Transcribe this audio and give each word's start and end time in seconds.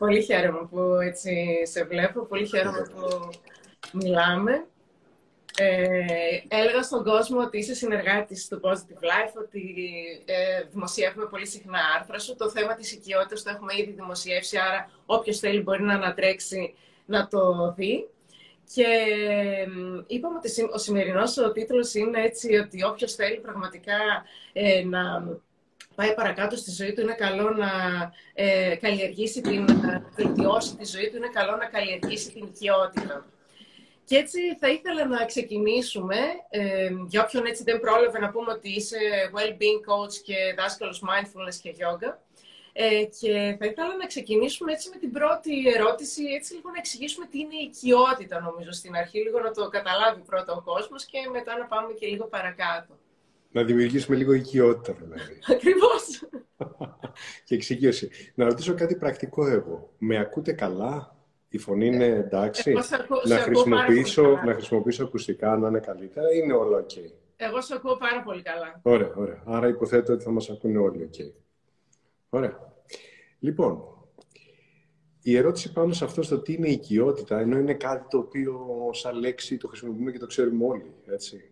Πολύ 0.00 0.22
χαίρομαι 0.22 0.68
που 0.70 0.80
έτσι 0.80 1.46
σε 1.62 1.84
βλέπω, 1.84 2.24
πολύ 2.26 2.46
χαίρομαι 2.46 2.82
που 2.92 3.30
μιλάμε. 3.92 4.66
Ε, 5.56 6.38
έλεγα 6.48 6.82
στον 6.82 7.04
κόσμο 7.04 7.40
ότι 7.40 7.58
είσαι 7.58 7.74
συνεργάτης 7.74 8.48
του 8.48 8.60
Positive 8.64 9.02
Life, 9.02 9.34
ότι 9.38 9.74
ε, 10.24 10.62
δημοσιεύουμε 10.70 11.26
πολύ 11.26 11.46
συχνά 11.46 11.78
άρθρα 11.98 12.18
σου. 12.18 12.36
Το 12.36 12.50
θέμα 12.50 12.74
της 12.74 12.92
οικειότητας 12.92 13.42
το 13.42 13.50
έχουμε 13.50 13.72
ήδη 13.76 13.90
δημοσιεύσει, 13.90 14.58
άρα 14.58 14.90
όποιος 15.06 15.38
θέλει 15.38 15.60
μπορεί 15.60 15.82
να 15.82 15.94
ανατρέξει 15.94 16.74
να 17.04 17.28
το 17.28 17.72
δει. 17.76 18.08
Και 18.74 18.86
είπαμε 20.06 20.36
ότι 20.36 20.68
ο 20.72 20.78
σημερινός 20.78 21.38
ο 21.38 21.52
τίτλος 21.52 21.94
είναι 21.94 22.22
έτσι 22.22 22.56
ότι 22.56 22.84
όποιος 22.84 23.14
θέλει 23.14 23.40
πραγματικά 23.40 23.98
ε, 24.52 24.84
να 24.84 25.24
πάει 26.00 26.14
παρακάτω 26.14 26.56
στη 26.56 26.70
ζωή 26.70 26.92
του, 26.92 27.00
είναι 27.00 27.14
καλό 27.14 27.50
να 27.50 27.70
ε, 28.34 28.76
καλλιεργήσει 28.76 29.40
την, 29.40 29.64
να 29.64 30.04
βελτιώσει 30.16 30.76
της 30.76 30.90
ζωή 30.90 31.10
του, 31.10 31.16
είναι 31.16 31.30
καλό 31.32 31.56
να 31.56 31.66
καλλιεργήσει 31.66 32.30
την 32.32 32.44
οικειότητα. 32.44 33.26
Και 34.04 34.16
έτσι 34.16 34.38
θα 34.60 34.68
ήθελα 34.68 35.06
να 35.06 35.24
ξεκινήσουμε, 35.24 36.16
ε, 36.50 36.90
για 37.08 37.22
όποιον 37.24 37.44
έτσι 37.46 37.62
δεν 37.62 37.80
πρόλαβε 37.80 38.18
να 38.18 38.30
πούμε 38.30 38.52
ότι 38.52 38.68
είσαι 38.68 38.98
well-being 39.34 39.82
coach 39.90 40.14
και 40.24 40.36
δάσκαλος 40.58 41.02
mindfulness 41.08 41.58
και 41.62 41.74
yoga. 41.82 42.10
Ε, 42.72 43.04
και 43.20 43.56
θα 43.58 43.66
ήθελα 43.66 43.96
να 43.96 44.06
ξεκινήσουμε 44.06 44.72
έτσι 44.72 44.88
με 44.92 44.96
την 44.96 45.12
πρώτη 45.12 45.68
ερώτηση, 45.76 46.22
έτσι 46.38 46.54
λίγο 46.54 46.70
να 46.70 46.78
εξηγήσουμε 46.78 47.26
τι 47.26 47.38
είναι 47.38 47.56
η 47.62 47.64
οικειότητα 47.68 48.40
νομίζω 48.40 48.72
στην 48.72 48.96
αρχή, 48.96 49.18
λίγο 49.18 49.40
να 49.40 49.50
το 49.50 49.68
καταλάβει 49.68 50.20
πρώτα 50.20 50.52
ο 50.52 50.60
κόσμος 50.60 51.04
και 51.04 51.18
μετά 51.32 51.58
να 51.58 51.64
πάμε 51.64 51.92
και 51.92 52.06
λίγο 52.06 52.26
παρακάτω. 52.26 52.92
Να 53.50 53.62
δημιουργήσουμε 53.64 54.16
λίγο 54.16 54.32
οικειότητα 54.32 54.92
δηλαδή. 54.92 55.38
Ακριβώς. 55.54 56.28
και 57.44 57.54
εξηγήση. 57.54 58.10
Να 58.34 58.44
ρωτήσω 58.44 58.74
κάτι 58.74 58.96
πρακτικό 58.96 59.46
εγώ. 59.46 59.92
Με 59.98 60.18
ακούτε 60.18 60.52
καλά, 60.52 61.16
η 61.48 61.58
φωνή 61.58 61.86
είναι 61.86 62.04
εντάξει, 62.04 62.72
να, 63.24 63.38
χρησιμοποιήσω, 63.38 64.40
να 64.44 64.52
χρησιμοποιήσω 64.54 65.04
ακουστικά, 65.04 65.56
να 65.56 65.68
είναι 65.68 65.80
καλύτερα, 65.80 66.34
είναι 66.34 66.52
όλα 66.52 66.84
ok; 66.84 66.94
Εγώ 67.36 67.60
σε 67.60 67.74
ακούω 67.74 67.96
πάρα 67.96 68.22
πολύ 68.22 68.42
καλά. 68.42 68.80
Ωραία, 68.82 69.12
ωραία. 69.16 69.42
Άρα 69.44 69.68
υποθέτω 69.68 70.12
ότι 70.12 70.24
θα 70.24 70.30
μας 70.30 70.50
ακούνε 70.50 70.78
όλοι 70.78 71.10
ok. 71.12 71.32
Ωραία. 72.28 72.72
Λοιπόν, 73.38 73.82
η 75.22 75.36
ερώτηση 75.36 75.72
πάνω 75.72 75.92
σε 75.92 76.04
αυτό 76.04 76.22
στο 76.22 76.38
τι 76.38 76.52
είναι 76.52 76.68
η 76.68 76.72
οικειότητα, 76.72 77.38
ενώ 77.38 77.58
είναι 77.58 77.74
κάτι 77.74 78.06
το 78.08 78.18
οποίο 78.18 78.66
σαν 78.92 79.18
λέξη 79.18 79.56
το 79.56 79.68
χρησιμοποιούμε 79.68 80.10
και 80.10 80.18
το 80.18 80.26
ξέρουμε 80.26 80.64
όλοι, 80.64 80.94
έτσι. 81.06 81.49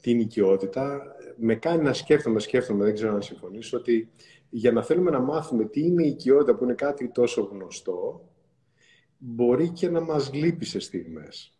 Τι 0.00 0.10
είναι 0.10 0.20
η 0.20 0.24
οικειότητα, 0.24 1.16
με 1.36 1.54
κάνει 1.54 1.82
να 1.82 1.92
σκέφτομαι, 1.92 2.40
σκέφτομαι, 2.40 2.84
δεν 2.84 2.94
ξέρω 2.94 3.14
αν 3.14 3.22
συμφωνήσω, 3.22 3.76
ότι 3.76 4.10
για 4.50 4.72
να 4.72 4.82
θέλουμε 4.82 5.10
να 5.10 5.20
μάθουμε 5.20 5.64
τι 5.64 5.80
είναι 5.80 6.04
η 6.04 6.08
οικειότητα 6.08 6.54
που 6.54 6.64
είναι 6.64 6.74
κάτι 6.74 7.08
τόσο 7.08 7.42
γνωστό, 7.42 8.28
μπορεί 9.18 9.70
και 9.70 9.88
να 9.88 10.00
μας 10.00 10.32
λείπει 10.32 10.64
σε 10.64 10.78
στιγμές. 10.78 11.52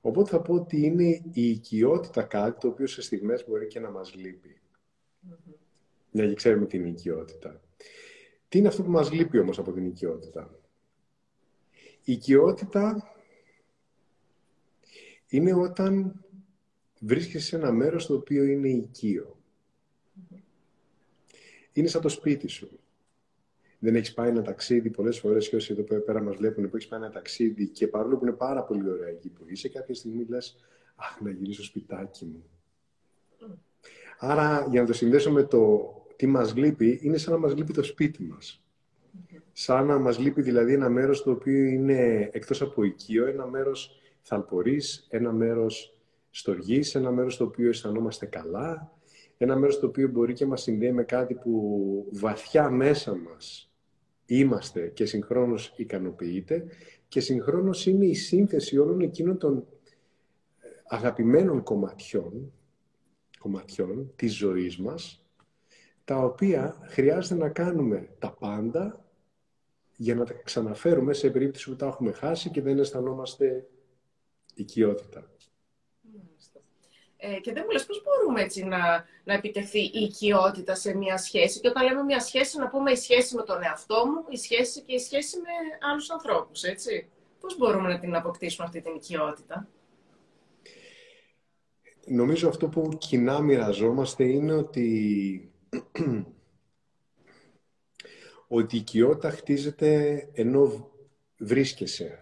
Οπότε 0.00 0.30
θα 0.30 0.40
πω 0.40 0.54
ότι 0.54 0.84
είναι 0.84 1.22
η 1.32 1.48
οικειότητα 1.50 2.22
κάτι 2.22 2.60
το 2.60 2.68
οποίο 2.68 2.86
σε 2.86 3.02
στιγμές 3.02 3.44
μπορεί 3.48 3.66
και 3.66 3.80
να 3.80 3.90
μας 3.90 4.14
λείπει. 4.14 4.60
Mm-hmm. 5.30 5.54
Για 6.10 6.26
να 6.26 6.32
ξέρουμε 6.32 6.66
την 6.66 6.86
οικειότητα. 6.86 7.60
Τι 8.48 8.58
είναι 8.58 8.68
αυτό 8.68 8.82
που 8.82 8.90
μας 8.90 9.12
λείπει 9.12 9.38
όμως 9.38 9.58
από 9.58 9.72
την 9.72 9.86
οικειότητα; 9.86 10.58
Η 12.04 12.12
οικειότητα 12.12 13.14
είναι 15.28 15.54
όταν 15.54 16.24
βρίσκεσαι 17.00 17.46
σε 17.46 17.56
ένα 17.56 17.72
μέρος 17.72 18.06
το 18.06 18.14
οποίο 18.14 18.44
είναι 18.44 18.68
οικείο. 18.68 19.38
Είναι 21.72 21.88
σαν 21.88 22.00
το 22.00 22.08
σπίτι 22.08 22.48
σου 22.48 22.80
δεν 23.80 23.94
έχεις 23.94 24.14
πάει 24.14 24.28
ένα 24.28 24.42
ταξίδι 24.42 24.90
πολλές 24.90 25.18
φορές 25.18 25.48
και 25.48 25.56
όσοι 25.56 25.76
εδώ 25.78 26.00
πέρα 26.00 26.22
μας 26.22 26.36
βλέπουν 26.36 26.70
που 26.70 26.76
έχεις 26.76 26.88
πάει 26.88 27.00
ένα 27.00 27.10
ταξίδι 27.10 27.68
και 27.68 27.86
παρόλο 27.86 28.16
που 28.16 28.24
είναι 28.24 28.34
πάρα 28.34 28.62
πολύ 28.62 28.90
ωραία 28.90 29.08
εκεί 29.08 29.28
που 29.28 29.44
είσαι, 29.46 29.68
κάποια 29.68 29.94
στιγμή 29.94 30.24
λες, 30.28 30.56
Αχ, 30.96 31.20
να 31.20 31.30
γυρίσω 31.30 31.62
στο 31.62 31.62
σπιτάκι 31.62 32.24
μου. 32.24 32.44
Άρα, 34.18 34.66
για 34.70 34.80
να 34.80 34.86
το 34.86 34.92
συνδέσω 34.92 35.30
με 35.30 35.42
το 35.42 35.92
τι 36.16 36.26
μας 36.26 36.56
λείπει, 36.56 36.98
είναι 37.02 37.16
σαν 37.16 37.32
να 37.32 37.38
μας 37.38 37.54
λείπει 37.54 37.72
το 37.72 37.82
σπίτι 37.82 38.22
μας. 38.22 38.62
Σαν 39.52 39.86
να 39.86 39.98
μας 39.98 40.18
λείπει 40.18 40.42
δηλαδή 40.42 40.72
ένα 40.72 40.88
μέρος 40.88 41.22
το 41.22 41.30
οποίο 41.30 41.64
είναι 41.64 42.30
εκτός 42.32 42.62
από 42.62 42.82
οικείο, 42.82 43.26
ένα 43.26 43.46
μέρος 43.46 44.00
θαλπορή, 44.20 44.80
ένα 45.08 45.32
μέρος 45.32 45.96
στοργή, 46.30 46.80
ένα 46.92 47.10
μέρος 47.10 47.36
το 47.36 47.44
οποίο 47.44 47.68
αισθανόμαστε 47.68 48.26
καλά, 48.26 48.92
ένα 49.36 49.56
μέρος 49.56 49.78
το 49.78 49.86
οποίο 49.86 50.08
μπορεί 50.08 50.32
και 50.32 50.46
μας 50.46 50.62
συνδέει 50.62 50.92
με 50.92 51.04
κάτι 51.04 51.34
που 51.34 52.08
βαθιά 52.12 52.70
μέσα 52.70 53.16
μας 53.16 53.70
είμαστε 54.26 54.88
και 54.88 55.04
συγχρόνως 55.04 55.72
ικανοποιείται 55.76 56.66
και 57.08 57.20
συγχρόνως 57.20 57.86
είναι 57.86 58.06
η 58.06 58.14
σύνθεση 58.14 58.78
όλων 58.78 59.00
εκείνων 59.00 59.38
των 59.38 59.56
ε, 59.58 60.68
αγαπημένων 60.84 61.62
κομματιών, 61.62 62.52
κομματιών 63.38 64.12
της 64.16 64.34
ζωής 64.34 64.78
μας, 64.78 65.24
τα 66.04 66.16
οποία 66.16 66.76
χρειάζεται 66.82 67.40
να 67.40 67.48
κάνουμε 67.48 68.08
τα 68.18 68.32
πάντα 68.32 69.04
για 69.96 70.14
να 70.14 70.24
τα 70.24 70.32
ξαναφέρουμε 70.32 71.12
σε 71.12 71.30
περίπτωση 71.30 71.70
που 71.70 71.76
τα 71.76 71.86
έχουμε 71.86 72.12
χάσει 72.12 72.50
και 72.50 72.62
δεν 72.62 72.78
αισθανόμαστε 72.78 73.68
οικειότητα. 74.54 75.30
Ε, 77.22 77.40
και 77.40 77.52
δεν 77.52 77.62
μου 77.66 77.70
λες 77.70 77.86
πώς 77.86 78.02
μπορούμε 78.02 78.42
έτσι 78.42 78.64
να, 78.64 79.04
να 79.24 79.34
επιτεθεί 79.34 79.80
η 79.80 80.00
οικειότητα 80.00 80.74
σε 80.74 80.96
μια 80.96 81.16
σχέση; 81.18 81.60
Και 81.60 81.68
όταν 81.68 81.84
λέμε 81.84 82.02
μια 82.02 82.20
σχέση, 82.20 82.58
να 82.58 82.68
πούμε 82.68 82.90
η 82.90 82.96
σχέση 82.96 83.34
με 83.36 83.42
τον 83.42 83.62
εαυτό 83.62 84.06
μου, 84.06 84.24
η 84.28 84.36
σχέση 84.36 84.82
και 84.82 84.94
η 84.94 84.98
σχέση 84.98 85.36
με 85.36 85.88
άλλους 85.90 86.10
ανθρώπους, 86.10 86.62
έτσι. 86.62 87.10
Πώς 87.40 87.56
μπορούμε 87.56 87.88
να 87.88 87.98
την 87.98 88.14
αποκτήσουμε 88.14 88.66
αυτή 88.66 88.80
την 88.80 88.94
οικειότητα; 88.94 89.68
Νομίζω 92.06 92.48
αυτό 92.48 92.68
που 92.68 92.88
κοινά 92.98 93.40
μοιραζόμαστε 93.40 94.24
είναι 94.24 94.52
ότι, 94.52 95.52
ότι 98.48 98.76
η 98.76 98.78
οικειότητα 98.78 99.30
χτίζεται 99.30 100.28
ενώ 100.32 100.90
βρίσκεσαι. 101.38 102.18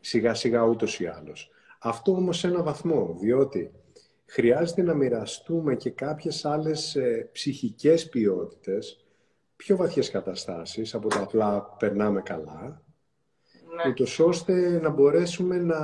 Σιγά 0.00 0.34
σιγά 0.34 0.62
ούτως 0.62 1.00
ή 1.00 1.06
άλλως. 1.06 1.50
Αυτό 1.82 2.12
όμως 2.12 2.38
σε 2.38 2.46
ένα 2.46 2.62
βαθμό, 2.62 3.16
διότι 3.20 3.70
χρειάζεται 4.26 4.82
να 4.82 4.94
μοιραστούμε 4.94 5.76
και 5.76 5.90
κάποιες 5.90 6.44
άλλες 6.44 6.96
ε, 6.96 7.28
ψυχικές 7.32 8.08
ποιότητες, 8.08 9.04
πιο 9.56 9.76
βαθιές 9.76 10.10
καταστάσεις, 10.10 10.94
από 10.94 11.08
τα 11.08 11.20
απλά 11.20 11.62
περνάμε 11.78 12.22
καλά, 12.22 12.82
ναι. 13.76 13.90
ούτως 13.90 14.18
ώστε 14.18 14.80
να 14.80 14.88
μπορέσουμε 14.88 15.58
να, 15.58 15.78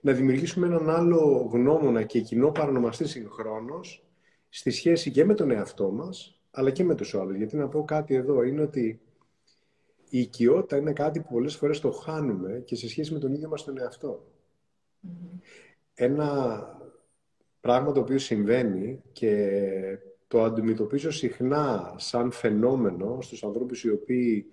να 0.00 0.12
δημιουργήσουμε 0.12 0.66
έναν 0.66 0.90
άλλο 0.90 1.48
γνώμονα 1.52 2.02
και 2.02 2.20
κοινό 2.20 2.50
παρονομαστή 2.50 3.08
συγχρόνως 3.08 4.04
στη 4.48 4.70
σχέση 4.70 5.10
και 5.10 5.24
με 5.24 5.34
τον 5.34 5.50
εαυτό 5.50 5.90
μας, 5.90 6.40
αλλά 6.50 6.70
και 6.70 6.84
με 6.84 6.94
τους 6.94 7.14
άλλους. 7.14 7.36
Γιατί 7.36 7.56
να 7.56 7.68
πω 7.68 7.84
κάτι 7.84 8.14
εδώ 8.14 8.42
είναι 8.42 8.62
ότι 8.62 9.00
η 10.14 10.18
οικειότητα 10.20 10.76
είναι 10.76 10.92
κάτι 10.92 11.20
που 11.20 11.32
πολλές 11.32 11.56
φορές 11.56 11.80
το 11.80 11.90
χάνουμε 11.90 12.62
και 12.64 12.76
σε 12.76 12.88
σχέση 12.88 13.12
με 13.12 13.18
τον 13.18 13.32
ίδιο 13.32 13.48
μας 13.48 13.64
τον 13.64 13.78
εαυτό. 13.78 14.26
Ένα 15.94 16.62
πράγμα 17.60 17.92
το 17.92 18.00
οποίο 18.00 18.18
συμβαίνει 18.18 19.02
και 19.12 19.98
το 20.28 20.42
αντιμετωπίζω 20.42 21.10
συχνά 21.10 21.94
σαν 21.96 22.30
φαινόμενο 22.30 23.18
στους 23.20 23.44
ανθρώπους 23.44 23.84
οι 23.84 23.90
οποίοι 23.90 24.46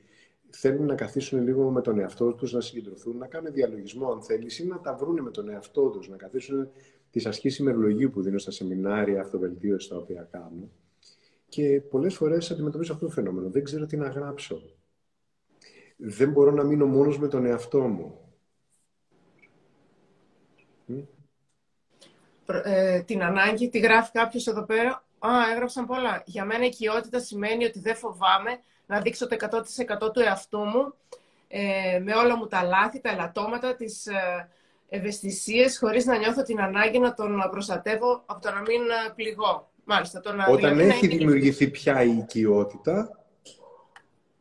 θέλουν 0.50 0.86
να 0.86 0.96
καθίσουν 0.96 1.44
λίγο 1.44 1.70
με 1.70 1.82
τον 1.82 2.00
εαυτό 2.00 2.34
τους, 2.34 2.54
να 2.54 2.62
συγκεντρωθούν, 2.62 3.18
να 3.18 3.28
κάνουν 3.28 3.54
διαλογισμό 3.54 4.12
αν 4.12 4.22
θέλεις 4.22 4.60
ή 4.60 4.68
να 4.68 4.80
τα 4.80 4.96
βρούνε 4.96 5.22
με 5.22 5.32
τον 5.32 5.50
εαυτό 5.50 5.90
τους, 5.90 6.10
να 6.10 6.18
καθίσουν 6.18 6.70
τις 7.12 7.26
ασκήσεις 7.26 7.60
ημερολογίου 7.60 8.10
που 8.10 8.22
δίνω 8.22 8.38
στα 8.38 8.52
σεμινάρια 8.52 9.22
αυτοβελτίωση 9.22 9.90
τα 9.90 9.98
οποία 9.98 10.28
κάνω. 10.32 10.70
Και 11.50 11.82
πολλές 11.90 12.16
φορές 12.16 12.52
αντιμετωπίζω 12.52 12.94
αυτό 12.94 13.06
το 13.06 13.12
φαινόμενο. 13.12 13.50
Δεν 13.50 13.64
ξέρω 13.64 13.86
τι 13.86 13.98
να 13.98 14.08
γράψω 14.10 14.62
δεν 16.02 16.32
μπορώ 16.32 16.52
να 16.52 16.64
μείνω 16.64 16.86
μόνος 16.86 17.20
με 17.20 17.28
τον 17.28 17.46
εαυτό 17.46 17.80
μου. 17.80 18.20
Ε, 22.64 23.02
την 23.02 23.24
ανάγκη, 23.24 23.70
τη 23.70 23.80
γράφει 23.80 24.12
κάποιος 24.12 24.48
εδώ 24.48 24.64
πέρα. 24.64 25.04
Α, 25.20 25.30
έγραψαν 25.52 25.86
πολλά. 25.86 26.24
Για 26.26 26.46
μένα 26.46 26.64
η 26.64 26.68
οικειότητα 26.68 27.20
σημαίνει 27.20 27.66
ότι 27.66 27.80
δεν 27.80 27.96
φοβάμαι 27.96 28.60
να 28.86 29.02
δείξω 29.02 29.28
το 29.28 29.36
100% 29.40 30.14
του 30.14 30.20
εαυτού 30.20 30.60
μου 30.60 30.94
ε, 31.48 32.00
με 32.04 32.14
όλα 32.14 32.38
μου 32.38 32.48
τα 32.48 32.64
λάθη, 32.64 33.02
τα 33.02 33.10
ελαττώματα, 33.10 33.76
τις 33.76 34.06
ε, 34.06 34.50
ευαισθησίες, 34.90 35.78
χωρίς 35.78 36.06
να 36.06 36.18
νιώθω 36.18 36.44
την 36.44 36.62
ανάγκη 36.62 37.00
να 37.00 37.14
τον 37.14 37.48
προστατεύω 37.52 38.24
από 38.26 38.42
το 38.42 38.52
να 38.52 38.60
μην 38.60 38.82
ε, 38.82 39.14
πληγώ. 39.16 39.72
Μάλιστα, 39.84 40.20
το 40.20 40.34
να 40.34 40.46
Όταν 40.48 40.80
έχει 40.80 41.08
δημιουργηθεί 41.08 41.68
πια 41.68 42.04
η 42.04 42.18
οικειότητα, 42.18 43.19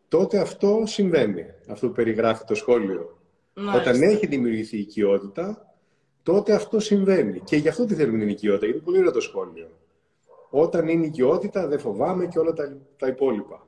τότε 0.08 0.38
αυτό 0.38 0.82
συμβαίνει, 0.84 1.44
αυτό 1.69 1.87
που 1.87 1.93
περιγράφει 1.93 2.44
το 2.44 2.55
σχόλιο. 2.55 3.19
Όταν 3.76 4.02
έχει 4.02 4.26
δημιουργηθεί 4.26 4.76
η 4.76 4.81
οικειότητα, 4.81 5.75
τότε 6.22 6.52
αυτό 6.52 6.81
συμβαίνει. 6.81 7.40
Και 7.40 7.56
γι' 7.56 7.69
αυτό 7.69 7.84
τη 7.84 7.94
θέλουμε 7.94 8.19
την 8.19 8.28
οικειότητα, 8.28 8.66
είναι 8.66 8.78
πολύ 8.78 8.99
ωραίο 8.99 9.10
το 9.10 9.20
σχόλιο. 9.20 9.69
Όταν 10.50 10.88
είναι 10.88 11.05
η 11.05 11.08
οικειότητα, 11.08 11.66
δεν 11.66 11.78
φοβάμαι 11.78 12.26
και 12.26 12.38
όλα 12.38 12.52
τα, 12.52 12.76
τα 12.96 13.06
υπόλοιπα. 13.06 13.66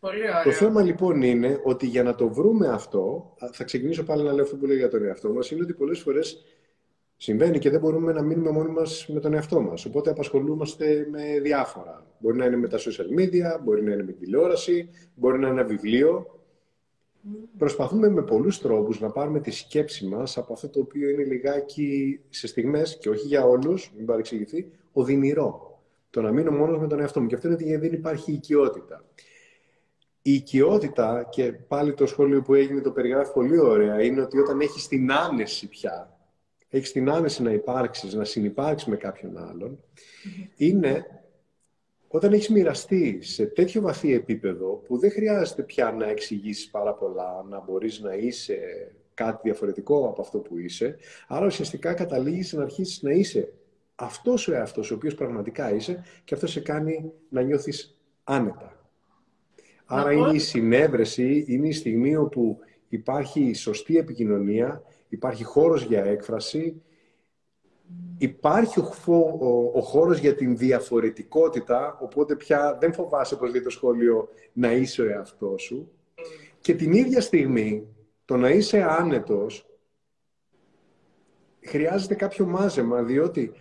Πολύ 0.00 0.20
ωραίο. 0.20 0.42
Το 0.44 0.52
θέμα 0.52 0.82
λοιπόν 0.82 1.22
είναι 1.22 1.60
ότι 1.64 1.86
για 1.86 2.02
να 2.02 2.14
το 2.14 2.28
βρούμε 2.28 2.68
αυτό, 2.68 3.34
θα 3.52 3.64
ξεκινήσω 3.64 4.04
πάλι 4.04 4.22
να 4.22 4.32
λέω 4.32 4.44
αυτό 4.44 4.56
που 4.56 4.66
λέω 4.66 4.76
για 4.76 4.88
τον 4.88 5.04
εαυτό 5.04 5.32
μας, 5.32 5.50
είναι 5.50 5.62
ότι 5.62 5.72
πολλές 5.72 6.00
φορές 6.00 6.44
συμβαίνει 7.22 7.58
και 7.58 7.70
δεν 7.70 7.80
μπορούμε 7.80 8.12
να 8.12 8.22
μείνουμε 8.22 8.50
μόνοι 8.50 8.70
μας 8.70 9.08
με 9.08 9.20
τον 9.20 9.34
εαυτό 9.34 9.60
μας. 9.60 9.84
Οπότε 9.84 10.10
απασχολούμαστε 10.10 11.06
με 11.10 11.40
διάφορα. 11.42 12.06
Μπορεί 12.18 12.36
να 12.36 12.44
είναι 12.44 12.56
με 12.56 12.68
τα 12.68 12.78
social 12.78 13.18
media, 13.18 13.60
μπορεί 13.64 13.82
να 13.82 13.92
είναι 13.92 14.02
με 14.02 14.12
τηλεόραση, 14.12 14.88
μπορεί 15.14 15.38
να 15.38 15.48
είναι 15.48 15.60
ένα 15.60 15.68
βιβλίο. 15.68 16.40
Προσπαθούμε 17.58 18.08
με 18.08 18.22
πολλούς 18.22 18.60
τρόπους 18.60 19.00
να 19.00 19.10
πάρουμε 19.10 19.40
τη 19.40 19.50
σκέψη 19.50 20.06
μας 20.06 20.38
από 20.38 20.52
αυτό 20.52 20.68
το 20.68 20.80
οποίο 20.80 21.08
είναι 21.08 21.24
λιγάκι 21.24 22.20
σε 22.28 22.46
στιγμές, 22.46 22.98
και 22.98 23.08
όχι 23.08 23.26
για 23.26 23.44
όλους, 23.44 23.92
μην 23.96 24.06
παρεξηγηθεί, 24.06 24.70
οδυνηρό. 24.92 25.80
Το 26.10 26.22
να 26.22 26.32
μείνω 26.32 26.50
μόνος 26.50 26.78
με 26.78 26.86
τον 26.86 27.00
εαυτό 27.00 27.20
μου. 27.20 27.26
Και 27.26 27.34
αυτό 27.34 27.46
είναι 27.46 27.56
ότι 27.56 27.76
δεν 27.76 27.92
υπάρχει 27.92 28.32
οικειότητα. 28.32 29.04
Η 30.22 30.32
οικειότητα, 30.32 31.28
και 31.30 31.52
πάλι 31.52 31.94
το 31.94 32.06
σχόλιο 32.06 32.42
που 32.42 32.54
έγινε 32.54 32.80
το 32.80 32.90
περιγράφει 32.90 33.32
πολύ 33.32 33.58
ωραία, 33.58 34.02
είναι 34.02 34.20
ότι 34.20 34.38
όταν 34.38 34.60
έχεις 34.60 34.88
την 34.88 35.12
άνεση 35.12 35.68
πια, 35.68 36.14
έχεις 36.70 36.92
την 36.92 37.10
άνεση 37.10 37.42
να 37.42 37.50
υπάρξεις, 37.50 38.14
να 38.14 38.24
συνυπάρξεις 38.24 38.88
με 38.88 38.96
κάποιον 38.96 39.38
άλλον, 39.38 39.84
είναι 40.56 41.04
όταν 42.08 42.32
έχεις 42.32 42.48
μοιραστεί 42.48 43.18
σε 43.22 43.46
τέτοιο 43.46 43.80
βαθύ 43.80 44.12
επίπεδο 44.12 44.82
που 44.86 44.98
δεν 44.98 45.10
χρειάζεται 45.10 45.62
πια 45.62 45.92
να 45.92 46.08
εξηγήσεις 46.08 46.70
πάρα 46.70 46.94
πολλά, 46.94 47.44
να 47.48 47.60
μπορείς 47.60 48.00
να 48.00 48.14
είσαι 48.14 48.58
κάτι 49.14 49.40
διαφορετικό 49.42 50.08
από 50.08 50.22
αυτό 50.22 50.38
που 50.38 50.58
είσαι, 50.58 50.96
άρα 51.28 51.46
ουσιαστικά 51.46 51.94
καταλήγεις 51.94 52.52
να 52.52 52.62
αρχίσεις 52.62 53.02
να 53.02 53.12
είσαι 53.12 53.52
αυτός 53.94 54.48
ο 54.48 54.54
εαυτός 54.54 54.90
ο 54.90 54.94
οποίος 54.94 55.14
πραγματικά 55.14 55.74
είσαι 55.74 56.04
και 56.24 56.34
αυτό 56.34 56.46
σε 56.46 56.60
κάνει 56.60 57.12
να 57.28 57.42
νιώθεις 57.42 58.00
άνετα. 58.24 58.90
Άρα 59.84 60.12
είναι 60.12 60.34
η 60.34 60.38
συνέβρεση, 60.38 61.44
είναι 61.48 61.68
η 61.68 61.72
στιγμή 61.72 62.16
όπου 62.16 62.58
υπάρχει 62.88 63.54
σωστή 63.54 63.96
επικοινωνία, 63.96 64.82
υπάρχει 65.10 65.44
χώρος 65.44 65.82
για 65.82 66.04
έκφραση, 66.04 66.82
υπάρχει 68.18 68.80
ο, 68.80 68.86
ο, 69.74 69.80
χώρος 69.80 70.18
για 70.18 70.34
την 70.34 70.56
διαφορετικότητα, 70.56 71.98
οπότε 72.00 72.36
πια 72.36 72.78
δεν 72.80 72.92
φοβάσαι, 72.92 73.34
όπως 73.34 73.50
λέει 73.50 73.62
το 73.62 73.70
σχόλιο, 73.70 74.28
να 74.52 74.72
είσαι 74.72 75.02
ο 75.02 75.08
εαυτός 75.08 75.62
σου. 75.62 75.90
Και 76.60 76.74
την 76.74 76.92
ίδια 76.92 77.20
στιγμή, 77.20 77.86
το 78.24 78.36
να 78.36 78.50
είσαι 78.50 78.82
άνετος, 78.82 79.68
χρειάζεται 81.60 82.14
κάποιο 82.14 82.46
μάζεμα, 82.46 83.02
διότι 83.02 83.52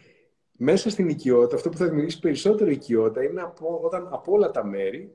μέσα 0.52 0.90
στην 0.90 1.10
οικειότητα, 1.10 1.56
αυτό 1.56 1.70
που 1.70 1.78
θα 1.78 1.86
δημιουργήσει 1.86 2.20
περισσότερο 2.20 2.70
οικειότητα, 2.70 3.24
είναι 3.24 3.42
από, 3.42 3.80
όταν 3.84 4.08
από 4.12 4.32
όλα 4.32 4.52
τα 4.52 4.66
μέρη 4.66 5.14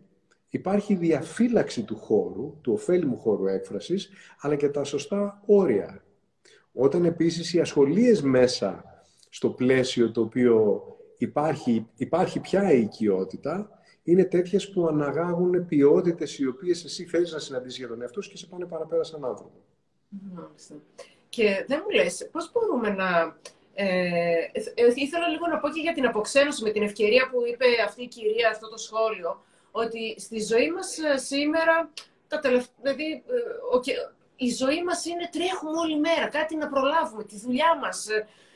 υπάρχει 0.48 0.94
διαφύλαξη 0.94 1.82
του 1.82 1.96
χώρου, 1.96 2.58
του 2.60 2.72
ωφέλιμου 2.72 3.16
χώρου 3.16 3.46
έκφρασης, 3.46 4.10
αλλά 4.40 4.56
και 4.56 4.68
τα 4.68 4.84
σωστά 4.84 5.42
όρια. 5.46 6.04
Όταν 6.74 7.04
επίσης 7.04 7.54
οι 7.54 7.60
ασχολίες 7.60 8.22
μέσα 8.22 8.84
στο 9.28 9.50
πλαίσιο 9.50 10.10
το 10.10 10.20
οποίο 10.20 10.82
υπάρχει, 11.18 11.86
υπάρχει 11.96 12.40
πια 12.40 12.72
η 12.72 12.80
οικειότητα, 12.80 13.68
είναι 14.02 14.24
τέτοιες 14.24 14.70
που 14.70 14.86
αναγάγουν 14.86 15.66
ποιότητες 15.66 16.38
οι 16.38 16.46
οποίες 16.46 16.84
εσύ 16.84 17.04
θέλει 17.04 17.30
να 17.30 17.38
συναντήσεις 17.38 17.78
για 17.78 17.88
τον 17.88 18.02
εαυτό 18.02 18.22
σου 18.22 18.30
και 18.30 18.36
σε 18.36 18.46
πάνε 18.46 18.64
παραπέρα 18.64 19.02
σαν 19.02 19.24
άνθρωπο. 19.24 19.52
Και 21.28 21.64
δεν 21.68 21.80
μου 21.84 21.90
λες, 21.90 22.28
πώς 22.32 22.52
μπορούμε 22.52 22.90
να. 22.90 23.36
Ε, 23.74 23.86
ε, 24.74 24.92
ήθελα 24.94 25.28
λίγο 25.28 25.46
να 25.46 25.58
πω 25.58 25.68
και 25.68 25.80
για 25.80 25.92
την 25.92 26.06
αποξένωση 26.06 26.62
με 26.62 26.70
την 26.70 26.82
ευκαιρία 26.82 27.28
που 27.30 27.38
είπε 27.46 27.64
αυτή 27.86 28.02
η 28.02 28.08
κυρία 28.08 28.48
αυτό 28.48 28.68
το 28.68 28.76
σχόλιο 28.76 29.42
ότι 29.70 30.14
στη 30.18 30.40
ζωή 30.40 30.70
μας 30.70 30.98
ε, 30.98 31.16
σήμερα, 31.16 31.90
τα 32.28 32.40
δηλαδή, 32.40 33.12
ε, 33.12 33.92
η 34.36 34.50
ζωή 34.50 34.82
μας 34.82 35.04
είναι 35.04 35.28
τρέχουμε 35.32 35.78
όλη 35.78 35.98
μέρα, 35.98 36.28
κάτι 36.28 36.56
να 36.56 36.68
προλάβουμε, 36.68 37.24
τη 37.24 37.36
δουλειά 37.38 37.78
μας, 37.82 38.08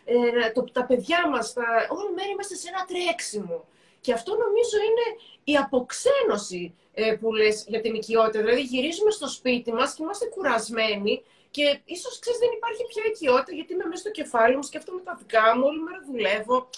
ε, 0.05 0.51
το, 0.55 0.65
τα 0.73 0.85
παιδιά 0.85 1.29
μας, 1.29 1.53
τα, 1.53 1.65
όλη 1.89 2.13
μέρα 2.15 2.29
είμαστε 2.29 2.55
σε 2.55 2.69
ένα 2.69 2.85
τρέξιμο. 2.85 3.65
Και 4.01 4.13
αυτό 4.13 4.33
νομίζω 4.37 4.77
είναι 4.89 5.07
η 5.45 5.57
αποξένωση 5.57 6.75
που 7.21 7.33
λες 7.33 7.65
για 7.69 7.81
την 7.81 7.95
οικειότητα. 7.95 8.39
Δηλαδή 8.39 8.61
γυρίζουμε 8.61 9.11
στο 9.11 9.29
σπίτι 9.29 9.73
μας 9.73 9.95
και 9.95 10.03
είμαστε 10.03 10.27
κουρασμένοι 10.27 11.23
και 11.51 11.81
ίσως 11.85 12.19
ξέρεις 12.19 12.39
δεν 12.39 12.49
υπάρχει 12.57 12.85
πια 12.85 13.03
οικειότητα 13.07 13.53
γιατί 13.55 13.73
είμαι 13.73 13.85
μέσα 13.85 14.01
στο 14.01 14.11
κεφάλι 14.11 14.57
μου, 14.57 14.63
σκέφτομαι 14.63 15.01
τα 15.01 15.15
δικά 15.19 15.57
μου, 15.57 15.65
όλη 15.67 15.79
μέρα 15.79 16.01
δουλεύω. 16.07 16.69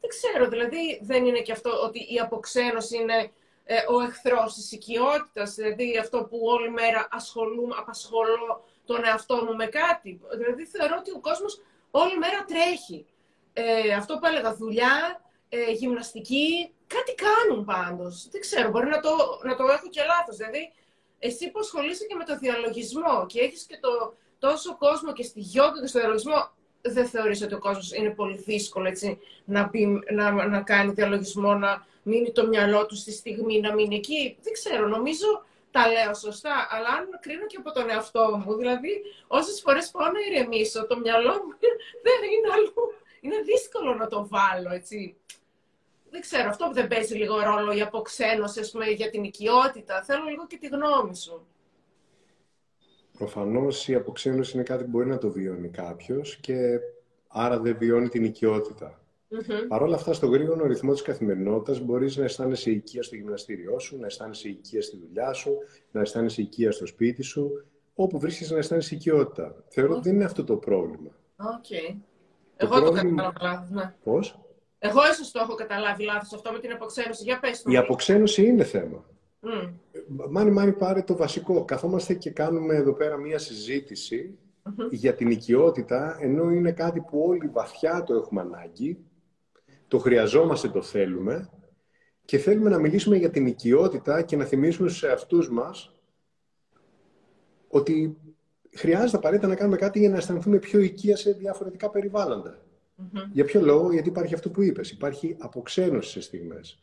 Δεν 0.00 0.10
ξέρω, 0.10 0.48
δηλαδή 0.48 1.00
δεν 1.02 1.26
είναι 1.26 1.40
και 1.40 1.52
αυτό 1.52 1.70
ότι 1.86 1.98
η 2.14 2.18
αποξένωση 2.18 2.96
είναι 2.96 3.18
ε, 3.18 3.30
ο 3.88 4.00
εχθρός 4.00 4.54
της 4.54 4.72
οικειότητας, 4.72 5.54
δηλαδή 5.54 5.98
αυτό 5.98 6.24
που 6.24 6.38
όλη 6.42 6.70
μέρα 6.70 7.08
ασχολούμαι, 7.10 7.74
απασχολώ 7.78 8.64
τον 8.84 9.04
εαυτό 9.04 9.44
μου 9.44 9.54
με 9.56 9.66
κάτι. 9.66 10.20
Δηλαδή 10.36 10.66
θεωρώ 10.66 10.96
ότι 10.98 11.10
ο 11.10 11.20
κόσμος 11.20 11.60
όλη 11.90 12.18
μέρα 12.18 12.44
τρέχει. 12.44 13.06
Ε, 13.52 13.92
αυτό 13.92 14.18
που 14.18 14.26
έλεγα, 14.26 14.54
δουλειά, 14.54 15.24
ε, 15.48 15.70
γυμναστική, 15.70 16.72
κάτι 16.86 17.14
κάνουν 17.14 17.64
πάντως. 17.64 18.28
Δεν 18.30 18.40
ξέρω, 18.40 18.70
μπορεί 18.70 18.88
να 18.88 19.00
το, 19.00 19.10
να 19.42 19.56
το 19.56 19.64
έχω 19.64 19.88
και 19.88 20.02
λάθος. 20.02 20.36
Δηλαδή, 20.36 20.72
εσύ 21.18 21.50
που 21.50 21.58
ασχολείσαι 21.58 22.04
και 22.04 22.14
με 22.14 22.24
το 22.24 22.38
διαλογισμό 22.38 23.26
και 23.26 23.40
έχεις 23.40 23.64
και 23.64 23.78
το 23.80 24.14
τόσο 24.38 24.76
κόσμο 24.76 25.12
και 25.12 25.22
στη 25.22 25.40
γιόγκα 25.40 25.80
και 25.80 25.86
στο 25.86 25.98
διαλογισμό, 25.98 26.50
δεν 26.82 27.06
θεωρείς 27.06 27.42
ότι 27.42 27.54
ο 27.54 27.58
κόσμος 27.58 27.92
είναι 27.92 28.10
πολύ 28.10 28.36
δύσκολο 28.36 28.88
έτσι, 28.88 29.18
να, 29.44 29.70
να, 30.12 30.46
να 30.46 30.60
κάνει 30.60 30.92
διαλογισμό, 30.92 31.54
να 31.54 31.86
μείνει 32.02 32.32
το 32.32 32.46
μυαλό 32.46 32.86
του 32.86 32.96
στη 32.96 33.12
στιγμή, 33.12 33.60
να 33.60 33.74
μείνει 33.74 33.94
εκεί; 33.96 34.36
Δεν 34.42 34.52
ξέρω, 34.52 34.86
νομίζω 34.86 35.44
τα 35.70 35.88
λέω 35.88 36.14
σωστά, 36.14 36.68
αλλά 36.70 36.88
αν 36.88 37.18
κρίνω 37.20 37.46
και 37.46 37.56
από 37.56 37.72
τον 37.72 37.90
εαυτό 37.90 38.42
μου, 38.44 38.54
δηλαδή 38.56 39.02
όσες 39.26 39.60
φορές 39.60 39.90
πάω 39.90 40.10
να 40.10 40.20
ηρεμήσω, 40.30 40.86
το 40.86 40.98
μυαλό 40.98 41.32
μου 41.32 41.54
δεν 42.06 42.20
είναι 42.30 42.52
αλλού. 42.52 42.94
Είναι 43.20 43.40
δύσκολο 43.40 43.94
να 43.94 44.06
το 44.06 44.28
βάλω, 44.28 44.70
έτσι. 44.72 45.16
Δεν 46.10 46.20
ξέρω, 46.20 46.48
αυτό 46.48 46.66
που 46.66 46.72
δεν 46.72 46.88
παίζει 46.88 47.14
λίγο 47.14 47.40
ρόλο 47.40 47.72
η 47.72 47.80
αποξένωση, 47.80 48.60
ας 48.60 48.70
πούμε, 48.70 48.86
για 48.86 49.10
την 49.10 49.24
οικειότητα. 49.24 50.02
Θέλω 50.02 50.24
λίγο 50.24 50.46
και 50.46 50.56
τη 50.56 50.66
γνώμη 50.66 51.16
σου. 51.16 51.46
Προφανώς 53.20 53.88
η 53.88 53.94
αποξένωση 53.94 54.52
είναι 54.54 54.62
κάτι 54.62 54.84
που 54.84 54.90
μπορεί 54.90 55.08
να 55.08 55.18
το 55.18 55.30
βιώνει 55.30 55.68
κάποιος 55.68 56.36
και 56.36 56.78
άρα 57.28 57.58
δεν 57.58 57.76
βιώνει 57.78 58.08
την 58.08 58.24
οικειότητα. 58.24 59.00
Mm-hmm. 59.30 59.66
Παρ' 59.68 59.82
όλα 59.82 59.94
αυτά, 59.94 60.12
στο 60.12 60.26
γρήγορο 60.26 60.66
ρυθμό 60.66 60.92
της 60.92 61.02
καθημερινότητας 61.02 61.80
μπορείς 61.80 62.16
να 62.16 62.24
αισθάνεσαι 62.24 62.70
οικία 62.70 63.02
στο 63.02 63.16
γυμναστήριό 63.16 63.78
σου, 63.78 63.98
να 63.98 64.06
αισθάνεσαι 64.06 64.48
οικία 64.48 64.82
στη 64.82 64.96
δουλειά 64.96 65.32
σου, 65.32 65.56
να 65.90 66.00
αισθάνεσαι 66.00 66.40
οικία 66.40 66.72
στο 66.72 66.86
σπίτι 66.86 67.22
σου, 67.22 67.64
όπου 67.94 68.18
βρίσκεσαι 68.18 68.52
να 68.52 68.58
αισθάνεσαι 68.58 68.94
οικειότητα. 68.94 69.64
Θεωρώ 69.68 69.92
ότι 69.92 70.02
δεν 70.02 70.14
είναι 70.14 70.24
αυτό 70.24 70.44
το 70.44 70.56
πρόβλημα. 70.56 71.10
Okay. 71.36 71.96
Εγώ 72.56 72.80
το 72.82 72.90
κατάλαβα 72.90 73.32
λάθο. 73.40 73.74
Ναι. 73.74 73.94
Πώς; 74.04 74.40
Εγώ 74.78 75.00
ίσως 75.10 75.30
το 75.30 75.40
έχω 75.42 75.54
καταλάβει 75.54 76.04
λάθος 76.04 76.32
αυτό 76.32 76.52
με 76.52 76.58
την 76.58 76.72
αποξένωση. 76.72 77.22
Για 77.22 77.40
πες 77.40 77.62
το. 77.62 77.70
Η 77.70 77.76
αποξένωση 77.76 78.46
είναι 78.46 78.64
θέμα. 78.64 79.04
Mm. 79.42 79.72
Μάνι, 80.30 80.50
μάνι, 80.50 80.72
πάρε 80.72 81.02
το 81.02 81.16
βασικό. 81.16 81.64
Καθόμαστε 81.64 82.14
και 82.14 82.30
κάνουμε 82.30 82.74
εδώ 82.74 82.92
πέρα 82.92 83.16
μία 83.16 83.38
συζήτηση 83.38 84.38
mm-hmm. 84.64 84.90
για 84.90 85.14
την 85.14 85.30
οικειότητα, 85.30 86.16
ενώ 86.20 86.50
είναι 86.50 86.72
κάτι 86.72 87.00
που 87.00 87.24
όλοι 87.26 87.48
βαθιά 87.48 88.02
το 88.02 88.14
έχουμε 88.14 88.40
ανάγκη 88.40 89.04
το 89.90 89.98
χρειαζόμαστε, 89.98 90.68
το 90.68 90.82
θέλουμε 90.82 91.50
και 92.24 92.38
θέλουμε 92.38 92.70
να 92.70 92.78
μιλήσουμε 92.78 93.16
για 93.16 93.30
την 93.30 93.46
οικειότητα 93.46 94.22
και 94.22 94.36
να 94.36 94.44
θυμίσουμε 94.44 94.88
στους 94.88 95.02
εαυτούς 95.02 95.50
μας 95.50 95.94
ότι 97.68 98.16
χρειάζεται 98.74 99.16
απαραίτητα 99.16 99.48
να 99.48 99.54
κάνουμε 99.54 99.76
κάτι 99.76 99.98
για 99.98 100.10
να 100.10 100.16
αισθανθούμε 100.16 100.58
πιο 100.58 100.80
οικία 100.80 101.16
σε 101.16 101.32
διαφορετικά 101.32 101.90
Για 103.32 103.44
ποιο 103.44 103.60
λόγο, 103.60 103.92
γιατί 103.92 104.08
υπάρχει 104.08 104.34
αυτό 104.34 104.50
που 104.50 104.62
είπες, 104.62 104.90
υπάρχει 104.90 105.36
αποξένωση 105.38 106.10
σε 106.10 106.20
στιγμές. 106.20 106.78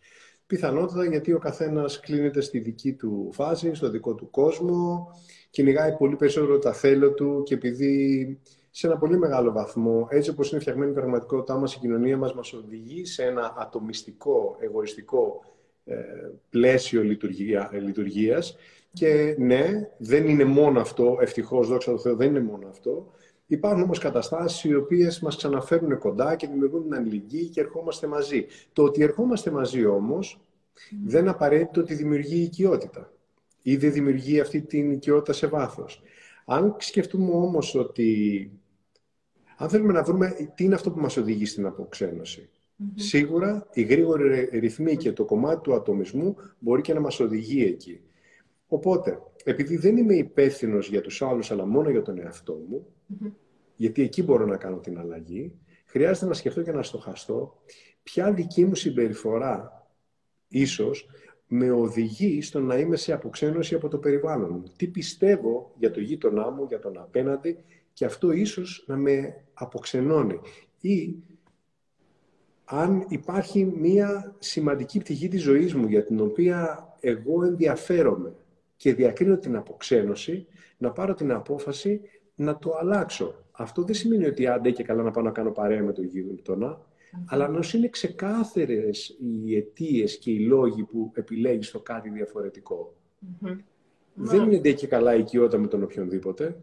Πιθανότητα 0.48 1.06
γιατί 1.06 1.34
ο 1.34 1.40
καθένας 1.40 2.00
κλείνεται 2.00 2.42
στη 2.42 2.60
δική 2.60 2.94
του 2.94 3.30
φάση, 3.34 3.74
στο 3.74 3.90
δικό 3.90 4.16
του 4.16 4.30
κόσμο, 4.30 5.10
κυνηγάει 5.50 5.96
πολύ 5.98 6.16
περισσότερο 6.16 6.60
τα 6.60 6.74
θέλω 6.74 7.14
του 7.14 7.44
και 7.46 7.54
επειδή 7.54 8.40
σε 8.72 8.88
ένα 8.88 8.98
πολύ 8.98 9.18
μεγάλο 9.18 9.52
βαθμό, 9.52 10.08
έτσι 10.10 10.30
όπως 10.30 10.52
είναι 10.52 10.60
φτιαγμένη 10.60 10.92
η 10.92 10.94
πραγματικότητά 10.94 11.58
μας, 11.58 11.74
η 11.76 11.80
κοινωνία 11.80 12.18
μας 12.18 12.34
μας 12.34 12.54
οδηγεί 12.54 13.06
σε 13.06 13.24
ένα 13.24 13.56
ατομιστικό, 13.58 14.58
εγωιστικό 14.60 15.44
ε, 15.86 15.96
πλαίσιο 16.50 17.04
λειτουργία, 17.04 17.70
ε, 17.74 17.80
λειτουργίας 17.80 18.58
και 18.94 19.36
ναι, 19.40 19.90
δεν 19.98 20.28
είναι 20.28 20.44
μόνο 20.44 20.80
αυτό, 20.80 21.18
ευτυχώς, 21.22 21.68
δόξα 21.68 21.92
τω 21.92 21.98
Θεώ, 21.98 22.16
δεν 22.16 22.28
είναι 22.30 22.42
μόνο 22.42 22.68
αυτό. 22.68 23.12
Υπάρχουν 23.48 23.82
όμως 23.82 24.00
καταστάσεις 24.00 24.64
οι 24.64 24.76
οποίες 24.76 25.20
μας 25.20 25.36
ξαναφέρουν 25.36 25.98
κοντά 25.98 26.36
και 26.36 26.48
δημιουργούν 26.48 26.84
την 26.84 26.94
αλληλεγγύη 26.94 27.50
και 27.50 27.60
ερχόμαστε 27.60 28.08
μαζί. 28.08 28.46
Το 28.74 28.84
ότι 28.84 29.02
ερχόμαστε 29.02 29.52
μαζί 29.52 29.86
όμως 29.86 30.40
δεν 31.06 31.28
απαραίτητο 31.28 31.82
ότι 31.82 31.94
δημιουργεί 31.94 32.42
οικειότητα 32.42 33.12
ή 33.62 33.78
δεν 33.78 33.92
δημιουργεί 33.92 34.40
αυτή 34.40 34.62
την 34.62 34.92
οικειότητα 34.92 35.34
σε 35.34 35.48
βάθος. 35.48 36.02
Αν 36.46 36.76
σκεφτούμε 36.80 37.32
όμως 37.32 37.76
ότι 37.76 38.52
αν 39.58 39.70
θέλουμε 39.70 39.94
να 39.94 40.04
βρούμε 40.04 40.52
τι 40.56 40.64
είναι 40.64 40.76
αυτό 40.76 40.92
που 40.92 41.00
μας 41.00 41.18
οδηγεί 41.18 41.46
στην 41.46 41.66
αποξενωση 41.66 42.50
Σίγουρα 42.96 43.68
η 43.74 43.82
γρήγορη 43.82 44.50
ρυθμή 44.60 44.98
και 44.98 45.12
το 45.12 45.26
κομμάτι 45.26 45.62
του 45.62 45.74
ατομισμού 45.74 46.36
μπορεί 46.60 46.82
και 46.82 46.94
να 46.94 47.00
μας 47.00 47.20
οδηγεί 47.20 47.64
εκεί. 47.64 48.02
Οπότε, 48.68 49.27
επειδή 49.50 49.78
δεν 49.78 49.98
είμαι 49.98 50.16
υπεύθυνος 50.16 50.90
για 50.90 51.02
τους 51.02 51.22
άλλους, 51.22 51.52
αλλά 51.52 51.66
μόνο 51.66 51.90
για 51.90 52.02
τον 52.02 52.20
εαυτό 52.20 52.54
μου, 52.70 52.88
γιατί 53.76 54.02
εκεί 54.02 54.24
μπορώ 54.24 54.46
να 54.46 54.58
κάνω 54.58 54.78
την 54.78 55.00
αλλαγή, 55.00 55.60
χρειάζεται 55.86 56.26
να 56.26 56.34
σκεφτώ 56.34 56.62
και 56.62 56.72
να 56.72 56.84
στοχαστώ 56.84 57.62
ποια 58.04 58.34
δική 58.34 58.66
μου 58.66 58.76
συμπεριφορά 58.76 59.88
ίσως 60.48 61.10
με 61.48 61.72
οδηγεί 61.72 62.42
στο 62.42 62.60
να 62.60 62.78
είμαι 62.78 62.96
σε 62.96 63.14
αποξένωση 63.14 63.76
από 63.76 63.88
το 63.88 63.98
περιβάλλον 63.98 64.52
μου. 64.52 64.64
Τι 64.78 64.88
πιστεύω 64.88 65.74
για 65.78 65.92
το 65.92 66.00
γείτονά 66.00 66.50
μου, 66.50 66.66
για 66.68 66.80
τον 66.80 66.98
απέναντι 66.98 67.58
και 67.94 68.06
αυτό 68.06 68.32
ίσως 68.32 68.84
να 68.88 68.96
με 68.96 69.44
αποξενώνει. 69.54 70.40
Ή 70.80 71.16
αν 72.66 73.06
υπάρχει 73.10 73.66
μία 73.66 74.36
σημαντική 74.40 75.00
πτυχή 75.00 75.28
της 75.28 75.42
ζωής 75.42 75.74
μου 75.74 75.88
για 75.88 76.04
την 76.04 76.20
οποία 76.20 76.88
εγώ 77.00 77.44
ενδιαφέρομαι 77.44 78.36
και 78.78 78.94
διακρίνω 78.94 79.38
την 79.38 79.56
αποξένωση, 79.56 80.48
να 80.78 80.92
πάρω 80.92 81.14
την 81.14 81.32
απόφαση 81.32 82.02
να 82.36 82.58
το 82.58 82.76
αλλάξω. 82.80 83.36
Αυτό 83.52 83.84
δεν 83.84 83.96
σημαίνει 83.96 84.26
ότι 84.26 84.48
άντε 84.48 84.72
και 84.72 84.84
καλά 84.84 85.04
να 85.04 85.12
πάω 85.12 85.24
να 85.24 85.32
κάνω 85.32 85.52
παρέα 85.52 85.84
με 85.84 85.94
τον 85.94 86.04
γείτονα, 86.06 86.82
αλλά 87.26 87.48
να 87.48 87.60
είναι 87.74 87.88
ξεκάθαρες 87.88 89.18
οι 89.20 89.56
αιτίες 89.56 90.18
και 90.18 90.32
οι 90.32 90.40
λόγοι 90.40 90.84
που 90.84 91.12
επιλέγεις 91.14 91.72
το 91.72 91.80
κάτι 91.80 92.10
Δεν 94.14 94.52
είναι 94.52 94.72
και 94.72 94.88
καλά 94.88 95.16
η 95.16 95.20
οικειότητα 95.20 95.58
με 95.58 95.68
τον 95.68 95.84
οποιονδήποτε. 95.84 96.58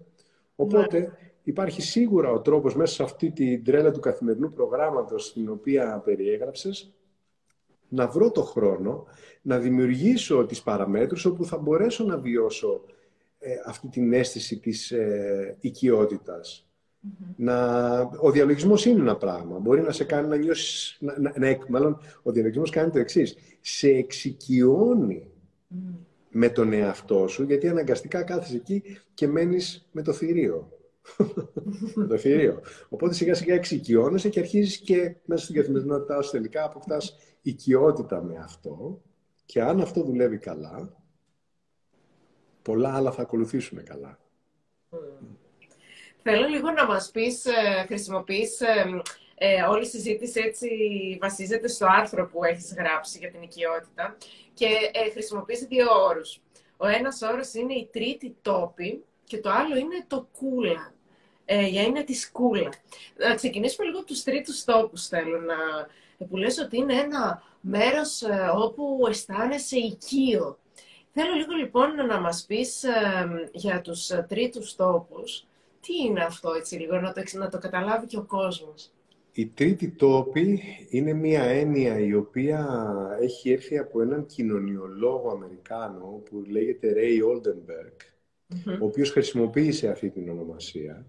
Οπότε 0.57 0.99
ναι. 0.99 1.09
υπάρχει 1.43 1.83
σίγουρα 1.83 2.31
ο 2.31 2.41
τρόπος 2.41 2.77
μέσα 2.77 2.95
σε 2.95 3.03
αυτή 3.03 3.31
την 3.31 3.65
τρέλα 3.65 3.91
του 3.91 4.01
καθημερινού 4.01 4.49
προγράμματος 4.49 5.33
την 5.33 5.49
οποία 5.49 6.03
περιέγραψες 6.05 6.95
να 7.89 8.07
βρω 8.09 8.31
το 8.31 8.43
χρόνο, 8.43 9.07
να 9.43 9.59
δημιουργήσω 9.59 10.47
τις 10.47 10.63
παραμέτρους 10.63 11.25
όπου 11.25 11.45
θα 11.45 11.59
μπορέσω 11.59 12.05
να 12.05 12.19
βιώσω 12.19 12.85
ε, 13.39 13.55
αυτή 13.67 13.89
την 13.89 14.13
αίσθηση 14.13 14.59
της 14.59 14.91
ε, 14.91 15.57
οικειότητας. 15.61 16.67
Να... 17.37 17.97
Ο 18.01 18.31
διαλογισμός 18.31 18.85
είναι 18.85 19.01
ένα 19.01 19.17
πράγμα. 19.17 19.59
Μπορεί 19.59 19.81
να 19.81 19.93
σε 19.93 20.05
κάνει 20.05 20.29
να 20.29 20.37
νιώσεις... 20.37 20.97
Να, 21.01 21.19
να, 21.19 21.33
να, 21.37 21.59
μάλλον, 21.69 21.99
ο 22.23 22.33
διαλογισμός 22.33 22.71
κάνει 22.71 22.91
το 22.91 22.99
εξής. 22.99 23.37
Σε 23.61 23.89
εξοικειώνει 23.89 25.31
με 26.31 26.49
τον 26.49 26.73
εαυτό 26.73 27.27
σου, 27.29 27.43
γιατί 27.43 27.69
αναγκαστικά 27.69 28.23
κάθεσαι 28.23 28.57
εκεί 28.57 28.83
και 29.15 29.27
μένεις 29.27 29.89
με 29.93 30.03
το 30.03 30.13
θηρίο. 30.13 30.73
Με 31.95 32.07
το 32.09 32.19
θηρίο. 32.19 32.63
Οπότε 32.89 33.15
σιγά 33.15 33.35
σιγά 33.35 33.55
εξοικειώνεσαι 33.55 34.29
και 34.29 34.41
αρχίζεις 34.41 34.79
και 34.79 35.17
μέσα 35.25 35.45
στην 35.45 35.57
καθημερινότητά 35.57 36.23
σου 36.23 36.31
τελικά 36.31 36.65
αποκτάς 36.65 37.17
οικειότητα 37.43 38.23
με 38.23 38.37
αυτό 38.39 39.03
και 39.47 39.63
αν 39.63 39.81
αυτό 39.81 40.03
δουλεύει 40.03 40.39
καλά, 40.39 40.97
πολλά 42.63 42.95
άλλα 42.95 43.13
θα 43.13 43.23
ακολουθήσουν 43.23 43.85
καλά. 43.85 44.19
Θέλω 46.23 46.47
λίγο 46.47 46.71
να 46.71 46.87
μας 46.87 47.11
πεις, 47.11 47.45
ε, 47.45 47.85
χρησιμοποιείς, 47.87 48.61
ε, 48.61 49.03
ε, 49.35 49.63
όλη 49.63 49.83
η 49.83 49.89
συζήτηση 49.89 50.41
έτσι 50.41 50.69
βασίζεται 51.21 51.69
στο 51.69 51.87
άρθρο 51.89 52.27
που 52.27 52.45
έχεις 52.45 52.75
γράψει 52.75 53.19
για 53.19 53.31
την 53.31 53.43
οικειότητα 53.43 54.17
και 54.55 54.67
ε, 54.93 55.11
χρησιμοποιείς 55.11 55.61
δύο 55.61 55.87
όρους. 56.09 56.41
Ο 56.77 56.87
ένας 56.87 57.23
όρος 57.23 57.55
είναι 57.55 57.75
η 57.75 57.89
τρίτη 57.93 58.37
τόπη 58.43 59.05
και 59.25 59.39
το 59.39 59.51
άλλο 59.51 59.77
είναι 59.77 60.05
το 60.07 60.29
κούλα. 60.39 60.94
Ε, 61.45 61.67
για 61.67 61.83
είναι 61.83 62.03
τη 62.03 62.15
σκούλα. 62.15 62.73
Να 63.17 63.35
ξεκινήσουμε 63.35 63.87
λίγο 63.87 64.05
τους 64.05 64.23
τρίτους 64.23 64.65
τόπους 64.65 65.07
θέλω 65.07 65.41
να... 65.41 65.57
που 66.27 66.37
λες 66.37 66.59
ότι 66.59 66.77
είναι 66.77 66.95
ένα 66.95 67.43
μέρος 67.61 68.23
όπου 68.57 69.07
αισθάνεσαι 69.09 69.77
οικείο. 69.77 70.59
Θέλω 71.13 71.35
λίγο 71.35 71.53
λοιπόν 71.53 71.95
να 72.07 72.21
μας 72.21 72.45
πεις 72.47 72.85
για 73.53 73.81
τους 73.81 74.11
τρίτους 74.29 74.75
τόπους 74.75 75.47
τι 75.81 76.07
είναι 76.07 76.25
αυτό, 76.25 76.53
έτσι 76.53 76.77
λίγο, 76.77 77.01
να 77.01 77.13
το, 77.13 77.23
να 77.33 77.49
το 77.49 77.59
καταλάβει 77.59 78.07
και 78.07 78.17
ο 78.17 78.23
κόσμος. 78.23 78.91
Η 79.33 79.47
τρίτη 79.47 79.91
τόπη 79.91 80.63
είναι 80.91 81.13
μια 81.13 81.43
έννοια 81.43 81.99
η 81.99 82.15
οποία 82.15 82.87
έχει 83.21 83.51
έρθει 83.51 83.79
από 83.79 84.01
έναν 84.01 84.27
κοινωνιολόγο 84.27 85.31
Αμερικάνο 85.31 86.23
που 86.31 86.45
λέγεται 86.49 86.95
Ray 86.97 87.33
Oldenburg, 87.33 87.97
ο 88.81 88.85
οποίος 88.85 89.11
χρησιμοποίησε 89.11 89.89
αυτή 89.89 90.11
την 90.11 90.29
ονομασία. 90.29 91.07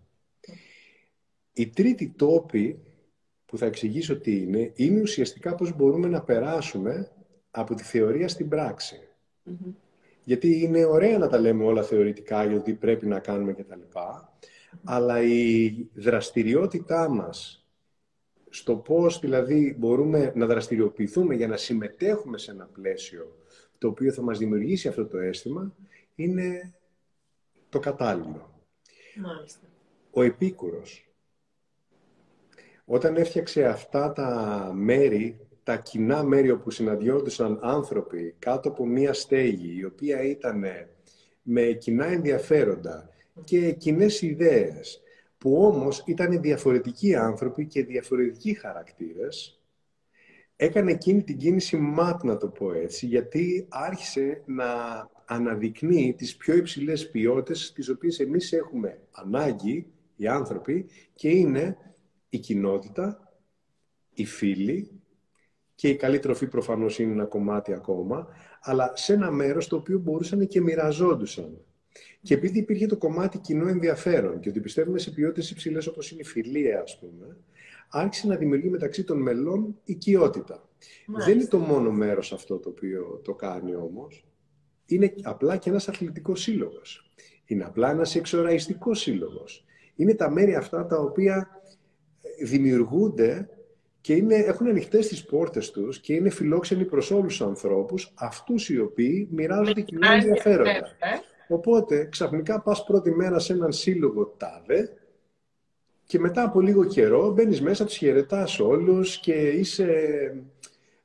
Η 1.58 1.68
τρίτη 1.68 2.14
τόπη, 2.16 2.80
που 3.46 3.58
θα 3.58 3.66
εξηγήσω 3.66 4.20
τι 4.20 4.42
είναι, 4.42 4.72
είναι 4.76 5.02
ουσιαστικά 5.02 5.56
πώς 5.56 5.76
μπορούμε 5.76 6.08
να 6.08 6.22
περάσουμε 6.22 7.12
από 7.52 7.76
τη 7.76 7.84
θεωρία 7.84 8.28
στην 8.28 8.50
πραξη 8.50 9.08
Γιατί 10.24 10.62
είναι 10.62 10.86
ωραία 10.86 11.18
να 11.18 11.28
τα 11.28 11.40
λέμε 11.40 11.64
όλα 11.64 11.84
θεωρητικά 11.84 12.46
για 12.46 12.62
τι 12.62 12.74
πρέπει 12.74 13.06
να 13.06 13.20
κάνουμε 13.20 13.54
κτλ 13.54 13.80
αλλά 14.84 15.22
η 15.22 15.72
δραστηριότητά 15.94 17.10
μας 17.10 17.66
στο 18.50 18.76
πώς 18.76 19.20
δηλαδή 19.20 19.76
μπορούμε 19.80 20.32
να 20.36 20.46
δραστηριοποιηθούμε 20.46 21.36
για 21.36 21.48
να 21.48 21.58
συμμετέχουμε 21.58 22.38
σε 22.38 22.52
ένα 22.52 22.66
πλαίσιο 22.66 23.38
το 23.78 23.88
οποίο 23.88 24.12
θα 24.12 24.22
μας 24.22 24.38
δημιουργήσει 24.38 24.88
αυτό 24.88 25.06
το 25.06 25.18
αίσθημα 25.18 25.76
είναι 26.16 26.74
το 27.70 27.80
κατάλληλο. 27.80 28.66
Μάλιστα. 29.16 29.68
Ο 30.12 30.22
Επίκουρος, 30.22 31.05
όταν 32.86 33.16
έφτιαξε 33.16 33.66
αυτά 33.66 34.12
τα 34.12 34.72
μέρη, 34.74 35.40
τα 35.64 35.78
κοινά 35.78 36.24
μέρη 36.24 36.52
όπου 36.52 36.72
συναντιόντουσαν 36.72 37.60
άνθρωποι 37.62 38.36
κάτω 38.40 38.70
από 38.70 38.86
μία 38.86 39.14
στέγη, 39.14 39.78
η 39.78 39.84
οποία 39.84 40.22
ήταν 40.24 40.64
με 41.42 41.62
κοινά 41.62 42.06
ενδιαφέροντα, 42.06 43.10
και 43.44 43.72
κοινές 43.72 44.22
ιδέες, 44.22 45.02
που 45.38 45.66
όμως 45.66 46.04
ήταν 46.06 46.42
διαφορετικοί 46.42 47.16
άνθρωποι 47.16 47.66
και 47.66 47.84
διαφορετικοί 47.84 48.54
χαρακτήρες, 48.54 49.60
έκανε 50.56 50.92
εκείνη 50.92 51.24
την 51.24 51.38
κίνηση 51.38 51.78
ΜΑΤ, 51.78 52.24
να 52.24 52.38
το 52.38 52.48
πω 52.48 52.74
έτσι, 52.74 53.06
γιατί 53.06 53.66
άρχισε 53.70 54.42
να 54.46 54.66
αναδεικνύει 55.26 56.14
τις 56.14 56.36
πιο 56.36 56.56
υψηλές 56.56 57.10
ποιότητες 57.10 57.72
τις 57.74 57.90
οποίες 57.90 58.20
εμείς 58.20 58.54
έχουμε 58.54 59.00
ανάγκη, 59.12 59.88
οι 60.16 60.28
άνθρωποι, 60.28 60.86
και 61.14 61.30
είναι 61.30 61.78
η 62.36 62.40
κοινότητα, 62.40 63.34
οι 64.14 64.26
φίλοι 64.26 64.92
και 65.76 65.90
η 65.90 65.96
καλή 65.96 66.20
τροφή 66.20 66.48
προφανώς 66.48 67.00
είναι 67.00 67.12
ένα 67.12 67.26
κομμάτι 67.26 67.74
ακόμα, 67.74 68.28
αλλά 68.62 68.92
σε 68.96 69.14
ένα 69.14 69.32
μέρος 69.32 69.68
το 69.68 69.76
οποίο 69.76 70.00
μπορούσαν 70.00 70.48
και 70.48 70.62
μοιραζόντουσαν. 70.62 71.58
Και 72.22 72.34
επειδή 72.34 72.60
υπήρχε 72.60 72.86
το 72.86 72.98
κομμάτι 72.98 73.38
κοινό 73.38 73.68
ενδιαφέρον 73.68 74.40
και 74.40 74.50
ότι 74.50 74.60
πιστεύουμε 74.60 75.00
σε 75.00 75.12
ποιότητες 75.12 75.52
υψηλές 75.52 75.88
όπως 75.88 76.12
είναι 76.12 76.22
η 76.22 76.26
φιλία, 76.26 76.82
ας 76.82 77.00
πούμε, 77.00 77.38
άρχισε 77.90 78.28
να 78.28 78.36
δημιουργεί 78.36 78.70
μεταξύ 78.70 79.04
των 79.04 79.22
μελών 79.22 79.76
οικειότητα. 79.84 80.70
Δεν 81.26 81.36
είναι 81.36 81.48
το 81.48 81.58
μόνο 81.58 81.92
μέρος 81.92 82.34
αυτό 82.34 82.58
το 82.58 82.70
οποίο 82.70 83.22
το 83.24 83.34
κάνει 83.34 83.76
όμως. 83.76 84.26
Είναι 84.86 85.14
απλά 85.22 85.58
και 85.58 85.70
ένας 85.70 85.88
αθλητικός 85.90 86.42
σύλλογος. 86.42 87.12
Είναι 87.46 87.64
απλά 87.64 87.92
ένας 87.92 88.16
εξοραϊστικός 88.16 89.00
σύλλογος. 89.00 89.66
Είναι 89.96 90.14
τα 90.14 90.30
μέρη 90.30 90.56
αυτά 90.56 90.86
τα 90.86 90.98
οποία 90.98 91.50
δημιουργούνται 92.44 93.50
και 94.02 94.14
είναι, 94.14 94.36
έχουν 94.36 94.68
ανοιχτές 94.68 95.08
τις 95.08 95.26
πόρτες 95.26 95.72
τους 95.72 96.00
και 96.00 96.14
είναι 96.14 96.30
φιλόξενοι 96.30 96.86
προς 96.86 97.12
όλους 97.12 97.38
τους 97.38 97.48
ανθρώπους, 97.48 98.14
αυτούς 98.16 98.70
οι 98.70 98.80
οποίοι 98.80 99.28
μοιράζονται 99.32 99.82
κοινά 99.82 100.12
ενδιαφέροντα. 100.12 100.70
Ε. 100.70 100.84
Οπότε 101.48 102.08
ξαφνικά 102.12 102.62
πας 102.62 102.84
πρώτη 102.84 103.12
μέρα 103.12 103.40
σε 103.40 103.54
έναν 103.54 103.72
σύλλογο 103.72 104.26
τάδε 104.38 104.90
και 106.06 106.20
μετά 106.20 106.44
από 106.44 106.60
λίγο 106.60 106.86
καιρό 106.86 107.32
μπαίνεις 107.32 107.62
μέσα, 107.62 107.86
τους 107.86 107.96
χαιρετάς 107.96 108.60
όλους 108.60 109.20
και 109.20 109.34
είσαι 109.34 109.90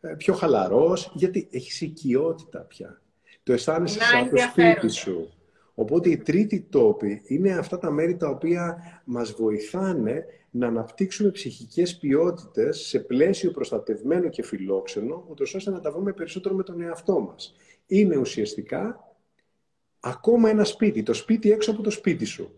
ε, 0.01 0.15
πιο 0.17 0.35
χαλαρός 0.35 1.13
γιατί 1.15 1.49
έχεις 1.51 1.81
οικειότητα 1.81 2.61
πια. 2.61 3.01
Το 3.43 3.53
αισθάνεσαι 3.53 3.99
σαν 4.01 4.31
το 4.31 4.37
σπίτι 4.37 4.89
σου. 4.89 5.33
Οπότε 5.75 6.09
η 6.09 6.17
τρίτη 6.17 6.61
τόπη 6.61 7.23
είναι 7.25 7.53
αυτά 7.53 7.79
τα 7.79 7.91
μέρη 7.91 8.17
τα 8.17 8.29
οποία 8.29 8.79
μας 9.05 9.33
βοηθάνε 9.33 10.25
να 10.51 10.67
αναπτύξουμε 10.67 11.31
ψυχικές 11.31 11.97
ποιότητες 11.97 12.79
σε 12.79 13.01
πλαίσιο 13.01 13.51
προστατευμένο 13.51 14.29
και 14.29 14.43
φιλόξενο, 14.43 15.27
ούτως 15.29 15.55
ώστε 15.55 15.71
να 15.71 15.81
τα 15.81 15.91
βρούμε 15.93 16.13
περισσότερο 16.13 16.55
με 16.55 16.63
τον 16.63 16.81
εαυτό 16.81 17.21
μας. 17.21 17.55
Είναι 17.87 18.17
ουσιαστικά 18.17 19.15
ακόμα 20.01 20.51
ένα 20.51 20.65
σπίτι, 20.65 21.03
το 21.03 21.13
σπίτι 21.13 21.51
έξω 21.51 21.71
από 21.71 21.83
το 21.83 21.91
σπίτι 21.91 22.25
σου. 22.25 22.55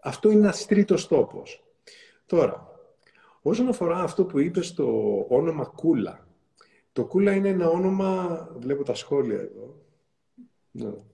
Αυτό 0.00 0.30
είναι 0.30 0.40
ένας 0.40 0.66
τρίτος 0.66 1.08
τόπος. 1.08 1.64
Τώρα, 2.26 2.80
όσον 3.42 3.68
αφορά 3.68 3.98
αυτό 4.02 4.24
που 4.24 4.38
είπες 4.38 4.74
το 4.74 4.86
όνομα 5.28 5.64
Κούλα, 5.64 6.26
το 6.92 7.04
Κούλα 7.04 7.32
είναι 7.32 7.48
ένα 7.48 7.68
όνομα, 7.68 8.48
βλέπω 8.58 8.82
τα 8.82 8.94
σχόλια 8.94 9.40
εδώ. 10.74 11.04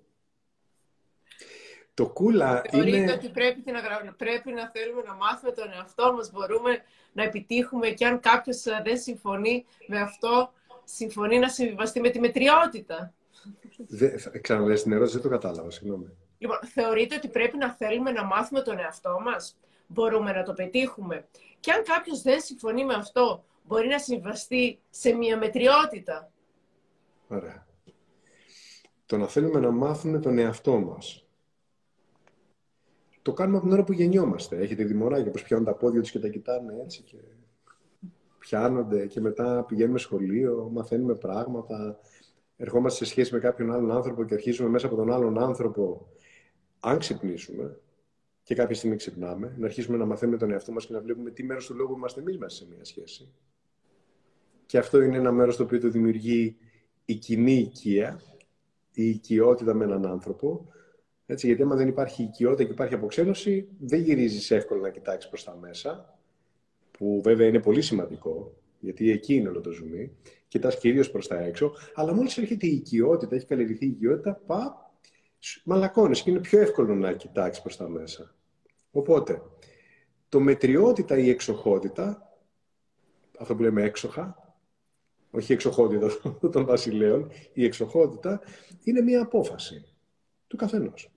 Ναι. 1.97 2.05
Το 2.05 2.13
Κούλα 2.13 2.63
Θεωρείτε 2.71 2.97
είναι... 2.97 3.13
ότι 3.13 3.29
πρέπει 3.29 3.63
να, 3.71 4.13
πρέπει 4.13 4.53
να 4.53 4.71
θέλουμε 4.71 5.03
να 5.03 5.15
μάθουμε 5.15 5.53
τον 5.53 5.73
εαυτό 5.73 6.13
μας, 6.13 6.31
μπορούμε 6.31 6.83
να 7.13 7.23
επιτύχουμε 7.23 7.89
και 7.89 8.07
αν 8.07 8.21
κάποιος 8.21 8.67
ε, 8.67 8.81
δεν 8.85 8.99
συμφωνεί 8.99 9.65
με 9.87 10.01
αυτό, 10.01 10.53
συμφωνεί 10.85 11.39
να 11.39 11.49
συμβιβαστεί 11.49 12.01
με 12.01 12.11
τη 12.11 12.21
μετριότητα. 12.21 13.13
Ξαναλέω 14.41 14.77
την 14.77 14.93
ερώτηση, 14.93 15.15
δεν 15.15 15.23
το 15.23 15.29
κατάλαβα, 15.29 15.71
συγγνώμη. 15.71 16.17
Λοιπόν, 16.39 16.59
θεωρείτε 16.75 17.15
ότι 17.15 17.29
πρέπει 17.29 17.57
να 17.57 17.71
θέλουμε 17.71 18.11
να 18.11 18.25
μάθουμε 18.25 18.63
τον 18.63 18.79
εαυτό 18.79 19.21
μας. 19.25 19.57
Μπορούμε 19.87 20.33
να 20.33 20.43
το 20.43 20.53
πετύχουμε. 20.53 21.27
Και 21.61 21.73
αν 21.73 21.83
κάποιος 21.83 22.23
δεν 22.23 22.41
συμφωνεί 22.41 22.85
με 22.85 22.95
αυτό, 22.95 23.45
μπορεί 23.63 23.89
να 23.89 23.99
συμβαστεί 23.99 24.79
σε 24.91 25.13
μια 25.13 25.39
μετριότητα. 25.39 26.31
Ωραία. 27.29 27.67
Το 29.07 29.17
να 29.17 29.27
θέλουμε 29.27 29.61
να 29.61 29.71
μάθουμε 29.71 30.19
τον 30.19 30.39
εαυτό 30.39 30.79
μας. 30.79 31.26
Το 33.27 33.33
κάνουμε 33.33 33.57
από 33.57 33.67
την 33.67 33.75
ώρα 33.75 33.85
που 33.85 33.93
γεννιόμαστε. 33.93 34.57
Έχετε 34.57 34.85
δει 34.85 34.95
μωράκια 34.95 35.31
πώς 35.31 35.43
πιάνουν 35.43 35.65
τα 35.65 35.75
πόδια 35.75 36.01
τους 36.01 36.11
και 36.11 36.19
τα 36.19 36.29
κοιτάνε 36.29 36.81
έτσι 36.83 37.03
και 37.03 37.17
πιάνονται 38.39 39.07
και 39.07 39.21
μετά 39.21 39.65
πηγαίνουμε 39.69 39.99
σχολείο, 39.99 40.71
μαθαίνουμε 40.73 41.15
πράγματα, 41.15 41.99
ερχόμαστε 42.57 43.05
σε 43.05 43.11
σχέση 43.11 43.35
με 43.35 43.41
κάποιον 43.41 43.73
άλλον 43.73 43.91
άνθρωπο 43.91 44.25
και 44.25 44.35
αρχίζουμε 44.35 44.69
μέσα 44.69 44.87
από 44.87 44.97
τον 44.97 45.13
άλλον 45.13 45.39
άνθρωπο, 45.39 46.09
αν 46.81 46.99
ξυπνήσουμε, 46.99 47.81
και 48.43 48.55
κάποια 48.55 48.75
στιγμή 48.75 48.97
ξυπνάμε, 48.97 49.55
να 49.59 49.67
αρχίσουμε 49.67 49.97
να 49.97 50.05
μαθαίνουμε 50.05 50.39
τον 50.39 50.51
εαυτό 50.51 50.73
μας 50.73 50.87
και 50.87 50.93
να 50.93 51.01
βλέπουμε 51.01 51.31
τι 51.31 51.45
μέρος 51.45 51.67
του 51.67 51.75
λόγου 51.75 51.95
είμαστε 51.97 52.21
εμείς 52.21 52.39
μέσα 52.39 52.57
σε 52.57 52.67
μια 52.75 52.85
σχέση. 52.85 53.33
Και 54.67 54.79
αυτό 54.79 55.01
είναι 55.01 55.17
ένα 55.17 55.33
μέρος 55.33 55.57
το 55.57 55.63
οποίο 55.63 55.81
το 55.81 55.89
δημιουργεί 55.89 56.57
η 57.05 57.15
κοινή 57.15 57.53
οικία, 57.53 58.21
η 58.93 59.09
οικειότητα 59.09 59.75
με 59.75 59.85
έναν 59.85 60.07
άνθρωπο. 60.07 60.69
Έτσι, 61.27 61.47
γιατί 61.47 61.63
άμα 61.63 61.77
δεν 61.77 61.89
υπάρχει 61.89 62.23
οικειότητα 62.23 62.65
και 62.65 62.71
υπάρχει 62.71 62.95
αποξένωση, 62.95 63.69
δεν 63.79 64.01
γυρίζεις 64.01 64.51
εύκολα 64.51 64.81
να 64.81 64.91
κοιτάξεις 64.91 65.29
προς 65.31 65.45
τα 65.45 65.57
μέσα, 65.61 66.19
που 66.91 67.21
βέβαια 67.25 67.47
είναι 67.47 67.61
πολύ 67.61 67.83
σημαντικό, 67.83 68.57
γιατί 68.81 69.11
εκεί 69.11 69.35
είναι 69.35 69.49
όλο 69.49 69.61
το 69.61 69.71
ζουμί. 69.71 70.17
Κοιτάς 70.49 70.79
κυρίως 70.79 71.11
προς 71.11 71.27
τα 71.27 71.39
έξω, 71.39 71.73
αλλά 71.95 72.15
μόλις 72.15 72.39
έρχεται 72.39 72.67
η 72.67 72.75
οικειότητα, 72.75 73.35
έχει 73.35 73.47
καλλιεργηθεί 73.47 73.85
η 73.85 73.89
οικειότητα, 73.89 74.41
πα, 74.47 74.91
μαλακώνεις 75.65 76.23
και 76.23 76.31
είναι 76.31 76.41
πιο 76.41 76.61
εύκολο 76.61 76.95
να 76.95 77.13
κοιτάξεις 77.13 77.63
προς 77.63 77.77
τα 77.77 77.89
μέσα. 77.89 78.35
Οπότε, 78.91 79.43
το 80.29 80.41
μετριότητα 80.41 81.19
ή 81.19 81.29
εξοχότητα, 81.29 82.39
αυτό 83.39 83.57
που 83.57 83.63
λέμε 83.63 83.83
έξοχα, 83.83 84.55
όχι 85.31 85.53
η 85.53 85.55
εξοχότητα 85.55 86.11
των 86.53 86.65
βασιλέων, 86.65 87.31
η 87.53 87.65
εξοχότητα 87.65 88.41
είναι 88.85 89.01
μία 89.01 89.23
απόφαση 89.23 89.85
του 90.47 90.57
καθενός. 90.57 91.16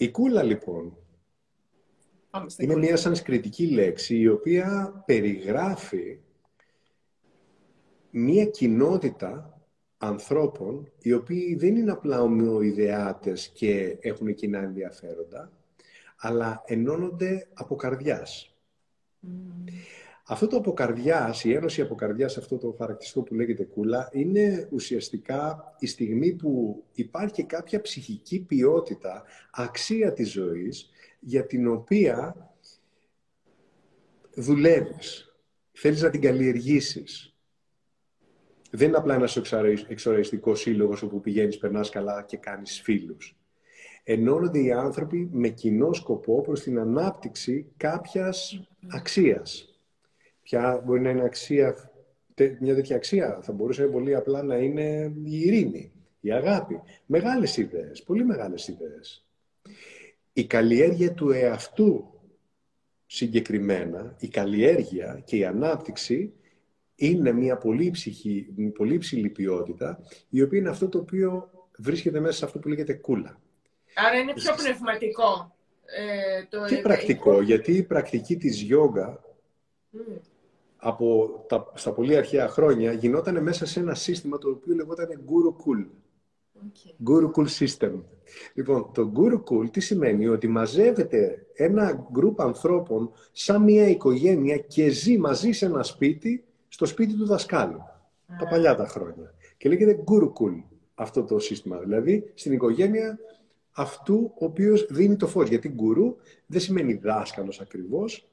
Η 0.00 0.10
κούλα 0.10 0.42
λοιπόν 0.42 0.96
είναι 2.58 2.76
μία 2.76 2.96
σανσκριτική 2.96 3.70
λέξη 3.70 4.18
η 4.18 4.28
οποία 4.28 5.02
περιγράφει 5.06 6.18
μία 8.10 8.44
κοινότητα 8.44 9.60
ανθρώπων 9.98 10.92
οι 11.02 11.12
οποίοι 11.12 11.54
δεν 11.54 11.76
είναι 11.76 11.90
απλά 11.90 12.22
ομοιοειδεάτες 12.22 13.48
και 13.48 13.96
έχουν 14.00 14.34
κοινά 14.34 14.58
ενδιαφέροντα, 14.58 15.52
αλλά 16.16 16.62
ενώνονται 16.66 17.48
από 17.54 17.76
καρδιάς. 17.76 18.56
Αυτό 20.30 20.46
το 20.46 20.56
από 20.56 20.72
καρδιάς, 20.72 21.44
η 21.44 21.52
ένωση 21.52 21.80
από 21.80 21.94
καρδιάς, 21.94 22.36
αυτό 22.36 22.58
το 22.58 22.74
χαρακτηριστικό 22.78 23.22
που 23.24 23.34
λέγεται 23.34 23.64
κούλα, 23.64 24.08
είναι 24.12 24.68
ουσιαστικά 24.70 25.74
η 25.78 25.86
στιγμή 25.86 26.32
που 26.32 26.84
υπάρχει 26.92 27.44
κάποια 27.44 27.80
ψυχική 27.80 28.40
ποιότητα, 28.40 29.22
αξία 29.50 30.12
της 30.12 30.30
ζωής, 30.30 30.90
για 31.20 31.46
την 31.46 31.68
οποία 31.68 32.50
δουλεύεις, 34.34 35.34
θέλεις 35.72 36.02
να 36.02 36.10
την 36.10 36.20
καλλιεργήσεις. 36.20 37.34
Δεν 38.70 38.88
είναι 38.88 38.96
απλά 38.96 39.14
ένας 39.14 39.36
εξοραϊστικός 39.88 40.60
σύλλογος 40.60 41.02
όπου 41.02 41.20
πηγαίνεις, 41.20 41.58
περνάς 41.58 41.90
καλά 41.90 42.22
και 42.22 42.36
κάνεις 42.36 42.80
φίλους 42.80 43.34
ενώνονται 44.02 44.58
οι 44.58 44.72
άνθρωποι 44.72 45.28
με 45.32 45.48
κοινό 45.48 45.92
σκοπό 45.92 46.40
προς 46.40 46.60
την 46.60 46.78
ανάπτυξη 46.78 47.72
κάποιας 47.76 48.60
αξίας. 48.88 49.69
Ποια 50.50 50.82
μπορεί 50.84 51.00
να 51.00 51.10
είναι 51.10 51.24
αξία, 51.24 51.90
μια 52.60 52.74
τέτοια 52.74 52.96
αξία 52.96 53.38
θα 53.42 53.52
μπορούσε 53.52 53.86
πολύ 53.86 54.14
απλά 54.14 54.42
να 54.42 54.56
είναι 54.56 55.12
η 55.24 55.40
ειρήνη, 55.40 55.92
η 56.20 56.32
αγάπη. 56.32 56.80
Μεγάλες 57.06 57.56
ιδέες, 57.56 58.02
πολύ 58.02 58.24
μεγάλες 58.24 58.68
ιδέες. 58.68 59.26
Η 60.32 60.44
καλλιέργεια 60.46 61.12
του 61.12 61.30
εαυτού 61.30 62.20
συγκεκριμένα, 63.06 64.16
η 64.18 64.28
καλλιέργεια 64.28 65.22
και 65.24 65.36
η 65.36 65.44
ανάπτυξη 65.44 66.32
είναι 66.94 67.32
μια 67.32 67.56
πολύ, 67.56 67.90
ψυχή, 67.90 68.46
πολύ 68.74 68.98
ψηλή 68.98 69.28
ποιότητα, 69.28 69.98
η 70.28 70.42
οποία 70.42 70.58
είναι 70.58 70.68
αυτό 70.68 70.88
το 70.88 70.98
οποίο 70.98 71.50
βρίσκεται 71.78 72.20
μέσα 72.20 72.36
σε 72.36 72.44
αυτό 72.44 72.58
που 72.58 72.68
λέγεται 72.68 72.92
κούλα. 72.92 73.40
Άρα 73.94 74.18
είναι 74.18 74.32
πιο 74.32 74.54
πνευματικό. 74.54 75.56
Ε, 75.84 76.44
το 76.48 76.64
και 76.64 76.76
πρακτικό, 76.76 77.42
γιατί 77.42 77.72
η 77.72 77.82
πρακτική 77.82 78.36
της 78.36 78.60
γιόγκα 78.60 79.24
από 80.80 81.30
τα, 81.48 81.72
στα 81.74 81.92
πολύ 81.92 82.16
αρχαία 82.16 82.48
χρόνια 82.48 82.92
γινόταν 82.92 83.42
μέσα 83.42 83.66
σε 83.66 83.80
ένα 83.80 83.94
σύστημα 83.94 84.38
το 84.38 84.48
οποίο 84.48 84.74
λεγόταν 84.74 85.08
Gurukul. 85.08 85.86
Okay. 86.60 87.10
Gurukul 87.10 87.46
System. 87.58 87.92
Λοιπόν, 88.54 88.90
το 88.94 89.12
Gurukul 89.16 89.70
τι 89.70 89.80
σημαίνει, 89.80 90.26
ότι 90.26 90.48
μαζεύεται 90.48 91.46
ένα 91.54 92.08
γκρουπ 92.12 92.40
ανθρώπων 92.40 93.10
σαν 93.32 93.62
μια 93.62 93.88
οικογένεια 93.88 94.56
και 94.56 94.88
ζει 94.88 95.18
μαζί 95.18 95.52
σε 95.52 95.66
ένα 95.66 95.82
σπίτι, 95.82 96.44
στο 96.68 96.86
σπίτι 96.86 97.14
του 97.14 97.26
δασκάλου. 97.26 97.80
Τα 98.38 98.46
παλιά 98.48 98.74
τα 98.74 98.86
χρόνια. 98.86 99.34
Και 99.56 99.68
λέγεται 99.68 100.04
Gurukul 100.06 100.62
αυτό 100.94 101.24
το 101.24 101.38
σύστημα. 101.38 101.78
Δηλαδή, 101.78 102.30
στην 102.34 102.52
οικογένεια 102.52 103.18
αυτού 103.70 104.32
ο 104.34 104.44
οποίος 104.44 104.86
δίνει 104.90 105.16
το 105.16 105.26
φως. 105.26 105.48
Γιατί 105.48 105.68
γκουρού 105.68 106.16
δεν 106.46 106.60
σημαίνει 106.60 106.94
δάσκαλος 106.94 107.60
ακριβώς, 107.60 108.28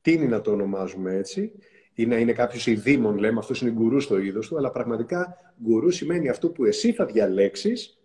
τι 0.00 0.12
είναι 0.12 0.26
να 0.26 0.40
το 0.40 0.50
ονομάζουμε 0.50 1.14
έτσι, 1.14 1.52
ή 1.94 2.06
να 2.06 2.18
είναι 2.18 2.32
κάποιος 2.32 2.66
ειδήμων, 2.66 3.18
λέμε, 3.18 3.38
αυτός 3.38 3.60
είναι 3.60 3.70
γκουρούς 3.70 4.04
στο 4.04 4.18
είδος 4.18 4.48
του, 4.48 4.56
αλλά 4.56 4.70
πραγματικά 4.70 5.36
γκουρού 5.62 5.90
σημαίνει 5.90 6.28
αυτό 6.28 6.50
που 6.50 6.64
εσύ 6.64 6.92
θα 6.92 7.06
διαλέξεις 7.06 7.98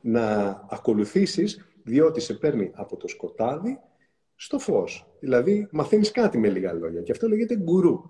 να 0.00 0.48
ακολουθήσεις, 0.70 1.68
διότι 1.82 2.20
σε 2.20 2.34
παίρνει 2.34 2.70
από 2.74 2.96
το 2.96 3.08
σκοτάδι 3.08 3.78
στο 4.34 4.58
φως. 4.58 5.06
Δηλαδή, 5.20 5.68
μαθαίνεις 5.70 6.10
κάτι 6.10 6.38
με 6.38 6.48
λίγα 6.48 6.72
λόγια. 6.72 7.02
Και 7.02 7.12
αυτό 7.12 7.28
λέγεται 7.28 7.56
γκουρού. 7.56 8.02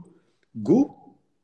Γκου 0.59 0.99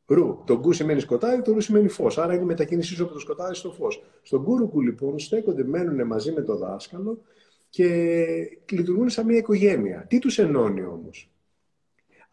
Ρου. 0.06 0.42
Το 0.46 0.58
γκου 0.58 0.72
σημαίνει 0.72 1.00
σκοτάδι, 1.00 1.42
το 1.42 1.52
ρου 1.52 1.60
σημαίνει 1.60 1.88
φως. 1.88 2.18
Άρα 2.18 2.34
είναι 2.34 2.42
η 2.42 2.46
μετακίνησή 2.46 2.94
σου 2.94 3.04
από 3.04 3.12
το 3.12 3.18
σκοτάδι 3.18 3.54
στο 3.54 3.70
φως. 3.70 4.04
Στον 4.22 4.42
γκούρουκου 4.42 4.80
λοιπόν 4.80 5.18
στέκονται, 5.18 5.64
μένουν 5.64 6.06
μαζί 6.06 6.32
με 6.32 6.42
το 6.42 6.56
δάσκαλο 6.56 7.22
και 7.68 8.16
λειτουργούν 8.70 9.08
σαν 9.08 9.26
μια 9.26 9.36
οικογένεια. 9.36 10.06
Τι 10.08 10.18
τους 10.18 10.38
ενώνει 10.38 10.82
όμως; 10.84 11.33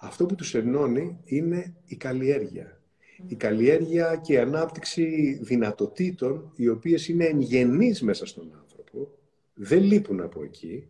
Αυτό 0.04 0.26
που 0.26 0.36
τους 0.36 0.54
ενώνει 0.54 1.20
είναι 1.24 1.74
η 1.86 1.96
καλλιέργεια. 1.96 2.80
Η 3.28 3.36
καλλιέργεια 3.36 4.16
και 4.16 4.34
η 4.34 4.38
ανάπτυξη 4.38 5.34
δυνατοτήτων 5.42 6.52
οι 6.56 6.68
οποίες 6.68 7.08
είναι 7.08 7.26
εγγενείς 7.26 8.02
μέσα 8.02 8.26
στον 8.26 8.52
άνθρωπο, 8.60 9.18
δεν 9.54 9.84
λείπουν 9.84 10.22
από 10.22 10.44
εκεί 10.44 10.90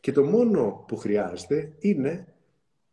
και 0.00 0.12
το 0.12 0.24
μόνο 0.24 0.84
που 0.88 0.96
χρειάζεται 0.96 1.72
είναι, 1.78 2.34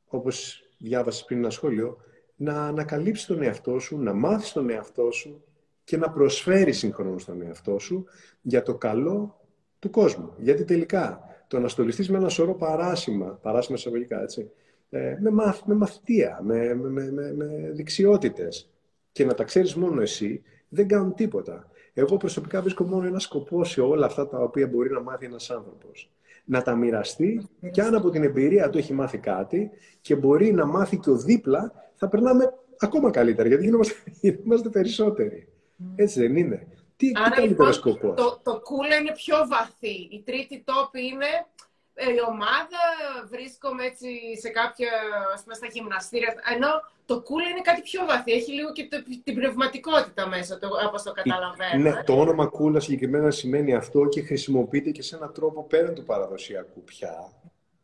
όπως 0.07 0.63
διάβασες 0.77 1.25
πριν 1.25 1.39
ένα 1.39 1.49
σχόλιο, 1.49 1.97
να 2.35 2.67
ανακαλύψεις 2.67 3.25
τον 3.25 3.41
εαυτό 3.41 3.79
σου, 3.79 3.97
να 3.97 4.13
μάθεις 4.13 4.51
τον 4.51 4.69
εαυτό 4.69 5.11
σου 5.11 5.43
και 5.83 5.97
να 5.97 6.09
προσφέρεις 6.11 6.77
συγχρόνως 6.77 7.25
τον 7.25 7.41
εαυτό 7.41 7.79
σου 7.79 8.05
για 8.41 8.63
το 8.63 8.75
καλό 8.75 9.41
του 9.79 9.89
κόσμου. 9.89 10.33
Γιατί 10.37 10.63
τελικά 10.63 11.21
το 11.47 11.59
να 11.59 11.67
στολιστείς 11.67 12.09
με 12.09 12.17
ένα 12.17 12.29
σωρό 12.29 12.55
παράσημα, 12.55 13.25
παράσημα 13.25 13.77
εισαγωγικά, 13.77 14.21
έτσι, 14.21 14.41
ε, 14.41 14.45
με, 14.89 15.29
μαθ, 15.31 15.61
με 15.65 15.75
μαθητεία, 15.75 16.39
με, 16.43 16.73
με, 16.73 17.11
με, 17.11 17.33
με 17.33 17.71
δεξιότητες 17.73 18.69
και 19.11 19.25
να 19.25 19.33
τα 19.33 19.43
ξέρεις 19.43 19.75
μόνο 19.75 20.01
εσύ, 20.01 20.43
δεν 20.69 20.87
κάνουν 20.87 21.13
τίποτα. 21.13 21.69
Εγώ 21.93 22.17
προσωπικά 22.17 22.61
βρίσκω 22.61 22.83
μόνο 22.83 23.07
ένα 23.07 23.19
σκοπό 23.19 23.63
σε 23.63 23.81
όλα 23.81 24.05
αυτά 24.05 24.27
τα 24.27 24.39
οποία 24.39 24.67
μπορεί 24.67 24.91
να 24.91 25.01
μάθει 25.01 25.25
ένας 25.25 25.49
άνθρωπος. 25.49 26.11
Να 26.45 26.61
τα 26.61 26.75
μοιραστεί 26.75 27.47
και 27.71 27.81
αν 27.81 27.95
από 27.95 28.09
την 28.09 28.23
εμπειρία 28.23 28.69
του 28.69 28.77
έχει 28.77 28.93
μάθει 28.93 29.17
κάτι 29.17 29.71
και 30.01 30.15
μπορεί 30.15 30.53
να 30.53 30.65
μάθει 30.65 30.97
και 30.97 31.09
ο 31.09 31.17
δίπλα 31.17 31.91
θα 31.95 32.07
περνάμε 32.07 32.53
ακόμα 32.79 33.11
καλύτερα, 33.11 33.47
γιατί 33.47 33.63
γινόμαστε, 33.63 34.69
περισσότεροι. 34.77 35.47
Έτσι 35.95 36.19
δεν 36.19 36.35
είναι. 36.35 36.67
Τι, 36.97 37.11
Άρα, 37.15 37.29
τι 37.29 37.35
καλύτερος 37.35 37.77
λοιπόν, 37.77 37.93
σκοπός; 37.93 38.15
Το, 38.15 38.39
το 38.43 38.51
cool 38.51 39.01
είναι 39.01 39.11
πιο 39.11 39.35
βαθύ. 39.47 39.97
Η 40.11 40.23
τρίτη 40.25 40.63
τόπη 40.65 41.05
είναι 41.05 41.25
ε, 41.25 41.56
η 41.97 42.21
ομάδα, 42.27 42.81
βρίσκομαι 43.29 43.83
έτσι 43.83 44.07
σε 44.39 44.49
κάποια, 44.49 44.91
ας 45.33 45.41
πούμε, 45.43 45.55
στα 45.55 45.67
γυμναστήρια. 45.71 46.35
Ενώ 46.55 46.67
το 47.05 47.23
cool 47.27 47.51
είναι 47.51 47.61
κάτι 47.61 47.81
πιο 47.81 48.05
βαθύ. 48.05 48.31
Έχει 48.31 48.51
λίγο 48.51 48.71
και 48.71 48.87
το, 48.91 48.97
την 49.23 49.35
πνευματικότητα 49.35 50.27
μέσα, 50.27 50.59
το, 50.59 50.67
όπως 50.87 51.03
το 51.03 51.11
καταλαβαίνω. 51.11 51.81
Ναι, 51.81 52.03
το 52.03 52.19
όνομα 52.19 52.45
κούλα 52.45 52.79
συγκεκριμένα 52.79 53.31
σημαίνει 53.31 53.75
αυτό 53.75 54.05
και 54.05 54.21
χρησιμοποιείται 54.21 54.91
και 54.91 55.01
σε 55.01 55.15
έναν 55.15 55.33
τρόπο 55.33 55.63
πέραν 55.63 55.93
του 55.95 56.03
παραδοσιακού 56.03 56.83
πια. 56.83 57.31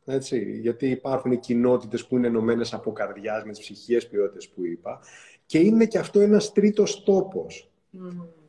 Έτσι, 0.05 0.59
γιατί 0.61 0.89
υπάρχουν 0.89 1.39
κοινότητες 1.39 2.05
που 2.05 2.17
είναι 2.17 2.27
ενωμένες 2.27 2.73
από 2.73 2.91
καρδιάς 2.91 3.43
με 3.43 3.51
τις 3.51 3.59
ψυχικές 3.59 4.07
ποιότητες 4.07 4.49
που 4.49 4.65
είπα. 4.65 4.99
Και 5.45 5.59
είναι 5.59 5.85
και 5.85 5.97
αυτό 5.97 6.19
ένας 6.19 6.51
τρίτος 6.51 7.03
τόπος. 7.03 7.71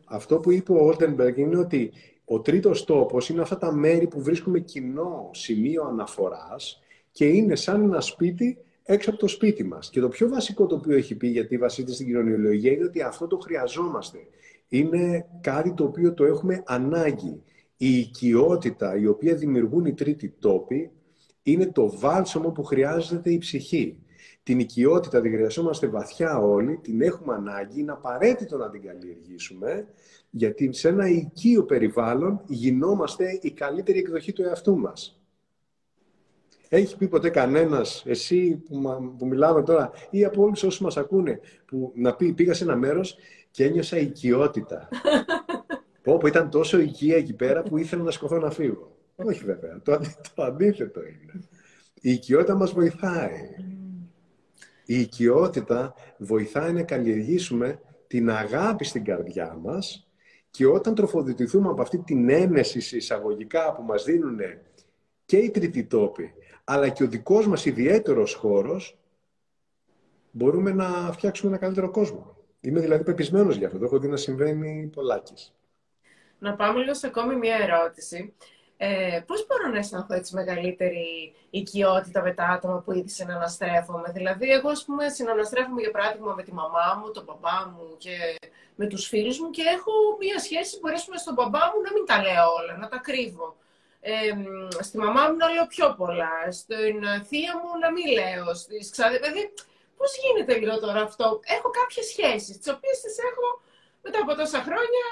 Αυτό 0.04 0.38
που 0.38 0.50
είπε 0.50 0.72
ο 0.72 0.84
Όλτενμπεργκ 0.84 1.36
είναι 1.36 1.58
ότι 1.58 1.92
ο 2.24 2.40
τρίτος 2.40 2.84
τόπος 2.84 3.28
είναι 3.28 3.40
αυτά 3.40 3.58
τα 3.58 3.72
μέρη 3.72 4.06
που 4.06 4.22
βρίσκουμε 4.22 4.60
κοινό 4.60 5.30
σημείο 5.32 5.84
αναφοράς 5.84 6.80
και 7.12 7.24
είναι 7.24 7.56
σαν 7.56 7.82
ένα 7.82 8.00
σπίτι 8.00 8.58
έξω 8.82 9.10
από 9.10 9.18
το 9.18 9.28
σπίτι 9.28 9.64
μας. 9.64 9.90
Και 9.90 10.00
το 10.00 10.08
πιο 10.08 10.28
βασικό 10.28 10.66
το 10.66 10.74
οποίο 10.74 10.96
έχει 10.96 11.14
πει, 11.14 11.28
γιατί 11.28 11.58
βασίζεται 11.58 11.92
στην 11.92 12.06
κοινωνιολογία, 12.06 12.72
είναι 12.72 12.84
ότι 12.84 13.02
αυτό 13.02 13.26
το 13.26 13.38
χρειαζόμαστε. 13.38 14.18
Είναι 14.68 15.26
κάτι 15.40 15.72
το 15.72 15.84
οποίο 15.84 16.14
το 16.14 16.24
έχουμε 16.24 16.62
ανάγκη. 16.66 17.42
Η 17.76 17.98
οικειότητα 17.98 18.96
η 18.96 19.06
οποία 19.06 19.34
δημιουργούν 19.34 19.84
οι 19.84 19.94
τρίτοι 19.94 20.34
τόποι 20.38 20.90
είναι 21.42 21.66
το 21.66 21.98
βάλσαμο 21.98 22.50
που 22.50 22.64
χρειάζεται 22.64 23.30
η 23.30 23.38
ψυχή. 23.38 23.98
Την 24.44 24.58
οικειότητα 24.58 25.20
την 25.20 25.32
χρειαζόμαστε 25.32 25.86
βαθιά 25.86 26.38
όλοι, 26.38 26.78
την 26.82 27.02
έχουμε 27.02 27.34
ανάγκη, 27.34 27.80
είναι 27.80 27.92
απαραίτητο 27.92 28.56
να 28.56 28.70
την 28.70 28.82
καλλιεργήσουμε, 28.82 29.86
γιατί 30.30 30.72
σε 30.72 30.88
ένα 30.88 31.08
οικείο 31.08 31.64
περιβάλλον 31.64 32.40
γινόμαστε 32.46 33.38
η 33.42 33.50
καλύτερη 33.50 33.98
εκδοχή 33.98 34.32
του 34.32 34.42
εαυτού 34.42 34.78
μας. 34.78 35.20
Έχει 36.68 36.96
πει 36.96 37.08
ποτέ 37.08 37.30
κανένας, 37.30 38.02
εσύ 38.06 38.62
που, 38.68 38.80
που 39.18 39.26
μιλάμε 39.26 39.62
τώρα, 39.62 39.90
ή 40.10 40.24
από 40.24 40.42
όλους 40.42 40.62
όσους 40.62 40.80
μας 40.80 40.96
ακούνε, 40.96 41.40
που 41.66 41.92
να 41.94 42.14
πει 42.14 42.32
πήγα 42.32 42.54
σε 42.54 42.64
ένα 42.64 42.76
μέρος 42.76 43.16
και 43.50 43.64
ένιωσα 43.64 43.96
οικειότητα. 43.96 44.88
Πω, 46.02 46.18
πω 46.18 46.26
ήταν 46.26 46.50
τόσο 46.50 46.78
οικία 46.78 47.16
εκεί 47.16 47.34
πέρα 47.34 47.62
που 47.62 47.78
ήθελα 47.78 48.02
να 48.02 48.10
σκοθώ 48.10 48.38
να 48.38 48.50
φύγω. 48.50 48.96
Όχι 49.28 49.44
βέβαια, 49.44 49.80
το, 49.82 50.00
το 50.34 50.42
αντίθετο 50.42 51.00
είναι. 51.00 51.44
Η 52.00 52.10
οικειότητα 52.10 52.54
μας 52.54 52.72
βοηθάει. 52.72 53.40
Η 54.84 55.00
οικειότητα 55.00 55.94
βοηθάει 56.18 56.72
να 56.72 56.82
καλλιεργήσουμε 56.82 57.80
την 58.06 58.30
αγάπη 58.30 58.84
στην 58.84 59.04
καρδιά 59.04 59.58
μας 59.62 60.08
και 60.50 60.66
όταν 60.66 60.94
τροφοδοτηθούμε 60.94 61.68
από 61.68 61.82
αυτή 61.82 61.98
την 61.98 62.30
ένεση 62.30 62.96
εισαγωγικά 62.96 63.72
που 63.74 63.82
μας 63.82 64.04
δίνουν 64.04 64.40
και 65.26 65.36
οι 65.36 65.50
τρίτοι 65.50 65.84
τόποι, 65.84 66.32
αλλά 66.64 66.88
και 66.88 67.02
ο 67.02 67.06
δικός 67.06 67.46
μας 67.46 67.64
ιδιαίτερος 67.64 68.34
χώρος, 68.34 68.98
μπορούμε 70.30 70.72
να 70.72 71.12
φτιάξουμε 71.12 71.50
ένα 71.50 71.60
καλύτερο 71.60 71.90
κόσμο. 71.90 72.36
Είμαι 72.60 72.80
δηλαδή 72.80 73.04
πεπισμένος 73.04 73.56
για 73.56 73.66
αυτό. 73.66 73.78
Το 73.78 73.84
έχω 73.84 73.98
δει 73.98 74.08
να 74.08 74.16
συμβαίνει 74.16 74.90
πολλάκις. 74.94 75.54
Να 76.38 76.54
πάμε 76.54 76.78
λίγο 76.78 76.94
σε 76.94 77.06
ακόμη 77.06 77.36
μία 77.36 77.56
ερώτηση. 77.56 78.34
Ε, 78.76 79.20
πώς 79.26 79.46
μπορώ 79.46 79.68
να 79.68 79.78
αισθανθώ 79.78 80.14
έτσι 80.14 80.34
μεγαλύτερη 80.34 81.34
οικειότητα 81.50 82.22
με 82.22 82.32
τα 82.34 82.44
άτομα 82.44 82.80
που 82.80 82.92
ήδη 82.92 83.08
συναναστρέφομαι; 83.08 84.12
Δηλαδή, 84.12 84.50
εγώ, 84.50 84.68
ας 84.68 84.84
πούμε, 84.84 85.08
συναναστρέφομαι, 85.08 85.80
για 85.80 85.90
παράδειγμα, 85.90 86.34
με 86.34 86.42
τη 86.42 86.52
μαμά 86.52 87.00
μου, 87.00 87.10
τον 87.10 87.24
μπαμπά 87.24 87.68
μου 87.68 87.96
και 87.98 88.38
με 88.74 88.86
τους 88.86 89.06
φίλους 89.06 89.38
μου 89.40 89.50
και 89.50 89.62
έχω 89.62 89.92
μία 90.18 90.38
σχέση 90.38 90.80
που 90.80 90.88
αρέσουμε 90.88 91.16
στον 91.16 91.34
μπαμπά 91.34 91.58
μου 91.58 91.80
να 91.84 91.92
μην 91.92 92.04
τα 92.06 92.22
λέω 92.22 92.52
όλα, 92.58 92.76
να 92.76 92.88
τα 92.88 92.96
κρύβω. 92.96 93.56
Ε, 94.00 94.12
στη 94.82 94.98
μαμά 94.98 95.28
μου 95.28 95.36
να 95.36 95.48
λέω 95.48 95.66
πιο 95.66 95.94
πολλά, 95.98 96.52
στην 96.52 96.96
θεία 97.28 97.52
μου 97.60 97.78
να 97.80 97.92
μην 97.92 98.06
λέω, 98.18 98.54
στις 98.54 98.90
ξαδε... 98.90 99.16
Δηλαδή, 99.18 99.52
πώς 99.96 100.10
γίνεται 100.22 100.54
λίγο 100.58 100.78
τώρα 100.80 101.02
αυτό; 101.02 101.40
Έχω 101.56 101.70
κάποιες 101.70 102.06
σχέσεις, 102.06 102.58
τις 102.58 102.72
οποίες 102.74 103.00
τις 103.00 103.16
έχω 103.30 103.46
μετά 104.02 104.18
από 104.22 104.34
τόσα 104.34 104.60
χρόνια 104.62 105.06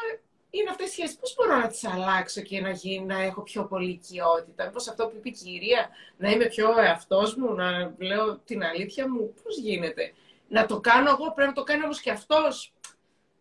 είναι 0.55 0.71
αυτές 0.71 0.89
οι 0.89 0.93
σχέσεις. 0.93 1.17
Πώς 1.17 1.35
μπορώ 1.35 1.57
να 1.57 1.67
τις 1.67 1.85
αλλάξω 1.85 2.41
και 2.41 2.61
να, 2.61 2.71
γίνει, 2.71 3.05
να 3.05 3.23
έχω 3.23 3.43
πιο 3.43 3.65
πολύ 3.65 3.91
οικειότητα; 3.91 4.65
Μήπως 4.65 4.89
αυτό 4.89 5.07
που 5.07 5.17
είπε 5.17 5.29
η 5.29 5.33
κυρία, 5.33 5.89
να 6.17 6.31
είμαι 6.31 6.47
πιο 6.47 6.79
εαυτός 6.79 7.35
μου, 7.35 7.55
να 7.55 7.95
λέω 7.99 8.39
την 8.39 8.63
αλήθεια 8.63 9.09
μου. 9.09 9.35
Πώς 9.43 9.59
γίνεται; 9.59 10.13
Να 10.49 10.67
το 10.67 10.81
κάνω 10.81 11.11
εγώ, 11.11 11.33
πρέπει 11.33 11.49
να 11.49 11.55
το 11.55 11.63
κάνει 11.63 11.85
όμως 11.85 12.01
και 12.01 12.11
αυτός. 12.11 12.73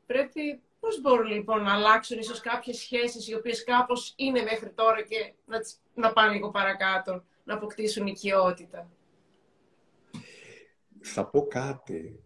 Πρέπει... 0.05 0.61
Πώς 0.79 1.01
μπορώ 1.01 1.23
λοιπόν 1.23 1.63
να 1.63 1.73
αλλάξουν 1.73 2.19
ίσως 2.19 2.39
κάποιες 2.39 2.77
σχέσεις 2.77 3.27
οι 3.27 3.35
οποίες 3.35 3.63
κάπως 3.63 4.13
είναι 4.15 4.41
μέχρι 4.41 4.69
τώρα 4.69 5.01
και 5.01 5.33
να, 5.45 5.57
να 5.93 6.13
πάνε 6.13 6.33
λίγο 6.33 6.51
παρακάτω, 6.51 7.23
να 7.43 7.53
αποκτήσουν 7.53 8.07
οικειότητα; 8.07 8.89
Θα 11.01 11.25
πω 11.25 11.47
κάτι 11.47 12.23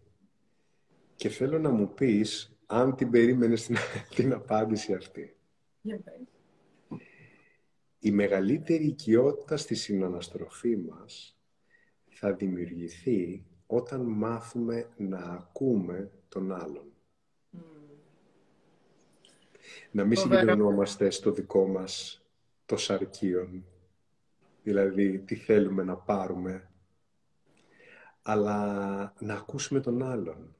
και 1.16 1.28
θέλω 1.28 1.58
να 1.58 1.70
μου 1.70 1.94
πεις 1.94 2.55
αν 2.66 2.96
την 2.96 3.10
περίμενες 3.10 3.66
την, 3.66 3.76
την 4.16 4.32
απάντηση 4.32 4.94
αυτή. 4.94 5.36
Η 7.98 8.10
μεγαλύτερη 8.10 8.86
οικειότητα 8.86 9.56
στη 9.56 9.74
συναναστροφή 9.74 10.76
μας 10.76 11.36
θα 12.08 12.32
δημιουργηθεί 12.32 13.44
όταν 13.66 14.00
μάθουμε 14.00 14.88
να 14.96 15.18
ακούμε 15.18 16.10
τον 16.28 16.52
άλλον. 16.52 16.84
Να 19.90 20.04
μην 20.04 20.16
συγκεντρωνόμαστε 20.16 21.10
στο 21.10 21.30
δικό 21.30 21.66
μας 21.66 22.24
το 22.66 22.76
σαρκίον, 22.76 23.64
δηλαδή 24.62 25.18
τι 25.18 25.34
θέλουμε 25.34 25.82
να 25.82 25.96
πάρουμε, 25.96 26.70
αλλά 28.22 29.14
να 29.18 29.34
ακούσουμε 29.34 29.80
τον 29.80 30.02
άλλον. 30.02 30.55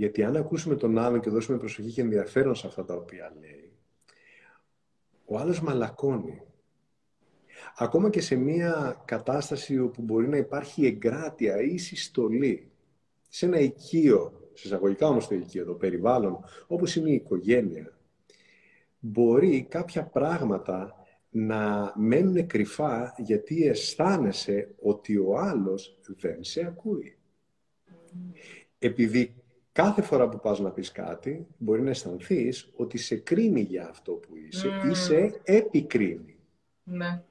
Γιατί 0.00 0.24
αν 0.24 0.36
ακούσουμε 0.36 0.74
τον 0.74 0.98
άλλον 0.98 1.20
και 1.20 1.30
δώσουμε 1.30 1.58
προσοχή 1.58 1.90
και 1.92 2.00
ενδιαφέρον 2.00 2.54
σε 2.54 2.66
αυτά 2.66 2.84
τα 2.84 2.94
οποία 2.94 3.34
λέει, 3.40 3.72
ο 5.24 5.38
άλλος 5.38 5.60
μαλακώνει. 5.60 6.42
Ακόμα 7.76 8.10
και 8.10 8.20
σε 8.20 8.34
μια 8.34 9.02
κατάσταση 9.04 9.78
όπου 9.78 10.02
μπορεί 10.02 10.28
να 10.28 10.36
υπάρχει 10.36 10.86
εγκράτεια 10.86 11.60
ή 11.60 11.76
συστολή, 11.76 12.70
σε 13.28 13.46
ένα 13.46 13.58
οικείο, 13.58 14.48
σε 14.52 14.66
εισαγωγικά 14.66 15.06
όμως 15.06 15.28
το 15.28 15.34
οικείο, 15.34 15.64
το 15.64 15.74
περιβάλλον, 15.74 16.44
όπως 16.66 16.96
είναι 16.96 17.10
η 17.10 17.14
οικογένεια, 17.14 17.98
μπορεί 18.98 19.66
κάποια 19.68 20.04
πράγματα 20.04 20.94
να 21.30 21.92
μένουν 21.96 22.46
κρυφά 22.46 23.14
γιατί 23.18 23.66
αισθάνεσαι 23.66 24.74
ότι 24.82 25.16
ο 25.16 25.38
άλλος 25.38 25.98
δεν 26.06 26.44
σε 26.44 26.60
ακούει. 26.60 27.18
Επειδή 28.78 29.39
κάθε 29.82 30.02
φορά 30.02 30.28
που 30.28 30.40
πας 30.40 30.58
να 30.58 30.70
πεις 30.70 30.92
κάτι, 30.92 31.46
μπορεί 31.58 31.82
να 31.82 31.90
αισθανθείς 31.90 32.72
ότι 32.76 32.98
σε 32.98 33.16
κρίνει 33.16 33.60
για 33.60 33.88
αυτό 33.88 34.12
που 34.12 34.36
είσαι 34.36 34.68
mm. 34.68 34.90
ή 34.90 34.94
σε 34.94 35.40
επικρίνει. 35.44 36.36
Ναι. 36.82 37.22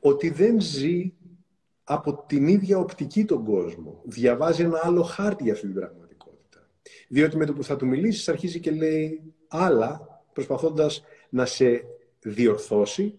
Ότι 0.00 0.30
δεν 0.30 0.60
ζει 0.60 1.12
από 1.84 2.24
την 2.26 2.48
ίδια 2.48 2.78
οπτική 2.78 3.24
τον 3.24 3.44
κόσμο. 3.44 4.00
Διαβάζει 4.04 4.62
ένα 4.62 4.80
άλλο 4.82 5.02
χάρτη 5.02 5.42
για 5.42 5.52
αυτή 5.52 5.66
την 5.66 5.74
πραγματικότητα. 5.74 6.68
Διότι 7.08 7.36
με 7.36 7.44
το 7.44 7.52
που 7.52 7.64
θα 7.64 7.76
του 7.76 7.86
μιλήσεις 7.86 8.28
αρχίζει 8.28 8.60
και 8.60 8.70
λέει 8.70 9.34
άλλα, 9.48 10.22
προσπαθώντας 10.32 11.04
να 11.28 11.46
σε 11.46 11.84
διορθώσει 12.20 13.18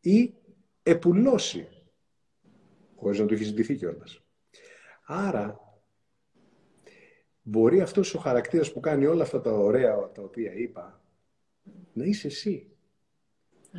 ή 0.00 0.34
επουλώσει. 0.82 1.68
Χωρίς 2.96 3.18
να 3.18 3.26
του 3.26 3.34
έχει 3.34 3.44
ζητηθεί 3.44 3.76
κιόλας. 3.76 4.20
Άρα, 5.04 5.65
μπορεί 7.48 7.80
αυτός 7.80 8.14
ο 8.14 8.18
χαρακτήρας 8.18 8.72
που 8.72 8.80
κάνει 8.80 9.06
όλα 9.06 9.22
αυτά 9.22 9.40
τα 9.40 9.50
ωραία 9.50 10.10
τα 10.14 10.22
οποία 10.22 10.52
είπα, 10.54 11.00
να 11.92 12.04
είσαι 12.04 12.26
εσύ. 12.26 12.66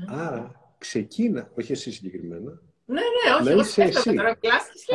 Άρα, 0.08 0.74
ξεκίνα, 0.78 1.52
όχι 1.58 1.72
εσύ 1.72 1.92
συγκεκριμένα, 1.92 2.62
ναι, 2.86 3.02
ναι, 3.02 3.34
όχι, 3.34 3.56
να 3.56 3.62
είσαι 3.62 3.82
εσύ. 3.82 4.16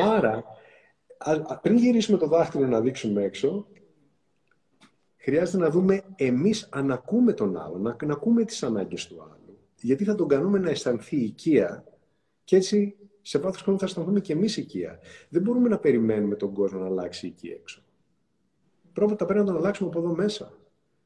Άρα, 0.04 0.44
πριν 1.62 1.76
γυρίσουμε 1.76 2.18
το 2.18 2.26
δάχτυλο 2.26 2.66
να 2.66 2.80
δείξουμε 2.80 3.22
έξω, 3.22 3.66
χρειάζεται 5.16 5.58
να 5.58 5.70
δούμε 5.70 6.02
εμείς 6.16 6.68
αν 6.70 6.90
ακούμε 6.90 7.32
τον 7.32 7.56
άλλο, 7.56 7.78
να, 7.78 7.96
να 8.04 8.12
ακούμε 8.12 8.44
τις 8.44 8.62
ανάγκες 8.62 9.06
του 9.06 9.22
άλλου. 9.22 9.58
Γιατί 9.80 10.04
θα 10.04 10.14
τον 10.14 10.28
κάνουμε 10.28 10.58
να 10.58 10.70
αισθανθεί 10.70 11.16
οικία 11.16 11.84
και 12.44 12.56
έτσι 12.56 12.96
σε 13.22 13.38
βάθος 13.38 13.62
χρόνου 13.62 13.78
θα 13.78 13.84
αισθανθούμε 13.84 14.20
και 14.20 14.32
εμείς 14.32 14.56
οικία. 14.56 14.98
Δεν 15.28 15.42
μπορούμε 15.42 15.68
να 15.68 15.78
περιμένουμε 15.78 16.36
τον 16.36 16.52
κόσμο 16.52 16.80
να 16.80 16.86
αλλάξει 16.86 17.26
εκεί 17.26 17.48
έξω 17.48 17.81
πρώτα 18.92 19.24
πρέπει 19.24 19.40
να 19.40 19.46
τον 19.46 19.56
αλλάξουμε 19.56 19.88
από 19.88 19.98
εδώ 19.98 20.14
μέσα. 20.14 20.52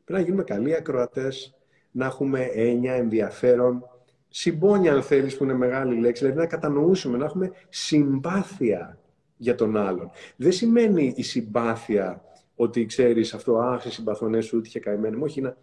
Πρέπει 0.05 0.20
να 0.20 0.27
γίνουμε 0.27 0.42
καλοί 0.42 0.75
ακροατές, 0.75 1.55
να 1.90 2.07
έχουμε 2.07 2.40
έννοια, 2.40 2.92
ενδιαφέρον, 2.92 3.85
συμπόνια 4.29 4.92
αν 4.92 5.03
θέλεις 5.03 5.37
που 5.37 5.44
είναι 5.44 5.55
μεγάλη 5.55 6.01
λέξη, 6.01 6.22
δηλαδή 6.22 6.40
να 6.40 6.46
κατανοήσουμε, 6.46 7.16
να 7.16 7.25
έχουμε 7.25 7.51
συμπάθεια 7.68 8.99
για 9.37 9.55
τον 9.55 9.77
άλλον. 9.77 10.11
Δεν 10.37 10.53
σημαίνει 10.53 11.12
η 11.16 11.22
συμπάθεια 11.22 12.25
ότι 12.57 12.87
ξέρεις 12.87 13.35
αυτό, 13.35 13.57
αχ, 13.59 13.83
σε 13.83 13.90
συμπαθωνέ 13.90 14.40
σου, 14.40 14.61
είχε 14.64 14.81
καημένο. 14.81 15.25
Όχι, 15.25 15.40
είναι, 15.40 15.57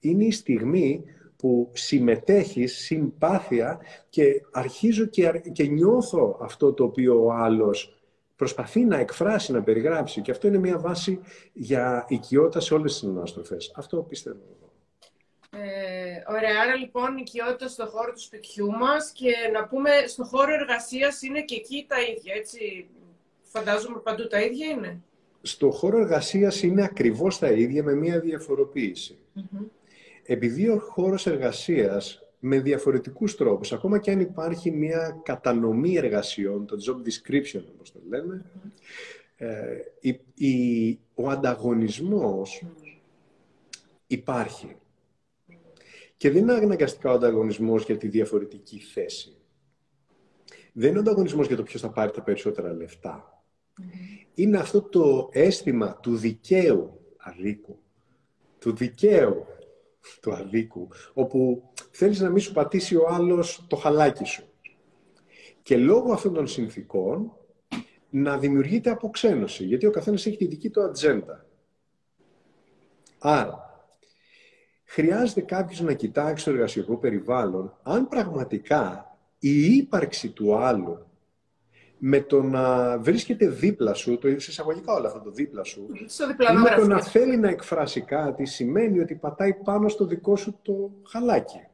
είναι 0.00 0.24
η 0.24 0.30
στιγμή 0.30 1.04
που 1.36 1.70
συμμετέχεις, 1.72 2.76
συμπάθεια 2.76 3.80
και 4.08 4.42
αρχίζω 4.52 5.04
και, 5.04 5.42
και 5.52 5.66
νιώθω 5.66 6.38
αυτό 6.40 6.72
το 6.72 6.84
οποίο 6.84 7.24
ο 7.24 7.32
άλλος 7.32 7.99
προσπαθεί 8.40 8.84
να 8.84 8.98
εκφράσει, 8.98 9.52
να 9.52 9.62
περιγράψει. 9.62 10.20
Και 10.20 10.30
αυτό 10.30 10.46
είναι 10.46 10.58
μια 10.58 10.78
βάση 10.78 11.20
για 11.52 12.04
οικειότητα 12.08 12.60
σε 12.60 12.74
όλες 12.74 12.90
τις 12.90 13.00
συναναστροφές. 13.00 13.72
Αυτό 13.76 13.96
πιστεύω. 14.02 14.40
Ε, 15.50 15.58
ωραία, 16.28 16.60
άρα 16.62 16.74
λοιπόν 16.74 17.16
η 17.16 17.22
οικειότητα 17.26 17.68
στον 17.68 17.86
χώρο 17.86 18.12
του 18.12 18.20
σπιτιού 18.20 18.70
μας 18.70 19.12
και 19.12 19.32
να 19.52 19.66
πούμε 19.66 19.90
στο 20.06 20.24
χώρο 20.24 20.52
εργασίας 20.54 21.22
είναι 21.22 21.42
και 21.42 21.54
εκεί 21.54 21.86
τα 21.88 22.00
ίδια, 22.00 22.34
έτσι; 22.34 22.88
Φαντάζομαι 23.42 23.98
παντού 23.98 24.26
τα 24.26 24.40
ίδια 24.40 24.66
είναι; 24.66 25.02
Στο 25.42 25.70
χώρο 25.70 25.98
εργασίας 25.98 26.62
είναι 26.62 26.84
ακριβώς 26.84 27.38
τα 27.38 27.50
ίδια 27.50 27.82
με 27.82 27.94
μια 27.94 28.20
διαφοροποίηση. 28.20 29.18
επειδή 30.26 30.68
ο 30.68 30.78
χώρος 30.78 31.26
εργασίας 31.26 32.22
με 32.40 32.60
διαφορετικούς 32.60 33.36
τρόπους, 33.36 33.72
ακόμα 33.72 33.98
και 33.98 34.10
αν 34.10 34.20
υπάρχει 34.20 34.70
μια 34.70 35.20
κατανομή 35.22 35.96
εργασιών, 35.96 36.66
το 36.66 36.76
job 36.86 36.96
description 36.96 37.62
όπως 37.74 37.92
το 37.92 38.00
λέμε, 38.08 38.44
ε, 39.36 39.76
η, 40.34 40.98
ο 41.14 41.28
ανταγωνισμός 41.28 42.66
υπάρχει. 44.06 44.76
Και 46.16 46.30
δεν 46.30 46.42
είναι 46.42 46.52
αναγκαστικά 46.52 47.10
ο 47.10 47.14
ανταγωνισμός 47.14 47.84
για 47.84 47.96
τη 47.96 48.08
διαφορετική 48.08 48.78
θέση. 48.78 49.36
Δεν 50.72 50.88
είναι 50.88 50.98
ο 50.98 51.00
ανταγωνισμός 51.00 51.46
για 51.46 51.56
το 51.56 51.62
ποιος 51.62 51.80
θα 51.80 51.90
πάρει 51.90 52.10
τα 52.10 52.22
περισσότερα 52.22 52.72
λεφτά. 52.72 53.42
Είναι 54.34 54.58
αυτό 54.58 54.82
το 54.82 55.28
αίσθημα 55.32 55.96
του 55.96 56.16
δικαίου 56.16 57.00
αδίκου. 57.16 57.78
Του 58.58 58.74
δικαίου 58.76 59.46
του 60.20 60.32
αδίκου, 60.32 60.88
όπου 61.14 61.70
θέλεις 61.90 62.20
να 62.20 62.30
μην 62.30 62.40
σου 62.40 62.52
πατήσει 62.52 62.96
ο 62.96 63.06
άλλος 63.08 63.64
το 63.68 63.76
χαλάκι 63.76 64.24
σου. 64.24 64.44
Και 65.62 65.76
λόγω 65.76 66.12
αυτών 66.12 66.34
των 66.34 66.46
συνθήκων 66.46 67.32
να 68.10 68.38
δημιουργείται 68.38 68.90
αποξένωση, 68.90 69.64
γιατί 69.64 69.86
ο 69.86 69.90
καθένας 69.90 70.26
έχει 70.26 70.36
τη 70.36 70.46
δική 70.46 70.70
του 70.70 70.82
ατζέντα. 70.82 71.46
Άρα, 73.18 73.70
χρειάζεται 74.84 75.40
κάποιος 75.40 75.80
να 75.80 75.92
κοιτάξει 75.92 76.44
το 76.44 76.50
εργασιακό 76.50 76.96
περιβάλλον 76.96 77.76
αν 77.82 78.08
πραγματικά 78.08 79.16
η 79.38 79.76
ύπαρξη 79.76 80.30
του 80.30 80.56
άλλου 80.56 81.09
με 82.02 82.20
το 82.20 82.42
να 82.42 82.98
βρίσκεται 82.98 83.48
δίπλα 83.48 83.94
σου, 83.94 84.18
το 84.18 84.28
εισαγωγικά 84.28 84.92
όλα 84.92 85.06
αυτό 85.06 85.20
το 85.20 85.30
δίπλα 85.30 85.64
σου, 85.64 85.86
με 86.62 86.74
το 86.76 86.86
να 86.86 87.02
θέλει 87.02 87.36
να 87.36 87.48
εκφράσει 87.48 88.00
κάτι, 88.00 88.46
σημαίνει 88.46 89.00
ότι 89.00 89.14
πατάει 89.14 89.54
πάνω 89.54 89.88
στο 89.88 90.04
δικό 90.06 90.36
σου 90.36 90.58
το 90.62 90.90
χαλάκι. 91.06 91.66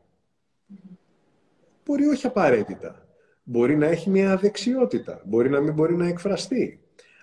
Μπορεί 1.85 2.07
όχι 2.07 2.27
απαραίτητα. 2.27 3.07
Μπορεί 3.43 3.77
να 3.77 3.87
έχει 3.87 4.11
μια 4.11 4.33
αδεξιότητα. 4.33 5.21
Μπορεί 5.25 5.51
να 5.51 5.61
μην 5.61 5.75
μπορεί 5.75 5.97
να 5.97 6.07
εκφραστεί. 6.07 6.81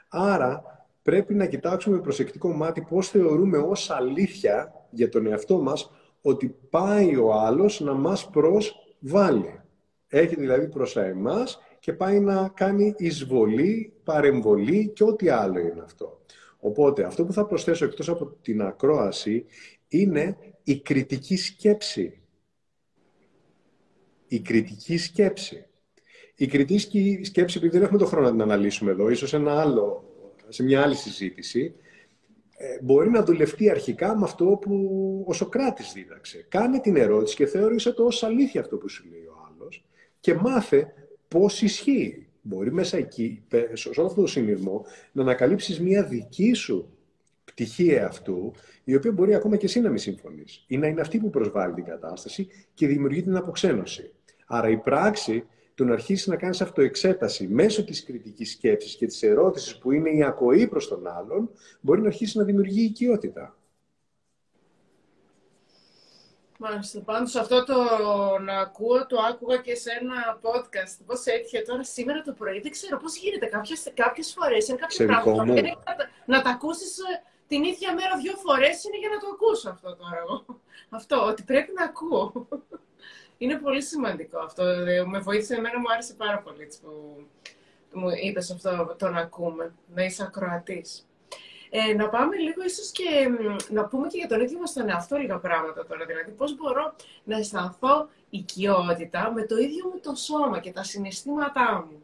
Άρα 0.09 0.63
πρέπει 1.01 1.33
να 1.33 1.45
κοιτάξουμε 1.45 1.95
με 1.95 2.01
προσεκτικό 2.01 2.51
μάτι 2.51 2.81
πώς 2.81 3.09
θεωρούμε 3.09 3.57
ως 3.57 3.89
αλήθεια 3.89 4.73
για 4.89 5.09
τον 5.09 5.27
εαυτό 5.27 5.61
μας 5.61 5.91
ότι 6.21 6.55
πάει 6.69 7.15
ο 7.15 7.33
άλλος 7.33 7.79
να 7.79 7.93
μας 7.93 8.29
προσβάλλει. 8.29 9.61
Έχει 10.07 10.35
δηλαδή 10.35 10.67
προς 10.67 10.97
εμάς 10.97 11.59
και 11.83 11.93
πάει 11.93 12.19
να 12.19 12.49
κάνει 12.49 12.93
εισβολή, 12.97 13.93
παρεμβολή 14.03 14.91
και 14.95 15.03
ό,τι 15.03 15.29
άλλο 15.29 15.59
είναι 15.59 15.81
αυτό. 15.83 16.21
Οπότε 16.59 17.03
αυτό 17.03 17.25
που 17.25 17.33
θα 17.33 17.45
προσθέσω 17.45 17.85
εκτός 17.85 18.09
από 18.09 18.25
την 18.41 18.61
ακρόαση 18.61 19.45
είναι 19.87 20.37
η 20.63 20.79
κριτική 20.79 21.35
σκέψη. 21.35 22.21
Η 24.27 24.39
κριτική 24.39 24.97
σκέψη. 24.97 25.65
Η 26.35 26.47
κριτική 26.47 27.23
σκέψη, 27.23 27.57
επειδή 27.57 27.73
δεν 27.73 27.83
έχουμε 27.83 27.99
τον 27.99 28.07
χρόνο 28.07 28.25
να 28.25 28.31
την 28.31 28.41
αναλύσουμε 28.41 28.91
εδώ, 28.91 29.09
ίσως 29.09 29.33
ένα 29.33 29.61
άλλο, 29.61 30.03
σε 30.47 30.63
μια 30.63 30.81
άλλη 30.81 30.95
συζήτηση, 30.95 31.75
ε, 32.57 32.77
μπορεί 32.81 33.09
να 33.09 33.23
δουλευτεί 33.23 33.69
αρχικά 33.69 34.17
με 34.17 34.23
αυτό 34.23 34.45
που 34.45 35.23
ο 35.27 35.33
Σοκράτης 35.33 35.91
δίδαξε. 35.93 36.45
Κάνε 36.49 36.79
την 36.79 36.95
ερώτηση 36.95 37.35
και 37.35 37.45
θεώρησε 37.45 37.91
το 37.91 38.03
ως 38.03 38.23
αλήθεια 38.23 38.61
αυτό 38.61 38.77
που 38.77 38.89
σου 38.89 39.05
λέει 39.09 39.25
ο 39.25 39.47
άλλος 39.49 39.85
και 40.19 40.33
μάθε 40.33 40.93
πώς 41.33 41.61
ισχύει. 41.61 42.27
Μπορεί 42.41 42.73
μέσα 42.73 42.97
εκεί, 42.97 43.43
σε 43.73 43.89
όλο 43.97 44.07
αυτό 44.07 44.21
το 44.21 44.27
συνειρμό, 44.27 44.85
να 45.11 45.21
ανακαλύψεις 45.21 45.79
μια 45.81 46.03
δική 46.03 46.53
σου 46.53 46.97
πτυχή 47.43 47.97
αυτού, 47.97 48.53
η 48.83 48.95
οποία 48.95 49.11
μπορεί 49.11 49.35
ακόμα 49.35 49.57
και 49.57 49.65
εσύ 49.65 49.79
να 49.79 49.89
μην 49.89 49.97
συμφωνείς. 49.97 50.63
Ή 50.67 50.77
να 50.77 50.87
είναι 50.87 51.01
αυτή 51.01 51.17
που 51.17 51.29
προσβάλλει 51.29 51.73
την 51.73 51.83
κατάσταση 51.83 52.47
και 52.73 52.87
δημιουργεί 52.87 53.21
την 53.21 53.35
αποξένωση. 53.35 54.11
Άρα 54.45 54.69
η 54.69 54.77
πράξη 54.77 55.43
του 55.75 55.85
να 55.85 55.93
αρχίσεις 55.93 56.27
να 56.27 56.35
κάνεις 56.35 56.61
αυτοεξέταση 56.61 57.47
μέσω 57.47 57.83
της 57.83 58.03
κριτικής 58.03 58.51
σκέψης 58.51 58.95
και 58.95 59.05
της 59.05 59.23
ερώτησης 59.23 59.77
που 59.77 59.91
είναι 59.91 60.09
η 60.09 60.23
ακοή 60.23 60.67
προς 60.67 60.87
τον 60.87 61.07
άλλον, 61.07 61.49
μπορεί 61.81 62.01
να 62.01 62.07
αρχίσει 62.07 62.37
να 62.37 62.43
δημιουργεί 62.43 62.83
οικειότητα. 62.83 63.57
Μάλιστα. 66.57 66.99
Πάντως 66.99 67.35
αυτό 67.35 67.63
το 67.63 67.75
να 68.39 68.59
ακούω, 68.59 69.05
το 69.05 69.17
άκουγα 69.29 69.57
και 69.57 69.75
σε 69.75 69.89
ένα 70.01 70.39
podcast. 70.41 70.97
Πώς 71.05 71.25
έτυχε 71.25 71.61
τώρα 71.61 71.83
σήμερα 71.83 72.21
το 72.21 72.31
πρωί, 72.31 72.59
δεν 72.59 72.71
ξέρω 72.71 72.97
πώς 72.97 73.15
γίνεται. 73.15 73.49
Κάποιες 73.93 74.33
φορές 74.33 74.67
είναι 74.67 74.77
κάποια 74.77 75.05
πράγματα. 75.05 75.53
Να, 75.53 75.75
να 76.25 76.41
τα 76.41 76.49
ακούσεις 76.49 76.97
ε, 76.97 77.23
την 77.47 77.63
ίδια 77.63 77.93
μέρα 77.93 78.17
δύο 78.21 78.35
φορές 78.35 78.83
είναι 78.83 78.97
για 78.97 79.09
να 79.09 79.19
το 79.19 79.27
ακούσω 79.33 79.69
αυτό 79.69 79.95
τώρα 79.95 80.17
εγώ. 80.23 80.45
Αυτό, 80.97 81.25
ότι 81.25 81.43
πρέπει 81.43 81.71
να 81.75 81.83
ακούω. 81.83 82.47
Είναι 83.37 83.55
πολύ 83.55 83.81
σημαντικό 83.81 84.39
αυτό. 84.39 84.63
Με 85.05 85.19
βοήθησε, 85.19 85.55
εμένα 85.55 85.79
μου 85.79 85.91
άρεσε 85.91 86.13
πάρα 86.13 86.39
πολύ 86.39 86.67
που 86.81 87.23
μου 87.93 88.09
είπες 88.23 88.51
αυτό 88.51 88.95
το 88.99 89.09
να 89.09 89.19
ακούμε, 89.19 89.73
να 89.93 90.03
είσαι 90.03 90.23
ακροατής. 90.23 91.07
Ε, 91.75 91.93
να 91.93 92.09
πάμε 92.09 92.35
λίγο 92.35 92.63
ίσως 92.63 92.91
και 92.91 93.29
να 93.69 93.85
πούμε 93.85 94.07
και 94.07 94.17
για 94.17 94.27
τον 94.27 94.41
ίδιο 94.41 94.59
μας 94.59 94.73
τον 94.73 94.89
εαυτό 94.89 95.17
λίγα 95.17 95.37
πράγματα 95.37 95.85
τώρα. 95.85 96.05
Δηλαδή, 96.05 96.31
πώς 96.31 96.55
μπορώ 96.55 96.95
να 97.23 97.37
αισθανθώ 97.37 98.09
οικειότητα 98.29 99.31
με 99.31 99.45
το 99.45 99.57
ίδιο 99.57 99.85
μου 99.85 99.99
το 100.03 100.15
σώμα 100.15 100.59
και 100.59 100.71
τα 100.71 100.83
συναισθήματά 100.83 101.85
μου. 101.87 102.03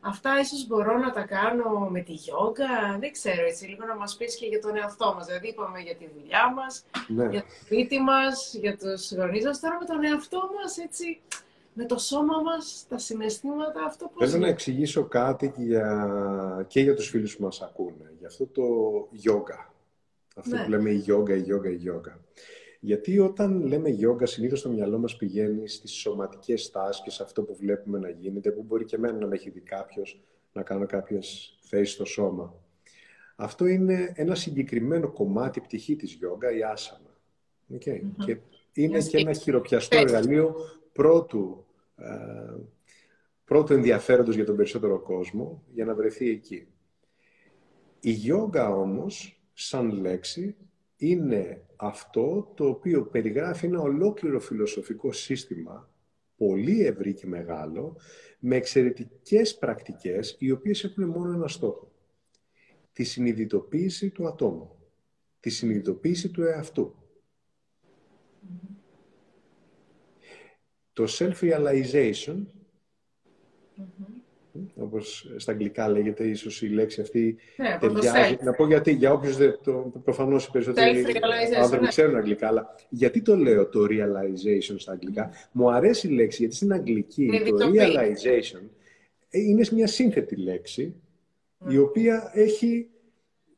Αυτά 0.00 0.40
ίσως 0.40 0.66
μπορώ 0.66 0.98
να 0.98 1.10
τα 1.12 1.20
κάνω 1.20 1.88
με 1.90 2.00
τη 2.00 2.12
γιόγκα, 2.12 2.96
δεν 3.00 3.12
ξέρω 3.12 3.42
έτσι, 3.46 3.66
λίγο 3.66 3.84
να 3.86 3.96
μας 3.96 4.16
πεις 4.16 4.36
και 4.36 4.46
για 4.46 4.60
τον 4.60 4.76
εαυτό 4.76 5.14
μας. 5.16 5.26
Δηλαδή 5.26 5.48
είπαμε 5.48 5.80
για 5.80 5.96
τη 5.96 6.08
δουλειά 6.18 6.52
μας, 6.52 6.84
ναι. 7.06 7.28
για 7.28 7.40
το 7.40 7.48
σπίτι 7.64 8.00
μας, 8.00 8.54
για 8.54 8.76
τους 8.76 9.12
γονείς 9.12 9.44
μας, 9.44 9.60
τώρα 9.60 9.78
με 9.80 9.86
τον 9.86 10.04
εαυτό 10.04 10.50
μας 10.56 10.78
έτσι, 10.78 11.20
με 11.74 11.86
το 11.86 11.98
σώμα 11.98 12.42
μας, 12.42 12.86
τα 12.88 12.98
συναισθήματα, 12.98 13.84
αυτό 13.84 14.10
πώς... 14.14 14.30
Θέλω 14.30 14.42
να 14.42 14.48
εξηγήσω 14.48 15.04
κάτι 15.04 15.50
και 15.50 15.62
για, 15.62 16.64
και 16.68 16.80
για 16.80 16.94
τους 16.94 17.08
φίλους 17.08 17.36
που 17.36 17.42
μας 17.42 17.62
ακούνε, 17.62 18.12
για 18.18 18.28
αυτό 18.28 18.46
το 18.46 18.62
yoga. 19.24 19.72
Αυτό 20.36 20.56
ναι. 20.56 20.64
που 20.64 20.70
λέμε 20.70 20.90
η 20.90 21.04
yoga, 21.08 21.30
η 21.30 21.44
yoga, 21.48 21.70
η 21.70 21.80
yoga. 21.86 22.18
Γιατί 22.80 23.18
όταν 23.18 23.66
λέμε 23.66 23.96
yoga, 24.00 24.26
συνήθως 24.26 24.62
το 24.62 24.68
μυαλό 24.68 24.98
μας 24.98 25.16
πηγαίνει 25.16 25.68
στις 25.68 25.92
σωματικές 25.92 26.62
στάσεις 26.62 27.02
και 27.02 27.10
σε 27.10 27.22
αυτό 27.22 27.42
που 27.42 27.56
βλέπουμε 27.56 27.98
να 27.98 28.08
γίνεται, 28.08 28.50
που 28.50 28.62
μπορεί 28.62 28.84
και 28.84 28.96
εμένα 28.96 29.18
να 29.18 29.26
με 29.26 29.34
έχει 29.34 29.50
δει 29.50 29.60
κάποιος 29.60 30.20
να 30.52 30.62
κάνω 30.62 30.86
κάποιες 30.86 31.56
θέσεις 31.60 31.94
στο 31.94 32.04
σώμα. 32.04 32.54
Αυτό 33.36 33.66
είναι 33.66 34.12
ένα 34.14 34.34
συγκεκριμένο 34.34 35.12
κομμάτι 35.12 35.60
πτυχή 35.60 35.96
της 35.96 36.18
yoga, 36.20 36.54
η 36.54 36.60
asana. 36.74 37.12
Okay. 37.74 38.00
Και 38.24 38.38
είναι 38.72 38.98
και 38.98 39.18
ένα 39.18 39.32
χειροπιαστό 39.32 39.98
εργαλείο 39.98 40.56
πρώτου, 40.94 41.66
ε, 41.96 42.56
πρώτου 43.44 43.72
ενδιαφέροντος 43.72 44.34
για 44.34 44.44
τον 44.44 44.56
περισσότερο 44.56 45.00
κόσμο 45.00 45.62
για 45.72 45.84
να 45.84 45.94
βρεθεί 45.94 46.30
εκεί. 46.30 46.66
Η 48.00 48.10
γιόγκα 48.10 48.68
όμως, 48.68 49.42
σαν 49.52 49.90
λέξη, 49.90 50.56
είναι 50.96 51.66
αυτό 51.76 52.52
το 52.54 52.66
οποίο 52.66 53.02
περιγράφει 53.02 53.66
ένα 53.66 53.80
ολόκληρο 53.80 54.40
φιλοσοφικό 54.40 55.12
σύστημα, 55.12 55.90
πολύ 56.36 56.86
ευρύ 56.86 57.14
και 57.14 57.26
μεγάλο, 57.26 57.96
με 58.38 58.56
εξαιρετικές 58.56 59.58
πρακτικές, 59.58 60.36
οι 60.38 60.50
οποίες 60.50 60.84
έχουν 60.84 61.04
μόνο 61.04 61.32
ένα 61.32 61.48
στόχο. 61.48 61.92
Τη 62.92 63.04
συνειδητοποίηση 63.04 64.10
του 64.10 64.26
ατόμου. 64.26 64.70
Τη 65.40 65.50
συνειδητοποίηση 65.50 66.30
του 66.30 66.42
εαυτού. 66.42 66.94
Το 70.94 71.04
self-realization, 71.08 72.36
όπως 74.74 75.34
στα 75.36 75.52
αγγλικά 75.52 75.88
λέγεται, 75.88 76.24
ίσως 76.24 76.62
η 76.62 76.68
λέξη 76.68 77.00
αυτή 77.00 77.36
ναι, 77.56 77.78
ταιριάζει. 77.80 78.36
Να 78.42 78.52
πω 78.52 78.66
γιατί, 78.66 78.92
για 78.92 79.12
όποιους 79.12 79.36
δεν, 79.36 79.58
το, 79.62 79.92
προφανώς 80.04 80.46
οι 80.46 80.50
περισσότεροι 80.50 81.04
άνθρωποι 81.56 81.82
ναι. 81.82 81.88
ξέρουν 81.88 82.16
αγγλικά, 82.16 82.48
αλλά 82.48 82.74
γιατί 82.88 83.22
το 83.22 83.36
λέω 83.36 83.68
το 83.68 83.86
realization 83.90 84.74
στα 84.76 84.92
αγγλικά; 84.92 85.30
Μου 85.52 85.72
αρέσει 85.72 86.06
η 86.06 86.10
λέξη, 86.10 86.40
γιατί 86.40 86.54
στην 86.54 86.72
αγγλική 86.72 87.30
το 87.58 87.70
realization 87.74 88.62
είναι 89.30 89.66
μια 89.72 89.86
σύνθετη 89.86 90.36
λέξη, 90.36 90.94
η 91.68 91.78
οποία 91.78 92.30
έχει 92.34 92.88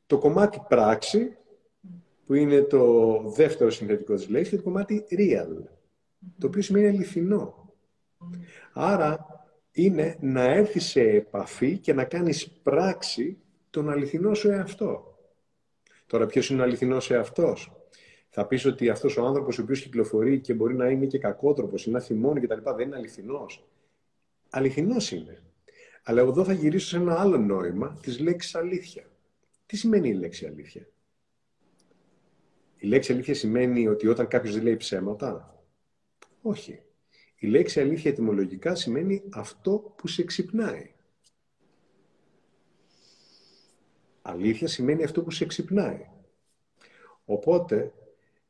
το 0.07 0.19
κομμάτι 0.19 0.61
πράξη, 0.69 1.37
που 2.27 2.35
είναι 2.35 2.61
το 2.63 3.19
δεύτερο 3.37 3.71
συνθετικό 3.71 4.15
της 4.15 4.29
λέξης, 4.29 4.51
και 4.51 4.57
το 4.57 4.63
κομμάτι 4.63 5.05
real 5.11 5.76
το 6.39 6.47
οποίο 6.47 6.63
σημαίνει 6.63 6.87
αληθινό. 6.87 7.73
Άρα 8.73 9.27
είναι 9.73 10.17
να 10.21 10.43
έρθεις 10.43 10.85
σε 10.85 11.01
επαφή 11.01 11.79
και 11.79 11.93
να 11.93 12.05
κάνεις 12.05 12.51
πράξη 12.51 13.39
τον 13.71 13.91
αληθινό 13.91 14.35
σου 14.35 14.51
εαυτό. 14.51 15.19
Τώρα 16.07 16.27
ποιος 16.27 16.51
είναι 16.51 16.61
ο 16.61 16.65
αληθινός 16.65 17.11
εαυτός; 17.11 17.73
Θα 18.29 18.47
πεις 18.47 18.65
ότι 18.65 18.89
αυτός 18.89 19.17
ο 19.17 19.27
άνθρωπος 19.27 19.59
ο 19.59 19.63
οποίος 19.63 19.83
κυκλοφορεί 19.83 20.41
και 20.41 20.55
μπορεί 20.55 20.75
να 20.75 20.89
είναι 20.89 21.07
και 21.07 21.19
κακότροπος, 21.19 21.87
είναι 21.87 22.01
θυμώνει 22.01 22.41
και 22.41 22.47
τα 22.47 22.55
λοιπά, 22.55 22.75
δεν 22.75 22.87
είναι 22.87 22.97
αληθινός. 22.97 23.69
Αληθινός 24.51 25.11
είναι. 25.13 25.43
Αλλά 26.03 26.21
εδώ 26.21 26.45
θα 26.45 26.53
γυρίσω 26.53 26.87
σε 26.87 26.97
ένα 26.97 27.21
άλλο 27.21 27.37
νόημα 27.39 27.99
της 28.03 28.21
λέξης 28.21 28.55
αλήθεια. 28.55 29.11
Τι 29.67 29.77
σημαίνει 29.77 30.09
η 30.09 30.15
λέξη 30.15 30.47
αλήθεια; 30.47 30.89
Η 32.77 32.87
λέξη 32.87 33.13
αλήθεια 33.13 33.35
σημαίνει 33.35 33.89
ότι 33.89 34.07
όταν 34.07 34.29
κάποιος 34.29 34.55
δεν 34.55 34.63
λέει 34.63 34.77
ψέματα. 34.77 35.56
Όχι. 36.47 36.81
Η 37.37 37.47
λέξη 37.47 37.81
αλήθεια 37.81 38.11
ετυμολογικά 38.11 38.75
σημαίνει 38.75 39.23
αυτό 39.33 39.95
που 39.97 40.09
σε 40.09 40.25
ξυπνάει. 40.25 40.95
Αλήθεια 44.23 44.69
σημαίνει 44.69 45.05
αυτό 45.05 45.23
που 45.23 45.31
σε 45.31 45.47
ξυπνάει. 45.47 46.09
Οπότε, 47.25 47.93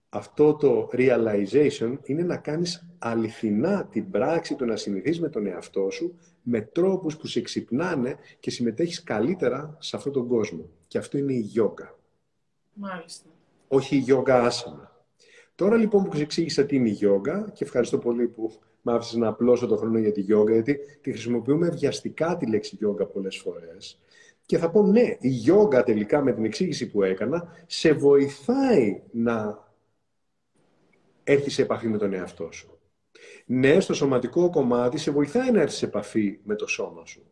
αυτό 0.08 0.54
το 0.54 0.90
realization 0.92 1.98
είναι 2.02 2.22
να 2.22 2.36
κάνεις 2.36 2.86
αληθινά 2.98 3.86
την 3.86 4.10
πράξη 4.10 4.54
του 4.54 4.64
να 4.64 4.76
συνηθίσεις 4.76 5.20
με 5.20 5.28
τον 5.28 5.46
εαυτό 5.46 5.90
σου 5.90 6.18
με 6.42 6.60
τρόπους 6.60 7.16
που 7.16 7.26
σε 7.26 7.40
ξυπνάνε 7.40 8.16
και 8.40 8.50
συμμετέχεις 8.50 9.02
καλύτερα 9.02 9.76
σε 9.80 9.96
αυτόν 9.96 10.12
τον 10.12 10.28
κόσμο. 10.28 10.70
Και 10.86 10.98
αυτό 10.98 11.18
είναι 11.18 11.32
η 11.32 11.40
γιόγκα. 11.40 11.98
Μάλιστα. 12.72 13.30
Όχι 13.68 13.96
η 13.96 13.98
γιόγκα 13.98 14.42
άσανα. 14.42 14.95
Τώρα 15.56 15.76
λοιπόν 15.76 16.08
που 16.08 16.18
εξήγησα 16.18 16.66
τι 16.66 16.76
είναι 16.76 16.88
η 16.88 16.92
γιόγκα 16.92 17.50
και 17.52 17.64
ευχαριστώ 17.64 17.98
πολύ 17.98 18.28
που 18.28 18.52
με 18.82 18.92
άφησες 18.92 19.16
να 19.16 19.28
απλώσω 19.28 19.66
το 19.66 19.76
χρόνο 19.76 19.98
για 19.98 20.12
τη 20.12 20.20
γιόγκα 20.20 20.52
γιατί 20.52 20.78
τη 21.00 21.10
χρησιμοποιούμε 21.10 21.68
βιαστικά 21.68 22.36
τη 22.36 22.46
λέξη 22.46 22.76
γιόγκα 22.78 23.06
πολλές 23.06 23.36
φορές 23.36 24.00
και 24.46 24.58
θα 24.58 24.70
πω 24.70 24.82
ναι, 24.82 25.16
η 25.20 25.28
γιόγκα 25.28 25.82
τελικά 25.82 26.22
με 26.22 26.32
την 26.32 26.44
εξήγηση 26.44 26.90
που 26.90 27.02
έκανα 27.02 27.64
σε 27.66 27.92
βοηθάει 27.92 29.02
να 29.12 29.68
έρθεις 31.24 31.54
σε 31.54 31.62
επαφή 31.62 31.88
με 31.88 31.98
τον 31.98 32.12
εαυτό 32.12 32.52
σου. 32.52 32.78
Ναι, 33.46 33.80
στο 33.80 33.94
σωματικό 33.94 34.50
κομμάτι 34.50 34.98
σε 34.98 35.10
βοηθάει 35.10 35.50
να 35.50 35.60
έρθεις 35.60 35.76
σε 35.76 35.84
επαφή 35.84 36.38
με 36.42 36.54
το 36.54 36.66
σώμα 36.66 37.04
σου. 37.06 37.22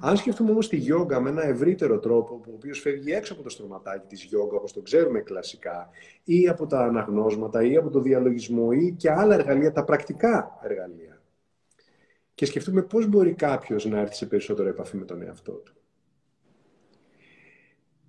Αν 0.00 0.16
σκεφτούμε 0.16 0.50
όμως 0.50 0.68
τη 0.68 0.76
γιόγκα 0.76 1.20
με 1.20 1.30
ένα 1.30 1.44
ευρύτερο 1.44 1.98
τρόπο, 1.98 2.40
ο 2.46 2.52
οποίος 2.54 2.80
φεύγει 2.80 3.12
έξω 3.12 3.32
από 3.32 3.42
το 3.42 3.48
στρωματάκι 3.48 4.06
της 4.06 4.22
γιόγκα, 4.22 4.56
όπως 4.56 4.72
το 4.72 4.80
ξέρουμε 4.80 5.20
κλασικά, 5.20 5.88
ή 6.24 6.48
από 6.48 6.66
τα 6.66 6.80
αναγνώσματα, 6.80 7.62
ή 7.64 7.76
από 7.76 7.90
το 7.90 8.00
διαλογισμό, 8.00 8.68
ή 8.72 8.94
και 8.98 9.10
άλλα 9.10 9.34
εργαλεία, 9.34 9.72
τα 9.72 9.84
πρακτικά 9.84 10.58
εργαλεία. 10.62 11.22
Και 12.34 12.46
σκεφτούμε 12.46 12.82
πώς 12.82 13.06
μπορεί 13.06 13.34
κάποιος 13.34 13.84
να 13.84 13.98
έρθει 13.98 14.14
σε 14.14 14.26
περισσότερο 14.26 14.68
επαφή 14.68 14.96
με 14.96 15.04
τον 15.04 15.22
εαυτό 15.22 15.52
του. 15.52 15.74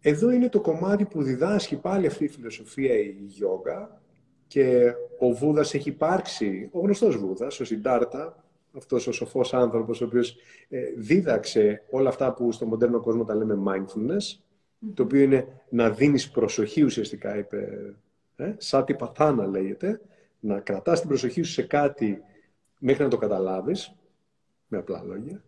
Εδώ 0.01 0.31
είναι 0.31 0.49
το 0.49 0.61
κομμάτι 0.61 1.05
που 1.05 1.23
διδάσκει 1.23 1.75
πάλι 1.75 2.07
αυτή 2.07 2.23
η 2.23 2.27
φιλοσοφία 2.27 2.99
η 2.99 3.15
γιόγκα 3.25 4.01
και 4.47 4.93
ο 5.19 5.31
Βούδας 5.31 5.73
έχει 5.73 5.89
υπάρξει, 5.89 6.69
ο 6.71 6.79
γνωστός 6.79 7.17
Βούδας, 7.17 7.59
ο 7.59 7.65
Συντάρτα, 7.65 8.43
αυτός 8.77 9.07
ο 9.07 9.11
σοφός 9.11 9.53
άνθρωπος 9.53 10.01
ο 10.01 10.05
οποίος 10.05 10.35
ε, 10.69 10.83
δίδαξε 10.97 11.83
όλα 11.89 12.09
αυτά 12.09 12.33
που 12.33 12.51
στο 12.51 12.65
μοντέρνο 12.65 12.99
κόσμο 12.99 13.23
τα 13.23 13.35
λέμε 13.35 13.57
mindfulness, 13.67 14.39
το 14.93 15.03
οποίο 15.03 15.21
είναι 15.21 15.61
να 15.69 15.89
δίνεις 15.89 16.29
προσοχή 16.29 16.83
ουσιαστικά, 16.83 17.37
είπε, 17.37 17.93
ε, 18.35 18.53
σαν 18.57 18.85
τι 18.85 18.93
πατάνα 18.93 19.45
λέγεται, 19.45 20.01
να 20.39 20.59
κρατάς 20.59 20.99
την 20.99 21.09
προσοχή 21.09 21.41
σου 21.41 21.51
σε 21.51 21.61
κάτι 21.61 22.21
μέχρι 22.79 23.03
να 23.03 23.09
το 23.09 23.17
καταλάβεις, 23.17 23.95
με 24.67 24.77
απλά 24.77 25.03
λόγια, 25.03 25.43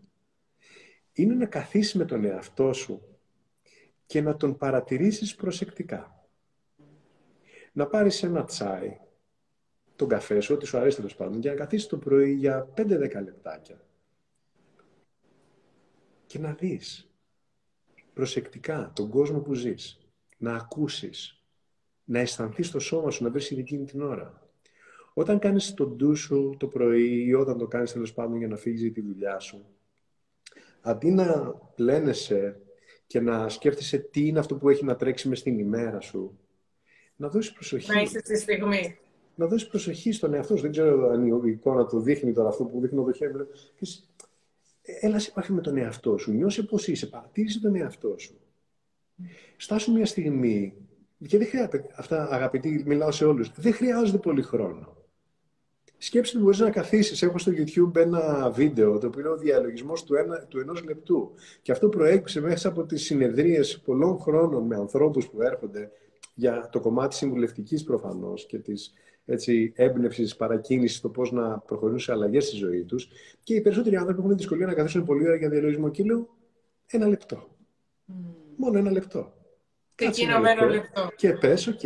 είναι 1.13 1.33
να 1.33 1.45
καθίσεις 1.45 1.93
με 1.93 2.05
τον 2.05 2.25
εαυτό 2.25 2.73
σου 2.73 3.01
και 4.05 4.21
να 4.21 4.35
τον 4.35 4.57
παρατηρήσεις 4.57 5.35
προσεκτικά. 5.35 6.27
Να 7.71 7.87
πάρεις 7.87 8.23
ένα 8.23 8.43
τσάι, 8.43 8.97
τον 9.95 10.07
καφέ 10.07 10.39
σου, 10.39 10.53
ό,τι 10.53 10.65
σου 10.65 10.77
αρέσει 10.77 10.95
τέλος 10.95 11.15
πάντων, 11.15 11.39
και 11.39 11.49
να 11.49 11.55
καθίσεις 11.55 11.87
το 11.87 11.97
πρωί 11.97 12.33
για 12.33 12.73
5-10 12.77 13.23
λεπτάκια. 13.23 13.81
Και 16.25 16.39
να 16.39 16.53
δεις 16.53 17.09
προσεκτικά 18.13 18.91
τον 18.95 19.09
κόσμο 19.09 19.39
που 19.39 19.53
ζεις. 19.53 20.07
Να 20.37 20.55
ακούσεις. 20.55 21.43
Να 22.03 22.19
αισθανθείς 22.19 22.71
το 22.71 22.79
σώμα 22.79 23.11
σου, 23.11 23.23
να 23.23 23.29
βρεις 23.29 23.51
εκείνη 23.51 23.85
την 23.85 24.01
ώρα. 24.01 24.49
Όταν 25.13 25.39
κάνεις 25.39 25.73
τον 25.73 25.95
ντου 25.95 26.15
σου 26.15 26.55
το 26.59 26.67
πρωί 26.67 27.25
ή 27.25 27.33
όταν 27.33 27.57
το 27.57 27.67
κάνεις 27.67 27.91
τέλος 27.91 28.13
πάντων 28.13 28.37
για 28.37 28.47
να 28.47 28.55
φύγεις 28.55 28.81
για 28.81 28.91
τη 28.91 29.01
δουλειά 29.01 29.39
σου, 29.39 29.65
αντί 30.81 31.11
να 31.11 31.53
πλένεσαι 31.75 32.61
και 33.07 33.19
να 33.19 33.49
σκέφτεσαι 33.49 33.97
τι 33.97 34.27
είναι 34.27 34.39
αυτό 34.39 34.55
που 34.55 34.69
έχει 34.69 34.85
να 34.85 34.95
τρέξει 34.95 35.27
μες 35.27 35.39
στην 35.39 35.59
ημέρα 35.59 35.99
σου. 35.99 36.39
Να 37.15 37.29
δώσεις 37.29 37.53
προσοχή. 37.53 37.91
Να 37.91 38.01
είσαι 38.01 38.19
στη 38.19 38.37
στιγμή. 38.37 38.97
Να 39.35 39.47
δώσεις 39.47 39.67
προσοχή 39.67 40.11
στον 40.11 40.33
εαυτό 40.33 40.55
σου. 40.55 40.61
Δεν 40.61 40.71
ξέρω 40.71 41.09
αν 41.09 41.25
η 41.25 41.49
εικόνα 41.49 41.85
του 41.85 41.99
δείχνει 41.99 42.33
τώρα 42.33 42.49
αυτό 42.49 42.63
που 42.63 42.79
δείχνει 42.79 43.03
το 43.05 43.11
χέρι. 43.11 43.31
Έλας 44.81 45.23
σε 45.23 45.29
επαφή 45.29 45.51
με 45.53 45.61
τον 45.61 45.77
εαυτό 45.77 46.17
σου. 46.17 46.31
Νιώσε 46.31 46.63
πώ 46.63 46.77
είσαι. 46.85 47.07
Παρατήρησε 47.07 47.59
τον 47.59 47.75
εαυτό 47.75 48.15
σου. 48.17 48.39
Στάσου 49.57 49.91
μια 49.91 50.05
στιγμή. 50.05 50.73
Και 51.27 51.37
δεν 51.37 51.47
χρειάζεται. 51.47 51.85
Αυτά 51.95 52.27
αγαπητοί, 52.31 52.83
μιλάω 52.85 53.11
σε 53.11 53.25
όλους. 53.25 53.51
Δεν 53.55 53.73
χρειάζεται 53.73 54.17
πολύ 54.17 54.41
χρόνο. 54.41 54.97
Σκέψτε 55.97 56.35
ότι 56.35 56.45
μπορείς 56.45 56.59
να 56.59 56.69
καθίσεις. 56.69 57.21
Έχω 57.21 57.37
στο 57.37 57.51
YouTube 57.55 57.95
ένα 57.95 58.51
βίντεο, 58.51 58.97
το 58.97 59.07
οποίο 59.07 59.19
είναι 59.19 59.29
ο 59.29 59.37
διαλογισμός 59.37 60.03
του, 60.03 60.15
ένα, 60.15 60.45
του 60.47 60.59
ενός 60.59 60.83
λεπτού. 60.83 61.31
Και 61.61 61.71
αυτό 61.71 61.89
προέκυψε 61.89 62.41
μέσα 62.41 62.67
από 62.67 62.85
τις 62.85 63.03
συνεδρίες 63.03 63.79
πολλών 63.79 64.19
χρόνων 64.19 64.65
με 64.65 64.75
ανθρώπους 64.75 65.27
που 65.27 65.41
έρχονται 65.41 65.91
για 66.33 66.69
το 66.71 66.79
κομμάτι 66.79 67.15
συμβουλευτικής 67.15 67.83
προφανώς 67.83 68.45
και 68.45 68.57
τη 68.57 68.73
έμπνευσης, 69.73 70.35
παρακίνησης, 70.35 70.99
το 71.01 71.09
πώς 71.09 71.31
να 71.31 71.59
προχωρήσουν 71.59 71.99
σε 71.99 72.11
αλλαγές 72.11 72.45
στη 72.45 72.55
ζωή 72.55 72.83
τους. 72.83 73.07
Και 73.43 73.55
οι 73.55 73.61
περισσότεροι 73.61 73.95
άνθρωποι 73.95 74.19
έχουν 74.19 74.37
δυσκολία 74.37 74.65
να 74.65 74.73
καθίσουν 74.73 75.05
πολύ 75.05 75.27
ώρα 75.27 75.35
για 75.35 75.49
διαλογισμό. 75.49 75.89
Και 75.89 76.03
λέω 76.03 76.37
ένα 76.85 77.07
λεπτό. 77.07 77.55
Μμ. 78.07 78.13
Μόνο 78.55 78.77
ένα 78.77 78.91
λεπτό. 78.91 79.33
Και 79.95 80.05
εκείνο 80.05 80.39
λεπτό. 80.39 80.65
λεπτό. 80.65 81.09
Και 81.15 81.33
πες, 81.33 81.67
οκ, 81.67 81.79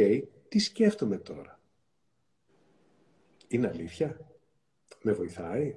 τι 0.48 0.60
σκέφτομαι 0.60 1.18
τώρα. 1.18 1.60
Είναι 3.48 3.68
αλήθεια. 3.68 4.20
Με 5.02 5.12
βοηθάει. 5.12 5.76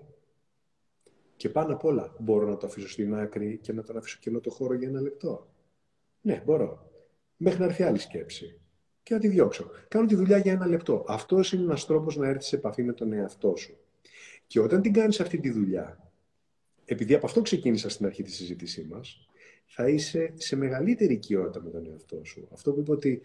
Και 1.36 1.48
πάνω 1.48 1.72
απ' 1.72 1.84
όλα, 1.84 2.14
μπορώ 2.18 2.48
να 2.48 2.56
το 2.56 2.66
αφήσω 2.66 2.88
στην 2.88 3.14
άκρη 3.14 3.58
και 3.62 3.72
να 3.72 3.82
τον 3.82 3.96
αφήσω 3.96 4.18
κενό 4.20 4.40
το 4.40 4.50
χώρο 4.50 4.74
για 4.74 4.88
ένα 4.88 5.00
λεπτό. 5.00 5.48
Ναι, 6.20 6.42
μπορώ. 6.44 6.90
Μέχρι 7.36 7.58
να 7.60 7.64
έρθει 7.64 7.82
άλλη 7.82 7.98
σκέψη. 7.98 8.59
Και 9.10 9.16
να 9.16 9.22
τη 9.22 9.28
διώξω. 9.28 9.70
Κάνω 9.88 10.06
τη 10.06 10.14
δουλειά 10.14 10.38
για 10.38 10.52
ένα 10.52 10.66
λεπτό. 10.66 11.04
Αυτός 11.08 11.52
είναι 11.52 11.62
ένας 11.62 11.86
τρόπος 11.86 12.16
να 12.16 12.28
έρθεις 12.28 12.46
σε 12.46 12.56
επαφή 12.56 12.82
με 12.82 12.92
τον 12.92 13.12
εαυτό 13.12 13.56
σου. 13.56 13.76
Και 14.46 14.60
όταν 14.60 14.82
την 14.82 14.92
κάνεις 14.92 15.20
αυτή 15.20 15.38
τη 15.38 15.50
δουλειά, 15.50 16.12
επειδή 16.84 17.14
από 17.14 17.26
αυτό 17.26 17.42
ξεκίνησα 17.42 17.88
στην 17.88 18.06
αρχή 18.06 18.22
τη 18.22 18.30
συζήτησή 18.30 18.86
μας, 18.90 19.28
θα 19.66 19.88
είσαι 19.88 20.32
σε 20.34 20.56
μεγαλύτερη 20.56 21.12
οικειότητα 21.14 21.62
με 21.62 21.70
τον 21.70 21.86
εαυτό 21.90 22.20
σου. 22.24 22.48
Αυτό 22.52 22.72
που 22.72 22.80
είπε 22.80 22.90
ότι 22.90 23.20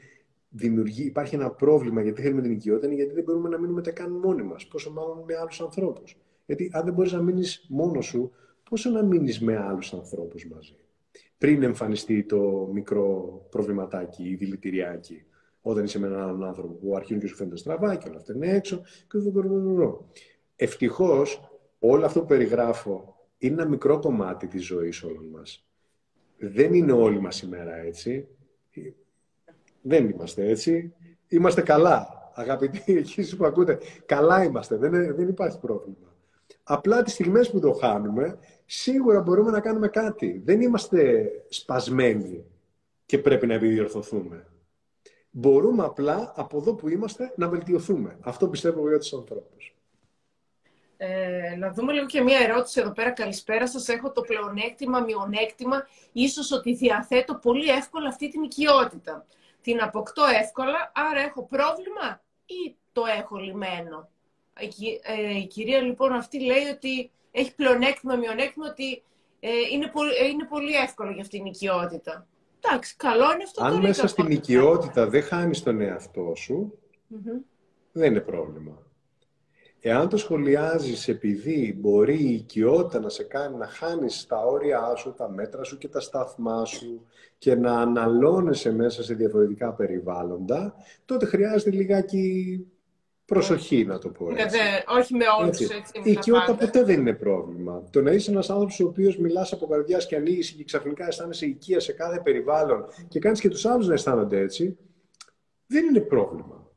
δημιουργεί, 0.50 1.04
υπάρχει 1.04 1.36
ένα 1.36 1.50
πρόβλημα 1.50 2.02
γιατί 2.02 2.22
θέλουμε 2.22 2.42
την 2.42 2.52
οικειότητα 2.52 2.86
είναι 2.86 2.96
γιατί 2.96 3.14
δεν 3.14 3.24
μπορούμε 3.24 3.50
να 3.50 3.60
μείνουμε 3.60 3.82
καν 3.82 4.12
μόνοι 4.12 4.44
μας. 4.44 4.68
Πόσο 4.68 4.92
μάλλον 4.92 5.24
με 5.28 5.36
άλλους 5.36 5.62
ανθρώπους. 5.62 6.18
Γιατί 6.46 6.70
αν 6.74 6.86
δεν 6.86 6.94
μπορείς 6.94 7.12
να 7.12 7.22
μείνεις 7.22 7.66
μόνος 7.70 8.06
σου, 8.06 8.32
πόσο 8.70 8.90
να 8.90 9.04
μείνεις 9.04 9.40
με 9.40 9.58
άλλους 9.58 9.94
ανθρώπους 9.94 10.48
μαζί; 10.48 10.76
Πριν 11.38 11.64
εμφανιστεί 11.64 12.24
το 12.24 12.70
μικρό 12.74 13.40
προβληματάκι 13.50 14.24
ή 14.24 14.36
δηλητηριάκι, 14.36 15.26
όταν 15.68 15.84
είσαι 15.84 16.00
με 16.00 16.08
έναν 16.08 16.20
άλλον 16.20 16.44
άνθρωπο 16.44 16.74
που 16.74 16.96
αρχίζουν 16.96 17.22
και 17.22 17.28
σου 17.28 17.36
φαίνεται 17.36 17.58
στραβά 17.58 17.96
και 17.96 18.08
όλα 18.08 18.18
αυτά 18.18 18.34
είναι 18.34 18.52
έξω. 18.52 18.82
Ευτυχώς, 20.56 21.42
όλο 21.80 22.06
αυτό 22.06 22.20
που 22.20 22.26
περιγράφω 22.26 23.16
είναι 23.38 23.62
ένα 23.62 23.70
μικρό 23.70 24.00
κομμάτι 24.00 24.48
της 24.48 24.66
ζωής 24.66 25.04
όλων 25.04 25.26
μας. 25.26 25.68
Δεν 26.38 26.74
είναι 26.74 26.92
όλη 26.92 27.20
μας 27.20 27.42
η 27.42 27.48
μέρα 27.48 27.76
έτσι. 27.76 28.28
Δεν 29.82 30.10
είμαστε 30.10 30.50
έτσι. 30.50 30.94
Είμαστε 31.28 31.62
καλά. 31.62 32.08
Αγαπητοί, 32.34 32.98
εκεί 32.98 33.36
που 33.36 33.46
ακούτε, 33.46 33.78
καλά 34.06 34.44
είμαστε. 34.44 34.76
Δεν, 34.76 35.16
δεν 35.16 35.28
υπάρχει 35.28 35.60
πρόβλημα. 35.60 36.16
Απλά 36.64 37.02
τις 37.02 37.14
στιγμές 37.14 37.50
που 37.50 37.60
το 37.60 37.72
χάνουμε, 37.72 38.38
σίγουρα 38.66 39.22
μπορούμε 39.22 39.52
να 39.52 39.60
κάνουμε 39.60 39.88
κάτι. 39.88 40.42
Δεν 40.46 40.62
είμαστε 40.62 41.32
σπασμένοι 41.50 42.44
και 43.06 43.18
πρέπει 43.18 43.48
να 43.48 43.54
επιδιορθωθούμε. 43.54 44.46
Μπορούμε 45.38 45.84
απλά 45.84 46.34
από 46.36 46.58
εδώ 46.58 46.74
που 46.76 46.90
είμαστε 46.90 47.34
να 47.36 47.48
βελτιωθούμε. 47.48 48.18
Αυτό 48.22 48.48
πιστεύω 48.48 48.88
για 48.90 49.00
τους 49.00 49.14
ανθρώπους. 49.14 49.76
Ε, 50.98 51.56
να 51.58 51.72
δούμε 51.72 51.94
λίγο 51.94 52.06
και 52.06 52.22
μία 52.22 52.40
ερώτηση 52.40 52.80
εδώ 52.80 52.92
πέρα. 52.92 53.12
Καλησπέρα 53.12 53.68
σας. 53.68 53.88
Έχω 53.88 54.12
το 54.12 54.22
πλεονέκτημα, 54.22 55.00
μειονέκτημα, 55.00 55.88
ίσως 56.12 56.52
ότι 56.52 56.74
διαθέτω 56.74 57.36
πολύ 57.36 57.70
εύκολα 57.70 58.08
αυτή 58.08 58.30
την 58.30 58.44
οικειότητα 58.44 59.26
την 59.66 59.82
αποκτώ 59.82 60.24
εύκολα, 60.42 60.92
άρα 60.94 61.20
έχω 61.20 61.44
πρόβλημα 61.44 62.22
ή 62.46 62.76
το 62.92 63.04
έχω 63.20 63.38
λιμένο; 63.38 64.10
Η, 64.60 65.00
ε, 65.04 65.38
η 65.38 65.48
κυρία 65.48 65.82
λοιπόν 65.82 66.14
αυτή 66.14 66.40
λέει 66.40 66.66
ότι 66.74 67.12
έχει 67.32 67.56
πλεονέκτημα, 67.56 68.16
μειονέκτημα, 68.16 68.68
ότι 68.70 69.04
ε, 69.40 69.50
είναι, 69.72 69.88
πολύ, 69.88 70.14
ε, 70.16 70.28
είναι 70.28 70.46
πολύ 70.46 70.76
εύκολο 70.76 71.12
για 71.12 71.22
αυτήν 71.22 71.44
την 71.44 71.52
οικειότητα. 71.52 72.28
Εντάξει, 72.68 72.96
καλό 72.96 73.24
είναι 73.34 73.44
αυτό. 73.44 73.64
Αν 73.64 73.82
μέσα 73.82 74.08
στην 74.08 74.32
οικειότητα 74.32 75.08
δεν 75.08 75.24
χάνεις 75.24 75.64
τον 75.64 75.82
εαυτό 75.82 76.34
σου, 76.36 76.80
δεν 77.92 78.12
είναι 78.12 78.20
πρόβλημα. 78.22 78.86
Εάν 79.88 80.10
το 80.10 80.18
σχολιάζεις 80.18 81.08
επειδή 81.08 81.78
μπορεί 81.80 82.24
η 82.24 82.34
οικειότητα 82.34 83.00
να 83.00 83.10
σε 83.10 83.24
κάνει 83.24 83.58
να 83.58 83.68
χάνεις 83.68 84.26
τα 84.28 84.46
όρια 84.46 84.96
σου, 84.96 85.14
τα 85.14 85.30
μέτρα 85.30 85.64
σου 85.64 85.78
και 85.78 85.88
τα 85.88 86.00
σταθμά 86.00 86.66
σου 86.66 87.06
και 87.38 87.56
να 87.56 87.80
αναλώνεσαι 87.80 88.72
μέσα 88.72 89.04
σε 89.04 89.14
διαφορετικά 89.14 89.74
περιβάλλοντα, 89.74 90.76
τότε 91.06 91.26
χρειάζεται 91.26 91.72
λιγάκι 91.72 92.66
προσοχή, 93.26 93.86
να 93.86 94.00
το 94.00 94.10
πω 94.10 94.32
έτσι. 94.36 94.58
Ναι, 94.58 94.84
όχι 94.88 95.16
με 95.16 95.26
όλους 95.40 95.60
έτσι. 95.60 95.76
έτσι 95.76 96.10
η 96.10 96.12
οικειότητα 96.12 96.56
ποτέ 96.56 96.84
δεν 96.84 97.00
είναι 97.00 97.14
πρόβλημα. 97.14 97.84
Το 97.90 98.02
να 98.02 98.12
είσαι 98.12 98.32
ένας 98.32 98.50
άνθρωπος 98.50 98.80
ο 98.80 98.86
οποίος 98.86 99.18
μιλάς 99.18 99.54
από 99.54 99.68
καρδιάς 99.68 100.08
και 100.08 100.16
ανοίγεις 100.16 100.52
και 100.52 100.64
ξαφνικά 100.64 101.08
αισθάνεσαι 101.08 101.46
οικία 101.46 101.80
σε 101.80 101.94
κάθε 101.94 102.20
περιβάλλον 102.24 102.86
και 103.08 103.20
κάνεις 103.20 103.40
και 103.40 103.50
τους 103.50 103.66
άλλους 103.66 103.88
να 103.88 103.94
αισθάνονται 103.94 104.40
έτσι, 104.40 104.78
δεν 105.68 105.86
είναι 105.86 106.00
πρόβλημα. 106.00 106.72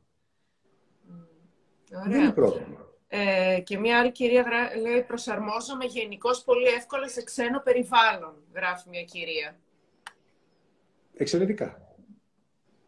Ωραία. 1.93 2.09
Δεν 2.09 2.21
είναι 2.21 2.31
πρόβλημα. 2.31 2.87
Ε, 3.07 3.59
και 3.63 3.77
μια 3.77 3.99
άλλη 3.99 4.11
κυρία 4.11 4.45
λέει 4.81 5.03
προσαρμόζομαι 5.03 5.85
γενικώς 5.85 6.43
πολύ 6.43 6.67
εύκολα 6.67 7.07
σε 7.07 7.23
ξένο 7.23 7.61
περιβάλλον, 7.63 8.33
γράφει 8.53 8.89
μια 8.89 9.03
κυρία. 9.03 9.59
Εξαιρετικά. 11.13 11.95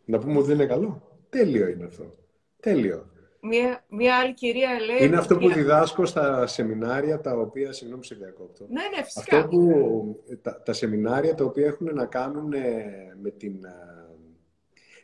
Να 0.05 0.20
πούμε 0.20 0.38
ότι 0.38 0.47
δεν 0.47 0.55
είναι 0.55 0.66
καλό. 0.66 1.20
Τέλειο 1.30 1.68
είναι 1.68 1.86
αυτό. 1.86 2.14
Τέλειο. 2.59 3.11
Μια, 3.41 3.85
μια 3.89 4.17
άλλη 4.17 4.33
κυρία 4.33 4.69
λέει... 4.79 5.07
Είναι 5.07 5.17
αυτό 5.17 5.37
που 5.37 5.51
διδάσκω 5.51 6.05
στα 6.05 6.47
σεμινάρια 6.47 7.21
τα 7.21 7.31
οποία... 7.31 7.71
Συγγνώμη 7.71 8.05
σε 8.05 8.15
διακόπτω. 8.15 8.65
Ναι, 8.69 8.81
ναι, 8.95 9.03
φυσικά. 9.03 9.37
Αυτό 9.37 9.49
που, 9.49 10.23
τα, 10.41 10.61
τα 10.65 10.73
σεμινάρια 10.73 11.35
τα 11.35 11.43
οποία 11.43 11.65
έχουν 11.65 11.93
να 11.93 12.05
κάνουν 12.05 12.53
ε, 12.53 12.85
με 13.21 13.29
την 13.29 13.63
ε, 13.65 13.91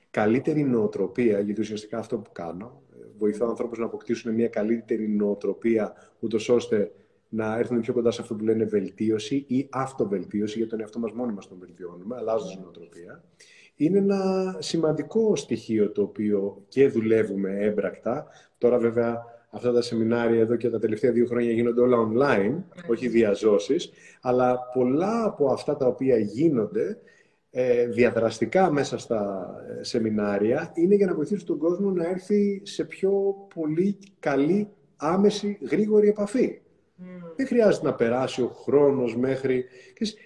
καλύτερη 0.09 0.63
νοοτροπία, 0.63 1.39
γιατί 1.39 1.61
ουσιαστικά 1.61 1.97
αυτό 1.97 2.17
που 2.17 2.31
κάνω, 2.31 2.81
βοηθώ 3.17 3.47
ανθρώπους 3.47 3.77
να 3.77 3.85
αποκτήσουν 3.85 4.33
μια 4.33 4.47
καλύτερη 4.47 5.07
νοοτροπία, 5.07 5.93
ούτως 6.19 6.49
ώστε 6.49 6.91
να 7.29 7.57
έρθουν 7.57 7.79
πιο 7.79 7.93
κοντά 7.93 8.11
σε 8.11 8.21
αυτό 8.21 8.35
που 8.35 8.43
λένε 8.43 8.65
βελτίωση 8.65 9.45
ή 9.47 9.67
αυτοβελτίωση, 9.71 10.57
για 10.57 10.67
τον 10.67 10.79
εαυτό 10.79 10.99
μας 10.99 11.11
μόνοι 11.11 11.33
μας 11.33 11.47
τον 11.47 11.57
βελτιώνουμε, 11.59 12.15
αλλάζοντας 12.15 12.59
νοοτροπία. 12.61 13.23
Είναι 13.77 13.97
ένα 13.97 14.55
σημαντικό 14.59 15.35
στοιχείο 15.35 15.91
το 15.91 16.01
οποίο 16.01 16.63
και 16.67 16.87
δουλεύουμε 16.87 17.57
έμπρακτα. 17.59 18.25
Τώρα 18.57 18.77
βέβαια 18.77 19.23
αυτά 19.49 19.71
τα 19.71 19.81
σεμινάρια 19.81 20.39
εδώ 20.39 20.55
και 20.55 20.69
τα 20.69 20.79
τελευταία 20.79 21.11
δύο 21.11 21.25
χρόνια 21.25 21.51
γίνονται 21.51 21.81
όλα 21.81 21.97
online, 21.97 22.63
όχι 22.89 23.07
διαζώσεις, 23.07 23.91
αλλά 24.21 24.59
πολλά 24.73 25.23
από 25.23 25.51
αυτά 25.51 25.75
τα 25.75 25.87
οποία 25.87 26.17
γίνονται 26.17 26.97
ε, 27.49 27.87
διαδραστικά 27.87 28.71
μέσα 28.71 28.97
στα 28.97 29.49
ε, 29.79 29.83
σεμινάρια 29.83 30.71
είναι 30.75 30.95
για 30.95 31.05
να 31.05 31.13
βοηθήσει 31.13 31.45
τον 31.45 31.57
κόσμο 31.57 31.91
να 31.91 32.09
έρθει 32.09 32.61
σε 32.63 32.83
πιο 32.83 33.11
πολύ 33.55 33.97
καλή, 34.19 34.67
άμεση, 34.95 35.57
γρήγορη 35.69 36.07
επαφή. 36.07 36.61
Mm. 36.99 37.03
Δεν 37.35 37.47
χρειάζεται 37.47 37.85
να 37.85 37.93
περάσει 37.93 38.41
ο 38.41 38.47
χρόνος 38.47 39.15
μέχρι... 39.15 39.65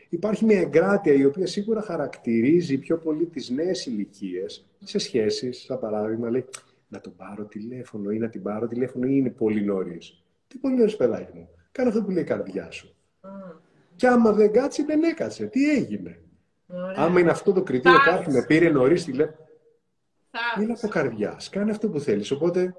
Υπάρχει 0.10 0.46
μια 0.46 0.60
εγκράτεια 0.60 1.14
η 1.14 1.26
οποία 1.26 1.48
σίγουρα 1.48 1.82
χαρακτηρίζει 1.82 2.78
πιο 2.78 2.98
πολύ 2.98 3.26
τις 3.26 3.50
νέες 3.50 3.86
ηλικίες 3.86 4.70
σε 4.84 4.98
σχέσεις, 4.98 5.64
σαν 5.64 5.80
παράδειγμα, 5.80 6.30
λέει 6.30 6.46
να 6.88 7.00
τον 7.00 7.16
πάρω 7.16 7.46
τηλέφωνο 7.46 8.12
ή 8.12 8.18
να 8.18 8.30
την 8.30 8.42
πάρω 8.42 8.68
τηλέφωνο 8.68 9.08
ή 9.08 9.14
είναι 9.14 9.30
πολύ 9.30 9.62
νωρίς. 9.62 10.24
Τι 10.48 10.58
πολύ 10.58 10.76
νωρίς, 10.76 10.96
παιδάκι 10.96 11.32
μου. 11.38 11.50
Κάνε 11.72 11.90
αυτό 11.90 12.04
που 12.04 12.12
λέει 12.12 12.24
η 12.24 12.26
καρδιά 12.26 12.72
σου. 12.72 12.96
Mm. 13.22 13.28
Και 13.96 14.08
άμα 14.08 14.32
δεν 14.34 14.52
κάτσει, 14.52 14.84
δεν 14.84 15.04
έκατσε. 15.04 15.46
Τι 15.46 15.70
έγινε; 15.70 16.20
Ωραία. 16.68 16.96
Άμα 16.98 17.20
είναι 17.20 17.32
αυτό 17.32 17.54
το 17.54 17.64
κριτήριο, 17.64 17.98
κάτι 18.06 18.32
με 18.32 18.44
πήρε 18.44 18.70
νωρίς 18.70 19.04
τηλέφωνο. 19.04 19.48
Είναι 20.62 20.74
από 20.74 20.88
καρδιάς. 20.88 21.50
Κάνε 21.50 21.72
αυτό 21.72 21.90
που 21.90 22.00
θέλεις. 22.00 22.32
Οπότε 22.32 22.76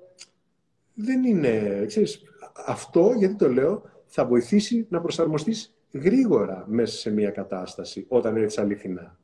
δεν 0.95 1.25
είναι. 1.25 1.85
Ξέρεις, 1.87 2.23
αυτό, 2.67 3.13
γιατί 3.17 3.35
το 3.35 3.49
λέω, 3.49 3.91
θα 4.07 4.27
βοηθήσει 4.27 4.87
να 4.91 5.01
προσαρμοστείς 5.01 5.75
γρήγορα 5.93 6.65
μέσα 6.67 6.97
σε 6.97 7.11
μια 7.11 7.31
κατάσταση 7.31 8.07
όταν 8.09 8.37
έρθεις 8.37 8.59
αληθινά. 8.59 9.19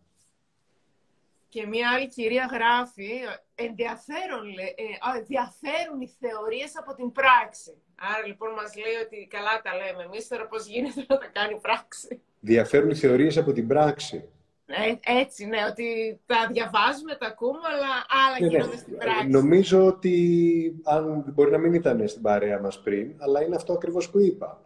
Και 1.49 1.67
μια 1.67 1.91
άλλη 1.91 2.09
κυρία 2.09 2.49
γράφει, 2.53 3.11
ενδιαφέρον, 3.55 4.47
ε, 4.59 5.23
διαφέρουν 5.27 6.01
οι 6.01 6.17
θεωρίες 6.21 6.77
από 6.77 6.95
την 6.95 7.13
πράξη. 7.13 7.83
Άρα 7.97 8.27
λοιπόν 8.27 8.51
μας 8.53 8.77
λέει 8.77 8.95
ότι 9.05 9.27
καλά 9.31 9.61
τα 9.63 9.75
λέμε 9.77 10.03
εμείς, 10.03 10.29
τώρα 10.29 10.47
πώς 10.47 10.67
γίνεται 10.67 11.05
να 11.09 11.19
τα 11.19 11.27
κάνει 11.27 11.61
πράξη. 11.61 12.21
Διαφέρουν 12.41 12.91
οι 12.91 12.95
θεωρίες 12.95 13.37
από 13.37 13.53
την 13.53 13.67
πράξη. 13.67 14.29
Ε, 14.71 15.21
έτσι, 15.21 15.47
ναι, 15.47 15.59
ότι 15.71 16.21
τα 16.27 16.49
διαβάζουμε, 16.53 17.15
τα 17.19 17.27
ακούμε, 17.27 17.59
αλλά 17.75 17.93
άλλα 18.27 18.37
ναι, 18.41 18.47
ναι. 18.47 18.57
γίνονται 18.57 18.77
στην 18.77 18.97
πράξη. 18.97 19.29
Νομίζω 19.29 19.87
ότι, 19.87 20.81
αν 20.85 21.25
μπορεί 21.35 21.51
να 21.51 21.59
μην 21.59 21.75
ήταν 21.75 22.09
στην 22.09 22.23
παρέα 22.23 22.61
μας 22.61 22.81
πριν, 22.83 23.15
αλλά 23.19 23.43
είναι 23.43 23.57
αυτό 23.57 23.73
ακριβώς 23.73 24.11
που 24.11 24.19
είπα. 24.21 24.63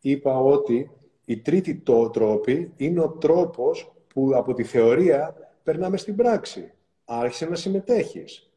Είπα 0.00 0.38
ότι 0.38 0.90
η 1.24 1.38
τρίτη 1.38 1.74
το 1.74 2.10
τρόπη 2.10 2.72
είναι 2.76 3.00
ο 3.00 3.08
τρόπος 3.08 3.92
που 4.14 4.30
από 4.34 4.54
τη 4.54 4.64
θεωρία 4.64 5.34
περνάμε 5.62 5.96
στην 5.96 6.16
πράξη. 6.16 6.72
Άρχισε 7.04 7.46
να 7.46 7.54
συμμετέχεις. 7.56 8.50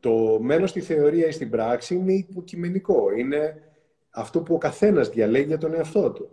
Το 0.00 0.38
μένω 0.40 0.66
στη 0.66 0.80
θεωρία 0.80 1.26
ή 1.26 1.32
στην 1.32 1.50
πράξη 1.50 1.94
είναι 1.94 2.12
υποκειμενικό. 2.12 3.10
Είναι 3.10 3.62
αυτό 4.10 4.40
που 4.40 4.54
ο 4.54 4.58
καθένας 4.58 5.08
διαλέγει 5.08 5.46
για 5.46 5.58
τον 5.58 5.74
εαυτό 5.74 6.12
του. 6.12 6.30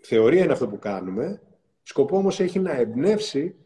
Θεωρία 0.00 0.42
είναι 0.42 0.52
αυτό 0.52 0.68
που 0.68 0.78
κάνουμε, 0.78 1.40
Σκοπό 1.90 2.16
όμως 2.16 2.40
έχει 2.40 2.58
να 2.58 2.72
εμπνεύσει 2.72 3.56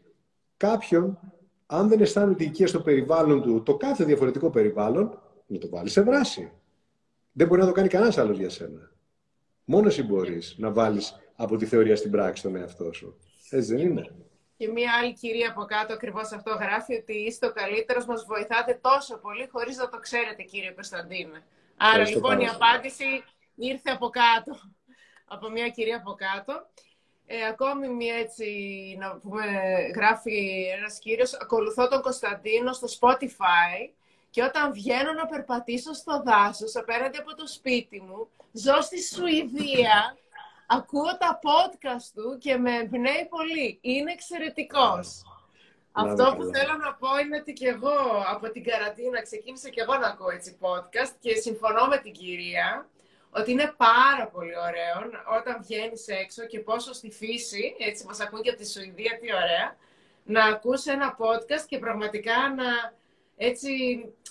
κάποιον, 0.57 1.19
αν 1.65 1.87
δεν 1.87 2.01
αισθάνεται 2.01 2.43
οικία 2.43 2.67
στο 2.67 2.81
περιβάλλον 2.81 3.41
του, 3.41 3.63
το 3.63 3.77
κάθε 3.77 4.03
διαφορετικό 4.03 4.49
περιβάλλον, 4.49 5.19
να 5.47 5.57
το 5.57 5.69
βάλει 5.69 5.89
σε 5.89 6.01
βράση. 6.01 6.51
Δεν 7.31 7.47
μπορεί 7.47 7.61
να 7.61 7.67
το 7.67 7.73
κάνει 7.73 7.87
κανένας 7.87 8.17
άλλος 8.17 8.37
για 8.37 8.49
σένα. 8.49 8.91
Μόνος 9.65 9.97
εσύ 9.97 10.07
μπορείς 10.07 10.55
να 10.57 10.71
βάλεις 10.71 11.15
από 11.35 11.55
τη 11.55 11.65
θεωρία 11.65 11.95
στην 11.95 12.11
πράξη 12.11 12.43
τον 12.43 12.55
εαυτό 12.55 12.93
σου. 12.93 13.17
Έτσι 13.49 13.75
δεν 13.75 13.85
είναι. 13.85 14.15
Και 14.57 14.67
μία 14.67 14.91
άλλη 15.01 15.13
κυρία 15.13 15.49
από 15.49 15.63
κάτω 15.65 15.93
ακριβώς 15.93 16.31
αυτό 16.31 16.51
γράφει 16.51 16.95
ότι 16.95 17.13
είστε 17.13 17.45
ο 17.45 17.51
καλύτερος, 17.51 18.05
μας 18.05 18.25
βοηθάτε 18.25 18.79
τόσο 18.81 19.17
πολύ 19.17 19.47
χωρίς 19.51 19.77
να 19.77 19.89
το 19.89 19.99
ξέρετε, 19.99 20.43
κύριε 20.43 20.71
Κωνσταντίνε. 20.71 21.43
Άρα 21.77 22.09
λοιπόν 22.09 22.39
η 22.39 22.47
απάντηση 22.47 23.05
ήρθε 23.55 23.89
από 23.91 24.09
κάτω. 24.09 24.59
Από 25.25 25.49
μία 25.49 25.69
κυρία 25.69 25.97
από 25.97 26.13
κάτω. 26.13 26.53
Ε, 27.27 27.45
ακόμη 27.45 27.87
μία 27.87 28.15
έτσι, 28.15 28.45
να 28.99 29.17
πούμε, 29.17 29.45
γράφει 29.95 30.65
ένας 30.77 30.99
κύριος, 30.99 31.33
ακολουθώ 31.33 31.87
τον 31.87 32.01
Κωνσταντίνο 32.01 32.73
στο 32.73 32.87
Spotify 32.99 33.89
και 34.29 34.43
όταν 34.43 34.73
βγαίνω 34.73 35.13
να 35.13 35.25
περπατήσω 35.25 35.93
στο 35.93 36.23
δάσος 36.25 36.75
απέναντι 36.75 37.17
από 37.17 37.35
το 37.35 37.47
σπίτι 37.47 38.01
μου, 38.01 38.27
ζω 38.51 38.81
στη 38.81 39.03
Σουηδία, 39.03 40.17
ακούω 40.67 41.17
τα 41.17 41.39
podcast 41.43 42.09
του 42.15 42.37
και 42.37 42.57
με 42.57 42.75
εμπνέει 42.75 43.27
πολύ. 43.29 43.77
Είναι 43.81 44.11
εξαιρετικός. 44.11 45.23
Αυτό 45.91 46.35
που 46.37 46.43
θέλω 46.43 46.77
να 46.83 46.93
πω 46.93 47.17
είναι 47.17 47.37
ότι 47.37 47.53
και 47.53 47.67
εγώ 47.67 47.97
από 48.33 48.49
την 48.51 48.63
καραντίνα 48.63 49.21
ξεκίνησα 49.21 49.69
και 49.69 49.81
εγώ 49.81 49.97
να 49.97 50.07
ακούω 50.07 50.29
έτσι 50.29 50.57
podcast 50.61 51.13
και 51.19 51.35
συμφωνώ 51.35 51.85
με 51.85 51.97
την 51.97 52.11
κυρία 52.11 52.87
ότι 53.37 53.51
είναι 53.51 53.73
πάρα 53.77 54.27
πολύ 54.27 54.53
ωραίο 54.67 55.21
όταν 55.37 55.61
βγαίνεις 55.61 56.07
έξω 56.07 56.45
και 56.45 56.59
πόσο 56.59 56.93
στη 56.93 57.11
φύση, 57.11 57.75
έτσι 57.79 58.05
μας 58.05 58.19
ακούν 58.19 58.41
και 58.41 58.49
από 58.49 58.59
τη 58.59 58.69
Σουηδία, 58.69 59.17
τι 59.21 59.33
ωραία, 59.33 59.75
να 60.23 60.43
ακούσει 60.45 60.91
ένα 60.91 61.17
podcast 61.19 61.65
και 61.67 61.77
πραγματικά 61.79 62.53
να, 62.55 62.93
έτσι, 63.37 63.69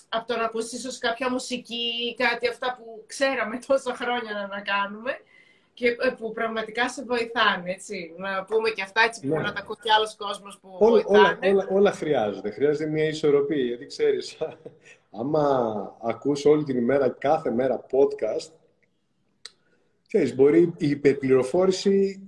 από 0.09 0.27
το 0.27 0.37
να 0.37 0.43
ακούσει 0.43 0.75
ίσως 0.75 0.97
κάποια 0.97 1.29
μουσική 1.29 1.91
ή 2.09 2.15
κάτι 2.23 2.47
αυτά 2.47 2.75
που 2.77 3.03
ξέραμε 3.07 3.59
τόσα 3.67 3.95
χρόνια 3.95 4.33
να, 4.33 4.47
να 4.47 4.61
κάνουμε 4.61 5.19
και 5.73 5.87
ε, 5.87 6.09
που 6.17 6.31
πραγματικά 6.31 6.89
σε 6.89 7.03
βοηθάνε, 7.03 7.71
έτσι. 7.71 8.13
Να 8.17 8.43
πούμε 8.43 8.69
και 8.69 8.81
αυτά, 8.81 9.01
έτσι, 9.01 9.21
που 9.21 9.35
ναι. 9.35 9.41
να 9.41 9.53
τα 9.53 9.59
ακούει 9.59 9.75
και 9.81 9.91
άλλος 9.97 10.15
κόσμος 10.15 10.59
που 10.61 10.77
όλα, 10.79 10.91
βοηθάνε. 10.91 11.47
Όλα, 11.47 11.51
όλα, 11.51 11.67
όλα 11.69 11.91
χρειάζεται. 11.91 12.49
Χρειάζεται 12.51 12.89
μια 12.89 13.07
ισορροπία, 13.07 13.63
γιατί 13.63 13.85
ξέρεις, 13.85 14.37
άμα 15.19 15.97
ακούς 16.01 16.45
όλη 16.45 16.63
την 16.63 16.77
ημέρα, 16.77 17.09
κάθε 17.09 17.51
μέρα 17.51 17.85
podcast, 17.91 18.51
Ξέρεις, 20.15 20.35
μπορεί 20.35 20.73
η 20.77 20.89
υπερπληροφόρηση, 20.89 22.21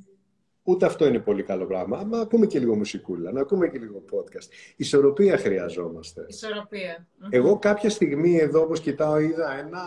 ούτε 0.63 0.85
αυτό 0.85 1.05
είναι 1.07 1.19
πολύ 1.19 1.43
καλό 1.43 1.65
πράγμα. 1.65 2.03
Να 2.03 2.19
ακούμε 2.19 2.45
και 2.45 2.59
λίγο 2.59 2.75
μουσικούλα, 2.75 3.31
να 3.31 3.41
ακούμε 3.41 3.67
και 3.67 3.79
λίγο 3.79 4.03
podcast. 4.11 4.47
Ισορροπία 4.75 5.37
χρειαζόμαστε. 5.37 6.25
Ισορροπία. 6.27 7.07
Εγώ 7.29 7.59
κάποια 7.59 7.89
στιγμή 7.89 8.37
εδώ, 8.37 8.61
όπως 8.61 8.79
κοιτάω, 8.79 9.19
είδα 9.19 9.59
ένα, 9.59 9.83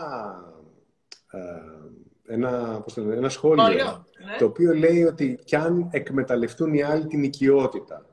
ε, 1.31 2.33
ένα, 2.33 2.81
πώς 2.83 2.93
το 2.93 3.01
λένε, 3.01 3.15
ένα 3.15 3.29
σχόλιο, 3.29 3.65
ναι. 3.65 4.37
το 4.39 4.45
οποίο 4.45 4.73
λέει 4.73 5.03
ότι 5.03 5.39
κι 5.43 5.55
αν 5.55 5.87
εκμεταλλευτούν 5.91 6.73
οι 6.73 6.83
άλλοι 6.83 7.07
την 7.07 7.23
οικειότητα. 7.23 8.05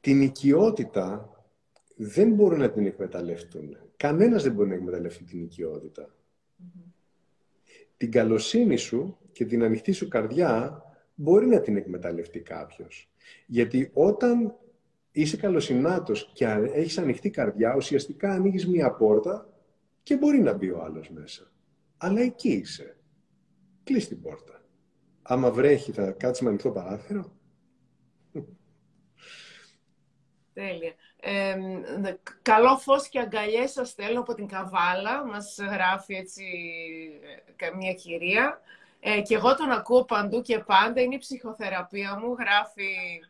Την 0.00 0.22
οικειότητα 0.22 1.30
δεν 2.02 2.32
μπορούν 2.32 2.58
να 2.58 2.70
την 2.70 2.86
εκμεταλλευτούν. 2.86 3.76
Κανένας 3.96 4.42
δεν 4.42 4.52
μπορεί 4.52 4.68
να 4.68 4.74
εκμεταλλευτεί 4.74 5.24
την 5.24 5.42
οικειότητα. 5.42 6.14
Την 7.96 8.10
καλοσύνη 8.10 8.76
σου 8.76 9.18
και 9.32 9.44
την 9.44 9.62
ανοιχτή 9.62 9.92
σου 9.92 10.08
καρδιά 10.08 10.82
μπορεί 11.14 11.46
να 11.46 11.60
την 11.60 11.76
εκμεταλλευτεί 11.76 12.40
κάποιος. 12.40 13.10
Γιατί 13.46 13.90
όταν 13.92 14.56
είσαι 15.12 15.36
καλοσυνάτος 15.36 16.30
και 16.34 16.44
έχεις 16.72 16.98
ανοιχτή 16.98 17.30
καρδιά, 17.30 17.74
ουσιαστικά 17.76 18.30
ανοίγεις 18.32 18.66
μία 18.66 18.90
πόρτα 18.92 19.52
και 20.02 20.16
μπορεί 20.16 20.38
να 20.38 20.52
μπει 20.52 20.70
ο 20.70 20.82
άλλος 20.82 21.10
μέσα. 21.10 21.52
Αλλά 21.96 22.20
εκεί 22.20 22.50
είσαι. 22.50 22.96
Κλείς 23.84 24.08
την 24.08 24.20
πόρτα. 24.20 24.64
Άμα 25.22 25.50
βρέχει 25.50 25.92
θα 25.92 26.10
κάτσεις 26.10 26.42
με 26.42 26.48
ανοιχτό 26.48 26.70
παράθυρο. 26.70 27.32
Τέλεια. 30.52 30.94
Ε, 31.22 31.56
καλό 32.42 32.76
φως 32.76 33.08
και 33.08 33.18
αγκαλιές 33.18 33.72
σας 33.72 33.92
θέλω 33.92 34.20
από 34.20 34.34
την 34.34 34.46
Καβάλα. 34.46 35.24
Μας 35.24 35.56
γράφει 35.58 36.14
έτσι 36.14 36.44
ε, 37.22 37.52
καμία 37.56 37.92
κυρία. 37.92 38.60
Ε, 39.00 39.20
και 39.20 39.34
εγώ 39.34 39.54
τον 39.54 39.70
ακούω 39.70 40.04
παντού 40.04 40.42
και 40.42 40.58
πάντα. 40.58 41.00
Είναι 41.00 41.14
η 41.14 41.18
ψυχοθεραπεία 41.18 42.18
μου. 42.18 42.36
Γράφει 42.38 43.20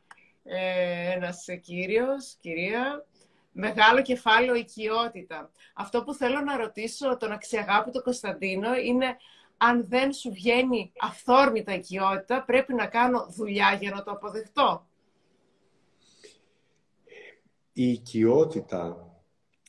ε, 0.44 1.12
ένας 1.12 1.46
κύριος, 1.62 2.36
κυρία. 2.40 3.04
Μεγάλο 3.52 4.02
κεφάλαιο 4.02 4.54
οικειότητα. 4.54 5.50
Αυτό 5.74 6.02
που 6.02 6.14
θέλω 6.14 6.40
να 6.40 6.56
ρωτήσω 6.56 7.16
τον 7.16 7.32
αξιαγάπητο 7.32 8.02
Κωνσταντίνο 8.02 8.74
είναι 8.74 9.16
αν 9.56 9.86
δεν 9.88 10.12
σου 10.12 10.30
βγαίνει 10.32 10.92
αυθόρμητα 11.00 11.74
οικειότητα, 11.74 12.42
πρέπει 12.42 12.74
να 12.74 12.86
κάνω 12.86 13.26
δουλειά 13.30 13.78
για 13.80 13.90
να 13.90 14.02
το 14.02 14.10
αποδεχτώ. 14.10 14.86
Η 17.72 17.90
οικειότητα 17.90 19.10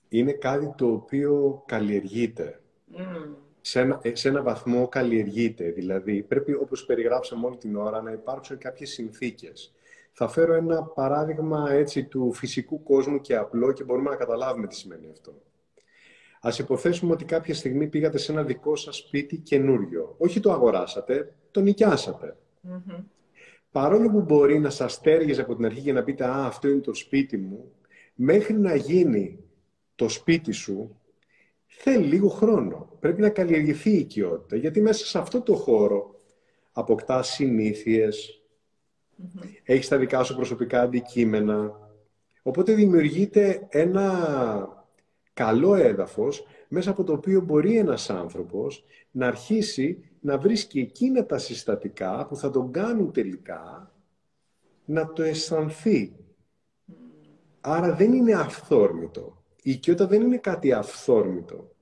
είναι 0.10 0.32
κάτι 0.32 0.74
το 0.78 0.88
οποίο 0.88 1.64
καλλιεργείται. 1.66 2.62
Σε, 3.62 3.80
ένα, 3.80 4.02
σε 4.14 4.30
ένα 4.30 4.41
βαθμό 4.41 4.88
καλλιεργείται. 4.88 5.72
Δηλαδή, 5.72 6.24
πρέπει, 6.24 6.54
όπως 6.54 6.86
περιγράψαμε 6.86 7.45
όλη 7.45 7.58
την 7.58 7.76
ώρα, 7.76 8.02
να 8.02 8.12
υπάρξουν 8.12 8.58
κάποιες 8.58 8.89
συνθήκες. 8.89 9.74
Θα 10.12 10.28
φέρω 10.28 10.54
ένα 10.54 10.84
παράδειγμα 10.84 11.72
έτσι 11.72 12.04
του 12.04 12.34
φυσικού 12.34 12.84
κόσμου 12.84 13.22
και 13.22 13.36
απλό 13.36 13.72
και 13.72 13.84
μπορούμε 13.84 14.10
να 14.10 14.16
καταλάβουμε 14.16 14.68
τι 14.68 14.76
σημαίνει 14.76 15.08
αυτό. 15.12 15.41
Ας 16.41 16.60
υποθέσουμε 16.60 17.12
ότι 17.12 17.26
κάποια 17.26 17.54
στιγμή 17.54 17.88
πήγατε 17.88 18.18
σε 18.18 18.32
ένα 18.32 18.43
δικό 18.43 18.76
σας 18.76 18.97
σπίτι 18.97 19.38
καινούριο. 19.38 20.16
Όχι 20.18 20.39
το 20.39 20.52
αγοράσατε, 20.52 21.34
το 21.52 21.62
νοικιασατε 21.62 22.36
Παρόλο 23.72 24.10
που 24.10 24.22
μπορεί 24.22 24.60
να 24.60 24.70
σας 24.70 24.93
στέργεζε 24.93 25.41
από 25.41 25.56
την 25.56 25.66
αρχή 25.66 25.82
και 25.82 25.93
να 25.93 26.04
πείτε 26.04 26.26
«Α, 26.26 26.45
αυτό 26.45 26.68
είναι 26.68 26.80
το 26.80 26.93
σπίτι 26.93 27.38
μου», 27.38 27.72
μέχρι 28.24 28.53
να 28.59 28.76
γίνει 28.76 29.39
το 29.95 30.09
σπίτι 30.09 30.51
σου, 30.51 30.99
θέλει 31.65 32.05
λίγο 32.05 32.28
χρόνο. 32.28 32.97
Πρέπει 32.99 33.22
να 33.22 33.30
καλλιεργηθεί 33.30 33.89
η 33.89 33.97
οικειότητα, 33.97 34.55
γιατί 34.55 34.82
μέσα 34.82 35.05
σε 35.05 35.17
αυτό 35.17 35.41
το 35.41 35.55
χώρο 35.55 36.15
αποκτάς 36.72 37.28
συνήθειες, 37.28 38.41
mm 39.22 39.47
έχεις 39.63 39.88
τα 39.88 39.97
δικά 39.97 40.24
σου 40.24 40.36
προσωπικά 40.36 40.82
αντικείμενα, 40.82 41.89
οπότε 42.41 42.74
δημιουργείται 42.74 43.67
ένα 43.69 44.88
καλό 45.34 45.76
έδαφος 45.76 46.45
μέσα 46.67 46.89
από 46.89 47.03
το 47.03 47.13
οποίο 47.13 47.41
μπορεί 47.41 47.78
ένας 47.78 48.09
άνθρωπος 48.09 48.86
να 49.11 49.28
αρχίσει 49.28 50.09
να 50.19 50.38
βρίσκει 50.38 50.80
εκείνα 50.80 51.26
τα 51.26 51.38
συστατικά 51.38 52.26
που 52.28 52.36
θα 52.36 52.49
τον 52.49 52.72
κάνουν 52.72 53.11
τελικά 53.11 53.91
να 54.86 55.13
το 55.13 55.24
αισθανθεί. 55.24 56.15
Άρα 57.62 57.93
δεν 57.93 58.14
είναι 58.14 58.34
αυθόρμητο. 58.34 59.43
Η 59.64 59.72
οικειότητα 59.72 60.07
δεν 60.07 60.22
είναι 60.22 60.38
κάτι 60.38 60.72
αυθόρμητο. 60.74 61.76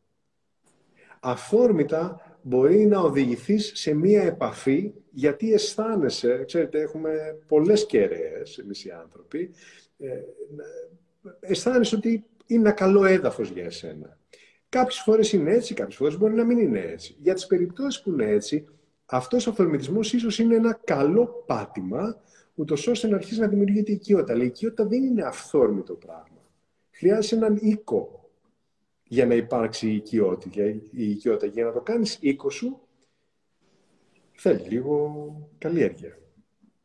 Αυθόρμητα 1.19 2.21
μπορεί 2.41 2.85
να 2.85 2.99
οδηγηθείς 2.99 3.71
σε 3.75 3.93
μία 3.93 4.21
επαφή 4.23 4.93
γιατί 5.11 5.53
αισθάνεσαι, 5.53 6.43
ξέρετε 6.45 6.81
έχουμε 6.81 7.39
πολλές 7.47 7.85
κεραίες 7.85 8.57
εμείς 8.57 8.85
οι 8.85 8.91
άνθρωποι, 8.91 9.51
ε, 9.97 10.09
αισθάνεσαι 11.39 11.95
ότι 11.95 12.25
είναι 12.45 12.61
ένα 12.61 12.71
καλό 12.71 13.05
έδαφος 13.05 13.49
για 13.49 13.65
εσένα. 13.65 14.17
Κάποιες 14.69 14.99
φορές 14.99 15.33
είναι 15.33 15.51
έτσι, 15.51 15.73
κάποιες 15.73 15.95
φορές 15.95 16.17
μπορεί 16.17 16.33
να 16.33 16.45
μην 16.45 16.57
είναι 16.57 16.79
έτσι. 16.79 17.15
Για 17.19 17.33
τις 17.33 17.47
περιπτώσεις 17.47 18.01
που 18.01 18.09
είναι 18.09 18.25
έτσι, 18.25 18.67
αυτός 19.05 19.47
ο 19.47 19.49
αυθορμητισμός 19.49 20.13
ίσως 20.13 20.39
είναι 20.39 20.55
ένα 20.55 20.79
καλό 20.83 21.43
πάτημα, 21.45 22.21
ούτως 22.59 22.87
ώστε 22.87 23.07
να 23.07 23.15
αρχίσει 23.15 23.39
να 23.39 23.47
δημιουργείται 23.47 23.91
η 23.91 23.93
οικειότητα. 23.93 24.33
Αλλά 24.33 24.43
η 24.43 24.45
οικειότητα 24.45 24.85
δεν 24.85 25.03
είναι 25.03 25.23
αυθόρμητο 25.23 25.93
πράγμα. 25.93 26.45
Χρειάζεται 26.91 27.35
έναν 27.35 27.59
οίκο 27.61 28.29
για 29.03 29.25
να 29.25 29.33
υπάρξει 29.33 29.89
η 29.89 29.95
οικειότητα. 29.95 30.63
Η 30.91 31.09
οικειότητα. 31.09 31.45
Για 31.45 31.65
να 31.65 31.71
το 31.71 31.81
κάνεις 31.81 32.17
οίκο 32.21 32.49
σου, 32.49 32.79
θέλει 34.31 34.59
λίγο 34.59 35.49
καλλιέργεια. 35.57 36.17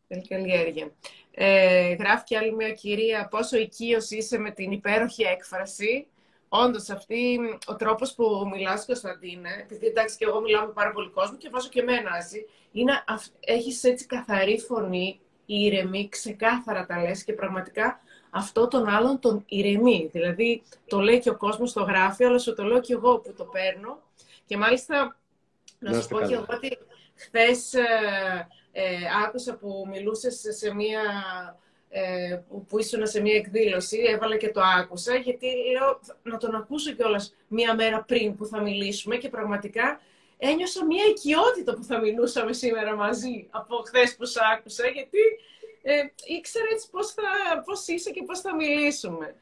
Θέλει 0.09 0.27
καλλιέργεια. 0.27 0.93
Ε, 1.31 1.95
γράφει 1.95 2.25
και 2.25 2.37
άλλη 2.37 2.55
μια 2.55 2.73
κυρία 2.73 3.29
πόσο 3.31 3.57
οικείος 3.57 4.11
είσαι 4.11 4.39
με 4.39 4.51
την 4.51 4.73
υπέροχη 4.73 5.23
έκφραση. 5.23 6.07
Όντως, 6.49 6.91
αυτή 6.91 7.39
ο 7.67 7.77
τρόπος 7.77 8.15
που 8.15 8.25
μιλάς, 8.53 8.87
Κωνσταντίνε, 8.87 9.51
επειδή 9.63 9.87
εντάξει 9.87 10.17
και 10.17 10.25
εγώ 10.25 10.41
μιλάω 10.41 10.67
με 10.67 10.73
πάρα 10.73 10.93
πολύ 10.93 11.11
κόσμο 11.11 11.37
και 11.37 11.49
βάζω 11.53 11.69
και 11.69 11.81
εμένα 11.81 12.11
έτσι, 12.17 12.47
είναι 12.73 12.93
έχεις 13.41 13.85
έτσι 13.85 14.07
καθαρή 14.07 14.59
φωνή, 14.59 15.21
ήρεμη, 15.47 16.09
ξεκάθαρα 16.09 16.87
τα 16.87 17.03
λες 17.03 17.25
και 17.25 17.33
πραγματικά 17.33 18.01
αυτό 18.31 18.69
τον 18.69 18.89
άλλον 18.89 19.19
τον 19.19 19.45
ηρεμεί. 19.47 20.09
Δηλαδή, 20.13 20.63
το 20.87 21.01
λέει 21.01 21.19
και 21.19 21.31
ο 21.31 21.37
κόσμος, 21.37 21.73
το 21.73 21.83
γράφει, 21.83 22.25
αλλά 22.25 22.39
σου 22.39 22.55
το 22.55 22.63
λέω 22.63 22.81
και 22.81 22.93
εγώ 22.93 23.19
που 23.19 23.33
το 23.37 23.45
παίρνω. 23.45 24.03
Και 24.47 24.57
μάλιστα, 24.57 25.17
να, 25.79 26.01
σου 26.01 26.09
πω 26.09 26.21
και 26.21 26.35
εγώ 26.35 26.47
ότι 26.49 26.79
χθες 27.15 27.75
ε, 27.75 27.83
ε, 28.73 28.85
άκουσα 29.27 29.57
που 29.57 29.87
μιλούσες 29.91 30.41
σε 30.49 30.75
μία, 30.75 31.01
ε, 31.89 32.41
που 32.69 32.79
ήσουν 32.79 33.07
σε 33.07 33.21
μία 33.21 33.37
εκδήλωση, 33.37 33.99
έβαλα 34.07 34.37
και 34.37 34.51
το 34.51 34.61
άκουσα, 34.79 35.15
γιατί 35.15 35.47
λέω 35.47 36.01
να 36.23 36.37
τον 36.37 36.55
ακούσω 36.55 36.93
κιόλας 36.93 37.35
μία 37.49 37.75
μέρα 37.75 38.03
πριν 38.03 38.37
που 38.37 38.47
θα 38.47 38.61
μιλήσουμε 38.61 39.17
και 39.17 39.29
πραγματικά 39.29 40.01
ένιωσα 40.39 40.85
μία 40.85 41.05
οικειότητα 41.05 41.75
που 41.75 41.85
θα 41.85 41.99
μιλούσαμε 41.99 42.53
σήμερα 42.53 42.97
μαζί 42.97 43.47
από 43.51 43.77
χθες 43.77 44.17
που 44.17 44.25
σ' 44.25 44.37
άκουσα, 44.55 44.87
γιατί 44.87 45.19
ε, 45.83 46.03
ήξερα 46.37 46.65
έτσι 46.73 46.91
πώς, 46.91 47.11
θα, 47.13 47.23
πώς 47.65 47.87
είσαι 47.87 48.11
και 48.11 48.23
πώς 48.23 48.41
θα 48.41 48.55
μιλήσουμε. 48.55 49.35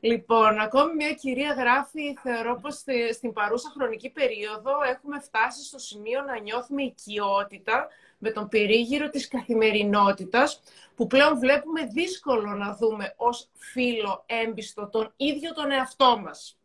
Λοιπόν, 0.00 0.58
ακόμη 0.58 0.94
μια 0.94 1.12
κυρία 1.12 1.52
γράφει, 1.52 2.16
θεωρώ 2.22 2.58
πως 2.62 2.82
στην 3.12 3.32
παρούσα 3.32 3.70
χρονική 3.76 4.10
περίοδο 4.10 4.70
έχουμε 4.82 5.20
φτάσει 5.20 5.64
στο 5.64 5.78
σημείο 5.78 6.22
να 6.22 6.38
νιώθουμε 6.38 6.82
οικειότητα 6.82 7.88
με 8.18 8.30
τον 8.30 8.48
περίγυρο 8.48 9.10
της 9.10 9.28
καθημερινότητας, 9.28 10.62
που 10.94 11.06
πλέον 11.06 11.38
βλέπουμε 11.38 11.86
δύσκολο 11.86 12.54
να 12.54 12.76
δούμε 12.76 13.14
ως 13.16 13.48
φίλο 13.54 14.24
έμπιστο 14.26 14.88
τον 14.88 15.12
ίδιο 15.16 15.52
τον 15.52 15.70
εαυτό 15.70 16.18
μας. 16.18 16.58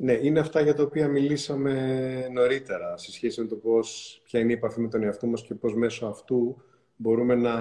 Ναι, 0.00 0.12
είναι 0.12 0.40
αυτά 0.40 0.60
για 0.60 0.74
τα 0.74 0.82
οποία 0.82 1.08
μιλήσαμε 1.08 2.28
νωρίτερα, 2.32 2.96
σε 2.96 3.12
σχέση 3.12 3.40
με 3.40 3.46
το 3.46 3.56
πώς, 3.56 4.20
ποια 4.24 4.40
είναι 4.40 4.52
η 4.52 4.54
επαφή 4.54 4.80
με 4.80 4.88
τον 4.88 5.02
εαυτό 5.02 5.26
μας 5.26 5.42
και 5.42 5.54
πώς 5.54 5.74
μέσω 5.74 6.06
αυτού 6.06 6.62
μπορούμε 6.96 7.34
να 7.34 7.54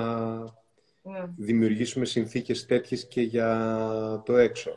ναι. 1.01 1.33
δημιουργήσουμε 1.37 2.05
συνθήκες 2.05 2.65
τέτοιες 2.65 3.07
και 3.07 3.21
για 3.21 4.23
το 4.25 4.37
έξω. 4.37 4.71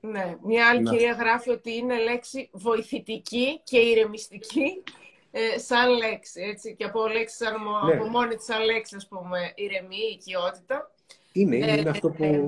Ναι, 0.00 0.36
μια 0.42 0.68
άλλη 0.68 0.82
κυρία 0.82 1.12
γράφει 1.12 1.50
ότι 1.50 1.76
είναι 1.76 2.02
λέξη 2.02 2.50
βοηθητική 2.52 3.60
και 3.64 3.78
ηρεμιστική 3.78 4.82
ε, 5.30 5.58
σαν 5.58 5.96
λέξη, 5.96 6.40
έτσι, 6.42 6.74
και 6.74 6.84
από 6.84 7.06
λέξη 7.06 7.36
σαν, 7.36 7.54
ναι. 7.86 7.92
από 7.92 8.08
μόνη 8.08 8.34
της 8.34 8.44
σαν 8.44 8.64
λέξη, 8.64 8.96
ας 8.96 9.08
πούμε, 9.08 9.52
ηρεμή, 9.54 9.96
οικειότητα. 10.12 10.90
Είναι, 11.32 11.56
είναι, 11.56 11.72
είναι 11.72 11.80
ε, 11.80 11.90
αυτό 11.90 12.10
που, 12.10 12.24
ε, 12.24 12.38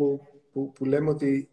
που, 0.52 0.72
που, 0.72 0.84
λέμε 0.84 1.10
ότι 1.10 1.48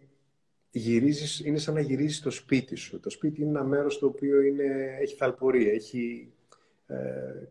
γυρίζεις, 0.72 1.40
είναι 1.40 1.58
σαν 1.58 1.74
να 1.74 1.80
γυρίζεις 1.80 2.20
το 2.22 2.30
σπίτι 2.32 2.76
σου. 2.76 3.00
Το 3.00 3.10
σπίτι 3.10 3.42
είναι 3.42 3.50
ένα 3.50 3.64
μέρος 3.64 4.00
το 4.00 4.06
οποίο 4.06 4.42
είναι, 4.42 4.98
έχει 5.02 5.16
θαλπορία, 5.16 5.72
έχει 5.72 6.32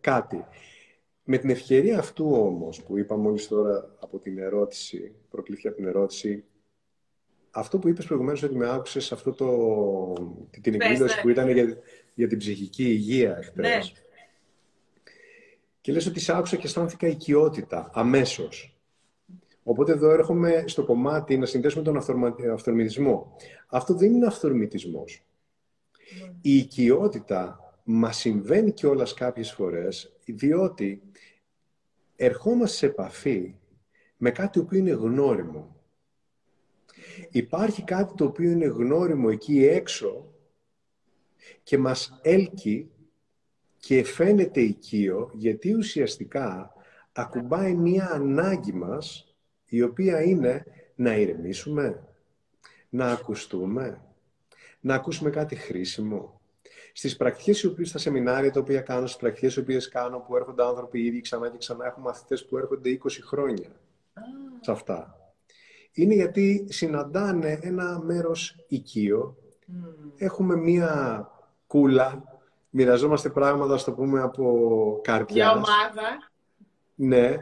κάτι. 0.00 0.44
Με 1.24 1.38
την 1.38 1.50
ευκαιρία 1.50 1.98
αυτού 1.98 2.30
όμως 2.32 2.82
που 2.82 2.98
είπα 2.98 3.16
μόλις 3.16 3.48
τώρα 3.48 3.96
από 4.00 4.18
την 4.18 4.38
ερώτηση, 4.38 5.14
προκλήθηκε 5.30 5.68
από 5.68 5.76
την 5.76 5.86
ερώτηση, 5.86 6.44
αυτό 7.50 7.78
που 7.78 7.88
είπες 7.88 8.06
προηγουμένως 8.06 8.42
ότι 8.42 8.56
με 8.56 8.70
άκουσες 8.70 9.12
αυτό 9.12 9.32
το, 9.32 10.12
την 10.60 10.74
εκδήλωση 10.74 11.16
ναι. 11.16 11.22
που 11.22 11.28
ήταν 11.28 11.50
για, 11.50 11.76
για 12.14 12.28
την 12.28 12.38
ψυχική 12.38 12.84
υγεία 12.84 13.36
εχθές. 13.36 13.92
Ναι. 13.92 14.00
Και 15.80 15.92
λες 15.92 16.06
ότι 16.06 16.20
σε 16.20 16.36
άκουσα 16.36 16.56
και 16.56 16.66
αισθάνθηκα 16.66 17.06
οικειότητα, 17.06 17.90
αμέσως. 17.92 18.77
Οπότε 19.68 19.92
εδώ 19.92 20.10
έρχομαι 20.10 20.64
στο 20.66 20.84
κομμάτι 20.84 21.38
να 21.38 21.46
συνδέσουμε 21.46 21.84
τον 21.84 21.96
αυθορμητισμό. 22.52 23.36
Αυτό 23.66 23.94
δεν 23.94 24.14
είναι 24.14 24.26
αυθορμητισμός. 24.26 25.24
Ναι. 26.22 26.32
Η 26.40 26.56
οικειότητα 26.56 27.60
μας 27.84 28.16
συμβαίνει 28.16 28.72
κιόλας 28.72 29.14
κάποιες 29.14 29.52
φορές, 29.52 30.16
διότι 30.26 31.02
ερχόμαστε 32.16 32.76
σε 32.76 32.86
επαφή 32.86 33.54
με 34.16 34.30
κάτι 34.30 34.58
το 34.58 34.64
οποίο 34.64 34.78
είναι 34.78 34.90
γνώριμο. 34.90 35.76
Υπάρχει 37.30 37.84
κάτι 37.84 38.14
το 38.14 38.24
οποίο 38.24 38.50
είναι 38.50 38.66
γνώριμο 38.66 39.28
εκεί 39.30 39.66
έξω 39.66 40.32
και 41.62 41.78
μας 41.78 42.18
έλκει 42.22 42.90
και 43.76 44.04
φαίνεται 44.04 44.60
οικείο, 44.60 45.30
γιατί 45.34 45.74
ουσιαστικά 45.74 46.72
ακουμπάει 47.12 47.74
μία 47.74 48.10
ανάγκη 48.10 48.72
μας 48.72 49.22
η 49.68 49.82
οποία 49.82 50.22
είναι 50.22 50.64
να 50.94 51.16
ηρεμήσουμε, 51.16 52.02
να 52.88 53.06
ακουστούμε, 53.06 54.00
να 54.80 54.94
ακούσουμε 54.94 55.30
κάτι 55.30 55.54
χρήσιμο. 55.54 56.40
Στις 56.92 57.16
πρακτικές 57.16 57.62
οι 57.62 57.66
οποίες 57.66 57.88
στα 57.88 57.98
σεμινάρια 57.98 58.52
τα 58.52 58.60
οποία 58.60 58.80
κάνω, 58.80 59.06
στις 59.06 59.20
πρακτικές 59.20 59.56
οι 59.56 59.60
οποίες 59.60 59.88
κάνω 59.88 60.18
που 60.18 60.36
έρχονται 60.36 60.64
άνθρωποι 60.64 61.04
ήδη 61.04 61.20
ξανά 61.20 61.50
και 61.50 61.58
ξανά, 61.58 61.86
έχω 61.86 62.00
μαθητές 62.00 62.46
που 62.46 62.58
έρχονται 62.58 62.90
20 62.90 63.22
χρόνια 63.22 63.70
σε 64.60 64.70
αυτά. 64.70 65.16
Είναι 65.92 66.14
γιατί 66.14 66.66
συναντάνε 66.68 67.58
ένα 67.62 68.00
μέρος 68.02 68.64
οικείο, 68.68 69.36
έχουμε 70.16 70.56
μία 70.56 71.30
κούλα, 71.66 72.22
μοιραζόμαστε 72.70 73.28
πράγματα, 73.28 73.76
στο 73.76 73.90
το 73.90 73.96
πούμε, 73.96 74.20
από 74.20 75.00
καρδιά. 75.02 75.34
Για 75.34 75.52
ομάδα. 75.52 76.30
Ναι. 76.94 77.36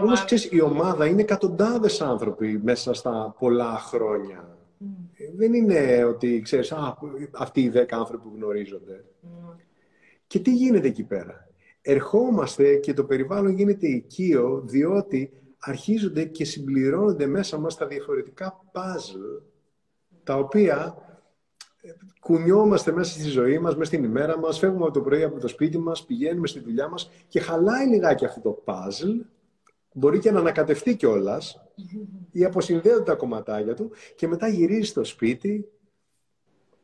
Όμως 0.00 0.24
η 0.50 0.60
ομάδα 0.60 1.06
είναι 1.06 1.20
εκατοντάδες 1.20 2.00
άνθρωποι 2.00 2.60
μέσα 2.64 2.94
στα 2.94 3.34
πολλά 3.38 3.78
χρόνια. 3.78 4.58
Δεν 5.36 5.54
είναι 5.54 6.04
ότι 6.04 6.40
ξέρεις, 6.40 6.72
α, 6.72 6.96
αυτοί 7.32 7.60
οι 7.60 7.68
δέκα 7.68 7.96
άνθρωποι 7.96 8.28
που 8.28 8.34
γνωρίζονται. 8.36 9.04
Και 10.26 10.38
τι 10.38 10.54
γίνεται 10.54 10.86
εκεί 10.86 11.02
πέρα; 11.02 11.48
Ερχόμαστε 11.82 12.76
και 12.76 12.94
το 12.94 13.04
περιβάλλον 13.04 13.52
γίνεται 13.52 13.86
οικείο 13.86 14.62
διότι 14.66 15.32
αρχίζονται 15.58 16.24
και 16.24 16.44
συμπληρώνονται 16.44 17.26
μέσα 17.26 17.58
μας 17.58 17.76
τα 17.76 17.86
διαφορετικά 17.86 18.64
puzzle 18.72 19.42
τα 20.24 20.36
οποία 20.38 20.94
ε, 21.80 21.90
κουνιόμαστε 22.20 22.92
μέσα 22.92 23.12
στη 23.12 23.28
ζωή 23.28 23.58
μας, 23.58 23.76
μέσα 23.76 23.92
στην 23.92 24.04
ημέρα 24.04 24.38
μας, 24.38 24.58
φεύγουμε 24.58 24.84
από 24.84 24.92
το 24.92 25.00
πρωί 25.00 25.22
από 25.22 25.40
το 25.40 25.48
σπίτι 25.48 25.78
μας, 25.78 26.04
πηγαίνουμε 26.04 26.46
στη 26.46 26.60
δουλειά 26.60 26.88
μας 26.88 27.10
και 27.28 27.40
χαλάει 27.40 27.86
λιγάκι 27.86 28.24
αυτό 28.24 28.40
το 28.40 28.62
puzzle 28.64 29.24
μπορεί 29.92 30.18
και 30.18 30.30
να 30.30 30.38
ανακατευτεί 30.38 30.96
κιόλας 30.96 31.60
ή 32.32 32.44
αποσυνδέονται 32.44 33.02
τα 33.02 33.14
κομματάκια 33.14 33.74
του 33.74 33.90
και 34.16 34.28
μετά 34.28 34.48
γυρίζει 34.48 34.88
στο 34.88 35.04
σπίτι, 35.04 35.68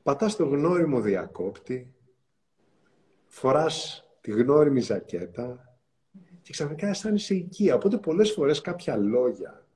πατάς 0.02 0.36
το 0.36 0.44
γνώριμο 0.44 1.00
διακόπτη, 1.00 1.94
φοράς 3.26 4.04
τη 4.20 4.30
γνώριμη 4.30 4.80
ζακέτα 4.80 5.78
και 6.42 6.52
ξαφνικά 6.52 6.88
αισθάνεσαι 6.88 7.34
οικία. 7.34 7.74
Οπότε 7.74 7.98
πολλές 7.98 8.32
φορές 8.32 8.60
κάποια 8.60 8.96
λόγια 8.96 9.66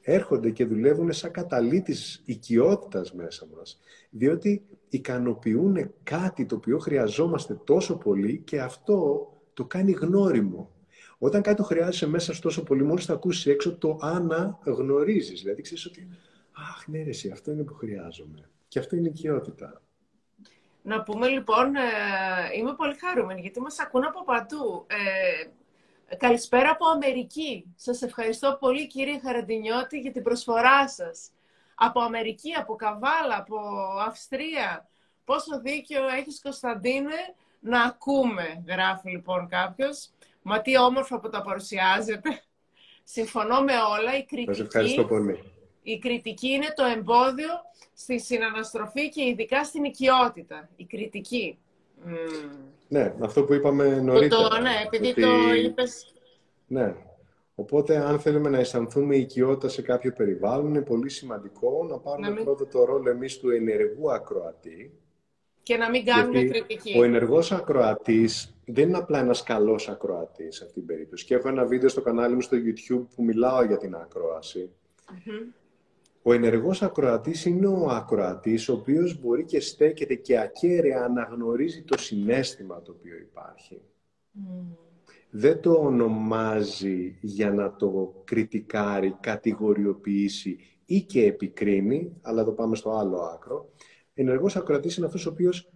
έρχονται 0.00 0.50
και 0.50 0.64
δουλεύουν 0.64 1.12
σαν 1.12 1.30
καταλήτης 1.30 2.22
οικειότητας 2.24 3.12
μέσα 3.14 3.46
μας, 3.56 3.80
διότι 4.10 4.66
ικανοποιούν 4.88 5.92
κάτι 6.02 6.46
το 6.46 6.54
οποίο 6.54 6.78
χρειαζόμαστε 6.78 7.54
τόσο 7.64 7.96
πολύ 7.96 8.38
και 8.38 8.60
αυτό 8.60 9.28
το 9.54 9.64
κάνει 9.64 9.92
γνώριμο. 9.92 10.73
Όταν 11.18 11.42
κάτι 11.42 11.56
το 11.56 11.62
χρειάζεσαι 11.62 12.06
μέσα 12.06 12.34
σου 12.34 12.40
τόσο 12.40 12.62
πολύ, 12.62 12.82
μόλις 12.82 13.06
το 13.06 13.12
ακούσεις 13.12 13.46
έξω, 13.46 13.76
το 13.76 13.98
αναγνωρίζεις. 14.00 15.40
Δηλαδή, 15.40 15.62
ξέρεις 15.62 15.86
ότι. 15.86 16.08
Αχ, 16.52 16.86
ναι, 16.86 17.02
ρε, 17.02 17.32
αυτό 17.32 17.50
είναι 17.50 17.62
που 17.62 17.74
χρειάζομαι. 17.74 18.48
Και 18.68 18.78
αυτό 18.78 18.96
είναι 18.96 19.08
η 19.08 19.12
οικειότητα. 19.14 19.82
Να 20.82 21.02
πούμε 21.02 21.28
λοιπόν, 21.28 21.74
ε, 21.76 21.80
είμαι 22.56 22.74
πολύ 22.74 22.94
χαρούμενη 22.94 23.40
γιατί 23.40 23.60
μας 23.60 23.78
ακούν 23.78 24.04
από 24.04 24.24
παντού. 24.24 24.86
Ε, 26.08 26.16
καλησπέρα 26.16 26.70
από 26.70 26.86
Αμερική. 26.86 27.72
Σας 27.76 28.02
ευχαριστώ 28.02 28.56
πολύ 28.60 28.86
κύριε 28.86 29.18
Χαραντινιώτη 29.18 29.98
για 29.98 30.12
την 30.12 30.22
προσφορά 30.22 30.88
σας. 30.88 31.30
Από 31.74 32.00
Αμερική, 32.00 32.52
από 32.52 32.74
Καβάλα, 32.74 33.36
από 33.36 33.56
Αυστρία. 34.06 34.88
Πόσο 35.24 35.60
δίκιο 35.60 36.08
έχεις 36.08 36.40
Κωνσταντίνε 36.42 37.16
να 37.60 37.82
ακούμε, 37.82 38.64
γράφει 38.66 39.10
λοιπόν 39.10 39.48
κάποιος. 39.48 40.10
Μα 40.46 40.60
τι 40.60 40.78
όμορφα 40.78 41.20
που 41.20 41.28
τα 41.28 41.42
παρουσιάζετε. 41.42 42.42
Συμφωνώ 43.04 43.60
με 43.60 43.72
όλα. 43.98 44.16
Η 44.18 44.24
κριτική, 44.24 44.60
ευχαριστώ 44.60 45.04
πολύ. 45.04 45.52
Η 45.82 45.98
κριτική 45.98 46.48
είναι 46.48 46.72
το 46.74 46.84
εμπόδιο 46.84 47.50
στη 47.94 48.20
συναναστροφή 48.20 49.08
και 49.08 49.22
ειδικά 49.22 49.64
στην 49.64 49.84
οικειότητα. 49.84 50.68
Η 50.76 50.84
κριτική. 50.84 51.58
Ναι, 52.88 53.14
αυτό 53.20 53.44
που 53.44 53.54
είπαμε 53.54 54.00
νωρίτερα. 54.00 54.48
Το, 54.48 54.60
ναι, 54.60 54.70
επειδή 54.84 55.14
το 55.14 55.54
είπες... 55.64 56.12
Ναι. 56.66 56.94
Οπότε, 57.54 57.96
αν 57.96 58.20
θέλουμε 58.20 58.48
να 58.48 58.58
αισθανθούμε 58.58 59.16
οικειότητα 59.16 59.68
σε 59.68 59.82
κάποιο 59.82 60.12
περιβάλλον, 60.12 60.66
είναι 60.66 60.82
πολύ 60.82 61.10
σημαντικό 61.10 61.86
να 61.88 61.98
πάρουμε 61.98 62.30
μην... 62.30 62.44
πρώτα 62.44 62.66
το 62.68 62.84
ρόλο 62.84 63.10
εμείς 63.10 63.38
του 63.38 63.50
ενεργού 63.50 64.12
ακροατή. 64.12 64.98
Και 65.62 65.76
να 65.76 65.90
μην 65.90 66.04
κάνουμε 66.04 66.42
κριτική. 66.42 66.98
Ο 66.98 67.04
ενεργός 67.04 67.52
ακροατής 67.52 68.53
δεν 68.66 68.88
είναι 68.88 68.96
απλά 68.96 69.18
ένας 69.18 69.42
καλός 69.42 69.88
ακροατής 69.88 70.56
σε 70.56 70.64
αυτήν 70.64 70.86
την 70.86 70.94
περίπτωση. 70.94 71.24
Και 71.24 71.34
έχω 71.34 71.48
ένα 71.48 71.64
βίντεο 71.64 71.88
στο 71.88 72.00
κανάλι 72.00 72.34
μου 72.34 72.40
στο 72.40 72.56
YouTube 72.56 73.06
που 73.14 73.24
μιλάω 73.24 73.64
για 73.64 73.76
την 73.76 73.94
ακροαση 73.94 74.70
Ο 76.22 76.32
ενεργός 76.32 76.82
ακροατής 76.82 77.44
είναι 77.44 77.66
ο 77.66 77.88
ακροατής 77.88 78.68
ο 78.68 78.72
οποίος 78.72 79.20
μπορεί 79.20 79.44
και 79.44 79.60
στέκεται 79.60 80.14
και 80.14 80.38
ακέραια 80.38 81.04
αναγνωρίζει 81.04 81.82
το 81.82 81.98
συνέστημα 81.98 82.82
το 82.82 82.94
οποίο 82.98 83.16
υπάρχει. 83.16 83.80
Δεν 85.30 85.60
το 85.60 85.72
ονομάζει 85.72 87.18
για 87.20 87.52
να 87.52 87.76
το 87.76 88.22
κριτικάρει, 88.24 89.16
κατηγοριοποιήσει 89.20 90.58
ή 90.84 91.00
και 91.00 91.24
επικρίνει, 91.24 92.12
αλλά 92.22 92.40
εδώ 92.40 92.52
πάμε 92.52 92.76
στο 92.76 92.90
άλλο 92.90 93.16
άκρο. 93.18 93.68
Ενεργός 94.14 94.56
ακροατής 94.56 94.96
είναι 94.96 95.06
αυτός 95.06 95.26
ο 95.26 95.30
οποίος 95.30 95.72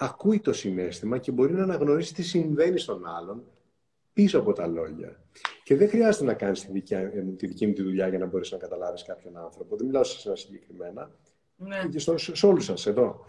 ακούει 0.00 0.40
το 0.40 0.52
συνέστημα 0.52 1.18
και 1.18 1.32
μπορεί 1.32 1.52
να 1.52 1.62
αναγνωρίσει 1.62 2.14
τι 2.14 2.22
συμβαίνει 2.22 2.78
στον 2.78 3.06
άλλον 3.06 3.42
πίσω 4.12 4.38
από 4.38 4.52
τα 4.52 4.66
λόγια. 4.66 5.20
Και 5.64 5.76
δεν 5.76 5.88
χρειάζεται 5.88 6.24
να 6.24 6.34
κάνεις 6.34 6.60
τη, 6.60 6.80
τη 7.36 7.46
δική 7.46 7.66
μου 7.66 7.72
τη 7.72 7.82
δουλειά 7.82 8.08
για 8.08 8.18
να 8.18 8.26
μπορείς 8.26 8.50
να 8.50 8.58
καταλάβεις 8.58 9.02
κάποιον 9.02 9.36
άνθρωπο. 9.36 9.76
Δεν 9.76 9.86
μιλάω 9.86 10.04
σε 10.04 10.28
ένα 10.28 10.36
συγκεκριμένα. 10.36 11.10
Ναι. 11.56 11.88
Και 11.90 11.98
στο, 11.98 12.18
σε 12.18 12.46
όλους 12.46 12.64
σας 12.64 12.86
εδώ. 12.86 13.24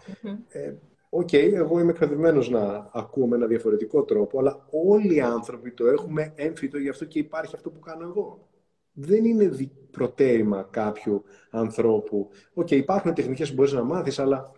Ε, 0.48 0.74
OK, 1.12 1.28
okay, 1.28 1.52
εγώ 1.52 1.80
είμαι 1.80 1.90
εκπαιδευμένος 1.90 2.50
να 2.50 2.90
ακούω 2.92 3.26
με 3.26 3.36
ένα 3.36 3.46
διαφορετικό 3.46 4.02
τρόπο, 4.02 4.38
αλλά 4.38 4.66
όλοι 4.70 5.14
οι 5.14 5.20
άνθρωποι 5.20 5.72
το 5.72 5.86
έχουμε 5.86 6.32
έμφυτο, 6.36 6.78
γι' 6.78 6.88
αυτό 6.88 7.04
και 7.04 7.18
υπάρχει 7.18 7.54
αυτό 7.54 7.70
που 7.70 7.80
κάνω 7.80 8.02
εγώ. 8.08 8.48
Δεν 8.92 9.24
είναι 9.24 9.50
προτέρημα 9.90 10.68
κάποιου 10.70 11.22
ανθρώπου. 11.50 12.28
OK, 12.54 12.66
okay, 12.66 12.76
υπάρχουν 12.76 13.14
τεχνικές 13.14 13.48
που 13.48 13.54
μπορείς 13.54 13.72
να 13.72 13.82
μάθεις, 13.82 14.18
αλλά 14.18 14.52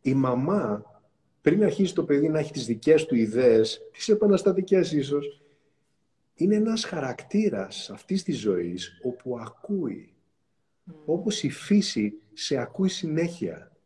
η 0.00 0.14
μαμά 0.14 0.91
πριν 1.42 1.64
αρχίσει 1.64 1.94
το 1.94 2.04
παιδί 2.04 2.28
να 2.28 2.38
έχει 2.38 2.52
τις 2.52 2.66
δικές 2.66 3.04
του 3.04 3.14
ιδέες, 3.14 3.80
τις 3.92 4.08
επαναστατικές 4.08 4.92
ίσως, 4.92 5.42
είναι 6.34 6.54
ένας 6.54 6.84
χαρακτήρας 6.84 7.90
αυτής 7.90 8.22
της 8.22 8.38
ζωής 8.38 9.00
όπου 9.02 9.38
ακούει. 9.38 10.14
Mm. 10.90 10.94
Όπως 11.04 11.42
η 11.42 11.50
φύση 11.50 12.20
σε 12.32 12.56
ακούει 12.56 12.88
συνέχεια. 12.88 13.76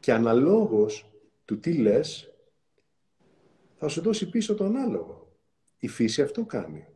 Και 0.00 0.12
αναλόγως 0.12 1.10
του 1.44 1.58
τι 1.58 1.72
λες, 1.72 2.34
θα 3.76 3.88
σου 3.88 4.00
δώσει 4.00 4.28
πίσω 4.28 4.54
τον 4.54 4.76
άλογο. 4.76 5.36
Η 5.78 5.88
φύση 5.88 6.22
αυτό 6.22 6.44
κάνει. 6.44 6.86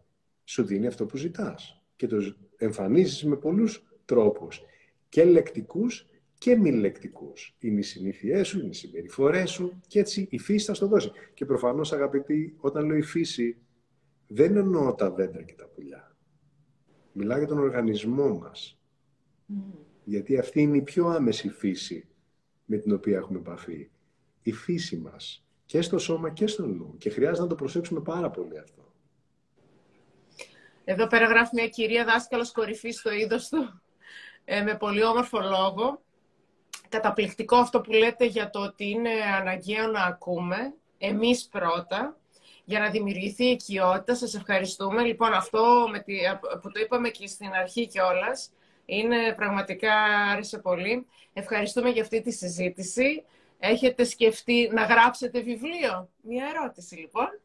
Σου 0.44 0.64
δίνει 0.64 0.86
αυτό 0.86 1.06
που 1.06 1.16
ζητάς. 1.16 1.82
Και 1.96 2.06
το 2.06 2.34
εμφανίζεις 2.56 3.24
με 3.24 3.36
πολλούς 3.36 3.84
τρόπους. 4.04 4.62
Και 5.08 5.24
λεκτικούς 5.24 6.06
και 6.40 6.56
μη 6.56 6.72
λεκτικού. 6.72 7.32
Είναι 7.58 7.78
οι 7.78 7.82
συνήθειές 7.82 8.48
σου, 8.48 8.58
είναι 8.58 8.68
οι 8.68 8.72
συμπεριφορές 8.72 9.50
σου 9.50 9.80
και 9.86 9.98
έτσι 9.98 10.26
η 10.30 10.38
φύση 10.38 10.66
θα 10.66 10.74
στο 10.74 10.86
δώσει. 10.86 11.10
Και 11.34 11.44
προφανώς, 11.44 11.92
αγαπητοί, 11.92 12.56
όταν 12.60 12.86
λέω 12.86 12.96
η 12.96 13.02
φύση, 13.02 13.56
δεν 14.26 14.56
εννοώ 14.56 14.94
τα 14.94 15.10
δέντρα 15.10 15.42
και 15.42 15.54
τα 15.54 15.66
πουλιά. 15.66 16.16
Μιλάω 17.12 17.38
για 17.38 17.46
τον 17.46 17.58
οργανισμό 17.58 18.38
μας. 18.38 18.80
Γιατί 20.04 20.38
αυτή 20.38 20.60
είναι 20.60 20.76
η 20.76 20.82
πιο 20.82 21.06
άμεση 21.06 21.48
φύση 21.48 22.08
με 22.64 22.76
την 22.76 22.92
οποία 22.92 23.16
έχουμε 23.16 23.38
επαφή. 23.38 23.90
Η 24.42 24.52
φύση 24.52 24.96
μας. 24.96 25.46
Και 25.64 25.80
στο 25.80 25.98
σώμα 25.98 26.30
και 26.30 26.46
στο 26.46 26.66
νου. 26.66 26.96
Και 26.98 27.10
χρειάζεται 27.10 27.42
να 27.42 27.48
το 27.48 27.54
προσέξουμε 27.54 28.00
πάρα 28.00 28.30
πολύ 28.30 28.58
αυτό. 28.58 28.94
Εδώ 30.84 31.06
πέρα 31.06 31.26
γράφει 31.26 31.50
μια 31.54 31.68
κυρία 31.68 32.04
δάσκαλος 32.04 32.52
κορυφής 32.52 32.98
στο 32.98 33.12
είδος 33.12 33.48
του, 33.48 33.82
ε, 34.44 34.62
με 34.62 34.76
πολύ 34.76 35.04
όμορφο 35.04 35.40
λόγο 35.40 36.02
καταπληκτικό 36.90 37.56
αυτό 37.56 37.80
που 37.80 37.92
λέτε 37.92 38.24
για 38.24 38.50
το 38.50 38.60
ότι 38.60 38.88
είναι 38.88 39.10
αναγκαίο 39.38 39.86
να 39.86 40.02
ακούμε, 40.02 40.74
εμείς 40.98 41.48
πρώτα, 41.48 42.16
για 42.64 42.78
να 42.78 42.90
δημιουργηθεί 42.90 43.44
η 43.44 43.50
οικειότητα. 43.50 44.14
Σας 44.14 44.34
ευχαριστούμε. 44.34 45.02
Λοιπόν, 45.02 45.32
αυτό 45.32 45.86
με 45.90 46.00
τη, 46.00 46.14
που 46.62 46.70
το 46.70 46.80
είπαμε 46.80 47.08
και 47.08 47.26
στην 47.26 47.50
αρχή 47.52 47.86
κιόλας, 47.86 48.52
είναι 48.84 49.32
πραγματικά 49.36 49.94
άρεσε 50.32 50.58
πολύ. 50.58 51.06
Ευχαριστούμε 51.32 51.88
για 51.88 52.02
αυτή 52.02 52.20
τη 52.20 52.32
συζήτηση. 52.32 53.24
Έχετε 53.58 54.04
σκεφτεί 54.04 54.70
να 54.72 54.84
γράψετε 54.84 55.40
βιβλίο; 55.40 56.08
Μια 56.20 56.46
ερώτηση, 56.54 56.96
λοιπόν. 56.96 57.40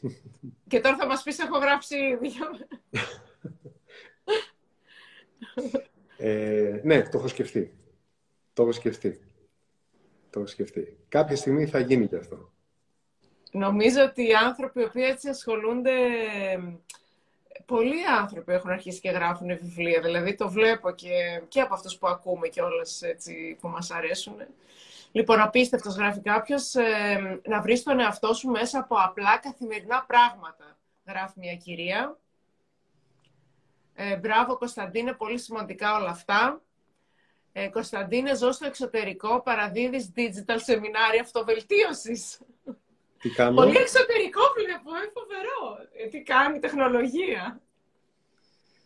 και 0.68 0.80
τώρα 0.80 0.96
θα 0.96 1.06
μας 1.06 1.22
πεις, 1.22 1.38
έχω 1.38 1.58
γράψει 1.58 2.16
δύο. 2.16 2.46
ε, 6.28 6.80
ναι, 6.82 7.02
το 7.02 7.18
έχω 7.18 7.28
σκεφτεί. 7.28 7.81
Το 8.52 8.62
έχω 8.62 8.72
σκεφτεί. 8.72 9.20
Το 10.30 10.38
έχω 10.38 10.48
σκεφτεί. 10.48 10.96
Κάποια 11.08 11.36
στιγμή 11.36 11.66
θα 11.66 11.78
γίνει 11.78 12.06
και 12.06 12.16
αυτό. 12.16 12.52
Νομίζω 13.50 14.02
ότι 14.02 14.28
οι 14.28 14.34
άνθρωποι 14.34 14.80
οι 14.80 14.84
οποίοι 14.84 15.04
έτσι 15.06 15.28
ασχολούνται 15.28 15.92
πολλοί 17.66 18.06
άνθρωποι 18.18 18.52
έχουν 18.52 18.70
αρχίσει 18.70 19.00
και 19.00 19.10
γράφουν 19.10 19.46
βιβλία. 19.46 20.00
Δηλαδή 20.00 20.34
το 20.34 20.50
βλέπω 20.50 20.90
και, 20.90 21.42
και 21.48 21.60
από 21.60 21.74
αυτούς 21.74 21.98
που 21.98 22.06
ακούμε 22.06 22.48
και 22.48 22.62
όλες 22.62 23.02
έτσι, 23.02 23.56
που 23.60 23.68
μας 23.68 23.90
αρέσουν. 23.90 24.36
Λοιπόν, 25.12 25.40
απίστευτος 25.40 25.94
γράφει 25.94 26.20
κάποιος 26.20 26.74
ε, 26.74 27.40
να 27.44 27.60
βρεις 27.60 27.82
τον 27.82 28.00
εαυτό 28.00 28.34
σου 28.34 28.48
μέσα 28.48 28.78
από 28.78 28.96
απλά 28.98 29.38
καθημερινά 29.38 30.04
πράγματα. 30.06 30.78
Γράφει 31.06 31.38
μια 31.38 31.56
κυρία. 31.56 32.16
Ε, 33.94 34.16
μπράβο, 34.16 34.56
Κωνσταντίνε, 34.56 35.12
πολύ 35.12 35.38
σημαντικά 35.38 35.96
όλα 35.96 36.10
αυτά. 36.10 36.60
Ε, 37.52 37.68
Κωνσταντίνε, 37.68 38.34
ζω 38.34 38.52
στο 38.52 38.66
εξωτερικό, 38.66 39.42
παραδίδεις 39.42 40.10
digital 40.16 40.56
σεμινάρια 40.56 41.20
αυτοβελτίωσης. 41.20 42.38
Τι 43.18 43.30
κάνω; 43.30 43.54
Πολύ 43.54 43.76
εξωτερικό 43.76 44.40
βλέπω, 44.56 44.90
ε, 45.04 45.10
φοβερό. 45.12 45.88
Ε, 45.92 46.08
τι 46.08 46.22
κάνει 46.22 46.56
η 46.56 46.60
τεχνολογία; 46.60 47.60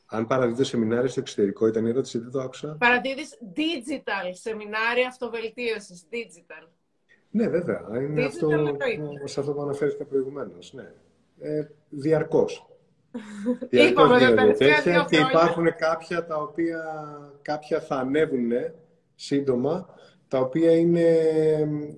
Αν 0.07 0.27
παραδίδω 0.27 0.65
σεμινάρια 0.65 1.09
στο 1.09 1.21
εξωτερικό, 1.21 1.67
ήταν 1.67 1.87
η 1.87 1.89
ερώτηση, 1.89 2.19
δεν 2.19 2.31
το 2.31 2.41
άκουσα. 2.41 2.77
Παραδίδεις 2.79 3.39
digital 3.57 4.31
σεμινάρια 4.31 5.09
αυτοβελτίωσης, 5.09 6.07
digital. 6.11 6.69
Ναι, 7.31 7.49
βέβαια. 7.49 7.87
Είναι 7.95 8.23
Digital 8.23 8.27
αυτό, 8.27 8.51
εννοείται. 8.51 9.27
σε 9.27 9.41
αυτό 9.41 9.53
που 9.53 9.61
αναφέρθηκα 9.63 10.05
προηγουμένως. 10.05 10.73
Ναι. 10.73 10.93
Ε, 11.41 11.69
διαρκώς. 11.89 12.67
Είπαμε, 13.71 14.09
τα 14.09 14.19
γίνονται 14.19 14.35
τελευταία 14.41 14.75
τέτοια 14.75 14.93
δύο 14.93 15.05
και 15.09 15.17
χρόνια. 15.17 15.31
υπάρχουν 15.41 15.65
κάποια 15.79 16.27
τα 16.27 16.37
οποία 16.37 16.83
κάποια 17.43 17.81
θα 17.81 17.97
ανέβουν 17.97 18.51
σύντομα, 19.15 19.95
τα 20.29 20.39
οποία 20.39 20.77
είναι 20.77 21.05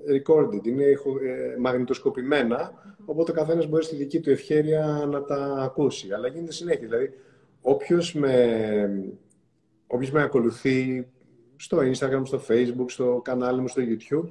recorded, 0.08 0.66
είναι 0.66 0.84
ηχο- 0.84 1.22
ε, 1.22 1.56
μαγνητοσκοπημένα, 1.58 2.72
οπότε 3.04 3.30
ο 3.30 3.34
καθένας 3.34 3.66
μπορεί 3.66 3.84
στη 3.84 3.96
δική 3.96 4.20
του 4.20 4.30
ευχέρεια 4.30 5.06
να 5.10 5.24
τα 5.24 5.56
ακούσει. 5.60 6.12
Αλλά 6.12 6.28
γίνεται 6.28 6.52
συνέχεια. 6.52 6.86
Δηλαδή, 6.88 7.10
όποιος 7.60 8.14
με, 8.14 9.12
όποιος 9.86 10.10
με 10.10 10.22
ακολουθεί 10.22 11.06
στο 11.56 11.78
Instagram, 11.78 12.22
στο 12.24 12.40
Facebook, 12.48 12.86
στο 12.86 13.20
κανάλι 13.24 13.60
μου 13.60 13.68
στο 13.68 13.82
YouTube, 13.84 14.28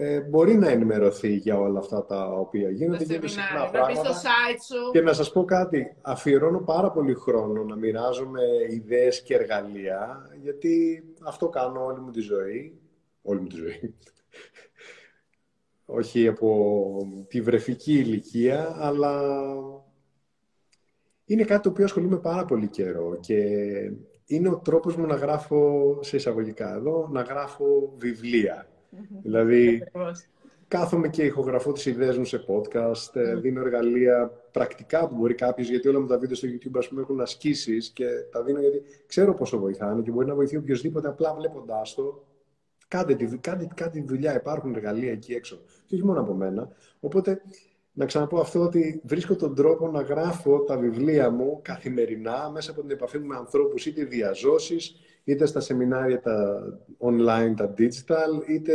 ε, 0.00 0.20
μπορεί 0.20 0.54
να 0.54 0.68
ενημερωθεί 0.68 1.34
για 1.34 1.58
όλα 1.58 1.78
αυτά 1.78 2.04
τα 2.04 2.30
οποία 2.30 2.70
γίνονται. 2.70 2.96
Τα 2.98 3.04
Γίνονται 3.04 3.28
συχνά 3.28 3.44
σεμινάρια, 3.44 3.80
να 3.80 3.86
μπει 3.86 3.94
στο 3.94 4.02
πράγματα. 4.02 4.20
site 4.22 4.60
σου. 4.66 4.90
Και 4.92 5.00
να 5.00 5.12
σας 5.12 5.32
πω 5.32 5.44
κάτι, 5.44 5.96
αφιερώνω 6.02 6.60
πάρα 6.60 6.90
πολύ 6.90 7.14
χρόνο 7.14 7.64
να 7.64 7.76
μοιράζομαι 7.76 8.42
ιδέες 8.70 9.22
και 9.22 9.34
εργαλεία, 9.34 10.30
γιατί 10.42 11.04
αυτό 11.24 11.48
κάνω 11.48 11.84
όλη 11.84 12.00
μου 12.00 12.10
τη 12.10 12.20
ζωή. 12.20 12.80
Όλη 13.22 13.40
μου 13.40 13.46
τη 13.46 13.56
ζωή. 13.56 13.94
Όχι 16.00 16.28
από 16.28 17.24
τη 17.28 17.40
βρεφική 17.40 17.92
ηλικία, 17.92 18.76
αλλά 18.78 19.22
είναι 21.24 21.44
κάτι 21.44 21.62
το 21.62 21.68
οποίο 21.68 21.84
ασχολούμαι 21.84 22.18
πάρα 22.18 22.44
πολύ 22.44 22.68
καιρό 22.68 23.18
και 23.20 23.36
είναι 24.26 24.48
ο 24.48 24.58
τρόπος 24.58 24.96
μου 24.96 25.06
να 25.06 25.14
γράφω, 25.14 25.98
σε 26.02 26.16
εισαγωγικά 26.16 26.74
εδώ, 26.74 27.08
να 27.12 27.22
γράφω 27.22 27.94
βιβλία. 27.98 28.68
Δηλαδή, 29.22 29.82
Ακριβώς. 29.82 30.28
Κάθομαι 30.68 31.08
και 31.08 31.22
ηχογραφώ 31.22 31.72
τις 31.72 31.86
ιδέες 31.86 32.18
μου 32.18 32.24
σε 32.24 32.44
podcast, 32.48 33.16
ε, 33.16 33.34
δίνω 33.34 33.60
εργαλεία 33.60 34.32
πρακτικά 34.52 35.08
που 35.08 35.14
μπορεί 35.16 35.34
κάποιος, 35.34 35.68
γιατί 35.68 35.88
όλα 35.88 36.00
μου 36.00 36.06
τα 36.06 36.18
βίντεο 36.18 36.36
στο 36.36 36.48
YouTube 36.48 36.78
ας 36.78 36.88
πούμε, 36.88 37.00
έχουν 37.00 37.20
ασκήσεις 37.20 37.90
και 37.90 38.06
τα 38.30 38.42
δίνω 38.42 38.60
γιατί 38.60 38.82
ξέρω 39.06 39.34
πόσο 39.34 39.58
βοηθάνε 39.58 40.02
και 40.02 40.10
μπορεί 40.10 40.26
να 40.26 40.34
βοηθεί 40.34 40.56
οποιοδήποτε 40.56 41.08
απλά 41.08 41.34
βλέποντάς 41.34 41.94
το. 41.94 42.26
Κάντε 42.88 43.14
τη, 43.14 43.38
κάντε, 43.38 43.68
κάντε 43.74 44.00
τη 44.00 44.06
δουλειά, 44.06 44.36
υπάρχουν 44.36 44.74
εργαλεία 44.74 45.12
εκεί 45.12 45.32
έξω. 45.32 45.60
Και 45.86 45.94
όχι 45.94 46.04
μόνο 46.04 46.20
από 46.20 46.34
μένα. 46.34 46.68
Οπότε, 47.00 47.42
να 47.92 48.04
ξαναπώ 48.04 48.40
αυτό 48.40 48.60
ότι 48.60 49.00
βρίσκω 49.04 49.36
τον 49.36 49.54
τρόπο 49.54 49.90
να 49.90 50.00
γράφω 50.00 50.60
τα 50.60 50.76
βιβλία 50.76 51.30
μου 51.30 51.60
καθημερινά 51.62 52.50
μέσα 52.50 52.70
από 52.70 52.80
την 52.80 52.90
επαφή 52.90 53.18
μου 53.18 53.26
με 53.26 53.36
ανθρώπους, 53.36 53.86
είτε 53.86 54.04
διαζώσεις, 54.04 54.94
είτε 55.28 55.46
στα 55.46 55.60
σεμινάρια 55.60 56.20
τα 56.20 56.60
online, 57.00 57.54
τα 57.56 57.74
digital, 57.78 58.48
είτε 58.48 58.74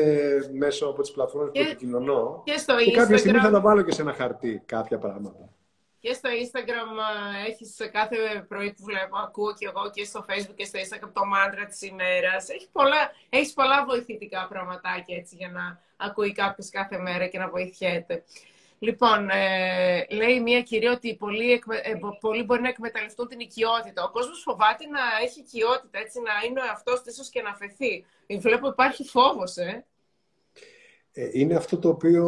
μέσω 0.53 0.85
από 0.87 1.01
τις 1.01 1.11
πλατφόρμες 1.11 1.51
που 1.51 1.57
Και- 1.59 1.65
επικοινωνώ. 1.69 2.41
Και 2.45 2.57
στο 2.57 2.75
Και 2.77 2.91
κάποια 2.91 3.17
στιγμή 3.17 3.39
θα 3.39 3.47
Instagram, 3.49 3.51
τα 3.51 3.61
βάλω 3.61 3.81
και 3.81 3.91
σε 3.91 4.01
ένα 4.01 4.13
χαρτί 4.13 4.61
κάποια 4.65 4.97
πράγματα. 4.97 5.49
και 5.99 6.13
στο 6.13 6.29
Instagram 6.43 6.89
α, 7.07 7.09
έχεις 7.47 7.75
σε 7.75 7.87
κάθε 7.87 8.15
πρωί 8.47 8.73
που 8.73 8.83
βλέπω, 8.83 9.17
ακούω 9.17 9.53
και 9.53 9.65
εγώ 9.73 9.89
και 9.93 10.03
στο 10.03 10.25
Facebook 10.29 10.55
και 10.55 10.65
στο 10.65 10.79
Instagram 10.79 11.09
το 11.13 11.25
μάντρα 11.25 11.65
της 11.65 11.81
ημέρας. 11.81 12.49
Έχει 12.49 12.67
πολλά, 12.71 13.01
έχεις 13.29 13.53
πολλά 13.53 13.85
βοηθητικά 13.85 14.47
πραγματάκια 14.49 15.17
έτσι 15.17 15.35
για 15.35 15.49
να 15.49 15.79
ακούει 15.97 16.31
κάποιος 16.31 16.69
κάθε 16.69 16.97
μέρα 16.97 17.27
και 17.27 17.37
να 17.37 17.49
βοηθιέται. 17.49 18.23
Λοιπόν, 18.83 19.29
ε, 19.29 20.05
λέει 20.15 20.39
μια 20.41 20.61
κυρία 20.61 20.91
ότι 20.91 21.15
πολλοί, 21.15 21.51
εκμε- 21.51 21.81
ε, 21.83 21.95
μπο- 21.97 22.17
πολλοί 22.19 22.43
μπορεί 22.43 22.61
να 22.61 22.67
εκμεταλλευτούν 22.69 23.27
την 23.27 23.39
οικειότητα. 23.39 24.03
Ο 24.03 24.11
κόσμος 24.11 24.41
φοβάται 24.41 24.85
να 24.87 24.99
έχει 25.23 25.39
οικειότητα, 25.39 25.99
έτσι, 25.99 26.19
να 26.19 26.31
είναι 26.49 26.59
ο 26.59 26.63
εαυτός 26.65 27.01
της 27.01 27.13
ίσως 27.13 27.29
και 27.29 27.41
να 27.41 27.55
φεθεί. 27.55 28.05
Ε, 28.27 28.37
Βλέπω 28.37 28.67
υπάρχει 28.67 29.03
φόβος, 29.03 29.57
ε. 29.57 29.85
Ε, 31.11 31.29
Είναι 31.33 31.55
αυτό 31.55 31.77
το 31.79 31.89
οποίο 31.89 32.23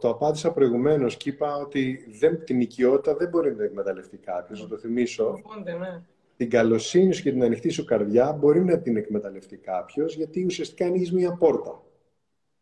το 0.00 0.08
απάντησα 0.08 0.52
προηγουμένως 0.52 1.16
και 1.16 1.28
είπα 1.28 1.56
ότι 1.56 2.06
δεν, 2.18 2.44
την 2.44 2.60
οικειότητα 2.60 3.14
δεν 3.16 3.28
μπορεί 3.28 3.50
να 3.50 3.56
την 3.56 3.64
εκμεταλλευτεί 3.64 4.16
κάποιος. 4.16 4.62
Να 4.62 4.68
το 4.68 4.78
θυμίσω. 4.78 5.40
Φοβούνται, 5.42 5.72
ναι. 5.72 6.02
Την 6.36 6.50
καλοσύνη 6.50 7.12
σου 7.12 7.22
και 7.22 7.30
την 7.30 7.42
ανοιχτή 7.42 7.68
σου 7.68 7.84
καρδιά 7.84 8.32
μπορεί 8.32 8.64
να 8.64 8.78
την 8.80 8.96
εκμεταλλευτεί 8.96 9.56
κάποιος 9.56 10.14
γιατί 10.16 10.44
ουσιαστικά 10.44 10.86
ανοίγεις 10.86 11.12
μία 11.12 11.32
πόρτα. 11.32 11.82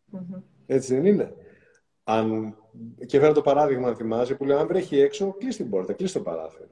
Μμμ. 0.05 0.43
Έτσι 0.67 0.95
δεν 0.95 1.07
είναι; 1.07 1.35
Αν... 2.05 2.57
Και 3.07 3.19
φέρω 3.19 3.33
το 3.33 3.41
παράδειγμα, 3.41 3.89
αν 3.89 3.97
θυμάσαι, 3.97 4.35
που 4.35 4.45
λέω: 4.45 4.59
Αν 4.59 4.67
βρέχει 4.67 4.99
έξω, 4.99 5.35
κλείσει 5.39 5.59
την 5.59 5.71
πόρτα, 5.71 5.93
κλείσει 5.93 6.13
το 6.15 6.21
παράθυρο. 6.21 6.69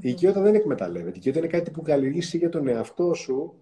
Η 0.00 0.08
οικειότητα 0.08 0.40
δεν 0.40 0.54
εκμεταλλεύεται. 0.54 1.16
Η 1.16 1.18
οικειότητα 1.18 1.44
είναι 1.44 1.56
κάτι 1.58 1.70
που 1.70 1.82
καλλιεργήσει 1.82 2.38
για 2.38 2.48
τον 2.48 2.68
εαυτό 2.68 3.14
σου 3.14 3.54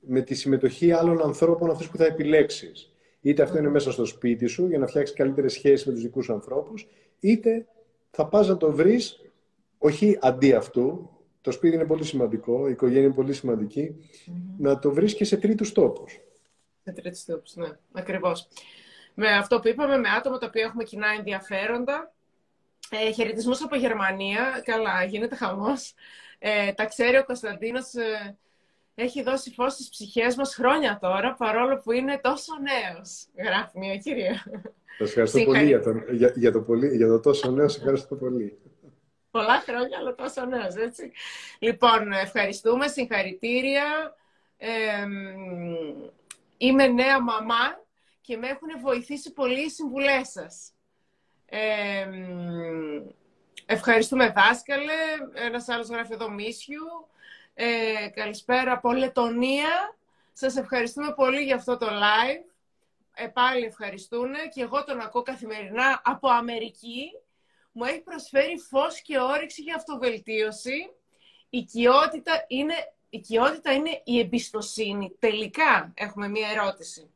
με 0.00 0.20
τη 0.20 0.34
συμμετοχή 0.34 0.92
άλλων 0.92 1.22
ανθρώπων, 1.22 1.70
αυτούς 1.70 1.90
που 1.90 1.96
θα 1.96 2.04
επιλέξεις. 2.04 2.90
Είτε 3.20 3.42
αυτό 3.42 3.58
είναι 3.58 3.68
μέσα 3.68 3.92
στο 3.92 4.04
σπίτι 4.04 4.46
σου 4.46 4.66
για 4.66 4.78
να 4.78 4.86
φτιάξεις 4.86 5.16
καλύτερες 5.16 5.52
σχέσεις 5.52 5.86
με 5.86 5.92
τους 5.92 6.02
δικούς 6.02 6.24
σου 6.24 6.32
ανθρώπους, 6.32 6.86
είτε 7.20 7.66
θα 8.10 8.26
πας 8.26 8.48
να 8.48 8.56
το 8.56 8.72
βρεις, 8.72 9.20
όχι 9.78 10.18
αντί 10.20 10.52
αυτού. 10.52 11.10
Το 11.40 11.50
σπίτι 11.50 11.74
είναι 11.74 11.84
πολύ 11.84 12.04
σημαντικό, 12.04 12.68
η 12.68 12.70
οικογένεια 12.70 13.02
είναι 13.02 13.14
πολύ 13.14 13.32
σημαντική, 13.32 13.96
να 14.58 14.78
το 14.78 14.92
βρεις 14.92 15.14
και 15.14 15.24
σε 15.24 15.36
τρίτους 15.36 15.72
τόπους. 15.72 16.20
Σε 16.82 16.92
τρίτους 16.92 17.24
τόπους, 17.24 17.56
ναι, 17.56 17.68
ακριβώς. 17.92 18.48
Με 19.18 19.28
αυτό 19.32 19.60
που 19.60 19.68
είπαμε, 19.68 19.96
με 19.96 20.08
άτομα 20.08 20.38
τα 20.38 20.46
οποία 20.46 20.64
έχουμε 20.64 20.84
κοινά 20.84 21.08
ενδιαφέροντα. 21.18 22.12
Ε, 22.90 23.12
χαιρετισμούς 23.12 23.62
από 23.62 23.76
Γερμανία. 23.76 24.62
Καλά, 24.64 25.04
γίνεται 25.04 25.34
χαμός. 25.36 25.94
Ε, 26.38 26.72
τα 26.72 26.84
ξέρει 26.84 27.16
ο 27.16 27.24
Κωνσταντίνος. 27.24 27.94
ε, 27.94 28.36
έχει 28.94 29.22
δώσει 29.22 29.52
φως 29.52 29.72
στις 29.72 29.88
ψυχές 29.88 30.36
μας 30.36 30.54
χρόνια 30.54 30.98
τώρα, 31.00 31.34
παρόλο 31.34 31.78
που 31.78 31.92
είναι 31.92 32.20
τόσο 32.22 32.52
νέος. 32.60 33.26
Γράφει 33.36 33.78
μια 33.78 33.96
κυρία. 33.96 34.42
Σας 34.98 35.08
ευχαριστώ 35.08 35.44
πολύ 35.44 35.64
για, 35.64 35.82
τον, 35.82 36.04
για, 36.14 36.32
για, 36.34 36.52
το 36.52 36.60
πολύ 36.60 36.96
για 36.96 37.06
το 37.06 37.20
τόσο 37.20 37.50
νέο, 37.50 37.68
σε 37.68 37.78
ευχαριστώ 37.78 38.14
πολύ. 38.16 38.58
Πολλά 39.30 39.60
χρόνια, 39.60 39.98
αλλά 39.98 40.14
τόσο 40.14 40.44
νέος, 40.44 40.74
έτσι. 40.74 41.12
Λοιπόν, 41.58 42.12
ευχαριστούμε, 42.12 42.88
συγχαρητήρια. 42.88 44.16
Ε, 44.56 45.06
μ, 45.06 46.10
είμαι 46.56 46.86
νέα 46.86 47.20
μαμά 47.20 47.84
και 48.26 48.36
με 48.36 48.48
έχουν 48.48 48.80
βοηθήσει 48.80 49.32
πολύ 49.32 49.64
οι 49.64 49.70
συμβουλές 49.70 50.28
σας. 50.28 50.72
Ε, 51.46 52.04
μ, 52.06 53.08
ευχαριστούμε 53.66 54.32
δάσκαλε. 54.36 54.92
Ένας 55.34 55.68
άλλος 55.68 55.88
γράφει 55.88 56.12
εδώ 56.12 56.30
Μίσιου. 56.30 57.08
Ε, 57.54 58.08
καλησπέρα 58.14 58.72
από 58.72 58.92
Λετωνία. 58.92 59.96
Σας 60.32 60.56
ευχαριστούμε 60.56 61.14
πολύ 61.14 61.42
για 61.42 61.54
αυτό 61.54 61.76
το 61.76 61.86
live. 61.86 62.54
Ε, 63.14 63.26
πάλι 63.26 63.64
ευχαριστούν 63.64 64.32
και 64.54 64.62
εγώ 64.62 64.84
τον 64.84 65.00
ακούω 65.00 65.22
καθημερινά 65.22 66.00
από 66.04 66.28
Αμερική. 66.28 67.10
Μου 67.72 67.84
έχει 67.84 68.00
προσφέρει 68.00 68.58
φως 68.58 69.00
και 69.00 69.18
όρεξη 69.18 69.62
για 69.62 69.74
αυτοβελτίωση. 69.74 70.90
Η 71.48 71.58
οικειότητα 71.58 72.44
είναι, 72.48 72.74
η 73.08 73.18
οικειότητα 73.18 73.72
είναι 73.72 74.00
η 74.04 74.18
εμπιστοσύνη. 74.18 75.16
Τελικά 75.18 75.92
έχουμε 75.94 76.28
μία 76.28 76.48
ερώτηση. 76.48 77.10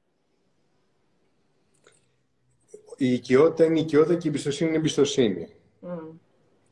Η 3.02 3.12
οικειότητα 3.12 3.64
είναι 3.64 3.78
η 3.78 3.82
οικειότητα 3.82 4.14
και 4.14 4.26
η 4.26 4.30
εμπιστοσύνη 4.30 4.68
είναι 4.68 4.78
η 4.78 4.80
εμπιστοσύνη. 4.80 5.48
Μμ. 5.80 5.88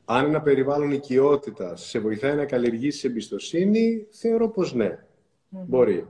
Αν 0.04 0.24
ένα 0.24 0.42
περιβάλλον 0.42 0.90
οικειότητα 0.90 1.76
σε 1.76 1.98
βοηθάει 1.98 2.34
να 2.36 2.44
καλλιεργήσει 2.44 3.08
εμπιστοσύνη, 3.08 4.06
θεωρώ 4.10 4.48
πως 4.48 4.74
ναι, 4.74 5.04
μπορεί. 5.48 6.06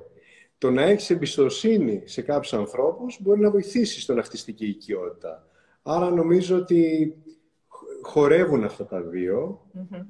Το 0.59 0.71
να 0.71 0.83
έχεις 0.83 1.11
εμπιστοσύνη 1.11 2.03
σε 2.05 2.23
κάποιους 2.23 2.53
ανθρώπους 2.53 3.19
μπορεί 3.21 3.41
να 3.41 3.51
βοηθήσει 3.51 4.01
στο 4.01 4.15
να 4.15 4.23
χτιστεί 4.23 4.53
και 4.53 4.65
η 4.65 4.69
οικειότητα. 4.69 5.47
Άρα 5.83 6.11
νομίζω 6.11 6.57
ότι 6.57 7.15
χορεύουν 8.03 8.65
αυτά 8.65 8.87
τα 8.87 9.01
δύο, 9.01 9.67
Μμμ. 9.73 10.01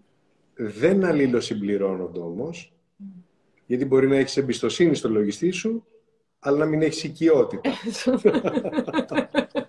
δεν 0.54 1.04
αλληλοσυμπληρώνονται 1.04 2.20
όμως, 2.20 2.72
γιατί 3.66 3.84
μπορεί 3.84 4.08
να 4.08 4.16
έχεις 4.16 4.36
εμπιστοσύνη 4.36 4.94
στο 4.94 5.08
λογιστή 5.08 5.50
σου, 5.50 5.86
αλλά 6.38 6.58
να 6.58 6.64
μην 6.64 6.82
έχεις 6.82 7.04
οικειότητα. 7.04 7.70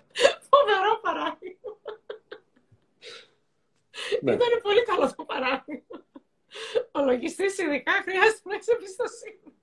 Φοβερό 0.50 1.00
παράδειγμα. 1.02 1.76
Ναι. 4.20 4.32
Ήταν 4.32 4.60
πολύ 4.62 4.82
καλό 4.82 5.14
το 5.16 5.24
παράδειγμα. 5.24 6.06
Ο 6.92 7.00
λογιστής 7.00 7.58
ειδικά 7.58 7.92
χρειάζεται 7.92 8.40
να 8.44 8.54
έχει 8.54 8.70
εμπιστοσύνη. 8.76 9.54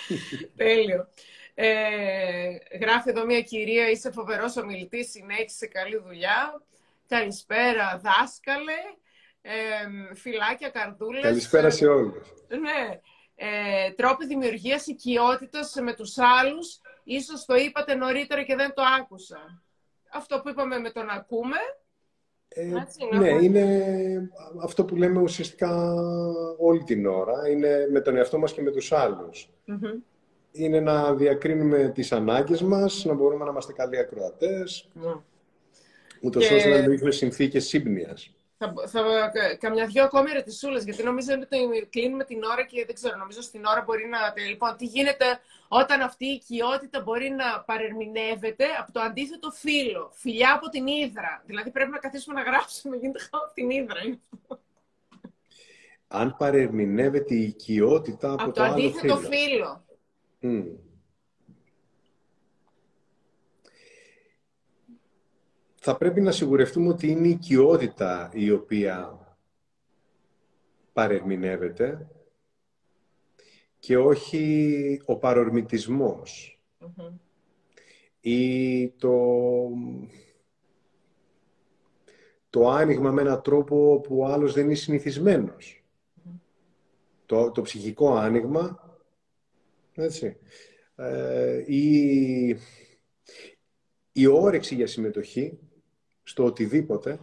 Τέλειο. 0.56 1.08
Ε, 1.54 2.56
γράφει 2.80 3.10
εδώ 3.10 3.24
μια 3.24 3.42
κυρία, 3.42 3.90
είσαι 3.90 4.10
φοβερός 4.10 4.56
ομιλητής, 4.56 5.10
συνέχισε 5.10 5.66
καλή 5.66 5.96
δουλειά. 5.96 6.62
Καλησπέρα 7.08 8.00
δάσκαλε, 8.02 8.80
ε, 9.40 10.14
φυλάκια, 10.14 10.68
καρδούλες. 10.68 11.22
Καλησπέρα 11.22 11.70
σε 11.70 11.86
όλους. 11.86 12.32
Ναι. 12.48 13.00
Ε, 13.34 13.90
τρόποι 13.90 14.26
δημιουργίας 14.26 14.86
οικειότητας 14.86 15.74
με 15.74 15.94
τους 15.94 16.18
άλλους. 16.18 16.80
Ίσως 17.04 17.44
το 17.44 17.54
είπατε 17.54 17.94
νωρίτερα 17.94 18.42
και 18.42 18.56
δεν 18.56 18.74
το 18.74 18.82
άκουσα. 18.98 19.62
Αυτό 20.12 20.40
που 20.40 20.48
είπαμε 20.48 20.78
με 20.78 20.90
τον 20.90 21.10
ακούμε. 21.10 21.56
Ε, 22.48 22.72
ναι, 23.18 23.28
είναι 23.28 24.30
αυτό 24.62 24.84
που 24.84 24.96
λέμε 24.96 25.20
ουσιαστικά 25.20 25.94
όλη 26.58 26.84
την 26.84 27.06
ώρα. 27.06 27.48
Είναι 27.50 27.88
με 27.90 28.00
τον 28.00 28.16
εαυτό 28.16 28.38
μας 28.38 28.52
και 28.52 28.62
με 28.62 28.70
τους 28.70 28.92
αλλους 28.92 29.50
Είναι 30.52 30.80
να 30.80 31.14
διακρίνουμε 31.14 31.90
τις 31.94 32.12
ανάγκες 32.12 32.62
μας, 32.62 33.04
να 33.04 33.14
μπορούμε 33.14 33.44
να 33.44 33.50
είμαστε 33.50 33.72
καλοί 33.72 33.98
ακροατές, 33.98 34.88
mm. 35.02 35.20
ούτως 36.22 36.50
ώστε 36.50 36.68
να 36.68 36.74
δημιουργήσουμε 36.74 37.10
συνθήκες 37.10 37.66
σύμπνοιας. 37.66 38.35
Θα, 38.58 38.74
θα, 38.86 39.32
καμιά 39.58 39.86
δυο 39.86 40.04
ακόμη 40.04 40.30
ερωτησούλες, 40.30 40.84
γιατί 40.84 41.02
νομίζω 41.02 41.32
ότι 41.32 41.86
κλείνουμε 41.90 42.24
την 42.24 42.42
ώρα 42.42 42.64
και 42.64 42.84
δεν 42.86 42.94
ξέρω, 42.94 43.16
νομίζω 43.16 43.42
στην 43.42 43.64
ώρα 43.64 43.82
μπορεί 43.86 44.06
να. 44.06 44.18
Λοιπόν, 44.48 44.76
τι 44.76 44.84
γίνεται 44.84 45.24
όταν 45.68 46.00
αυτή 46.00 46.26
η 46.26 46.32
οικειότητα 46.32 47.02
μπορεί 47.02 47.28
να 47.28 47.60
παρερμηνεύεται 47.60 48.64
από 48.80 48.92
το 48.92 49.00
αντίθετο 49.00 49.50
φύλλο. 49.50 50.12
Φιλιά 50.14 50.54
από 50.54 50.68
την 50.68 50.86
ύδρα. 50.86 51.42
Δηλαδή 51.46 51.70
πρέπει 51.70 51.90
να 51.90 51.98
καθίσουμε 51.98 52.40
να 52.40 52.50
γράψουμε, 52.50 52.96
γίνεται 52.96 53.28
από 53.30 53.52
την 53.54 53.70
ύδρα. 53.70 54.00
Αν 56.08 56.36
παρερμηνεύεται 56.38 57.34
η 57.34 57.42
οικειότητα 57.42 58.32
από, 58.32 58.42
από 58.42 58.52
το, 58.52 58.60
το 58.60 58.70
αντίθετο 58.70 59.16
φύλλο. 59.16 59.84
Θα 65.88 65.96
πρέπει 65.96 66.20
να 66.20 66.32
σιγουρευτούμε 66.32 66.88
ότι 66.88 67.08
είναι 67.08 67.26
η 67.26 67.30
οικειότητα 67.30 68.30
η 68.32 68.50
οποία 68.50 69.18
παρερμηνεύεται 70.92 72.10
και 73.78 73.98
όχι 73.98 75.02
ο 75.04 75.16
παρορμητισμος 75.16 76.60
ή 78.20 78.88
το, 78.88 79.18
το 82.50 82.68
άνοιγμα 82.68 83.10
με 83.10 83.20
έναν 83.20 83.42
τρόπο 83.42 84.00
που 84.00 84.18
ο 84.18 84.26
άλλος 84.26 84.52
δεν 84.52 84.64
είναι 84.64 84.74
συνηθισμενος 84.74 85.84
Το, 87.26 87.50
το 87.50 87.62
ψυχικό 87.62 88.14
άνοιγμα, 88.14 88.96
έτσι, 89.94 90.36
ε, 90.96 91.64
η, 91.66 92.56
η 94.12 94.26
όρεξη 94.26 94.74
για 94.74 94.86
συμμετοχή, 94.86 95.58
στο 96.28 96.44
οτιδήποτε, 96.44 97.18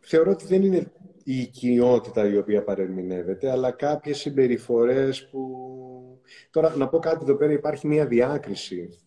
θεωρώ 0.00 0.30
ότι 0.30 0.46
δεν 0.46 0.62
είναι 0.62 0.92
η 1.24 1.40
οικειότητα 1.40 2.28
η 2.28 2.36
οποία 2.36 2.64
παρερμηνεύεται, 2.64 3.50
αλλά 3.50 3.70
κάποιες 3.70 4.18
συμπεριφορές 4.18 5.28
που... 5.28 6.20
Τώρα, 6.50 6.76
να 6.76 6.88
πω 6.88 6.98
κάτι 6.98 7.18
εδώ 7.22 7.34
πέρα, 7.34 7.52
υπάρχει 7.52 7.86
μια 7.86 8.06
διάκριση 8.06 8.98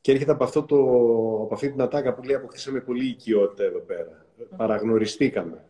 και 0.00 0.12
έρχεται 0.12 0.32
από, 0.32 0.44
αυτό 0.44 0.62
το, 0.64 0.76
από 1.42 1.54
αυτή 1.54 1.70
την 1.70 1.80
ατάκα 1.80 2.14
που 2.14 2.22
λέει 2.22 2.36
αποκτήσαμε 2.36 2.80
πολύ 2.80 3.08
οικειότητα 3.08 3.64
εδώ 3.64 3.80
πέρα. 3.80 4.26
Παραγνωριστήκαμε. 4.56 5.64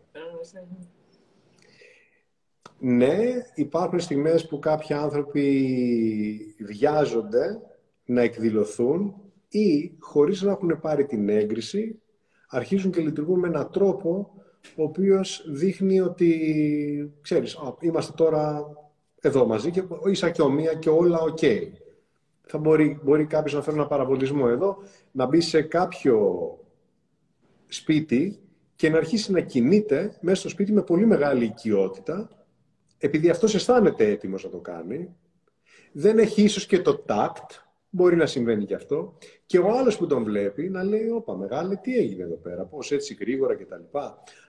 Ναι, 2.79 3.19
υπάρχουν 3.55 4.01
στιγμές 4.01 4.47
που 4.47 4.59
κάποιοι 4.59 4.97
άνθρωποι 4.97 6.55
βιάζονται 6.59 7.61
να 8.07 8.21
εκδηλωθούν 8.21 9.15
ή 9.49 9.97
χωρίς 9.99 10.43
να 10.43 10.51
έχουν 10.51 10.81
πάρει 10.81 11.07
την 11.07 11.29
έγκριση 11.29 12.01
αρχίζουν 12.49 12.91
και 12.91 13.01
λειτουργούν 13.01 13.39
με 13.39 13.49
έναν 13.49 13.71
τρόπο 13.71 14.31
ο 14.77 14.83
οποίος 14.83 15.45
δείχνει 15.49 16.01
ότι, 16.01 17.15
ξέρεις, 17.21 17.59
είμαστε 17.81 18.13
τώρα 18.17 18.67
εδώ 19.21 19.47
μαζί 19.47 19.71
και 19.71 19.85
ίσα 20.07 20.31
και 20.31 20.43
όμοια 20.43 20.75
και 20.75 20.89
όλα 20.89 21.21
οκ. 21.21 21.39
Θα 22.49 22.59
μπορεί, 22.59 23.01
μπορεί 23.03 23.27
κάποιος 23.27 23.55
να 23.55 23.63
φέρει 23.63 23.77
ένα 23.77 23.87
παραβολισμό 23.87 24.45
εδώ, 24.49 24.77
να 25.13 25.27
μπει 25.27 25.41
σε 25.41 25.63
κάποιο 25.63 26.49
σπίτι 27.67 28.39
και 28.77 28.91
να 28.91 28.97
αρχίσει 28.97 29.33
να 29.33 29.41
κινείται 29.41 30.19
μέσα 30.21 30.41
στο 30.41 30.49
σπίτι 30.49 30.73
με 30.73 30.83
πολύ 30.83 31.07
μεγάλη 31.07 31.45
οικειότητα, 31.45 32.47
επειδή 32.99 33.31
αυτός 33.31 33.55
αισθάνεται 33.55 34.09
έτοιμος 34.09 34.45
να 34.45 34.51
το 34.51 34.59
κάνει, 34.59 35.15
δεν 35.93 36.19
έχει 36.19 36.43
ίσως 36.43 36.67
και 36.67 36.83
το 36.83 37.05
tact, 37.09 37.66
Μπορεί 37.91 38.17
να 38.17 38.27
συμβαίνει 38.27 38.65
και 38.65 38.75
αυτό. 38.75 39.19
Και 39.47 39.59
ο 39.59 39.71
άλλος 39.71 39.97
που 39.97 40.07
τον 40.07 40.25
βλέπει 40.25 40.69
να 40.69 40.83
λέει: 40.85 41.09
Όπα, 41.09 41.37
μεγάλε, 41.37 41.77
τι 41.77 41.97
έγινε 41.97 42.23
εδώ 42.23 42.35
πέρα, 42.35 42.65
πώς 42.65 42.93
έτσι 42.93 43.17
γρήγορα 43.21 43.55
κτλ. 43.55 43.99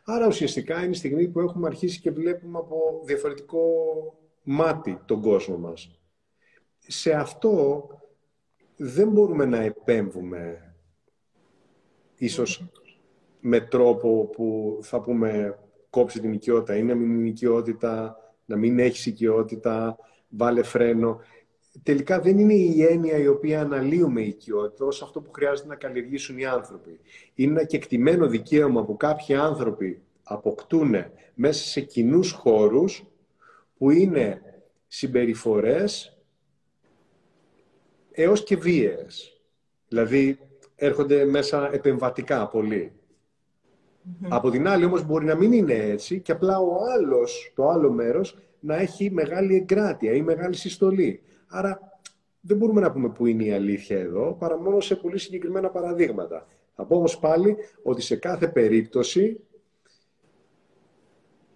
Άρα 0.03 0.27
ουσιαστικά 0.27 0.79
είναι 0.79 0.89
η 0.89 0.93
στιγμή 0.93 1.27
που 1.27 1.39
έχουμε 1.39 1.67
αρχίσει 1.67 1.99
και 1.99 2.11
βλέπουμε 2.11 2.57
από 2.57 3.01
διαφορετικό 3.05 3.61
μάτι 4.43 4.99
τον 5.05 5.21
κόσμο 5.21 5.57
μας. 5.57 5.99
Σε 6.77 7.13
αυτό 7.13 7.88
δεν 8.75 9.09
μπορούμε 9.09 9.45
να 9.45 9.57
επέμβουμε 9.57 10.75
ίσως 12.15 12.69
με 13.39 13.59
τρόπο 13.59 14.25
που 14.25 14.77
θα 14.81 15.01
πούμε 15.01 15.59
κόψει 15.89 16.19
την 16.19 16.33
οικειότητα 16.33 16.75
ή 16.75 16.83
να 16.83 16.95
μην 16.95 17.19
είναι 17.19 17.27
οικειότητα, 17.27 18.17
να 18.45 18.55
μην 18.55 18.79
έχεις 18.79 19.05
οικειότητα, 19.05 19.97
βάλε 20.29 20.63
φρένο 20.63 21.19
τελικά 21.84 22.19
δεν 22.19 22.38
είναι 22.38 22.53
η 22.53 22.84
έννοια 22.84 23.17
η 23.17 23.28
οποία 23.28 23.61
αναλύουμε 23.61 24.21
η 24.21 24.28
οικειότητα 24.28 24.86
ως 24.86 25.01
αυτό 25.01 25.21
που 25.21 25.32
χρειάζεται 25.32 25.67
να 25.67 25.75
καλλιεργήσουν 25.75 26.38
οι 26.38 26.45
άνθρωποι. 26.45 26.99
Είναι 27.36 27.51
ένα 27.51 27.63
κεκτημένο 27.63 28.28
δικαίωμα 28.28 28.86
που 28.86 28.97
κάποιοι 28.97 29.36
άνθρωποι 29.36 30.01
αποκτούν 30.23 30.95
μέσα 31.34 31.67
σε 31.67 31.82
κοινούς 31.82 32.32
χώρους 32.32 33.03
που 33.78 33.91
είναι 33.91 34.41
συμπεριφορές 34.88 36.17
έως 38.11 38.43
και 38.43 38.55
βίαιες. 38.55 39.41
Δηλαδή 39.88 40.39
έρχονται 40.75 41.25
μέσα 41.25 41.69
επεμβατικά 41.73 42.51
Από 44.30 44.49
την 44.49 44.67
άλλη 44.67 44.86
όμως 44.86 45.05
μπορεί 45.05 45.25
να 45.25 45.36
μην 45.36 45.51
είναι 45.51 45.73
έτσι 45.73 46.19
και 46.19 46.32
απλά 46.32 46.59
ο 46.59 46.75
άλλος, 46.93 47.51
το 47.55 47.69
άλλο 47.69 47.91
μέρος 47.91 48.38
να 48.59 48.75
έχει 48.75 49.11
μεγάλη 49.11 49.55
εγκράτεια 49.55 50.13
ή 50.13 50.21
μεγάλη 50.21 50.55
συστολή. 50.55 51.21
Άρα 51.47 51.99
δεν 52.41 52.57
μπορούμε 52.57 52.81
να 52.81 52.91
πούμε 52.91 53.09
που 53.09 53.25
είναι 53.25 53.43
η 53.43 53.51
αλήθεια 53.51 53.99
εδώ, 53.99 54.35
παρά 54.39 54.57
μόνο 54.57 54.79
σε 54.79 54.95
πολύ 54.95 55.17
συγκεκριμένα 55.17 55.69
παραδείγματα. 55.69 56.47
Θα 56.75 56.85
πω 56.85 56.95
όμως 56.95 57.19
πάλι 57.19 57.55
ότι 57.83 58.01
σε 58.01 58.15
κάθε 58.15 58.47
περίπτωση 58.47 59.39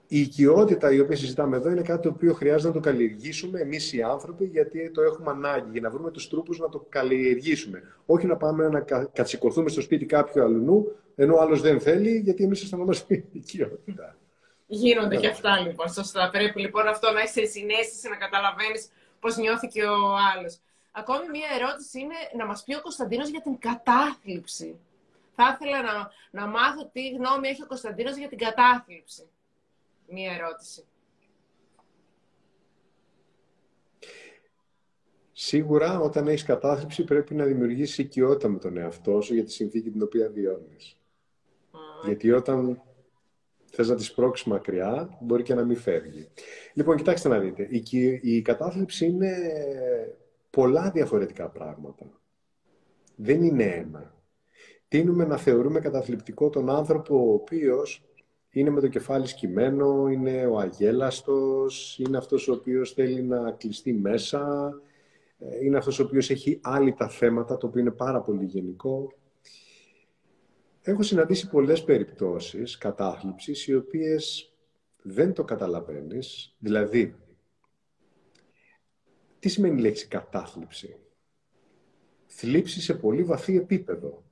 η 0.08 0.20
οικειότητα 0.20 0.92
η 0.92 1.00
οποία 1.00 1.16
συζητάμε 1.16 1.58
εδώ 1.58 1.70
είναι 1.70 1.82
κάτι 1.82 2.02
το 2.02 2.10
οποίο 2.10 2.34
χρειάζεται 2.34 2.68
να 2.68 2.74
το 2.74 2.80
καλλιεργήσουμε 2.80 3.60
εμείς 3.60 3.94
οι 3.94 4.02
άνθρωποι 4.02 4.46
γιατί 4.46 4.92
το 4.92 5.02
έχουμε 5.02 5.32
ανάγκη 5.32 5.70
για 5.72 5.82
να 5.82 5.90
βρούμε 5.90 6.12
τους 6.12 6.30
τρόπους 6.30 6.60
να 6.60 6.70
το 6.70 6.86
καλλιεργήσουμε. 6.90 7.82
Όχι 8.06 8.26
να 8.26 8.38
πάμε 8.38 8.68
να 8.68 8.80
κατσικωθούμε 9.14 9.70
στο 9.70 9.82
σπίτι 9.82 10.06
κάποιου 10.06 10.44
αλλού 10.44 10.96
ενώ 11.16 11.36
ο 11.36 11.40
άλλος 11.42 11.62
δεν 11.62 11.80
θέλει 11.80 12.18
γιατί 12.18 12.44
εμείς 12.44 12.62
αισθανόμαστε 12.64 13.24
οικειότητα. 13.32 14.16
Γίνονται 14.68 15.16
και 15.16 15.28
αυτά 15.28 15.60
λοιπόν. 15.60 15.90
Σωστά. 15.90 16.30
Πρέπει 16.30 16.60
λοιπόν 16.60 16.88
αυτό 16.88 17.12
να 17.12 17.22
είσαι 17.22 17.46
συνέστηση, 17.46 18.10
να 18.10 18.16
καταλαβαίνεις 18.16 18.90
πώς 19.22 19.38
νιώθει 19.38 19.68
και 19.68 19.84
ο 19.84 20.16
άλλος. 20.34 20.60
Ακόμη 20.92 21.30
μία 21.30 21.48
ερώτηση 21.60 22.00
είναι 22.00 22.16
να 22.38 22.46
μας 22.46 22.64
πει 22.64 22.76
ο 22.76 22.82
Κωνσταντίνος 22.82 23.30
για 23.30 23.42
την 23.42 23.58
κατάθλιψη. 23.58 24.80
Θα 25.36 25.58
ήθελα 25.60 25.82
να, 25.82 26.12
να 26.32 26.48
μάθω 26.48 26.90
τι 26.94 27.10
γνώμη 27.10 27.48
έχει 27.48 27.64
ο 27.64 27.68
Κωνσταντίνος 27.68 28.16
για 28.16 28.28
την 28.28 28.38
κατάθλιψη. 28.38 29.30
Μία 30.08 30.34
ερώτηση. 30.34 30.86
Σίγουρα 35.32 36.00
όταν 36.00 36.28
έχεις 36.28 36.44
κατάθλιψη 36.44 37.04
πρέπει 37.04 37.36
να 37.36 37.46
δημιουργήσεις 37.46 37.98
οικειότητα 37.98 38.48
με 38.48 38.60
τον 38.60 38.78
εαυτό 38.78 39.22
σου 39.22 39.34
για 39.34 39.44
τη 39.44 39.52
συνθήκη 39.52 39.90
την 39.92 40.02
οποία 40.02 40.30
βιώνεις. 40.30 40.98
Γιατί 42.06 42.32
όταν 42.32 42.82
θες 43.72 43.90
να 43.90 43.96
τη 43.96 44.04
σπρώξεις 44.04 44.48
μακριά, 44.48 45.18
μπορεί 45.22 45.44
και 45.44 45.54
να 45.54 45.64
μην 45.64 45.76
φεύγει. 45.78 46.28
Λοιπόν, 46.74 46.96
κοιτάξτε 46.96 47.30
να 47.30 47.40
δείτε. 47.40 47.68
Η, 47.70 48.20
η 48.22 48.42
κατάθλιψη 48.42 49.06
είναι 49.06 49.36
πολλά 50.50 50.92
διαφορετικά 50.92 51.50
πράγματα. 51.50 52.06
Δεν 53.16 53.44
είναι 53.44 53.64
ένα. 53.64 54.16
Τίνουμε 54.88 55.26
να 55.26 55.38
θεωρούμε 55.38 55.80
καταθλιπτικό 55.80 56.50
τον 56.50 56.70
άνθρωπο 56.70 57.16
ο 57.16 57.34
οποίος 57.34 58.04
είναι 58.50 58.70
με 58.70 58.82
το 58.82 58.88
κεφάλι 58.88 59.28
σκυμμένο, 59.28 60.08
είναι 60.08 60.46
ο 60.46 60.58
αγέλαστος, 60.58 62.00
είναι 62.00 62.18
αυτός 62.18 62.48
ο 62.48 62.54
οποίος 62.54 62.94
θέλει 62.94 63.22
να 63.22 63.52
κλειστεί 63.52 63.94
μέσα, 63.94 64.74
ε, 65.40 65.66
είναι 65.66 65.78
αυτός 65.78 66.00
ο 66.00 66.04
οποίος 66.04 66.30
έχει 66.30 66.60
άλλη 66.64 66.94
τα 66.94 67.10
θέματα, 67.10 67.58
το 67.58 67.68
οποίο 67.68 67.82
είναι 67.82 67.92
πάρα 67.92 68.22
πολύ 68.22 68.46
γενικό. 68.46 69.14
Έχω 70.84 71.04
συναντήσει 71.04 71.50
πολλές 71.50 71.84
περιπτώσεις 71.84 72.78
κατάθλιψης 72.78 73.68
οι 73.68 73.76
οποίες 73.76 74.54
δεν 75.02 75.34
το 75.34 75.44
καταλαβαίνεις. 75.44 76.56
Δηλαδή, 76.60 77.16
τι 79.40 79.50
σημαίνει 79.50 79.80
η 79.80 79.82
λέξη 79.82 80.08
κατάθλιψη; 80.08 80.96
Θλίψη 82.26 82.82
σε 82.82 82.94
πολύ 82.94 83.24
βαθύ 83.24 83.58
επίπεδο. 83.58 84.24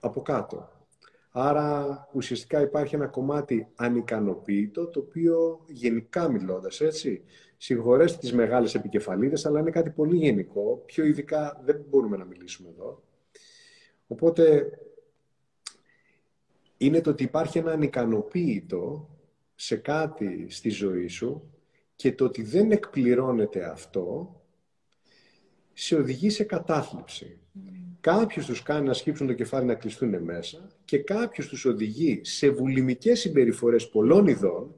Από 0.00 0.22
κάτω. 0.22 0.70
Άρα 1.30 2.08
ουσιαστικά 2.12 2.60
υπάρχει 2.60 2.94
ένα 2.94 3.06
κομμάτι 3.06 3.68
ανικανοποίητο, 3.74 4.86
το 4.86 5.00
οποίο 5.00 5.64
γενικά 5.68 6.28
μιλώντας 6.28 6.80
έτσι, 6.80 7.24
συγχωρέστε 7.56 8.18
τις 8.18 8.32
μεγάλες 8.32 8.74
επικεφαλίδες, 8.74 9.46
αλλά 9.46 9.60
είναι 9.60 9.70
κάτι 9.70 9.90
πολύ 9.90 10.16
γενικό, 10.16 10.82
πιο 10.86 11.04
ειδικά 11.04 11.60
δεν 11.64 11.84
μπορούμε 11.88 12.16
να 12.16 12.24
μιλήσουμε 12.24 12.68
εδώ. 12.68 13.02
Οπότε 14.06 14.70
είναι 16.76 17.00
το 17.00 17.10
ότι 17.10 17.22
υπάρχει 17.22 17.58
ένα 17.58 17.72
ανικανοποίητο 17.72 19.10
σε 19.54 19.76
κάτι 19.76 20.46
στη 20.48 20.68
ζωή 20.68 21.08
σου 21.08 21.50
και 21.96 22.12
το 22.12 22.24
ότι 22.24 22.42
δεν 22.42 22.70
εκπληρώνεται 22.70 23.64
αυτό 23.70 24.36
σε 25.72 25.96
οδηγεί 25.96 26.30
σε 26.30 26.44
κατάθλιψη. 26.44 27.38
Κάποιους 28.00 28.46
τους 28.46 28.62
κάνει 28.62 28.86
να 28.86 28.92
σκύψουν 28.92 29.26
το 29.26 29.32
κεφάλι 29.32 29.66
να 29.66 29.74
κλειστούν 29.74 30.22
μέσα 30.22 30.70
και 30.84 30.98
κάποιους 30.98 31.48
τους 31.48 31.64
οδηγεί 31.64 32.20
σε 32.24 32.50
βουλημικές 32.50 33.20
συμπεριφορές 33.20 33.88
πολλών 33.88 34.26
ειδών, 34.26 34.74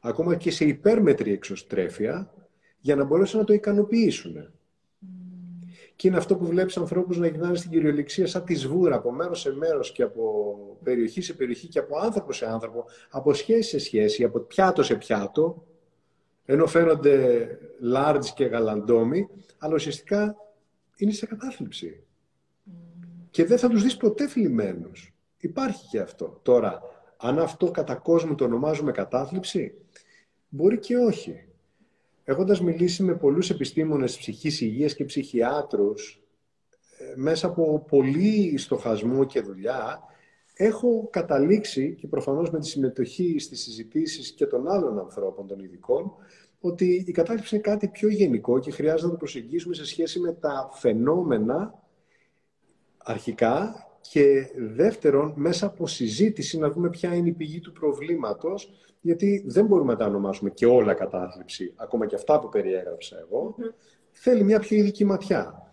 ακόμα 0.00 0.36
και 0.36 0.50
σε 0.50 0.64
υπέρμετρη 0.64 1.32
εξωστρέφεια, 1.32 2.34
για 2.80 2.96
να 2.96 3.04
μπορέσουν 3.04 3.38
να 3.38 3.44
το 3.44 3.52
ικανοποιήσουν. 3.52 4.52
Και 5.98 6.08
είναι 6.08 6.16
αυτό 6.16 6.36
που 6.36 6.46
βλέπεις 6.46 6.76
ανθρώπους 6.76 7.18
να 7.18 7.26
γυρνάνε 7.26 7.56
στην 7.56 7.70
κυριολεξία 7.70 8.26
σαν 8.26 8.44
τη 8.44 8.54
σβούρα 8.54 8.96
από 8.96 9.12
μέρος 9.12 9.40
σε 9.40 9.52
μέρος 9.52 9.92
και 9.92 10.02
από 10.02 10.56
περιοχή 10.82 11.20
σε 11.20 11.34
περιοχή 11.34 11.66
και 11.66 11.78
από 11.78 11.98
άνθρωπο 11.98 12.32
σε 12.32 12.46
άνθρωπο, 12.46 12.84
από 13.10 13.34
σχέση 13.34 13.68
σε 13.68 13.78
σχέση, 13.78 14.24
από 14.24 14.38
πιάτο 14.38 14.82
σε 14.82 14.94
πιάτο, 14.94 15.64
ενώ 16.44 16.66
φαίνονται 16.66 17.48
large 17.94 18.24
και 18.34 18.44
γαλαντόμοι, 18.44 19.28
αλλά 19.58 19.74
ουσιαστικά 19.74 20.36
είναι 20.96 21.12
σε 21.12 21.26
κατάθλιψη. 21.26 22.02
Και 23.30 23.44
δεν 23.44 23.58
θα 23.58 23.68
τους 23.68 23.82
δεις 23.82 23.96
ποτέ 23.96 24.28
θλιμμένους. 24.28 25.14
Υπάρχει 25.38 25.88
και 25.88 25.98
αυτό. 25.98 26.38
Τώρα, 26.42 26.80
αν 27.16 27.38
αυτό 27.38 27.70
κατά 27.70 27.94
κόσμο 27.94 28.34
το 28.34 28.44
ονομάζουμε 28.44 28.92
κατάθλιψη, 28.92 29.74
μπορεί 30.48 30.78
και 30.78 30.96
όχι. 30.96 31.47
Έχοντας 32.30 32.60
μιλήσει 32.60 33.02
με 33.02 33.14
πολλούς 33.14 33.50
επιστήμονες 33.50 34.16
ψυχής 34.16 34.60
υγείας 34.60 34.94
και 34.94 35.04
ψυχιάτρους, 35.04 36.22
ε, 36.98 37.12
μέσα 37.16 37.46
από 37.46 37.84
πολύ 37.88 38.58
στοχασμό 38.58 39.24
και 39.24 39.40
δουλειά, 39.40 40.00
έχω 40.54 41.08
καταλήξει 41.10 41.94
και 41.94 42.06
προφανώς 42.06 42.50
με 42.50 42.58
τη 42.58 42.66
συμμετοχή 42.66 43.38
στις 43.38 43.60
συζητήσεις 43.60 44.32
και 44.32 44.46
των 44.46 44.68
άλλων 44.68 44.98
ανθρώπων, 44.98 45.46
των 45.46 45.60
ειδικών, 45.60 46.12
ότι 46.60 47.04
η 47.06 47.12
κατάθλιψη 47.12 47.54
είναι 47.54 47.64
κάτι 47.64 47.88
πιο 47.88 48.08
γενικό 48.08 48.58
και 48.58 48.70
χρειάζεται 48.70 49.04
να 49.04 49.10
το 49.10 49.16
προσεγγίσουμε 49.18 49.74
σε 49.74 49.86
σχέση 49.86 50.20
με 50.20 50.32
τα 50.32 50.70
φαινόμενα 50.72 51.82
αρχικά 52.96 53.87
και 54.10 54.50
δεύτερον, 54.56 55.32
μέσα 55.36 55.66
από 55.66 55.86
συζήτηση 55.86 56.58
να 56.58 56.70
δούμε 56.70 56.90
ποια 56.90 57.14
είναι 57.14 57.28
η 57.28 57.32
πηγή 57.32 57.60
του 57.60 57.72
προβλήματος, 57.72 58.72
γιατί 59.00 59.44
δεν 59.46 59.66
μπορούμε 59.66 59.92
να 59.92 59.98
τα 59.98 60.06
ονομάσουμε 60.06 60.50
και 60.50 60.66
όλα 60.66 60.94
κατάθλιψη, 60.94 61.72
ακόμα 61.76 62.06
και 62.06 62.14
αυτά 62.14 62.38
που 62.38 62.48
περιέγραψα 62.48 63.16
εγώ, 63.18 63.54
θέλει 64.10 64.42
μια 64.44 64.58
πιο 64.58 64.76
ειδική 64.76 65.04
ματιά. 65.04 65.70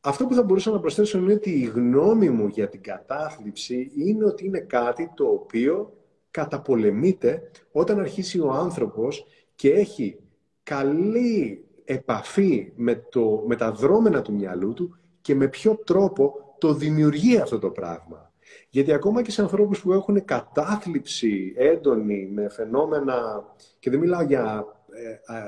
Αυτό 0.00 0.26
που 0.26 0.34
θα 0.34 0.42
μπορούσα 0.42 0.70
να 0.70 0.80
προσθέσω 0.80 1.18
είναι 1.18 1.32
ότι 1.32 1.50
η 1.50 1.64
γνώμη 1.64 2.30
μου 2.30 2.46
για 2.46 2.68
την 2.68 2.82
κατάθλιψη 2.82 3.92
είναι 3.96 4.24
ότι 4.24 4.46
είναι 4.46 4.60
κάτι 4.60 5.10
το 5.14 5.24
οποίο 5.24 5.92
καταπολεμείται 6.30 7.50
όταν 7.72 8.00
αρχίσει 8.00 8.40
ο 8.40 8.50
άνθρωπος 8.50 9.26
και 9.54 9.70
έχει 9.70 10.18
καλή 10.62 11.64
επαφή 11.84 12.72
με, 12.76 12.94
το, 12.94 13.44
με 13.46 13.56
τα 13.56 13.72
δρόμενα 13.72 14.22
του 14.22 14.32
μυαλού 14.32 14.72
του 14.72 14.96
και 15.20 15.34
με 15.34 15.48
ποιο 15.48 15.76
τρόπο 15.84 16.47
το 16.58 16.74
δημιουργεί 16.74 17.36
αυτό 17.36 17.58
το 17.58 17.70
πράγμα. 17.70 18.32
Γιατί 18.70 18.92
ακόμα 18.92 19.22
και 19.22 19.30
σε 19.30 19.42
ανθρώπους 19.42 19.80
που 19.80 19.92
έχουν 19.92 20.24
κατάθλιψη 20.24 21.54
έντονη 21.56 22.28
με 22.32 22.48
φαινόμενα, 22.48 23.44
και 23.78 23.90
δεν 23.90 23.98
μιλάω 23.98 24.22
για 24.22 24.66
ε, 24.90 25.34
ε, 25.34 25.40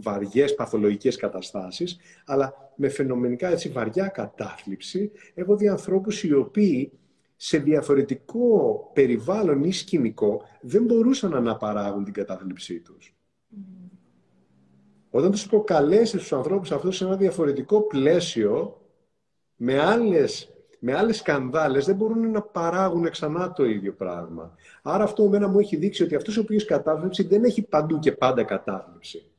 βαριές 0.00 0.54
παθολογικές 0.54 1.16
καταστάσεις, 1.16 1.96
αλλά 2.26 2.72
με 2.76 2.88
φαινομενικά 2.88 3.48
έτσι 3.48 3.68
βαριά 3.68 4.06
κατάθλιψη, 4.06 5.10
έχω 5.34 5.56
δει 5.56 5.68
ανθρώπους 5.68 6.22
οι 6.22 6.32
οποίοι 6.32 6.92
σε 7.36 7.58
διαφορετικό 7.58 8.90
περιβάλλον 8.94 9.64
ή 9.64 9.72
σκηνικό 9.72 10.42
δεν 10.60 10.84
μπορούσαν 10.84 11.30
να 11.30 11.36
αναπαράγουν 11.36 12.04
την 12.04 12.12
κατάθλιψή 12.12 12.80
τους. 12.80 13.16
Όταν 15.10 15.30
τους 15.30 15.46
προκαλέσει 15.46 16.16
τους 16.16 16.32
ανθρώπους 16.32 16.72
αυτούς 16.72 16.96
σε 16.96 17.04
ένα 17.04 17.16
διαφορετικό 17.16 17.82
πλαίσιο, 17.82 18.77
με 19.60 19.78
άλλες, 19.80 20.52
με 20.78 20.94
άλλες 20.94 21.16
σκανδάλες 21.16 21.84
δεν 21.86 21.96
μπορούν 21.96 22.30
να 22.30 22.42
παράγουν 22.42 23.10
ξανά 23.10 23.52
το 23.52 23.64
ίδιο 23.64 23.94
πράγμα. 23.94 24.54
Άρα 24.82 25.04
αυτό 25.04 25.24
εμένα 25.24 25.48
μου 25.48 25.58
έχει 25.58 25.76
δείξει 25.76 26.02
ότι 26.02 26.14
αυτός 26.14 26.36
ο 26.36 26.40
οποίος 26.40 26.64
κατάθλιψη 26.64 27.22
δεν 27.22 27.44
έχει 27.44 27.62
παντού 27.62 27.98
και 27.98 28.12
πάντα 28.12 28.44
κατάθλιψη. 28.44 29.30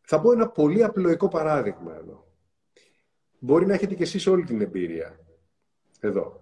Θα 0.00 0.20
πω 0.20 0.32
ένα 0.32 0.48
πολύ 0.48 0.84
απλοϊκό 0.84 1.28
παράδειγμα 1.28 1.96
εδώ. 1.96 2.26
Μπορεί 3.38 3.66
να 3.66 3.74
έχετε 3.74 3.94
κι 3.94 4.02
εσείς 4.02 4.26
όλη 4.26 4.44
την 4.44 4.60
εμπειρία. 4.60 5.18
Εδώ. 6.00 6.40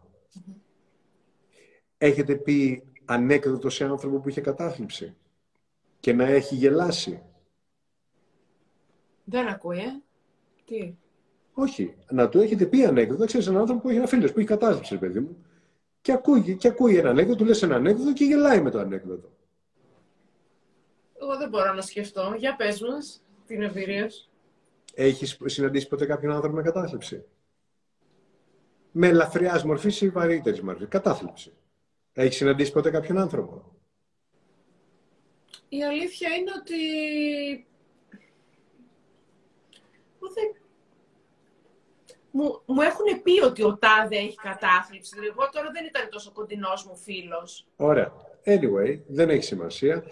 Έχετε 1.98 2.34
πει 2.34 2.82
ανέκδοτο 3.04 3.70
σε 3.70 3.84
άνθρωπο 3.84 4.20
που 4.20 4.28
είχε 4.28 4.40
κατάθλιψη 4.40 5.16
και 6.00 6.12
να 6.12 6.24
έχει 6.24 6.54
γελάσει. 6.54 7.22
Δεν 9.24 9.48
ακούει, 9.48 9.78
ε. 9.78 10.02
Τι; 10.64 10.96
Όχι. 11.54 11.94
Να 12.10 12.28
του 12.28 12.40
έχετε 12.40 12.66
πει 12.66 12.84
ανέκδοτο. 12.84 13.24
Ξέρεις 13.24 13.46
έναν 13.46 13.60
άνθρωπο 13.60 13.80
που 13.80 13.88
έχει 13.88 13.98
ένα 13.98 14.06
φίλος 14.06 14.32
που 14.32 14.38
έχει 14.38 14.48
κατάθλιψη, 14.48 14.98
παιδί 14.98 15.20
μου. 15.20 15.44
Και 16.00 16.12
ακούει, 16.12 16.56
και 16.56 16.68
ακούει 16.68 16.96
ένα 16.96 17.10
ανέκδοτο, 17.10 17.38
του 17.38 17.44
λες 17.44 17.62
ένα 17.62 17.74
ανέκδοτο 17.76 18.12
και 18.12 18.24
γελάει 18.24 18.60
με 18.60 18.70
το 18.70 18.78
ανέκδοτο. 18.78 19.32
Εγώ 21.20 21.36
δεν 21.36 21.48
μπορώ 21.48 21.72
να 21.72 21.80
σκεφτώ. 21.80 22.34
Για 22.38 22.56
πες 22.56 22.80
μας 22.80 23.22
την 23.46 23.62
εμπειρία 23.62 24.10
σου. 24.10 24.28
Έχεις 24.94 25.38
συναντήσει 25.44 25.88
ποτέ 25.88 26.06
κάποιον 26.06 26.32
άνθρωπο 26.32 26.56
με 26.56 26.62
κατάθλιψη; 26.62 27.24
Με 28.90 29.08
ελαφριά 29.08 29.62
μορφή 29.64 30.04
ή 30.04 30.08
βαρύτερης 30.08 30.60
μορφή; 30.60 30.86
Κατάθλιψη. 30.86 31.52
Έχεις 32.12 32.36
συναντήσει 32.36 32.72
ποτέ 32.72 32.90
κάποιον 32.90 33.18
άνθρωπο; 33.18 33.72
Η 35.68 35.84
αλήθεια 35.84 36.28
είναι 36.34 36.50
ότι 36.60 36.76
μου, 42.36 42.62
μου 42.66 42.80
έχουν 42.80 43.22
πει 43.22 43.42
ότι 43.44 43.62
ο 43.62 43.78
Τάδε 43.78 44.16
έχει 44.16 44.34
κατάθλιψη. 44.34 45.16
Εγώ 45.30 45.48
τώρα 45.52 45.70
δεν 45.72 45.84
ήταν 45.84 46.08
τόσο 46.10 46.32
κοντινός 46.32 46.84
μου 46.86 46.96
φίλος. 46.96 47.66
Ωραία. 47.76 48.12
Anyway, 48.44 49.00
δεν 49.06 49.30
έχει 49.30 49.42
σημασία. 49.42 50.04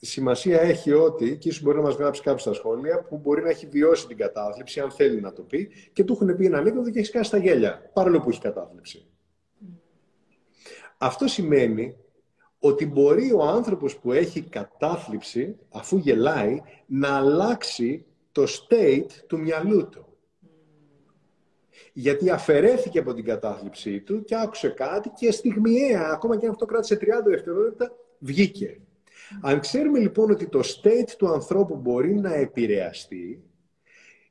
Σημασία 0.00 0.60
έχει 0.60 0.92
ότι, 0.92 1.38
και 1.38 1.48
ίσως 1.48 1.62
μπορεί 1.62 1.76
να 1.76 1.82
μας 1.82 1.94
γράψει 1.94 2.22
κάποιος 2.22 2.42
στα 2.42 2.52
σχόλια, 2.52 3.04
που 3.04 3.16
μπορεί 3.18 3.42
να 3.42 3.48
έχει 3.48 3.66
βιώσει 3.66 4.06
την 4.06 4.16
κατάθλιψη, 4.16 4.80
αν 4.80 4.90
θέλει 4.90 5.20
να 5.20 5.32
το 5.32 5.42
πει, 5.42 5.70
και 5.92 6.04
του 6.04 6.12
έχουν 6.12 6.36
πει 6.36 6.46
ένα 6.46 6.58
ανέκδοτο 6.58 6.90
και 6.90 6.98
έχεις 6.98 7.10
κάνει 7.10 7.24
στα 7.24 7.36
γέλια, 7.36 7.90
παρόλο 7.92 8.20
που 8.20 8.30
έχει 8.30 8.40
κατάθλιψη. 8.40 9.06
Αυτό 10.98 11.26
σημαίνει 11.26 11.96
ότι 12.58 12.86
μπορεί 12.86 13.32
ο 13.32 13.42
άνθρωπος 13.42 13.96
που 13.96 14.12
έχει 14.12 14.42
κατάθλιψη, 14.42 15.58
αφού 15.70 15.96
γελάει, 15.96 16.62
να 16.86 17.16
αλλάξει 17.16 18.04
το 18.32 18.42
state 18.42 19.10
του 19.26 19.38
μυαλού 19.38 19.88
του. 19.88 20.09
Γιατί 21.92 22.30
αφαιρέθηκε 22.30 22.98
από 22.98 23.14
την 23.14 23.24
κατάθλιψή 23.24 24.00
του 24.00 24.24
και 24.24 24.36
άκουσε 24.36 24.68
κάτι 24.68 25.08
και 25.08 25.30
στιγμιαία, 25.30 26.10
ακόμα 26.12 26.36
και 26.36 26.46
αν 26.46 26.52
αυτό 26.52 26.66
κράτησε 26.66 26.98
30 27.00 27.04
δευτερόλεπτα, 27.24 27.92
βγήκε. 28.18 28.80
Αν 29.40 29.60
ξέρουμε 29.60 29.98
λοιπόν 29.98 30.30
ότι 30.30 30.46
το 30.46 30.60
state 30.60 31.10
του 31.18 31.28
ανθρώπου 31.28 31.76
μπορεί 31.76 32.14
να 32.14 32.34
επηρεαστεί, 32.34 33.42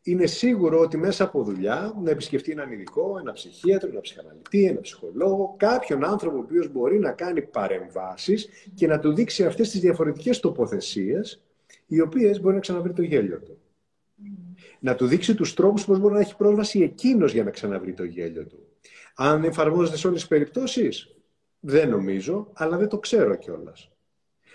είναι 0.03 0.25
σίγουρο 0.25 0.79
ότι 0.79 0.97
μέσα 0.97 1.23
από 1.23 1.43
δουλειά 1.43 1.93
να 2.01 2.11
επισκεφτεί 2.11 2.51
έναν 2.51 2.71
ειδικό, 2.71 3.17
ένα 3.19 3.31
ψυχίατρο, 3.31 3.89
ένα 3.89 4.01
ψυχαναλυτή, 4.01 4.65
ένα 4.65 4.79
ψυχολόγο, 4.79 5.55
κάποιον 5.57 6.05
άνθρωπο 6.05 6.37
ο 6.37 6.39
οποίος 6.39 6.71
μπορεί 6.71 6.99
να 6.99 7.11
κάνει 7.11 7.41
παρεμβάσεις 7.41 8.49
και 8.75 8.87
να 8.87 8.99
του 8.99 9.13
δείξει 9.13 9.45
αυτές 9.45 9.69
τις 9.69 9.79
διαφορετικές 9.79 10.39
τοποθεσίες, 10.39 11.41
οι 11.85 12.01
οποίες 12.01 12.41
μπορεί 12.41 12.55
να 12.55 12.61
ξαναβρει 12.61 12.93
το 12.93 13.01
γέλιο 13.01 13.39
του. 13.39 13.57
Να 14.79 14.95
του 14.95 15.05
δείξει 15.07 15.35
τους 15.35 15.53
τρόπους 15.53 15.85
πώς 15.85 15.99
μπορεί 15.99 16.13
να 16.13 16.19
έχει 16.19 16.35
πρόσβαση 16.35 16.79
εκείνος 16.81 17.33
για 17.33 17.43
να 17.43 17.49
ξαναβρει 17.49 17.93
το 17.93 18.03
γέλιο 18.03 18.45
του. 18.45 18.67
Αν 19.15 19.43
εφαρμόζεται 19.43 19.97
σε 19.97 20.07
όλες 20.07 20.19
τις 20.19 20.29
περιπτώσεις, 20.29 21.15
δεν 21.59 21.89
νομίζω, 21.89 22.49
αλλά 22.53 22.77
δεν 22.77 22.87
το 22.87 22.97
ξέρω 22.97 23.35
κιόλας. 23.35 23.89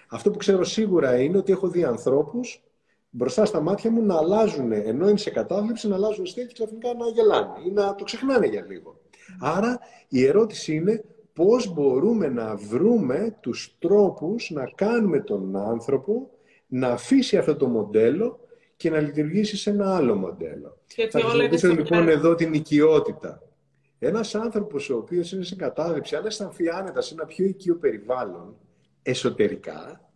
Αυτό 0.08 0.30
που 0.30 0.38
ξέρω 0.38 0.64
σίγουρα 0.64 1.20
είναι 1.20 1.38
ότι 1.38 1.52
έχω 1.52 1.68
δει 1.68 1.84
ανθρώπους 1.84 2.62
μπροστά 3.10 3.44
στα 3.44 3.60
μάτια 3.60 3.90
μου 3.90 4.02
να 4.02 4.16
αλλάζουν, 4.16 4.72
ενώ 4.72 5.08
είναι 5.08 5.18
σε 5.18 5.30
κατάθλιψη, 5.30 5.88
να 5.88 5.94
αλλάζουν 5.94 6.26
στέλνη 6.26 6.48
και 6.48 6.54
ξαφνικά 6.54 6.94
να 6.94 7.06
γελάνε 7.06 7.52
ή 7.66 7.70
να 7.70 7.94
το 7.94 8.04
ξεχνάνε 8.04 8.46
για 8.46 8.66
λίγο. 8.68 9.00
Άρα 9.40 9.78
η 10.08 10.26
ερώτηση 10.26 10.74
είναι 10.74 11.04
πώς 11.32 11.72
μπορούμε 11.72 12.28
να 12.28 12.56
βρούμε 12.56 13.36
τους 13.40 13.76
τρόπους 13.78 14.50
να 14.50 14.70
κάνουμε 14.74 15.20
τον 15.20 15.56
άνθρωπο 15.56 16.30
να 16.66 16.88
αφήσει 16.88 17.36
αυτό 17.36 17.56
το 17.56 17.66
μοντέλο 17.66 18.38
και 18.84 18.90
να 18.90 19.00
λειτουργήσει 19.00 19.56
σε 19.56 19.70
ένα 19.70 19.96
άλλο 19.96 20.14
μοντέλο. 20.14 20.78
Γιατί 20.94 21.10
Θα 21.10 21.20
χρησιμοποιήσω 21.20 21.68
λοιπόν 21.68 22.08
εδώ 22.08 22.34
την 22.34 22.54
οικειότητα. 22.54 23.42
Ένας 23.98 24.34
άνθρωπος 24.34 24.90
ο 24.90 24.96
οποίος 24.96 25.32
είναι 25.32 25.44
σε 25.44 25.56
κατάδυψη, 25.56 26.16
αν 26.16 26.26
αισθανθεί 26.26 26.68
άνετα 26.68 27.00
σε 27.00 27.14
ένα 27.14 27.24
πιο 27.24 27.44
οικείο 27.44 27.76
περιβάλλον, 27.76 28.56
εσωτερικά, 29.02 30.10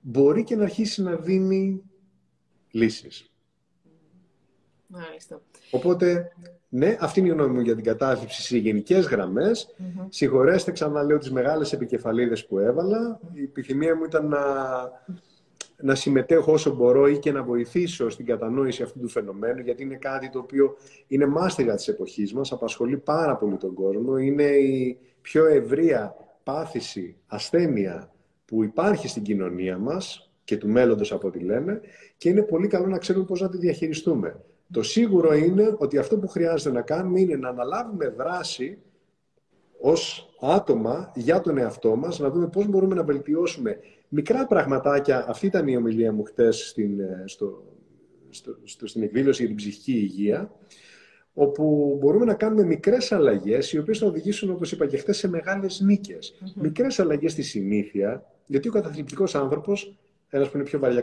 μπορεί 0.00 0.44
και 0.44 0.56
να 0.56 0.62
αρχίσει 0.62 1.02
να 1.02 1.16
δίνει 1.16 1.82
λύσεις. 2.70 3.30
Μάλιστα. 4.86 5.42
Οπότε, 5.70 6.32
ναι, 6.68 6.96
αυτή 7.00 7.20
είναι 7.20 7.28
η 7.28 7.32
γνώμη 7.32 7.54
μου 7.54 7.60
για 7.60 7.74
την 7.74 7.84
κατάθλιψη 7.84 8.42
σε 8.42 8.58
γενικές 8.58 9.06
γραμμές. 9.06 9.68
Mm-hmm. 9.78 10.06
Συγχωρέστε, 10.08 10.72
ξαναλέω, 10.72 11.18
τις 11.18 11.30
μεγάλες 11.30 11.72
επικεφαλίδες 11.72 12.46
που 12.46 12.58
έβαλα. 12.58 13.20
Η 13.32 13.42
επιθυμία 13.42 13.96
μου 13.96 14.04
ήταν 14.04 14.28
να, 14.28 14.40
να 15.82 15.94
συμμετέχω 15.94 16.52
όσο 16.52 16.74
μπορώ 16.74 17.08
ή 17.08 17.18
και 17.18 17.32
να 17.32 17.42
βοηθήσω 17.42 18.08
στην 18.08 18.26
κατανόηση 18.26 18.82
αυτού 18.82 19.00
του 19.00 19.08
φαινομένου, 19.08 19.60
γιατί 19.60 19.82
είναι 19.82 19.96
κάτι 19.96 20.30
το 20.30 20.38
οποίο 20.38 20.76
είναι 21.06 21.26
μάστιγα 21.26 21.74
της 21.74 21.88
εποχής 21.88 22.34
μας, 22.34 22.52
απασχολεί 22.52 22.96
πάρα 22.96 23.36
πολύ 23.36 23.56
τον 23.56 23.74
κόσμο. 23.74 24.16
Είναι 24.16 24.44
η 24.44 24.98
πιο 25.20 25.46
ευρεία 25.46 26.16
πάθηση, 26.42 27.16
ασθένεια 27.26 28.12
που 28.44 28.64
υπάρχει 28.64 29.08
στην 29.08 29.22
κοινωνία 29.22 29.78
μας 29.78 30.32
και 30.44 30.56
του 30.56 30.68
μέλλοντος 30.68 31.12
από 31.12 31.28
ό,τι 31.28 31.38
λέμε 31.38 31.80
και 32.16 32.28
είναι 32.28 32.42
πολύ 32.42 32.66
καλό 32.66 32.86
να 32.86 32.98
ξέρουμε 32.98 33.24
πώς 33.24 33.40
να 33.40 33.48
τη 33.48 33.58
διαχειριστούμε. 33.58 34.40
Το 34.72 34.82
σίγουρο 34.82 35.34
είναι 35.34 35.74
ότι 35.78 35.98
αυτό 35.98 36.18
που 36.18 36.28
χρειάζεται 36.28 36.74
να 36.74 36.82
κάνουμε 36.82 37.20
είναι 37.20 37.36
να 37.36 37.48
αναλάβουμε 37.48 38.08
δράση 38.08 38.78
ως 39.80 40.28
άτομα 40.40 41.12
για 41.14 41.40
τον 41.40 41.58
εαυτό 41.58 41.96
μας, 41.96 42.18
να 42.18 42.30
δούμε 42.30 42.48
πώς 42.48 42.66
μπορούμε 42.66 42.94
να 42.94 43.04
βελτιώσουμε 43.04 43.78
μικρά 44.12 44.46
πραγματάκια. 44.46 45.24
Αυτή 45.28 45.46
ήταν 45.46 45.68
η 45.68 45.76
ομιλία 45.76 46.12
μου 46.12 46.24
χτες 46.24 46.68
στην, 46.68 47.00
ε, 47.00 47.22
στο, 47.26 47.64
στο, 48.30 48.58
στο, 48.64 48.86
στην 48.86 49.02
εκδήλωση 49.02 49.38
για 49.38 49.46
την 49.46 49.56
ψυχική 49.56 49.92
υγεία, 49.92 50.52
όπου 51.34 51.96
μπορούμε 52.00 52.24
να 52.24 52.34
κάνουμε 52.34 52.64
μικρές 52.64 53.12
αλλαγές, 53.12 53.72
οι 53.72 53.78
οποίες 53.78 53.98
θα 53.98 54.06
οδηγήσουν, 54.06 54.50
όπως 54.50 54.72
είπα 54.72 54.86
και 54.86 54.96
χτες, 54.96 55.16
σε 55.16 55.28
μεγάλες 55.28 55.80
νίκες. 55.80 56.34
Mm-hmm. 56.34 56.60
Μικρές 56.62 57.00
αλλαγές 57.00 57.32
στη 57.32 57.42
συνήθεια, 57.42 58.26
γιατί 58.46 58.68
ο 58.68 58.72
καταθλιπτικός 58.72 59.34
άνθρωπος, 59.34 59.98
ένας 60.28 60.50
που 60.50 60.56
είναι 60.56 60.66
πιο 60.66 60.78
βαριά 60.78 61.00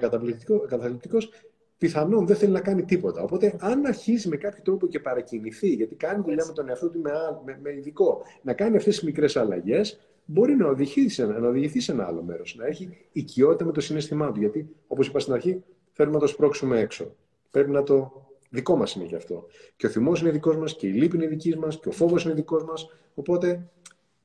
καταθλιπτικός, 0.67 1.29
πιθανόν 1.77 2.27
δεν 2.27 2.35
θέλει 2.35 2.51
να 2.51 2.61
κάνει 2.61 2.83
τίποτα. 2.83 3.21
Οπότε, 3.21 3.55
αν 3.59 3.85
αρχίσει 3.85 4.29
με 4.29 4.35
κάποιο 4.35 4.61
τρόπο 4.63 4.87
και 4.87 4.99
παρακινηθεί, 4.99 5.67
γιατί 5.67 5.95
κάνει 5.95 6.23
δουλειά 6.25 6.45
με 6.47 6.53
τον 6.53 6.69
εαυτό 6.69 6.89
του 6.89 6.99
με, 6.99 7.11
με, 7.45 7.59
με 7.61 7.73
ειδικό, 7.73 8.21
να 8.41 8.53
κάνει 8.53 8.77
αυτές 8.77 8.95
τις 8.95 9.03
μικρές 9.03 9.37
αλλαγές, 9.37 9.99
μπορεί 10.31 10.55
να 10.55 10.67
οδηγηθεί, 10.67 11.09
σε, 11.09 11.25
να 11.25 11.47
οδηγηθεί 11.47 11.79
σε 11.79 11.91
ένα 11.91 12.05
άλλο 12.05 12.23
μέρος. 12.23 12.55
Να 12.55 12.65
έχει 12.65 12.89
οικειότητα 13.11 13.65
με 13.65 13.71
το 13.71 13.81
συνέστημά 13.81 14.31
του. 14.31 14.39
Γιατί, 14.39 14.69
όπως 14.87 15.07
είπα 15.07 15.19
στην 15.19 15.33
αρχή, 15.33 15.63
θέλουμε 15.91 16.15
να 16.15 16.21
το 16.21 16.27
σπρώξουμε 16.27 16.79
έξω. 16.79 17.15
Πρέπει 17.51 17.71
να 17.71 17.83
το. 17.83 18.27
Δικό 18.51 18.75
μας 18.75 18.95
είναι 18.95 19.05
γι' 19.05 19.15
αυτό. 19.15 19.45
Και 19.75 19.85
ο 19.85 19.89
θυμός 19.89 20.21
είναι 20.21 20.29
δικός 20.29 20.57
μας, 20.57 20.75
και 20.75 20.87
η 20.87 20.91
λύπη 20.91 21.15
είναι 21.15 21.27
δική 21.27 21.57
μας, 21.57 21.79
και 21.79 21.87
ο 21.87 21.91
φόβος 21.91 22.23
είναι 22.23 22.33
δικός 22.33 22.63
μας. 22.63 22.89
Οπότε, 23.13 23.69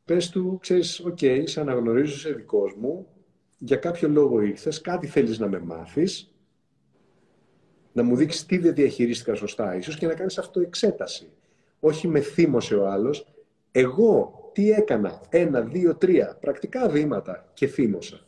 πες 0.05 0.31
του, 0.31 0.59
ξέρεις, 0.61 1.01
OK, 1.01 1.19
okay, 1.21 1.43
σε 1.45 1.61
αναγνωρίζω, 1.61 2.15
είσαι 2.15 2.33
δικός 2.33 2.75
μου, 2.75 3.07
για 3.59 3.77
κάποιο 3.77 4.09
λόγο 4.09 4.41
ήρθες, 4.41 4.81
κάτι 4.81 5.07
θέλεις 5.07 5.39
να 5.39 5.49
με 5.49 5.59
μάθεις, 5.59 6.35
να 7.93 8.03
μου 8.03 8.17
δείξεις 8.17 8.47
τι 8.47 8.59
δεν 8.59 8.75
διαχειρίστηκα 8.75 9.35
σωστά, 9.35 9.77
ίσως 9.77 9.99
και 9.99 10.07
να 10.07 10.15
κάνεις 10.15 10.39
αυτοεξέταση. 10.39 11.31
Όχι 11.81 12.09
με 12.09 12.21
θύμωσε 12.21 12.75
ο 12.75 12.87
άλλος. 12.87 13.27
Εγώ 13.73 14.44
τι 14.55 14.71
έκανα, 14.71 15.21
ένα, 15.31 15.61
δύο, 15.61 15.97
τρία, 15.97 16.37
πρακτικά 16.41 16.89
βήματα 16.89 17.45
και 17.55 17.67
θύμωσα. 17.67 18.21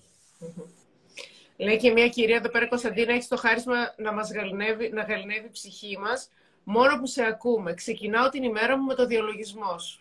Λέει 1.57 1.77
και 1.77 1.91
μια 1.91 2.09
κυρία 2.09 2.37
εδώ 2.37 2.49
πέρα, 2.49 2.67
Κωνσταντίνα, 2.67 3.13
έχεις 3.13 3.29
το 3.29 3.37
χάρισμα 3.37 3.95
να 3.97 4.13
μας 4.13 4.33
γαληνεύει, 4.33 4.91
να 4.93 5.03
γαληνεύει 5.03 5.47
η 5.47 5.51
ψυχή 5.51 5.99
μας, 5.99 6.31
μόνο 6.65 6.99
που 6.99 7.07
σε 7.07 7.25
ακούμε. 7.25 7.75
Ξεκινάω 7.75 8.29
την 8.29 8.43
ημέρα 8.43 8.79
μου 8.79 8.85
με 8.85 8.95
το 8.95 9.07
διαλογισμό 9.07 9.79
σου. 9.79 10.01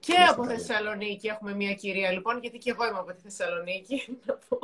Και 0.00 0.14
από 0.28 0.46
Θεσσαλονίκη 0.46 1.26
έχουμε 1.28 1.54
μια 1.54 1.74
κυρία, 1.74 2.10
λοιπόν, 2.10 2.38
γιατί 2.40 2.58
και 2.58 2.70
εγώ 2.70 2.86
είμαι 2.86 2.98
από 2.98 3.12
τη 3.12 3.20
Θεσσαλονίκη, 3.20 4.02
να 4.26 4.34
πω. 4.48 4.58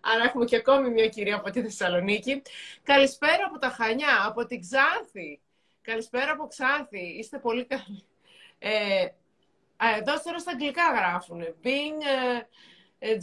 Άρα 0.00 0.24
έχουμε 0.24 0.44
και 0.44 0.56
ακόμη 0.56 0.90
μια 0.90 1.08
κυρία 1.08 1.36
από 1.36 1.50
τη 1.50 1.62
Θεσσαλονίκη. 1.62 2.42
Καλησπέρα 2.82 3.46
από 3.46 3.58
τα 3.58 3.68
Χανιά, 3.68 4.24
από 4.26 4.46
την 4.46 4.60
Ξάνθη. 4.60 5.40
Καλησπέρα 5.82 6.32
από 6.32 6.46
Ξάνθη. 6.46 7.00
Είστε 7.18 7.38
πολύ 7.38 7.64
καλοί. 7.64 8.04
Ε, 8.58 9.06
εδώ 9.98 10.20
τώρα 10.24 10.38
στα 10.38 10.50
αγγλικά 10.50 10.82
γράφουν. 10.96 11.40
Being 11.64 12.00
uh, 12.02 12.40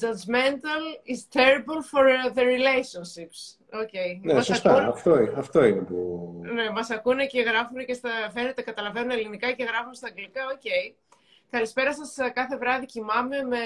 judgmental 0.01 0.84
is 1.14 1.22
terrible 1.39 1.82
for 1.91 2.04
uh, 2.08 2.30
the 2.36 2.43
relationships. 2.56 3.58
Okay. 3.82 4.20
Ναι, 4.22 4.34
μας 4.34 4.45
σωστά. 4.45 4.74
Ακούν... 4.74 4.88
Αυτό, 4.88 5.30
αυτό 5.38 5.64
είναι 5.64 5.82
που... 5.82 6.30
Ναι, 6.43 6.70
μας 6.70 6.89
ακούνε 6.89 7.26
και 7.26 7.41
γράφουν 7.41 7.86
και 7.86 7.93
στα... 7.93 8.10
Φαίνεται, 8.34 8.62
καταλαβαίνουν 8.62 9.10
ελληνικά 9.10 9.51
και 9.51 9.64
γράφουν 9.64 9.93
στα 9.93 10.08
αγγλικά. 10.08 10.41
OK. 10.45 10.61
Okay. 10.64 10.93
Καλησπέρα 11.49 11.93
σας. 11.93 12.16
Κάθε 12.34 12.58
βράδυ 12.58 12.86
κοιμάμαι 12.86 13.41
με 13.41 13.60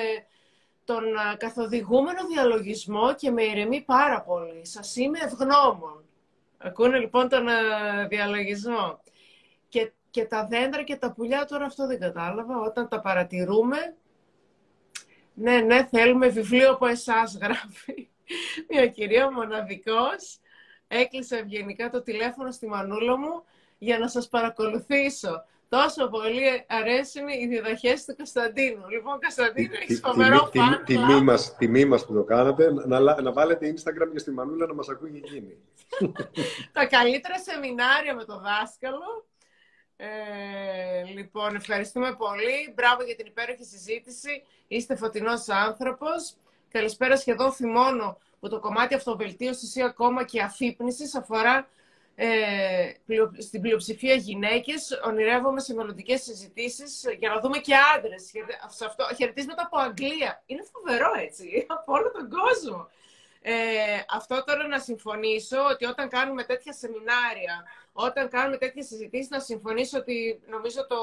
τον 0.85 1.03
καθοδηγούμενο 1.37 2.25
διαλογισμό 2.27 3.15
και 3.15 3.31
με 3.31 3.43
ηρεμεί 3.43 3.81
πάρα 3.81 4.21
πολύ. 4.21 4.65
Σας 4.65 4.95
είμαι 4.95 5.19
ευγνώμων. 5.21 6.03
Ακούνε 6.57 6.97
λοιπόν 6.97 7.29
τον 7.29 7.47
διαλογισμό. 8.07 8.99
Και, 10.17 10.23
και 10.23 10.29
τα 10.29 10.47
δέντρα 10.47 10.83
και 10.83 10.95
τα 10.95 11.11
πουλιά 11.11 11.45
τώρα 11.45 11.65
αυτό 11.65 11.87
δεν 11.87 11.99
κατάλαβα. 11.99 12.59
Όταν 12.59 12.87
τα 12.87 13.01
παρατηρούμε, 13.01 13.95
ναι, 15.33 15.59
ναι, 15.59 15.87
θέλουμε 15.91 16.27
βιβλίο 16.27 16.71
από 16.71 16.85
εσάς, 16.85 17.37
γράφει 17.41 18.09
μια 18.69 18.87
κυρία 18.87 19.31
μοναδικός. 19.31 20.39
Έκλεισε 20.87 21.37
ευγενικά 21.37 21.89
το 21.89 22.01
τηλέφωνο 22.01 22.51
στη 22.51 22.67
μανούλα 22.67 23.17
μου 23.17 23.43
για 23.77 23.99
να 23.99 24.07
σας 24.07 24.27
παρακολουθήσω. 24.27 25.43
Τόσο 25.69 26.07
πολύ 26.07 26.65
αρέσουν 26.67 27.27
οι 27.27 27.47
διδαχές 27.47 28.05
του 28.05 28.15
Κωνσταντίνου. 28.15 28.89
Λοιπόν, 28.89 29.19
Κωνσταντίνου, 29.19 29.73
έχεις 29.81 29.99
φοβερό 29.99 30.49
φαν. 30.53 30.83
Τιμή 30.85 31.21
μα 31.21 31.37
τιμή 31.57 31.85
μας 31.85 32.05
που 32.05 32.13
το 32.13 32.23
κάνατε. 32.23 32.71
Να, 32.85 33.21
να 33.21 33.31
βάλετε 33.31 33.73
Instagram 33.75 34.11
και 34.11 34.19
στη 34.19 34.31
Μανούλα 34.31 34.65
να 34.65 34.73
μας 34.73 34.89
ακούει 34.89 35.11
και 35.11 35.17
εκείνη. 35.17 35.57
Τα 36.73 36.85
καλύτερα 36.85 37.39
σεμινάρια 37.39 38.15
με 38.15 38.23
το 38.23 38.39
δάσκαλο. 38.39 39.25
Ε, 39.99 41.03
λοιπόν, 41.03 41.55
ευχαριστούμε 41.55 42.15
πολύ. 42.15 42.73
Μπράβο 42.75 43.03
για 43.03 43.15
την 43.15 43.25
υπέροχη 43.25 43.63
συζήτηση. 43.63 44.43
Είστε 44.67 44.95
φωτεινός 44.95 45.49
άνθρωπος. 45.49 46.35
Καλησπέρα 46.71 47.17
σχεδόν 47.17 47.51
θυμώνω 47.51 48.17
που 48.39 48.49
το 48.49 48.59
κομμάτι 48.59 48.95
αυτοβελτίωσης 48.95 49.75
ή 49.75 49.81
ακόμα 49.81 50.23
και 50.23 50.41
αφύπνισης 50.41 51.15
αφορά 51.15 51.67
ε, 52.15 52.91
στην 53.37 53.61
πλειοψηφία 53.61 54.13
γυναίκες, 54.13 54.99
ονειρεύομαι 55.05 55.59
σε 55.59 55.73
μελλοντικές 55.73 56.21
συζητήσεις 56.23 57.05
για 57.19 57.29
να 57.29 57.39
δούμε 57.39 57.57
και 57.57 57.73
άντρες. 57.95 58.31
Αυτό, 58.85 59.05
χαιρετίσματα 59.15 59.63
από 59.65 59.77
Αγγλία. 59.77 60.43
Είναι 60.45 60.63
φοβερό 60.71 61.11
έτσι, 61.21 61.65
από 61.77 61.93
όλο 61.93 62.11
τον 62.11 62.29
κόσμο. 62.29 62.89
Ε, 63.49 64.03
αυτό 64.09 64.43
τώρα 64.43 64.67
να 64.67 64.79
συμφωνήσω 64.79 65.57
ότι 65.71 65.85
όταν 65.85 66.09
κάνουμε 66.09 66.43
τέτοια 66.43 66.73
σεμινάρια, 66.73 67.63
όταν 67.93 68.29
κάνουμε 68.29 68.57
τέτοιες 68.57 68.87
συζητήσεις, 68.87 69.29
να 69.29 69.39
συμφωνήσω 69.39 69.97
ότι 69.97 70.41
νομίζω 70.49 70.87
το 70.87 70.95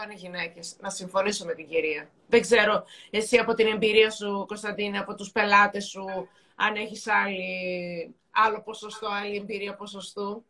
90% 0.00 0.04
είναι 0.04 0.14
γυναίκες. 0.14 0.76
Να 0.80 0.90
συμφωνήσω 0.90 1.44
με 1.44 1.54
την 1.54 1.68
κυρία. 1.68 2.08
Δεν 2.26 2.40
ξέρω 2.40 2.84
εσύ 3.10 3.36
από 3.38 3.54
την 3.54 3.66
εμπειρία 3.66 4.10
σου, 4.10 4.44
Κωνσταντίνε, 4.48 4.98
από 4.98 5.14
τους 5.14 5.30
πελάτες 5.30 5.84
σου, 5.84 6.28
αν 6.54 6.74
έχεις 6.74 7.06
άλλη, 7.06 8.14
άλλο 8.30 8.62
ποσοστό, 8.62 9.08
άλλη 9.08 9.36
εμπειρία 9.36 9.74
ποσοστού 9.74 10.44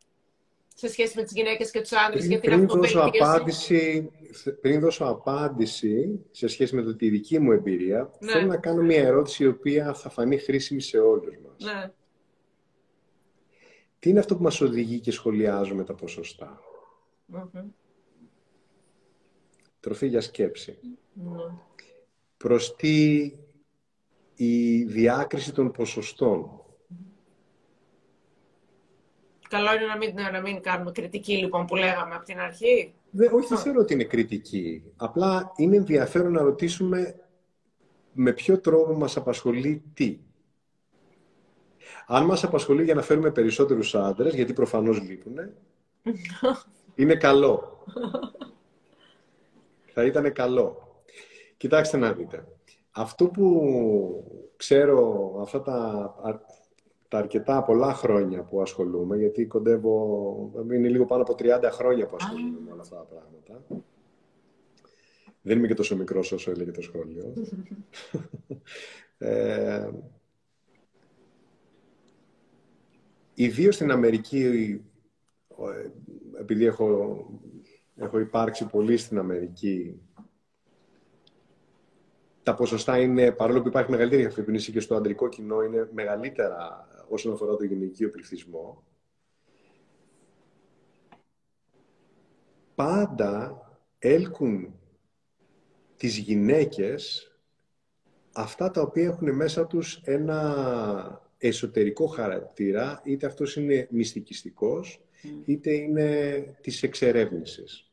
σε 0.74 0.88
σχέση 0.88 1.16
με 1.16 1.22
τις 1.22 1.32
γυναίκες 1.32 1.70
και 1.70 1.80
τους 1.80 1.92
άντρες 1.92 2.26
για 2.26 2.40
την 2.40 2.50
πριν 2.50 2.66
δώσω, 2.66 3.00
απάντηση, 3.00 4.10
πριν 4.60 4.80
δώσω 4.80 5.04
απάντηση 5.04 6.24
σε 6.30 6.46
σχέση 6.46 6.74
με 6.74 6.82
το, 6.82 6.96
τη 6.96 7.08
δική 7.08 7.38
μου 7.38 7.52
εμπειρία, 7.52 8.10
ναι. 8.18 8.32
θέλω 8.32 8.46
να 8.46 8.56
κάνω 8.56 8.82
μια 8.82 9.02
ερώτηση 9.02 9.42
η 9.42 9.46
οποία 9.46 9.94
θα 9.94 10.10
φανεί 10.10 10.38
χρήσιμη 10.38 10.80
σε 10.80 10.98
όλους 10.98 11.36
μας. 11.36 11.74
Ναι. 11.74 11.92
Τι 13.98 14.10
είναι 14.10 14.18
αυτό 14.18 14.36
που 14.36 14.42
μας 14.42 14.60
οδηγεί 14.60 15.00
και 15.00 15.10
σχολιάζουμε 15.10 15.84
τα 15.84 15.94
ποσοστά; 15.94 16.60
Τροφή 19.80 20.06
για 20.06 20.20
σκέψη. 20.20 20.78
Mm. 21.16 21.58
Προς 22.36 22.76
τι 22.76 23.32
η 24.34 24.84
διάκριση 24.84 25.52
των 25.52 25.70
ποσοστών; 25.70 26.63
Καλό 29.54 29.74
είναι 29.74 29.86
να 29.86 29.96
μην, 29.96 30.14
να 30.32 30.40
μην 30.40 30.60
κάνουμε 30.60 30.90
κριτική, 30.90 31.36
λοιπόν, 31.36 31.66
που 31.66 31.76
λέγαμε 31.76 32.14
από 32.14 32.24
την 32.24 32.38
αρχή. 32.38 32.94
Δεν, 33.10 33.32
όχι, 33.34 33.46
δεν 33.48 33.58
θεωρώ 33.58 33.80
ότι 33.80 33.92
είναι 33.92 34.04
κριτική. 34.04 34.82
Απλά 34.96 35.52
είναι 35.56 35.76
ενδιαφέρον 35.76 36.32
να 36.32 36.42
ρωτήσουμε 36.42 37.20
με 38.12 38.32
ποιο 38.32 38.60
τρόπο 38.60 38.94
μας 38.94 39.16
απασχολεί 39.16 39.82
τι. 39.94 40.18
Αν 42.06 42.24
μας 42.24 42.44
απασχολεί 42.44 42.84
για 42.84 42.94
να 42.94 43.02
φέρουμε 43.02 43.30
περισσότερους 43.30 43.94
άντρες, 43.94 44.34
γιατί 44.34 44.52
προφανώς 44.52 45.00
λείπουν, 45.00 45.36
είναι 46.94 47.14
καλό. 47.14 47.84
θα 49.92 50.04
ήταν 50.04 50.32
καλό. 50.32 50.94
Κοιτάξτε 51.56 51.96
να 51.96 52.12
δείτε. 52.12 52.44
Αυτό 52.90 53.26
που 53.26 54.52
ξέρω 54.56 55.34
αυτά 55.40 55.62
τα, 55.62 56.14
τα 57.14 57.20
αρκετά 57.20 57.62
πολλά 57.62 57.94
χρόνια 57.94 58.42
που 58.42 58.60
ασχολούμαι, 58.60 59.16
γιατί 59.16 59.46
κοντεύω, 59.46 60.64
είναι 60.72 60.88
λίγο 60.88 61.04
πάνω 61.04 61.22
από 61.22 61.34
30 61.38 61.68
χρόνια 61.72 62.06
που 62.06 62.16
ασχολούμαι 62.16 62.58
με 62.64 62.72
όλα 62.72 62.80
αυτά 62.80 62.96
τα 62.96 63.02
πράγματα. 63.02 63.84
Δεν 65.42 65.58
είμαι 65.58 65.66
και 65.66 65.74
τόσο 65.74 65.96
μικρός 65.96 66.32
όσο 66.32 66.50
έλεγε 66.50 66.70
το 66.70 66.82
σχόλιο. 66.82 67.32
ε, 69.18 69.90
Ιδίως 73.34 73.74
στην 73.74 73.90
Αμερική, 73.90 74.80
επειδή 76.40 76.64
έχω, 76.64 77.26
έχω 77.96 78.18
υπάρξει 78.18 78.66
πολύ 78.66 78.96
στην 78.96 79.18
Αμερική, 79.18 80.00
τα 82.42 82.54
ποσοστά 82.54 82.98
είναι, 82.98 83.32
παρόλο 83.32 83.62
που 83.62 83.68
υπάρχει 83.68 83.90
μεγαλύτερη 83.90 84.24
αφιπνήση 84.24 84.72
και 84.72 84.80
στο 84.80 84.94
αντρικό 84.94 85.28
κοινό, 85.28 85.62
είναι 85.62 85.88
μεγαλύτερα 85.92 86.88
όσον 87.14 87.32
αφορά 87.32 87.56
το 87.56 87.64
γυναικείο 87.64 88.10
πληθυσμό. 88.10 88.84
Πάντα 92.74 93.62
έλκουν 93.98 94.74
τις 95.96 96.16
γυναίκες 96.16 97.32
αυτά 98.32 98.70
τα 98.70 98.80
οποία 98.80 99.04
έχουν 99.04 99.34
μέσα 99.34 99.66
τους 99.66 100.00
ένα 100.04 101.22
εσωτερικό 101.38 102.06
χαρακτήρα, 102.06 103.00
είτε 103.04 103.26
αυτός 103.26 103.56
είναι 103.56 103.88
μυστικιστικός, 103.90 105.04
είτε 105.44 105.72
είναι 105.72 106.40
της 106.60 106.82
εξερεύνησης. 106.82 107.92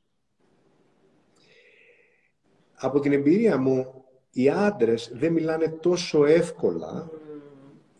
Από 2.73 2.99
την 2.99 3.11
εμπειρία 3.11 3.57
μου, 3.57 4.03
οι 4.31 4.49
άντρες 4.49 5.11
δεν 5.14 5.34
μιλάνε 5.34 5.68
τόσο 5.69 6.26
εύκολα 6.26 7.11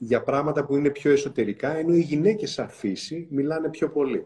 για 0.04 0.24
πράγματα 0.24 0.66
που 0.66 0.76
είναι 0.76 0.90
πιο 0.90 1.12
εσωτερικά, 1.12 1.76
ενώ 1.76 1.94
οι 1.94 2.02
γυναίκες 2.02 2.52
σαν 2.52 2.70
φύση 2.70 3.28
μιλάνε 3.30 3.70
πιο 3.70 3.90
πολύ. 3.90 4.26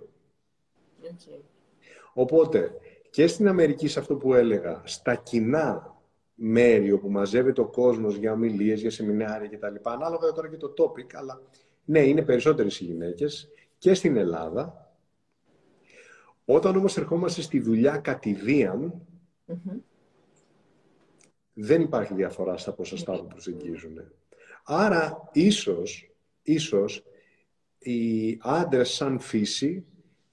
Οπότε, 2.13 2.71
και 3.09 3.27
στην 3.27 3.47
Αμερική, 3.47 3.87
σε 3.87 3.99
αυτό 3.99 4.15
που 4.15 4.33
έλεγα, 4.33 4.81
στα 4.85 5.15
κοινά 5.15 5.95
μέρη 6.35 6.91
όπου 6.91 7.11
μαζεύεται 7.11 7.61
ο 7.61 7.67
κόσμος 7.67 8.15
για 8.15 8.31
ομιλίες, 8.31 8.81
για 8.81 8.91
σεμινάρια 8.91 9.49
κτλ. 9.49 9.75
Ανάλογα 9.81 10.31
τώρα 10.31 10.49
και 10.49 10.57
το 10.57 10.73
topic, 10.77 11.13
αλλά 11.13 11.41
ναι, 11.85 11.99
είναι 11.99 12.21
περισσότερες 12.21 12.79
οι 12.79 12.83
γυναίκες 12.83 13.51
και 13.77 13.93
στην 13.93 14.17
Ελλάδα. 14.17 14.93
Όταν 16.45 16.75
όμως 16.75 16.97
ερχόμαστε 16.97 17.41
στη 17.41 17.59
δουλειά 17.59 18.01
δεν 21.53 21.81
υπάρχει 21.81 22.13
διαφορά 22.13 22.57
στα 22.57 22.73
ποσοστά 22.73 23.19
που 23.19 23.27
προσεγγίζουν. 23.27 24.01
Άρα, 24.67 25.29
ίσως, 25.31 26.11
ίσως, 26.41 27.03
οι 27.77 28.37
άντρες 28.41 28.89
σαν 28.89 29.19
φύση 29.19 29.85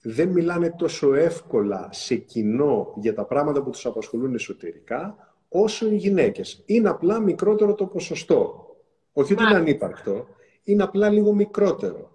δεν 0.02 0.28
μιλάνε 0.28 0.70
τόσο 0.70 1.14
εύκολα 1.14 1.88
σε 1.92 2.16
κοινό 2.16 2.94
για 2.96 3.14
τα 3.14 3.24
πράγματα 3.24 3.62
που 3.62 3.70
τους 3.70 3.86
απασχολούν 3.86 4.34
εσωτερικά, 4.34 5.16
όσο 5.48 5.90
οι 5.90 5.96
γυναίκες. 5.96 6.62
Είναι 6.66 6.88
απλά 6.88 7.20
μικρότερο 7.20 7.74
το 7.74 7.86
ποσοστό. 7.86 8.66
Όχι 9.12 9.32
ότι 9.32 9.42
είναι 9.42 9.54
ανύπαρκτο, 9.54 10.26
είναι 10.62 10.82
απλά 10.82 11.10
λίγο 11.10 11.32
μικρότερο. 11.32 12.11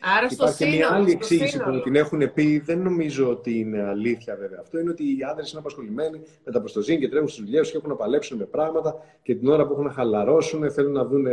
Άρα 0.00 0.28
στο 0.28 0.44
Υπάρχει 0.44 0.64
και 0.64 0.76
μια 0.76 0.92
άλλη 0.92 1.10
εξήγηση 1.10 1.58
που 1.58 1.80
την 1.82 1.94
έχουν 1.94 2.32
πει, 2.32 2.58
δεν 2.58 2.78
νομίζω 2.78 3.30
ότι 3.30 3.58
είναι 3.58 3.82
αλήθεια 3.82 4.36
βέβαια 4.36 4.58
αυτό, 4.60 4.78
είναι 4.78 4.90
ότι 4.90 5.02
οι 5.02 5.18
άντρε 5.30 5.44
είναι 5.50 5.58
απασχολημένοι 5.58 6.20
με 6.44 6.52
τα 6.52 6.58
προστοζήν 6.58 7.00
και 7.00 7.08
τρέχουν 7.08 7.28
στις 7.28 7.44
δουλειές 7.44 7.70
και 7.70 7.76
έχουν 7.76 7.88
να 7.88 7.96
παλέψουν 7.96 8.38
με 8.38 8.44
πράγματα 8.44 9.04
και 9.22 9.34
την 9.34 9.48
ώρα 9.48 9.66
που 9.66 9.72
έχουν 9.72 9.84
να 9.84 9.92
χαλαρώσουν 9.92 10.70
θέλουν 10.70 10.92
να 10.92 11.04
δουν 11.04 11.26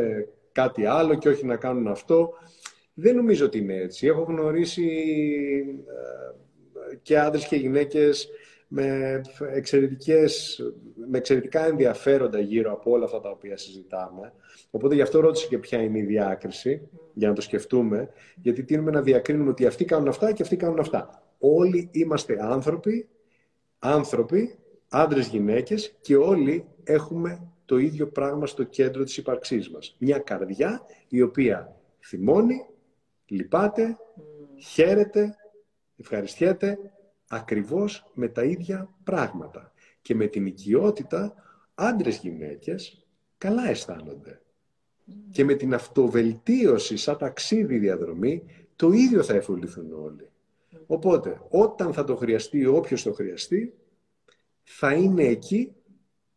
κάτι 0.51 0.85
άλλο 0.85 1.15
και 1.15 1.29
όχι 1.29 1.45
να 1.45 1.55
κάνουν 1.55 1.87
αυτό. 1.87 2.33
Δεν 2.93 3.15
νομίζω 3.15 3.45
ότι 3.45 3.57
είναι 3.57 3.75
έτσι. 3.75 4.07
Έχω 4.07 4.21
γνωρίσει 4.21 4.85
ε, 6.91 6.95
και 7.01 7.19
άντρες 7.19 7.47
και 7.47 7.55
γυναίκες 7.55 8.29
με, 8.67 9.21
εξαιρετικές, 9.53 10.61
με 11.09 11.17
εξαιρετικά 11.17 11.65
ενδιαφέροντα 11.65 12.39
γύρω 12.39 12.71
από 12.71 12.91
όλα 12.91 13.05
αυτά 13.05 13.19
τα 13.19 13.29
οποία 13.29 13.57
συζητάμε. 13.57 14.33
Οπότε 14.71 14.95
γι' 14.95 15.01
αυτό 15.01 15.19
ρώτησε 15.19 15.47
και 15.47 15.57
ποια 15.57 15.81
είναι 15.81 15.99
η 15.99 16.03
διάκριση, 16.03 16.89
για 17.13 17.27
να 17.27 17.33
το 17.33 17.41
σκεφτούμε, 17.41 18.09
γιατί 18.35 18.63
τείνουμε 18.63 18.91
να 18.91 19.01
διακρίνουμε 19.01 19.49
ότι 19.49 19.65
αυτοί 19.65 19.85
κάνουν 19.85 20.07
αυτά 20.07 20.31
και 20.31 20.43
αυτοί 20.43 20.55
κάνουν 20.55 20.79
αυτά. 20.79 21.23
Όλοι 21.39 21.89
είμαστε 21.91 22.37
άνθρωποι, 22.39 23.09
άνθρωποι, 23.79 24.57
άντρες, 24.89 25.27
γυναίκες 25.27 25.95
και 26.01 26.15
όλοι 26.15 26.65
έχουμε 26.83 27.51
το 27.65 27.77
ίδιο 27.77 28.07
πράγμα 28.07 28.45
στο 28.45 28.63
κέντρο 28.63 29.03
της 29.03 29.17
ύπαρξής 29.17 29.69
μας. 29.69 29.95
Μια 29.99 30.19
καρδιά 30.19 30.81
η 31.07 31.21
οποία 31.21 31.75
θυμώνει, 31.99 32.65
λυπάται, 33.27 33.97
χαίρεται, 34.57 35.35
ευχαριστιέται, 35.97 36.79
ακριβώς 37.27 38.11
με 38.13 38.27
τα 38.27 38.43
ίδια 38.43 38.89
πράγματα. 39.03 39.71
Και 40.01 40.15
με 40.15 40.27
την 40.27 40.45
οικειότητα, 40.45 41.33
άντρες-γυναίκες 41.75 43.05
καλά 43.37 43.69
αισθάνονται. 43.69 44.41
Και 45.31 45.43
με 45.43 45.53
την 45.53 45.73
αυτοβελτίωση 45.73 46.97
σαν 46.97 47.17
ταξίδι 47.17 47.77
διαδρομή, 47.77 48.43
το 48.75 48.91
ίδιο 48.91 49.23
θα 49.23 49.33
εφοληθούν 49.33 49.93
όλοι. 49.93 50.29
Οπότε, 50.87 51.41
όταν 51.49 51.93
θα 51.93 52.03
το 52.03 52.15
χρειαστεί, 52.15 52.65
όποιος 52.65 53.03
το 53.03 53.13
χρειαστεί, 53.13 53.73
θα 54.63 54.93
είναι 54.93 55.23
εκεί 55.23 55.75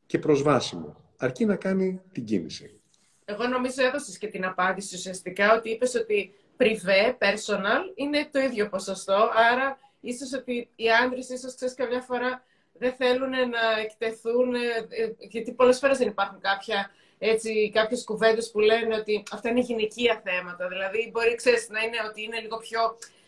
και 0.07 0.19
προσβάσιμο. 0.19 0.97
Αρκεί 1.17 1.45
να 1.45 1.57
κάνει 1.57 2.01
την 2.13 2.25
κίνηση. 2.25 2.81
Εγώ 3.25 3.47
νομίζω 3.47 3.85
έδωσες 3.85 4.19
και 4.19 4.27
την 4.27 4.45
απάντηση 4.45 4.95
ουσιαστικά 4.95 5.57
ότι 5.57 5.71
είπες 5.71 5.95
ότι 5.95 6.35
privé, 6.57 7.19
personal, 7.19 7.83
είναι 7.95 8.29
το 8.31 8.39
ίδιο 8.39 8.69
ποσοστό, 8.69 9.31
άρα 9.53 9.79
ίσως 10.01 10.33
ότι 10.33 10.69
οι 10.77 10.91
άντρες, 10.91 11.29
ίσως 11.29 11.55
ξέρεις 11.55 11.75
καμιά 11.75 12.01
φορά 12.01 12.45
δεν 12.73 12.93
θέλουν 12.93 13.31
να 13.31 13.81
εκτεθούν, 13.85 14.55
ε, 14.55 14.59
ε, 14.89 15.13
γιατί 15.19 15.53
πολλές 15.53 15.79
φορές 15.79 15.99
δεν 15.99 16.09
υπάρχουν 16.09 16.41
κάποια, 16.41 16.91
έτσι, 17.19 17.71
κάποιες 17.75 18.05
κουβέντες 18.05 18.51
που 18.51 18.61
λένε 18.61 18.95
ότι 18.95 19.23
αυτά 19.33 19.49
είναι 19.49 19.61
γυναικεία 19.61 20.23
θέματα. 20.25 20.69
Δηλαδή, 20.69 21.09
μπορεί, 21.13 21.35
ξέρεις, 21.35 21.69
να 21.69 21.81
είναι 21.81 21.97
ότι 22.09 22.23
είναι 22.23 22.41
λίγο 22.41 22.57
πιο 22.59 22.81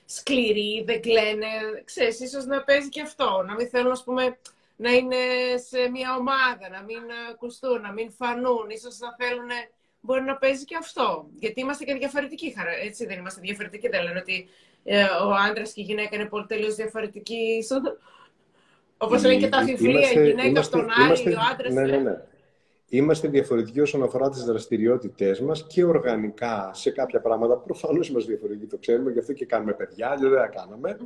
σκληροί, 0.05 0.82
δεν 0.86 1.01
κλαίνε, 1.01 1.47
ξέρεις, 1.85 2.20
ίσως 2.20 2.44
να 2.44 2.65
παίζει 2.65 2.89
και 2.89 3.01
αυτό, 3.01 3.43
να 3.47 3.55
μην 3.55 3.69
θέλουν, 3.69 3.90
ας 3.90 4.05
πούμε, 4.05 4.39
να 4.77 4.90
είναι 4.90 5.16
σε 5.69 5.89
μια 5.89 6.16
ομάδα, 6.16 6.69
να 6.70 6.82
μην 6.82 7.03
ακουστούν, 7.31 7.81
να 7.81 7.93
μην 7.93 8.11
φανούν, 8.12 8.70
ίσως 8.70 8.99
να 8.99 9.15
θέλουν, 9.19 9.49
μπορεί 10.01 10.23
να 10.23 10.36
παίζει 10.36 10.65
και 10.65 10.77
αυτό. 10.77 11.27
Γιατί 11.35 11.61
είμαστε 11.61 11.85
και 11.85 11.94
διαφορετικοί, 11.94 12.55
έτσι 12.82 13.07
δεν 13.07 13.19
είμαστε 13.19 13.40
διαφορετικοί, 13.40 13.89
δεν 13.89 14.03
λένε 14.03 14.19
ότι 14.19 14.49
ε, 14.72 14.72
ο 15.27 15.33
άντρας 15.49 15.73
και 15.73 15.81
η 15.81 15.85
γυναίκα 15.85 16.17
είναι 16.17 16.25
πολύ 16.25 16.47
τελείως 16.47 16.75
διαφορετικοί. 16.75 17.65
Όπως 18.97 19.23
λένε 19.23 19.37
και 19.37 19.49
τα 19.49 19.59
αφιβρία, 19.59 20.13
η 20.13 20.29
γυναίκα 20.29 20.61
από 20.61 20.71
τον 20.71 20.89
άλλη, 21.11 21.35
ο 21.35 21.41
άντρας. 21.53 21.73
Ναι, 21.73 21.87
ναι, 21.87 21.97
ναι 21.97 22.17
είμαστε 22.94 23.28
διαφορετικοί 23.28 23.81
όσον 23.81 24.02
αφορά 24.02 24.28
τις 24.28 24.44
δραστηριότητές 24.44 25.40
μας 25.40 25.66
και 25.66 25.85
οργανικά 25.85 26.70
σε 26.74 26.90
κάποια 26.90 27.20
πράγματα. 27.20 27.56
Προφανώς 27.56 28.09
είμαστε 28.09 28.31
διαφορετικοί, 28.31 28.66
το 28.66 28.78
ξέρουμε, 28.78 29.10
γι' 29.10 29.19
αυτό 29.19 29.32
και 29.32 29.47
κάνουμε 29.47 29.73
παιδιά, 29.73 30.09
αλλιώς 30.09 30.31
δεν 30.31 30.40
τα 30.40 30.47
κάναμε. 30.47 30.97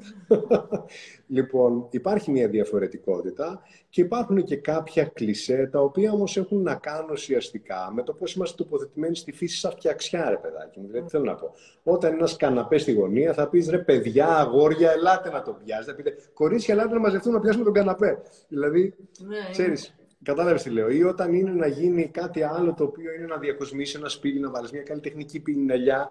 λοιπόν, 1.37 1.87
υπάρχει 1.91 2.31
μια 2.31 2.49
διαφορετικότητα 2.49 3.63
και 3.89 4.01
υπάρχουν 4.01 4.45
και 4.45 4.57
κάποια 4.57 5.05
κλισέ, 5.05 5.69
τα 5.73 5.81
οποία 5.81 6.13
όμως 6.13 6.37
έχουν 6.37 6.63
να 6.63 6.75
κάνουν 6.75 7.11
ουσιαστικά 7.11 7.91
με 7.93 8.03
το 8.03 8.13
πώς 8.13 8.35
είμαστε 8.35 8.63
τοποθετημένοι 8.63 9.17
στη 9.17 9.33
φύση 9.33 9.59
σαν 9.59 9.71
φτιαξιά, 9.71 10.31
ρε 10.31 10.37
παιδάκι 10.37 10.81
μου. 10.81 10.87
Δηλαδή, 10.87 11.09
θέλω 11.09 11.25
να 11.25 11.35
πω. 11.35 11.53
Όταν 11.83 12.13
ένας 12.13 12.37
καναπές 12.37 12.83
στη 12.83 12.93
γωνία, 12.93 13.33
θα 13.33 13.49
πεις 13.49 13.69
ρε 13.69 13.79
παιδιά, 13.79 14.27
αγόρια, 14.27 14.91
ελάτε 14.91 15.31
να 15.31 15.43
το 15.43 15.57
πιάσετε. 15.65 15.91
Θα 15.91 15.97
πείτε 15.97 16.15
κορίτσια, 16.35 16.75
ελάτε 16.75 16.95
να 16.95 17.01
μαζευτούν 17.01 17.33
να 17.33 17.41
πιάσουμε 17.41 17.65
τον 17.65 17.73
καναπέ. 17.73 18.23
Δηλαδή, 18.49 18.95
ναι, 19.19 19.37
ξέρεις, 19.51 19.95
Κατάλαβες 20.27 20.63
τι 20.63 20.71
λέω. 20.71 20.89
Ή 20.89 21.03
όταν 21.03 21.35
είναι 21.35 21.51
να 21.51 21.67
γίνει 21.67 22.09
κάτι 22.09 22.43
άλλο 22.43 22.75
το 22.75 22.85
οποίο 22.85 23.13
είναι 23.15 23.27
να 23.27 23.37
διακοσμήσει 23.37 23.97
ένα 23.99 24.09
σπίτι, 24.09 24.39
να 24.39 24.51
βάλεις 24.51 24.71
μια 24.71 24.83
καλλιτεχνική 24.83 25.41
πινελιά. 25.41 26.11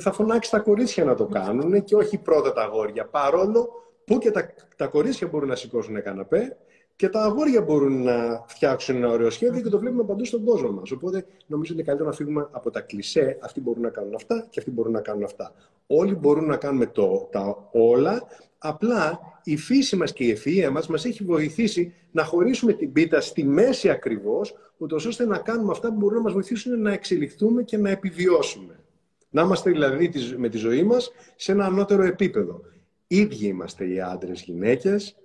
Θα 0.00 0.12
φωνάξεις 0.12 0.52
τα 0.52 0.58
κορίτσια 0.58 1.04
να 1.04 1.14
το 1.14 1.26
κάνουν 1.26 1.84
και 1.84 1.94
όχι 1.94 2.18
πρώτα 2.18 2.52
τα 2.52 2.62
αγόρια. 2.62 3.06
Παρόλο 3.06 3.68
που 4.04 4.18
και 4.18 4.30
τα, 4.30 4.50
τα 4.76 4.86
κορίτσια 4.86 5.26
μπορούν 5.26 5.48
να 5.48 5.56
σηκώσουν 5.56 6.02
καναπέ 6.02 6.56
και 6.96 7.08
τα 7.08 7.22
αγόρια 7.22 7.62
μπορούν 7.62 8.02
να 8.02 8.44
φτιάξουν 8.46 8.96
ένα 8.96 9.08
ωραίο 9.08 9.30
σχέδιο 9.30 9.62
και 9.62 9.68
το 9.68 9.78
βλέπουμε 9.78 10.04
παντού 10.04 10.24
στον 10.24 10.44
κόσμο 10.44 10.70
μας. 10.70 10.90
Οπότε 10.90 11.26
νομίζω 11.46 11.72
ότι 11.72 11.72
είναι 11.72 11.82
καλύτερο 11.82 12.08
να 12.08 12.14
φύγουμε 12.14 12.48
από 12.50 12.70
τα 12.70 12.80
κλισέ. 12.80 13.38
Αυτοί 13.40 13.60
μπορούν 13.60 13.82
να 13.82 13.90
κάνουν 13.90 14.14
αυτά 14.14 14.46
και 14.50 14.58
αυτοί 14.58 14.70
μπορούν 14.70 14.92
να 14.92 15.00
κάνουν 15.00 15.24
αυτά. 15.24 15.52
Όλοι 15.86 16.14
μπορούν 16.14 16.46
να 16.46 16.56
κάνουμε 16.56 16.86
το, 16.86 17.28
τα 17.32 17.68
όλα. 17.72 18.22
Απλά 18.66 19.20
η 19.44 19.56
φύση 19.56 19.96
μας 19.96 20.12
και 20.12 20.24
η 20.24 20.38
ευφυΐα 20.38 20.70
μας 20.70 20.86
μας 20.86 21.04
έχει 21.04 21.24
βοηθήσει 21.24 21.94
να 22.10 22.24
χωρίσουμε 22.24 22.72
την 22.72 22.92
πίτα 22.92 23.20
στη 23.20 23.44
μέση 23.44 23.90
ακριβώς, 23.90 24.54
ούτως 24.76 25.04
ώστε 25.04 25.26
να 25.26 25.38
κάνουμε 25.38 25.70
αυτά 25.70 25.88
που 25.88 25.94
μπορούν 25.94 26.16
να 26.16 26.22
μας 26.22 26.32
βοηθήσουν 26.32 26.82
να 26.82 26.92
εξελιχθούμε 26.92 27.62
και 27.62 27.76
να 27.76 27.90
επιβιώσουμε. 27.90 28.84
Να 29.30 29.42
είμαστε 29.42 29.70
δηλαδή 29.70 30.10
με 30.36 30.48
τη 30.48 30.56
ζωή 30.56 30.82
μας 30.82 31.12
σε 31.36 31.52
ένα 31.52 31.64
ανώτερο 31.64 32.02
επίπεδο. 32.02 32.60
Ίδιοι 33.06 33.46
είμαστε 33.46 33.88
οι 33.88 34.00
άντρες, 34.00 34.42
γυναίκες, 34.42 35.16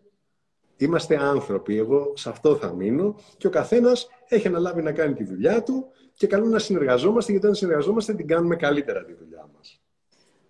Είμαστε 0.81 1.17
άνθρωποι. 1.17 1.77
Εγώ 1.77 2.13
σε 2.15 2.29
αυτό 2.29 2.55
θα 2.55 2.73
μείνω 2.73 3.15
και 3.37 3.47
ο 3.47 3.49
καθένας 3.49 4.07
έχει 4.27 4.47
αναλάβει 4.47 4.81
να 4.81 4.91
κάνει 4.91 5.13
τη 5.13 5.23
δουλειά 5.23 5.63
του 5.63 5.87
και 6.13 6.27
καλό 6.27 6.45
να 6.45 6.59
συνεργαζόμαστε, 6.59 7.31
γιατί 7.31 7.47
όταν 7.47 7.57
συνεργαζόμαστε 7.57 8.13
την 8.13 8.27
κάνουμε 8.27 8.55
καλύτερα 8.55 9.05
τη 9.05 9.13
δουλειά 9.13 9.49
μας. 9.55 9.78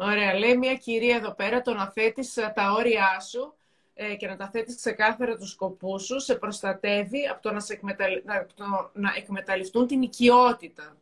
Ωραία. 0.01 0.33
Λέει 0.33 0.57
μια 0.57 0.75
κυρία 0.75 1.15
εδώ 1.15 1.33
πέρα 1.33 1.61
το 1.61 1.73
να 1.73 1.91
θέτεις 1.91 2.37
ε, 2.37 2.51
τα 2.55 2.71
όρια 2.71 3.19
σου 3.19 3.53
ε, 3.93 4.15
και 4.15 4.27
να 4.27 4.35
τα 4.35 4.49
θέτεις 4.49 4.75
ξεκάθαρα 4.75 5.37
τους 5.37 5.49
σκοπούς 5.49 6.03
σου 6.03 6.19
σε 6.19 6.35
προστατεύει 6.35 7.27
από 7.27 7.41
το 7.41 7.51
να, 7.51 7.59
σε 7.59 7.79
να 8.93 9.13
εκμεταλλευτούν 9.17 9.87
την 9.87 10.01
οικειότητα. 10.01 10.97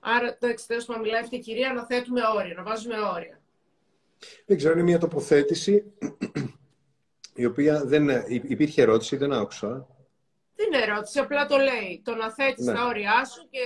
Άρα, 0.00 0.36
το 0.38 0.46
εξωτερικό 0.46 0.92
που 0.92 1.00
μιλάει 1.00 1.20
αυτή 1.20 1.36
η 1.36 1.40
κυρία, 1.40 1.72
να 1.72 1.84
θέτουμε 1.84 2.20
όρια, 2.36 2.54
να 2.54 2.62
βάζουμε 2.62 2.98
όρια. 2.98 3.40
Δεν 4.46 4.56
ξέρω, 4.56 4.72
είναι 4.72 4.82
μια 4.82 4.98
τοποθέτηση 4.98 5.92
η 7.34 7.44
οποία 7.44 7.84
δεν 7.84 8.08
υπήρχε 8.28 8.82
ερώτηση, 8.82 9.16
δεν 9.16 9.32
άκουσα. 9.32 9.86
Δεν 10.54 10.66
είναι 10.66 10.82
ερώτηση, 10.82 11.18
απλά 11.18 11.46
το 11.46 11.56
λέει. 11.56 12.02
Το 12.04 12.14
να 12.14 12.30
θέτεις 12.30 12.66
ναι. 12.66 12.74
τα 12.74 12.84
όρια 12.84 13.24
σου 13.24 13.48
και 13.50 13.60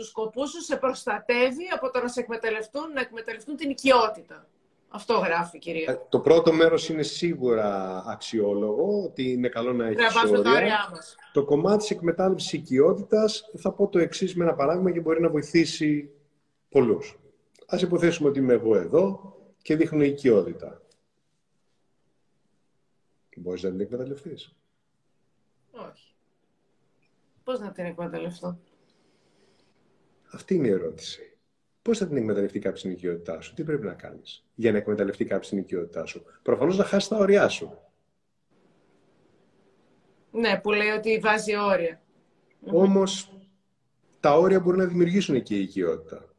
τους 0.00 0.08
σκοπούς 0.08 0.50
σου 0.50 0.62
σε 0.62 0.76
προστατεύει 0.76 1.68
από 1.74 1.90
το 1.90 2.00
να 2.00 2.08
σε 2.08 2.20
εκμεταλλευτούν, 2.20 2.92
να 2.92 3.00
εκμεταλλευτούν 3.00 3.56
την 3.56 3.70
οικειότητα. 3.70 4.46
Αυτό 4.88 5.14
γράφει 5.14 5.56
η 5.56 5.58
κυρία. 5.58 5.92
Ε, 5.92 6.00
το 6.08 6.20
πρώτο 6.20 6.52
μέρος 6.52 6.88
είναι 6.88 7.02
σίγουρα 7.02 8.02
αξιόλογο, 8.06 9.02
ότι 9.04 9.32
είναι 9.32 9.48
καλό 9.48 9.72
να 9.72 9.86
έχει 9.86 9.96
όρια. 10.36 10.88
Το 11.32 11.44
κομμάτι 11.44 11.78
της 11.78 11.90
εκμετάλλευσης 11.90 12.52
οικειότητας 12.52 13.50
θα 13.56 13.72
πω 13.72 13.88
το 13.88 13.98
εξής 13.98 14.34
με 14.34 14.44
ένα 14.44 14.54
παράδειγμα 14.54 14.90
και 14.90 15.00
μπορεί 15.00 15.20
να 15.20 15.28
βοηθήσει 15.28 16.10
πολλούς. 16.68 17.18
Α 17.66 17.78
υποθέσουμε 17.80 18.28
ότι 18.28 18.38
είμαι 18.38 18.52
εγώ 18.52 18.76
εδώ 18.76 19.34
και 19.62 19.76
δείχνω 19.76 20.02
οικειότητα. 20.02 20.82
Μπορείς 23.36 23.62
να 23.62 23.70
την 23.70 23.80
εκμεταλλευτείς; 23.80 24.54
Όχι. 25.70 26.14
Πώς 27.44 27.60
να 27.60 27.72
την 27.72 27.84
εκμεταλλευτώ; 27.84 28.58
Αυτή 30.30 30.54
είναι 30.54 30.68
η 30.68 30.70
ερώτηση. 30.70 31.38
Πώς 31.82 31.98
θα 31.98 32.06
την 32.06 32.16
εκμεταλλευτεί 32.16 32.58
κάποιο 32.58 32.80
την 32.80 32.90
οικειότητά 32.90 33.40
σου, 33.40 33.54
τι 33.54 33.64
πρέπει 33.64 33.86
να 33.86 33.94
κάνεις 33.94 34.44
για 34.54 34.72
να 34.72 34.78
εκμεταλλευτεί 34.78 35.24
κάποιο 35.24 35.48
την 35.48 35.58
οικειότητά 35.58 36.06
σου; 36.06 36.24
Προφανώς 36.42 36.76
να 36.76 36.84
χάσεις 36.84 37.08
τα 37.08 37.16
όρια 37.16 37.48
σου. 37.48 37.78
Ναι, 40.30 40.60
που 40.62 40.72
λέει 40.72 40.88
ότι 40.88 41.18
βάζει 41.18 41.56
όρια. 41.56 42.00
Όμως 42.64 43.38
τα 44.20 44.38
όρια 44.38 44.60
μπορεί 44.60 44.76
να 44.76 44.86
δημιουργήσουν 44.86 45.42
και 45.42 45.56
η 45.56 45.62
οικειότητα. 45.62 46.34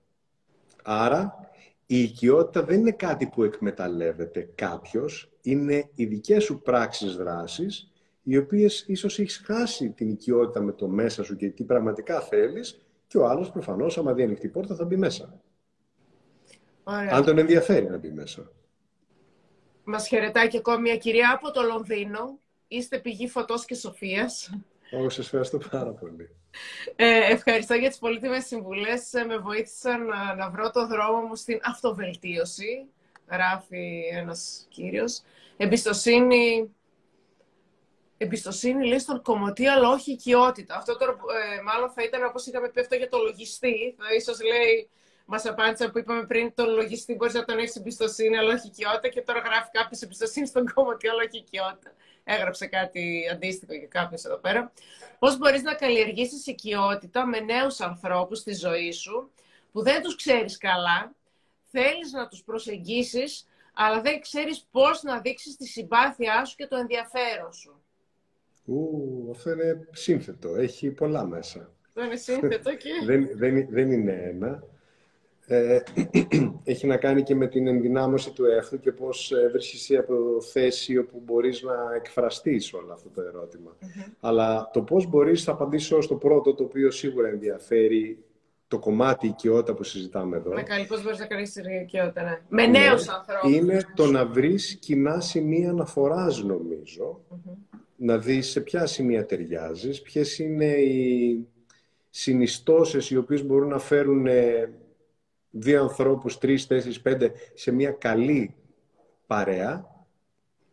Άρα 0.84 1.50
η 1.86 2.02
οικειότητα 2.02 2.64
δεν 2.64 2.80
είναι 2.80 2.92
κάτι 2.92 3.28
που 3.28 3.44
εκμεταλλεύεται 3.44 4.50
κάποιος, 4.56 5.32
είναι 5.42 5.90
οι 5.96 6.06
δικές 6.06 6.44
σου 6.44 6.62
πράξεις 6.62 7.16
δράσει, 7.16 7.66
οι 8.24 8.38
οποίες 8.38 8.84
ίσως 8.88 9.20
έχεις 9.20 9.42
χάσει 9.46 9.90
την 9.90 10.10
οικειότητα 10.10 10.62
με 10.62 10.72
το 10.72 10.88
μέσα 10.88 11.24
σου 11.24 11.36
και 11.36 11.50
τι 11.50 11.64
πραγματικά 11.64 12.22
θέλεις, 12.22 12.82
και 13.12 13.18
ο 13.18 13.28
άλλος 13.28 13.52
προφανώς, 13.52 13.98
άμα 13.98 14.14
δει 14.14 14.24
ανοιχτή 14.24 14.48
πόρτα, 14.48 14.76
θα 14.76 14.86
μπει 14.86 14.98
μέσα. 14.98 15.42
Ωραία. 16.84 17.10
Αν 17.16 17.26
τον 17.26 17.38
ενδιαφέρει 17.38 17.90
να 17.90 17.98
μπει 17.98 18.12
μέσα. 18.12 18.52
Μας 19.84 20.08
χαιρετάει 20.08 20.48
και 20.48 20.58
ακόμη 20.58 20.82
μια 20.82 20.98
κυρία 20.98 21.32
από 21.34 21.52
το 21.52 21.62
Λονδίνο. 21.62 22.40
Είστε 22.68 23.00
πηγή 23.00 23.28
φωτός 23.28 23.66
και 23.66 23.76
σοφίας. 23.76 24.50
Εγώ 24.92 25.10
σας 25.10 25.26
ευχαριστώ 25.26 25.58
πάρα 25.58 25.92
πολύ. 25.92 26.36
Ε, 26.96 27.32
ευχαριστώ 27.32 27.74
για 27.74 27.90
τις 27.90 27.98
πολύτιμες 27.98 28.46
συμβουλές. 28.46 29.14
Ε, 29.14 29.24
με 29.24 29.38
βοήθησαν 29.38 30.06
να, 30.06 30.36
να 30.36 30.50
βρω 30.50 30.72
το 30.72 30.88
δρόμο 30.88 31.22
μου 31.22 31.36
στην 31.36 31.60
αυτοβελτίωση. 31.64 32.86
Γράφει 33.32 34.04
ένας 34.12 34.66
κύριος. 34.70 35.22
Εμπιστοσύνη 35.58 36.76
εμπιστοσύνη 38.24 38.88
λέει 38.88 39.00
στον 39.00 39.22
κομμωτή, 39.22 39.68
αλλά 39.68 39.90
όχι 39.90 40.12
οικειότητα. 40.12 40.76
Αυτό 40.76 40.98
τώρα 40.98 41.12
ε, 41.12 41.62
μάλλον 41.62 41.90
θα 41.92 42.04
ήταν 42.04 42.26
όπως 42.26 42.46
είχαμε 42.46 42.70
πει 42.70 42.80
αυτό 42.80 42.96
για 42.96 43.10
το 43.10 43.18
λογιστή. 43.18 43.96
Θα 43.98 44.14
ίσως 44.14 44.42
λέει, 44.42 44.90
μας 45.26 45.46
απάντησε 45.46 45.88
που 45.88 45.98
είπαμε 45.98 46.26
πριν, 46.26 46.54
το 46.54 46.66
λογιστή 46.66 47.16
μπορείς 47.16 47.34
να 47.34 47.46
τον 47.46 47.58
έχεις 47.58 47.76
εμπιστοσύνη, 47.76 48.38
αλλά 48.38 48.54
όχι 48.54 48.68
οικειότητα. 48.68 49.08
Και 49.08 49.22
τώρα 49.22 49.40
γράφει 49.40 49.70
κάποιος 49.72 50.02
εμπιστοσύνη 50.02 50.48
στον 50.48 50.74
κομμωτή, 50.74 51.08
αλλά 51.08 51.24
όχι 51.28 51.38
οικειότητα. 51.38 51.94
Έγραψε 52.24 52.66
κάτι 52.66 53.30
αντίστοιχο 53.32 53.74
για 53.74 53.88
κάποιο 53.88 54.18
εδώ 54.26 54.38
πέρα. 54.38 54.72
Πώς 55.20 55.38
μπορείς 55.38 55.62
να 55.62 55.74
καλλιεργήσεις 55.74 56.46
οικειότητα 56.48 57.26
με 57.26 57.40
νέους 57.40 57.80
ανθρώπους 57.80 58.40
στη 58.40 58.54
ζωή 58.54 58.92
σου 58.92 59.32
που 59.72 59.82
δεν 59.82 60.02
τους 60.02 60.16
ξέρεις 60.16 60.58
καλά, 60.58 61.16
θέλεις 61.72 62.12
να 62.12 62.28
τους 62.28 62.44
προσεγγίσεις, 62.44 63.48
αλλά 63.74 64.02
δεν 64.02 64.22
ξέρεις 64.22 64.66
πώς 64.72 65.04
να 65.04 65.20
δείξεις 65.20 65.56
τη 65.56 65.68
συμπάθειά 65.68 66.46
σου 66.46 66.56
και 66.56 66.68
το 66.68 66.76
ενδιαφέρον 66.76 67.54
σου. 67.54 67.81
Ού, 68.66 69.28
αυτό 69.32 69.52
είναι 69.52 69.88
σύνθετο. 69.92 70.56
Έχει 70.56 70.92
πολλά 70.92 71.26
μέσα. 71.26 71.72
Δεν 71.94 72.06
είναι 72.06 72.16
σύνθετο 72.16 72.76
και... 72.82 72.90
δεν, 73.06 73.30
δεν, 73.34 73.68
δεν 73.70 73.92
είναι 73.92 74.22
ένα. 74.34 74.64
Ε, 75.48 75.80
έχει 76.64 76.88
να 76.88 76.98
κάνει 76.98 77.24
και 77.24 77.36
με 77.36 77.48
την 77.48 77.68
ενδυνάμωση 77.68 78.32
του 78.32 78.46
εαυτού 78.46 78.80
και 78.80 78.92
πώς 78.92 79.34
βρίσκεσαι 79.52 79.96
από 79.96 80.42
θέση 80.52 80.98
όπου 80.98 81.22
μπορείς 81.26 81.62
να 81.62 81.96
εκφραστείς 81.96 82.74
όλο 82.74 82.94
αυτό 82.94 83.10
το 83.10 83.22
ερωτημα 83.22 83.78
Αλλά 84.20 84.70
το 84.74 84.82
πώς 84.82 85.06
μπορείς, 85.06 85.44
θα 85.44 85.52
απαντήσω 85.52 86.02
στο 86.02 86.16
πρώτο, 86.16 86.54
το 86.54 86.64
οποίο 86.64 86.92
σίγουρα 86.92 87.28
ενδιαφέρει 87.28 88.24
το 88.68 88.80
κομμάτι 88.80 89.28
οικειότητα 89.28 89.74
που 89.74 89.84
συζητάμε 89.84 90.38
εδώ. 90.38 90.54
Με 90.54 90.64
καλή, 90.64 90.86
πώς 90.86 91.04
μπορείς 91.04 91.20
να 91.20 91.26
κάνεις 91.26 91.52
την 91.52 91.64
οικειότητα, 91.82 92.24
ναι. 92.24 92.42
Με 92.50 92.66
ναι, 92.66 92.80
νέους 92.80 93.08
ανθρώπους. 93.08 93.56
Είναι 93.56 93.82
το 93.96 94.06
να 94.06 94.26
βρεις 94.26 94.78
κοινά 94.82 95.20
σημεία 95.20 95.70
αναφοράς, 95.70 96.44
να 98.04 98.18
δεις 98.18 98.50
σε 98.50 98.62
ποια 98.62 98.86
σημεία 98.86 99.26
ταιριάζεις, 99.26 100.02
ποιες 100.02 100.40
είναι 100.40 100.66
οι 100.66 101.48
συνιστώσεις 102.10 103.10
οι 103.10 103.18
οποίες 103.18 103.46
μπορούν 103.46 103.68
να 103.68 103.80
φέρουν 103.80 104.28
ε, 104.28 104.74
δύο 105.50 105.82
ανθρώπους, 105.82 106.38
τρεις, 106.38 106.68
τέσσερις, 106.68 107.02
πέντε 107.02 107.32
σε 107.54 107.72
μια 107.72 107.92
καλή 107.92 108.56
παρέα 109.28 109.86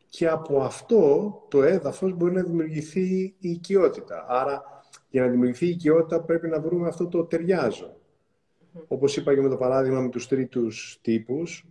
και 0.08 0.28
από 0.28 0.60
αυτό 0.60 1.32
το 1.48 1.62
έδαφος 1.62 2.12
μπορεί 2.12 2.32
να 2.34 2.42
δημιουργηθεί 2.42 3.34
η 3.38 3.50
οικειότητα. 3.50 4.26
Άρα 4.28 4.62
για 5.10 5.22
να 5.22 5.28
δημιουργηθεί 5.28 5.66
η 5.66 5.70
οικειότητα 5.70 6.20
πρέπει 6.20 6.48
να 6.48 6.60
βρούμε 6.60 6.88
αυτό 6.88 7.06
το 7.06 7.24
ταιριάζω. 7.24 7.96
Όπως 8.88 9.16
είπα 9.16 9.34
και 9.34 9.40
με 9.40 9.48
το 9.48 9.56
παράδειγμα 9.56 10.00
με 10.00 10.08
τους 10.08 10.28
τρίτους 10.28 10.98
τύπους, 11.02 11.66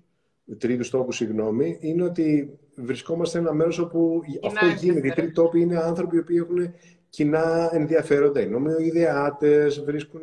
τρίτους 0.57 0.89
τόπους, 0.89 1.15
συγγνώμη, 1.15 1.77
είναι 1.81 2.03
ότι 2.03 2.59
βρισκόμαστε 2.75 3.37
σε 3.37 3.43
ένα 3.43 3.53
μέρος 3.53 3.79
όπου 3.79 4.21
αυτό 4.45 4.65
γίνεται. 4.65 5.07
Οι 5.07 5.11
τρίτοι 5.11 5.31
τόποι 5.31 5.61
είναι 5.61 5.77
άνθρωποι 5.77 6.15
οι 6.15 6.19
οποίοι 6.19 6.37
έχουν 6.39 6.73
κοινά 7.09 7.69
ενδιαφέροντα. 7.73 8.41
Οι 8.41 8.47
νομιοειδεάτε 8.47 9.67
βρίσκουν 9.67 10.21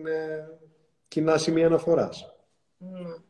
κοινά 1.08 1.38
σημεία 1.38 1.66
αναφοράς. 1.66 2.36
Mm. 2.80 3.22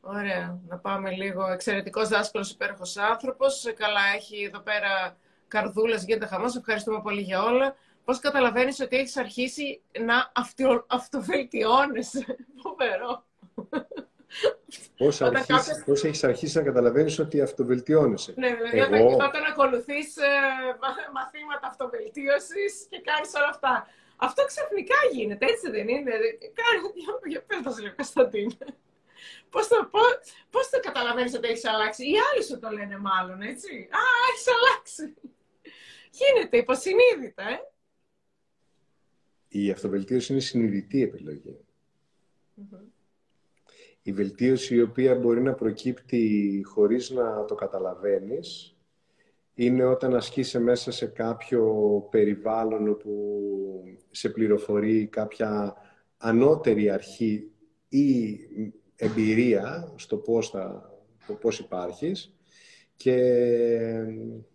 Ωραία. 0.00 0.60
Να 0.68 0.78
πάμε 0.78 1.10
λίγο. 1.10 1.46
Εξαιρετικός 1.46 2.08
δάσκαλος, 2.08 2.50
υπέροχος 2.50 2.96
άνθρωπος. 2.96 3.72
Καλά, 3.76 4.00
έχει 4.16 4.44
εδώ 4.44 4.60
πέρα 4.60 5.16
καρδούλες, 5.48 6.04
γίνεται 6.04 6.26
χαμός. 6.26 6.56
Ευχαριστούμε 6.56 7.00
πολύ 7.02 7.20
για 7.20 7.42
όλα. 7.42 7.74
Πώς 8.04 8.18
καταλαβαίνεις 8.18 8.80
ότι 8.80 8.96
έχεις 8.96 9.16
αρχίσει 9.16 9.80
να 10.04 10.32
αυτο... 10.34 10.84
αυτοβελτιώνεσαι; 10.88 12.24
Φοβερό. 12.62 13.24
Πώς, 14.96 15.20
αρχίσεις, 15.20 15.46
κάποιος... 15.46 15.82
πώς 15.84 16.04
έχεις 16.04 16.24
αρχίσει 16.24 16.56
να 16.56 16.62
καταλαβαίνεις 16.62 17.18
ότι 17.18 17.40
αυτοβελτιώνεσαι; 17.40 18.34
Ναι, 18.36 18.54
δηλαδή 18.54 18.96
Εγώ... 18.96 19.06
όταν, 19.14 19.28
όταν 19.28 19.44
ακολουθείς 19.44 20.16
ε, 20.16 20.30
μαθήματα 21.12 21.66
αυτοβελτίωσης 21.66 22.86
και 22.90 23.00
κάνεις 23.00 23.34
όλα 23.34 23.48
αυτά. 23.48 23.86
Αυτό 24.16 24.44
ξαφνικά 24.44 24.94
γίνεται, 25.12 25.46
έτσι 25.46 25.70
δεν 25.70 25.88
είναι; 25.88 26.10
Κάνει, 26.60 26.80
για 27.28 27.42
πες 27.42 27.60
μας 27.64 27.80
λίγο, 27.80 27.94
Κωνσταντίν. 27.94 28.50
Πώς 29.50 29.68
το, 29.68 29.88
πώς, 29.90 30.18
πώς 30.50 30.70
το 30.70 30.80
καταλαβαίνεις 30.80 31.34
ότι 31.34 31.48
έχεις 31.48 31.64
αλλάξει; 31.64 32.02
Οι 32.10 32.14
άλλοι 32.32 32.44
σου 32.44 32.58
το 32.58 32.70
λένε 32.70 32.98
μάλλον, 32.98 33.42
έτσι. 33.42 33.70
Α, 33.74 34.02
έχεις 34.30 34.46
αλλάξει. 34.54 35.14
Γίνεται 36.10 36.56
υποσυνείδητα, 36.56 37.42
ε. 37.48 37.60
Η 39.48 39.70
αυτοβελτίωση 39.70 40.32
είναι 40.32 40.40
συνειδητή 40.40 41.02
επιλογή 41.02 41.58
η 44.02 44.12
βελτίωση 44.12 44.74
η 44.74 44.80
οποία 44.80 45.14
μπορεί 45.14 45.42
να 45.42 45.54
προκύπτει 45.54 46.60
χωρίς 46.64 47.10
να 47.10 47.44
το 47.44 47.54
καταλαβαίνεις 47.54 48.76
είναι 49.54 49.84
όταν 49.84 50.14
ασκείσαι 50.14 50.58
μέσα 50.58 50.90
σε 50.90 51.06
κάποιο 51.06 51.64
περιβάλλον 52.10 52.88
όπου 52.88 53.12
σε 54.10 54.28
πληροφορεί 54.28 55.06
κάποια 55.06 55.74
ανώτερη 56.16 56.90
αρχή 56.90 57.50
ή 57.88 58.38
εμπειρία 58.96 59.92
στο 59.96 60.16
πώς, 60.16 60.50
θα, 60.50 60.92
πώς 61.40 61.58
υπάρχεις 61.58 62.34
και 62.96 63.16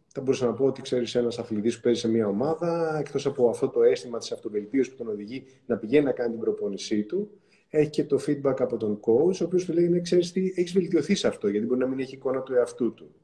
θα 0.08 0.22
μπορούσα 0.22 0.46
να 0.46 0.54
πω 0.54 0.66
ότι 0.66 0.82
ξέρεις 0.82 1.16
ένας 1.16 1.40
αθλητής 1.40 1.76
που 1.76 1.82
παίζει 1.82 2.00
σε 2.00 2.08
μια 2.08 2.28
ομάδα 2.28 2.98
εκτός 3.00 3.26
από 3.26 3.50
αυτό 3.50 3.70
το 3.70 3.84
αίσθημα 3.84 4.18
της 4.18 4.32
αυτοβελτίωσης 4.32 4.92
που 4.92 5.04
τον 5.04 5.14
οδηγεί 5.14 5.44
να 5.66 5.78
πηγαίνει 5.78 6.06
να 6.06 6.12
κάνει 6.12 6.32
την 6.32 6.40
προπόνησή 6.40 7.04
του 7.04 7.32
έχει 7.70 7.90
και 7.90 8.04
το 8.04 8.20
feedback 8.28 8.56
από 8.60 8.78
τον 8.78 9.00
coach, 9.00 9.36
ο 9.42 9.44
οποίος 9.44 9.66
του 9.66 9.74
λέει, 9.74 9.88
ναι, 9.88 10.00
ξέρεις 10.00 10.32
τι, 10.32 10.54
έχεις 10.56 10.74
βελτιωθεί 10.74 11.16
σε 11.16 11.28
αυτό, 11.28 11.48
γιατί 11.48 11.66
μπορεί 11.66 11.80
να 11.80 11.88
μην 11.88 12.00
έχει 12.00 12.16
εικόνα 12.16 12.42
του 12.42 12.54
εαυτού 12.54 12.94
του. 12.94 13.16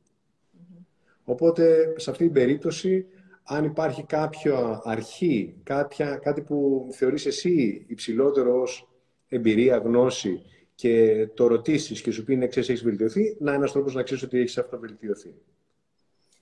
Οπότε, 1.23 1.93
σε 1.97 2.09
αυτή 2.09 2.23
την 2.23 2.33
περίπτωση, 2.33 3.05
αν 3.43 3.63
υπάρχει 3.63 4.03
κάποια 4.05 4.81
αρχή, 4.83 5.55
κάποια, 5.63 6.15
κάτι 6.15 6.41
που 6.41 6.87
θεωρείς 6.91 7.25
εσύ 7.25 7.85
υψηλότερο 7.87 8.61
ως 8.61 8.89
εμπειρία, 9.27 9.77
γνώση 9.77 10.41
και 10.75 11.27
το 11.33 11.47
ρωτήσεις 11.47 12.01
και 12.01 12.11
σου 12.11 12.23
πει 12.23 12.35
ναι, 12.35 12.47
ξέρεις, 12.47 12.69
έχεις 12.69 12.83
βελτιωθεί, 12.83 13.35
να 13.39 13.49
είναι 13.51 13.59
ένας 13.59 13.71
τρόπος 13.71 13.93
να 13.93 14.03
ξέρεις 14.03 14.23
ότι 14.23 14.39
έχεις 14.39 14.57
αυτοβελτιωθεί. 14.57 15.33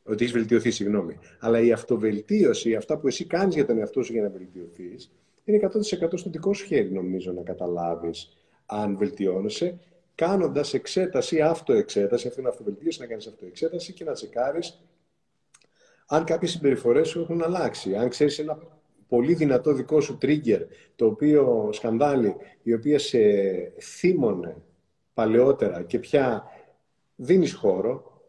Ότι 0.04 0.24
έχεις 0.24 0.36
βελτιωθεί, 0.36 0.72
συγγνώμη. 0.72 1.18
Αλλά 1.40 1.60
η 1.60 1.72
αυτοβελτίωση, 1.72 2.76
αυτά 2.76 2.98
που 2.98 3.08
εσύ 3.08 3.26
κάνεις 3.26 3.56
για 3.56 3.66
τον 3.66 3.78
εαυτό 3.78 4.04
σου 4.04 4.14
για 4.14 4.22
να 4.22 4.30
βελτιωθείς, 4.30 5.12
είναι 5.44 5.70
100% 5.74 6.18
στο 6.18 6.30
δικό 6.30 6.54
σου 6.54 6.66
χέρι, 6.66 6.92
νομίζω, 6.92 7.32
να 7.32 7.42
καταλάβεις 7.42 8.38
αν 8.66 8.98
βελτιώνεσαι, 8.98 9.80
κάνοντας 10.16 10.74
εξέταση 10.74 11.36
ή 11.36 11.42
αυτοεξέταση, 11.42 12.28
αυτή 12.28 12.40
είναι 12.40 12.50
αυτοβελτίωση, 12.50 13.00
να 13.00 13.06
κάνεις 13.06 13.28
αυτοεξέταση 13.28 13.94
και 13.94 14.04
να 14.04 14.12
τσεκάρεις 14.12 14.82
αν 16.14 16.24
κάποιες 16.24 16.52
συμπεριφορές 16.52 17.08
σου 17.08 17.20
έχουν 17.20 17.44
αλλάξει. 17.44 17.96
Αν 17.96 18.10
ξέρεις 18.10 18.40
ένα 18.40 18.58
πολύ 19.08 19.34
δυνατό 19.34 19.74
δικό 19.74 20.02
σου 20.02 20.18
trigger, 20.22 20.62
το 20.96 21.06
οποίο 21.06 21.70
σκανδάλι, 21.72 22.36
η 22.64 22.74
οποία 22.74 23.00
σε 23.00 23.20
θύμωνε 23.80 24.56
παλαιότερα 25.14 25.84
και 25.84 26.00
πια 26.00 26.44
δίνεις 27.16 27.54
χώρο 27.54 28.22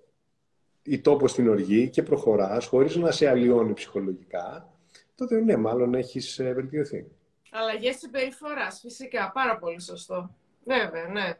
ή 0.83 1.01
τόπος 1.01 1.31
στην 1.31 1.49
οργή 1.49 1.89
και 1.89 2.03
προχωράς 2.03 2.67
χωρίς 2.67 2.97
να 2.97 3.11
σε 3.11 3.29
αλλοιώνει 3.29 3.73
ψυχολογικά, 3.73 4.72
τότε 5.15 5.41
ναι, 5.41 5.57
μάλλον 5.57 5.95
έχεις 5.95 6.39
ε, 6.39 6.53
βελτιωθεί. 6.53 7.07
Αλλαγές 7.51 7.99
συμπεριφοράς, 7.99 8.81
φυσικά. 8.81 9.31
Πάρα 9.35 9.59
πολύ 9.59 9.81
σωστό. 9.81 10.35
Βέβαια, 10.65 11.09
ναι 11.09 11.37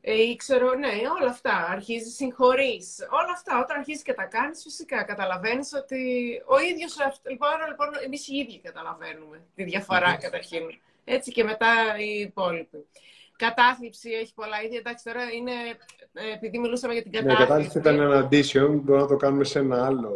ε, 0.00 0.22
ήξερα, 0.22 0.76
ναι, 0.76 0.92
όλα 1.20 1.30
αυτά. 1.30 1.66
Αρχίζεις, 1.70 2.14
συγχωρείς. 2.14 2.98
Όλα 3.10 3.32
αυτά. 3.34 3.60
Όταν 3.62 3.78
αρχίζεις 3.78 4.02
και 4.02 4.12
τα 4.12 4.24
κάνεις, 4.24 4.62
φυσικά 4.62 5.02
καταλαβαίνεις 5.02 5.72
ότι 5.74 6.00
ο 6.46 6.58
ίδιος. 6.70 6.96
Λοιπόν, 7.30 7.50
λοιπόν 7.68 7.88
εμείς 8.04 8.28
οι 8.28 8.36
ίδιοι 8.36 8.60
καταλαβαίνουμε 8.60 9.42
τη 9.54 9.64
διαφορά 9.64 10.16
καταρχήν. 10.16 10.62
Έτσι 11.04 11.32
και 11.32 11.44
μετά 11.44 11.72
οι 11.98 12.20
υπόλοιποι. 12.20 12.86
Κατάθλιψη 13.36 14.10
έχει 14.10 14.34
πολλά 14.34 14.62
ίδια. 14.64 14.78
Εντάξει, 14.78 15.04
τώρα 15.04 15.22
είναι. 15.36 15.52
Ε, 16.12 16.32
επειδή 16.34 16.58
μιλούσαμε 16.58 16.92
για 16.92 17.02
την 17.02 17.12
κατάθλιψη. 17.12 17.38
Ναι, 17.38 17.44
η 17.44 17.46
κατάθλιψη 17.46 17.78
ήταν 17.78 18.00
ένα 18.00 18.18
addition. 18.24 18.80
Μπορούμε 18.82 19.02
να 19.02 19.06
το 19.06 19.16
κάνουμε 19.16 19.44
σε 19.44 19.58
ένα 19.58 19.86
άλλο. 19.86 20.12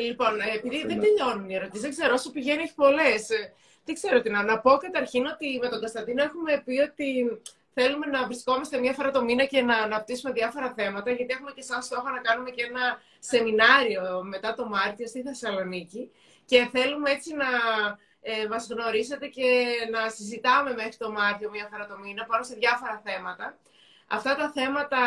Λοιπόν, 0.00 0.40
ε, 0.40 0.50
επειδή 0.54 0.86
δεν 0.86 1.00
τελειώνουν 1.00 1.48
οι 1.50 1.54
ερωτήσεις, 1.54 1.82
δεν 1.82 1.90
ξέρω, 1.90 2.14
όσο 2.14 2.30
πηγαίνει 2.30 2.62
έχει 2.62 2.74
πολλές. 2.74 3.30
Ε, 3.30 3.52
δεν 3.84 3.94
ξέρω 3.94 4.20
τι 4.20 4.30
να, 4.30 4.42
να 4.42 4.58
πω 4.58 4.70
καταρχήν 4.76 5.26
ότι 5.26 5.58
με 5.62 5.68
τον 5.68 5.78
Κωνσταντίνο 5.78 6.22
έχουμε 6.22 6.62
πει 6.64 6.78
ότι 6.78 7.40
θέλουμε 7.74 8.06
να 8.06 8.26
βρισκόμαστε 8.26 8.78
μία 8.78 8.92
φορά 8.92 9.10
το 9.10 9.24
μήνα 9.24 9.44
και 9.44 9.62
να 9.62 9.76
αναπτύσσουμε 9.76 10.32
διάφορα 10.32 10.72
θέματα, 10.76 11.10
γιατί 11.10 11.32
έχουμε 11.32 11.52
και 11.54 11.62
σαν 11.62 11.82
στόχο 11.82 12.08
να 12.08 12.20
κάνουμε 12.20 12.50
και 12.50 12.64
ένα 12.64 13.02
σεμινάριο 13.18 14.22
μετά 14.22 14.54
το 14.54 14.66
Μάρτιο 14.66 15.06
στη 15.06 15.22
Θεσσαλονίκη 15.22 16.10
και 16.44 16.68
θέλουμε 16.72 17.10
έτσι 17.10 17.34
να 17.34 17.46
ε, 18.20 18.46
μας 18.48 18.66
γνωρίσετε 18.70 19.26
και 19.26 19.68
να 19.90 20.08
συζητάμε 20.08 20.74
μέχρι 20.74 20.96
το 20.96 21.10
Μάρτιο 21.10 21.50
μία 21.50 21.68
φορά 21.70 21.86
το 21.86 21.98
μήνα 21.98 22.24
πάνω 22.24 22.42
σε 22.42 22.54
διάφορα 22.54 23.02
θέματα. 23.04 23.58
Αυτά 24.06 24.36
τα 24.36 24.50
θέματα 24.50 24.98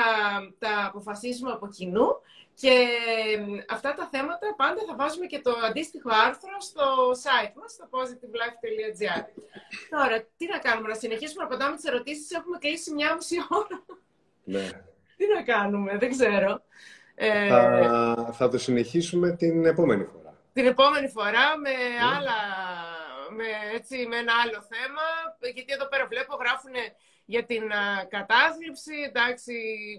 τα 0.60 0.86
αποφασίζουμε 0.86 1.52
από 1.52 1.68
κοινού 1.68 2.08
και 2.56 2.88
αυτά 3.70 3.94
τα 3.94 4.08
θέματα 4.12 4.56
πάντα 4.56 4.82
θα 4.88 4.96
βάζουμε 4.96 5.26
και 5.26 5.40
το 5.40 5.52
αντίστοιχο 5.68 6.10
άρθρο 6.26 6.56
στο 6.60 6.86
site 7.24 7.54
μας, 7.60 7.72
στο 7.72 7.90
positivelife.gr. 7.92 9.24
Τώρα, 9.90 10.28
τι 10.38 10.46
να 10.48 10.58
κάνουμε, 10.58 10.88
να 10.88 10.96
συνεχίσουμε 10.96 11.44
να 11.44 11.48
απαντάμε 11.50 11.76
τις 11.76 11.86
ερωτήσεις, 11.86 12.32
έχουμε 12.32 12.58
κλείσει 12.58 12.94
μια 12.94 13.16
μισή 13.16 13.36
ώρα. 13.50 13.86
Ναι. 14.44 14.70
τι 15.18 15.26
να 15.36 15.44
κάνουμε, 15.44 15.98
δεν 15.98 16.10
ξέρω. 16.10 16.62
Ε, 17.16 17.48
θα, 17.48 18.30
θα 18.34 18.50
το 18.50 18.58
συνεχίσουμε 18.58 19.36
την 19.36 19.66
επόμενη 19.66 20.04
φορά. 20.04 20.38
Την 20.54 20.66
επόμενη 20.66 21.08
φορά 21.10 21.58
με 21.58 21.70
ναι. 21.70 22.06
άλλα, 22.18 22.38
με, 23.36 23.46
έτσι, 23.76 24.08
με 24.08 24.18
ένα 24.18 24.34
άλλο 24.44 24.60
θέμα, 24.72 25.06
γιατί 25.54 25.74
εδώ 25.74 25.88
πέρα 25.88 26.08
βλέπω 26.08 26.36
γράφουν 26.36 26.74
για 27.26 27.46
την 27.46 27.64
κατάθλιψη, 28.10 28.94
εντάξει, 29.08 29.54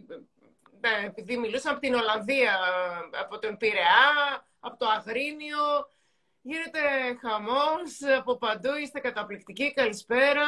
ναι, 0.08 0.16
επειδή 1.06 1.36
μιλούσαμε 1.36 1.76
από 1.76 1.86
την 1.86 1.94
Ολλανδία, 1.94 2.58
από 3.20 3.38
τον 3.38 3.56
Πειραιά, 3.56 4.46
από 4.60 4.76
το 4.76 4.86
Αγρίνιο. 4.86 5.88
Γίνεται 6.46 6.80
χαμός 7.20 8.16
από 8.18 8.36
παντού, 8.36 8.74
είστε 8.82 9.00
καταπληκτικοί, 9.00 9.72
καλησπέρα. 9.74 10.46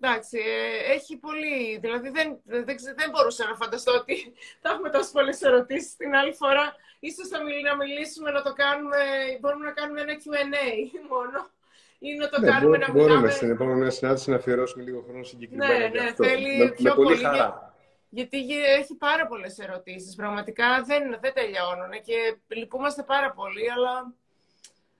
Εντάξει, 0.00 0.38
ε, 0.38 0.92
έχει 0.92 1.16
πολύ. 1.16 1.78
Δηλαδή 1.78 2.08
δεν, 2.08 2.40
δεν, 2.44 2.64
δεν 2.96 3.10
μπορούσα 3.10 3.48
να 3.48 3.54
φανταστώ 3.54 3.92
ότι 3.92 4.32
θα 4.62 4.70
έχουμε 4.70 4.90
τόσες 4.90 5.10
πολλές 5.10 5.42
ερωτήσεις 5.42 5.96
την 5.96 6.14
άλλη 6.14 6.32
φορά. 6.32 6.74
Ίσως 7.00 7.28
θα 7.28 7.42
μιλ, 7.42 7.62
να 7.62 7.76
μιλήσουμε, 7.76 8.30
να 8.30 8.42
το 8.42 8.52
κάνουμε. 8.52 8.96
Μπορούμε 9.40 9.64
να 9.64 9.72
κάνουμε 9.72 10.00
ένα 10.00 10.14
QA 10.14 10.44
μόνο. 11.12 11.50
Ή 11.98 12.14
να 12.14 12.28
το 12.28 12.40
ναι, 12.40 12.50
κάνουμε 12.50 12.78
να 12.78 12.92
μιλάμε. 12.92 13.08
Μπορούμε 13.08 13.30
στην 13.30 13.50
επόμενη 13.50 13.92
συνάντηση 13.92 14.30
να 14.30 14.36
αφιερώσουμε 14.36 14.82
λίγο 14.84 15.04
χρόνο 15.08 15.22
συγκεκριμένα. 15.24 15.78
Ναι, 15.78 15.88
ναι, 15.88 16.12
θέλει 16.14 16.58
με, 16.58 16.70
πιο 16.70 16.90
με 16.90 16.94
πολύ, 16.94 17.08
πολύ 17.08 17.22
χαρά 17.24 17.75
γιατί 18.08 18.38
έχει 18.78 18.94
πάρα 18.94 19.26
πολλές 19.26 19.58
ερωτήσεις. 19.58 20.14
Πραγματικά 20.14 20.82
δεν, 20.86 21.02
δεν 21.20 21.32
τελειώνουν 21.34 21.90
και 22.04 22.36
λυπούμαστε 22.56 23.02
πάρα 23.02 23.32
πολύ, 23.32 23.70
αλλά... 23.70 24.14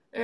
Ε, 0.09 0.23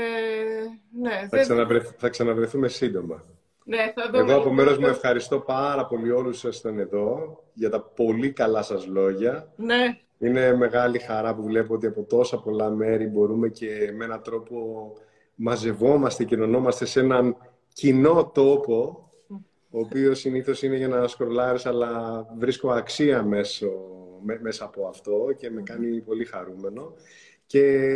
ναι, 1.02 1.28
θα, 1.44 1.66
δεν... 1.66 1.82
θα 1.98 2.10
ξαναβρεθούμε 2.10 2.68
σύντομα. 2.68 3.26
Ναι, 3.66 3.94
θα 3.96 4.10
δούμε. 4.12 4.32
Εγώ 4.32 4.42
από 4.42 4.54
μέρος 4.54 4.78
μου 4.78 4.88
ευχαριστώ 4.88 5.40
πάρα 5.40 5.86
πολύ 5.86 6.12
όλους 6.12 6.42
που 6.42 6.48
ήσασταν 6.48 6.80
εδώ 6.80 7.40
για 7.54 7.70
τα 7.70 7.82
πολύ 7.82 8.32
καλά 8.32 8.62
σας 8.62 8.88
λόγια. 8.88 9.54
Ναι. 9.56 9.98
Είναι 10.20 10.56
μεγάλη 10.56 11.00
χαρά 11.00 11.36
που 11.36 11.44
βλέπω 11.44 11.74
ότι 11.74 11.88
από 11.88 12.04
τόσα 12.04 12.40
πολλά 12.40 12.70
μέρη 12.70 13.08
μπορούμε 13.08 13.50
και 13.50 13.94
με 13.96 14.06
έναν 14.06 14.22
τρόπο 14.22 14.92
μαζευόμαστε 15.36 16.24
και 16.24 16.36
ενωνόμαστε 16.36 16.86
σε 16.86 17.00
έναν 17.00 17.38
κοινό 17.74 18.32
τόπο 18.34 19.03
ο 19.76 19.80
οποίος 19.80 20.20
συνήθως 20.20 20.64
είναι 20.64 20.78
για 20.78 20.88
να 20.88 21.08
σκρολάρεις, 21.08 21.66
αλλά 21.66 22.26
βρίσκω 22.38 22.70
αξία 22.72 23.24
μέσω, 23.24 23.72
μέσα 24.42 24.66
από 24.66 24.88
αυτό 24.88 25.34
και 25.38 25.50
με 25.50 25.62
κάνει 25.62 26.02
πολύ 26.02 26.26
χαρούμενο. 26.26 26.94
Και 27.46 27.90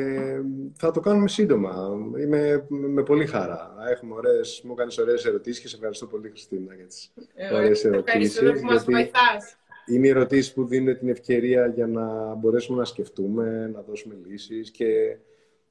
θα 0.74 0.92
το 0.92 1.00
κάνουμε 1.00 1.28
σύντομα. 1.28 1.98
Είμαι 2.20 2.66
με 2.70 3.04
πολύ 3.04 3.26
χαρά. 3.26 3.76
Έχουμε 3.92 4.14
ωραίες, 4.14 4.62
μου 4.64 4.74
κάνεις 4.74 4.98
ωραίες 4.98 5.26
ερωτήσεις 5.26 5.62
και 5.62 5.68
σε 5.68 5.76
ευχαριστώ 5.76 6.06
πολύ, 6.06 6.30
Χριστίνα, 6.30 6.74
για 6.76 6.86
τις 6.86 7.14
ε, 7.34 7.54
ωραίες 7.56 7.86
ερωτήσεις. 7.86 8.40
που 8.40 8.66
μας 8.66 8.84
βοηθάς. 8.84 9.58
Είναι 9.86 10.08
ερωτήσεις 10.08 10.54
που 10.54 10.66
δίνουν 10.66 10.98
την 10.98 11.10
ευκαιρία 11.10 11.68
για 11.68 11.88
να 11.88 12.34
μπορέσουμε 12.34 12.78
να 12.78 12.86
σκεφτούμε, 12.86 13.72
να 13.74 13.82
δώσουμε 13.82 14.16
λύσεις 14.26 14.72
και 14.72 15.18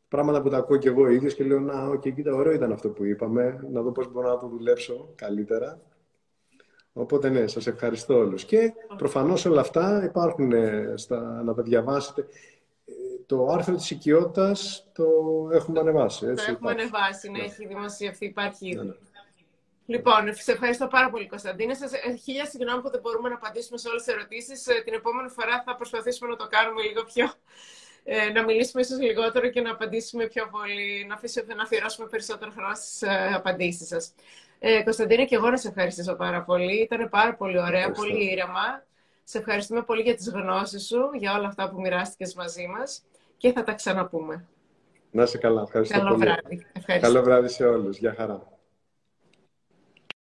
πράγματα 0.09 0.43
που 0.43 0.49
τα 0.49 0.57
ακούω 0.57 0.77
και 0.77 0.89
εγώ 0.89 1.09
ίδιος 1.09 1.35
και 1.35 1.45
λέω 1.45 1.61
«Να, 1.61 1.87
οκ, 1.87 2.01
κοίτα, 2.01 2.35
ωραίο 2.35 2.53
ήταν 2.53 2.73
αυτό 2.73 2.89
που 2.89 3.05
είπαμε, 3.05 3.66
να 3.73 3.83
δω 3.83 3.93
πώς 3.93 4.12
μπορώ 4.12 4.28
να 4.28 4.39
το 4.39 4.47
δουλέψω 4.47 5.12
καλύτερα». 5.15 5.81
Οπότε 6.98 7.28
ναι, 7.28 7.47
σας 7.47 7.66
ευχαριστώ 7.66 8.14
όλους. 8.14 8.44
Και 8.44 8.73
προφανώς 8.97 9.44
όλα 9.44 9.60
αυτά 9.60 10.05
υπάρχουν 10.05 10.52
ε, 10.52 10.93
στα, 10.97 11.43
να 11.44 11.55
τα 11.55 11.62
διαβάσετε. 11.62 12.20
Ε, 12.85 12.93
το 13.27 13.47
άρθρο 13.47 13.74
της 13.74 13.90
οικειότητας 13.90 14.86
το 14.93 15.05
έχουμε 15.52 15.81
ανεβάσει. 15.81 16.27
Έτσι, 16.27 16.44
το 16.44 16.51
έχουμε 16.52 16.70
υπάρχει. 16.70 16.90
ανεβάσει, 16.94 17.31
ναι, 17.31 17.39
ναι, 17.39 17.44
έχει 17.44 17.66
δημοσιευθεί, 17.66 18.27
υπάρχει 18.27 18.68
ήδη. 18.68 18.77
Ναι, 18.77 18.82
ναι. 18.82 18.94
Λοιπόν, 19.86 20.35
σε 20.35 20.52
ευχαριστώ 20.52 20.86
πάρα 20.86 21.10
πολύ, 21.10 21.27
Κωνσταντίνε. 21.27 21.74
Σας, 21.74 21.93
ε, 21.93 22.14
χίλια 22.23 22.47
συγγνώμη 22.47 22.82
που 22.82 22.90
δεν 22.90 23.01
μπορούμε 23.01 23.28
να 23.28 23.35
απαντήσουμε 23.35 23.78
σε 23.78 23.89
όλες 23.89 24.02
τις 24.02 24.14
ερωτήσεις. 24.14 24.62
Την 24.85 24.94
επόμενη 24.94 25.28
φορά 25.28 25.62
θα 25.66 25.77
προσπαθήσουμε 25.77 26.31
να 26.31 26.36
το 26.36 26.47
κάνουμε 26.47 26.82
λίγο 26.82 27.05
πιο... 27.05 27.27
να 28.35 28.44
μιλήσουμε 28.44 28.82
ίσως 28.82 28.98
λιγότερο 28.98 29.48
και 29.48 29.60
να 29.60 29.70
απαντήσουμε 29.70 30.27
πιο 30.27 30.48
πολύ, 30.51 31.06
να, 31.09 31.14
αφήσουμε, 31.14 31.55
να 31.55 31.62
αφιερώσουμε 31.62 32.06
περισσότερο 32.06 32.51
χρόνο 32.51 32.74
στις 32.74 33.02
απαντήσεις 33.35 33.89
σας. 33.89 34.14
Ε, 34.59 34.83
Κωνσταντίνε, 34.83 35.24
και 35.24 35.35
εγώ 35.35 35.51
να 35.51 35.57
σε 35.57 35.69
ευχαριστήσω 35.69 36.15
πάρα 36.15 36.43
πολύ. 36.43 36.83
Ήταν 36.83 37.09
πάρα 37.09 37.35
πολύ 37.35 37.59
ωραία, 37.61 37.91
πολύ 37.91 38.31
ήρεμα. 38.31 38.85
Σε 39.24 39.39
ευχαριστούμε 39.39 39.83
πολύ 39.83 40.03
για 40.03 40.15
τις 40.15 40.31
γνώσεις 40.31 40.87
σου, 40.87 41.11
για 41.15 41.35
όλα 41.35 41.47
αυτά 41.49 41.70
που 41.70 41.81
μοιράστηκες 41.81 42.35
μαζί 42.35 42.66
μας 42.66 43.03
και 43.37 43.53
θα 43.53 43.62
τα 43.62 43.73
ξαναπούμε. 43.73 44.47
Να 45.11 45.23
είσαι 45.23 45.39
καλά. 45.39 45.62
Ευχαριστώ 45.62 45.99
Καλό 45.99 46.11
πολύ. 46.11 46.20
βράδυ. 46.24 46.66
Καλό 47.01 47.23
βράδυ 47.23 47.49
σε 47.49 47.65
όλους. 47.65 47.99
Γεια 47.99 48.15
χαρά. 48.16 48.56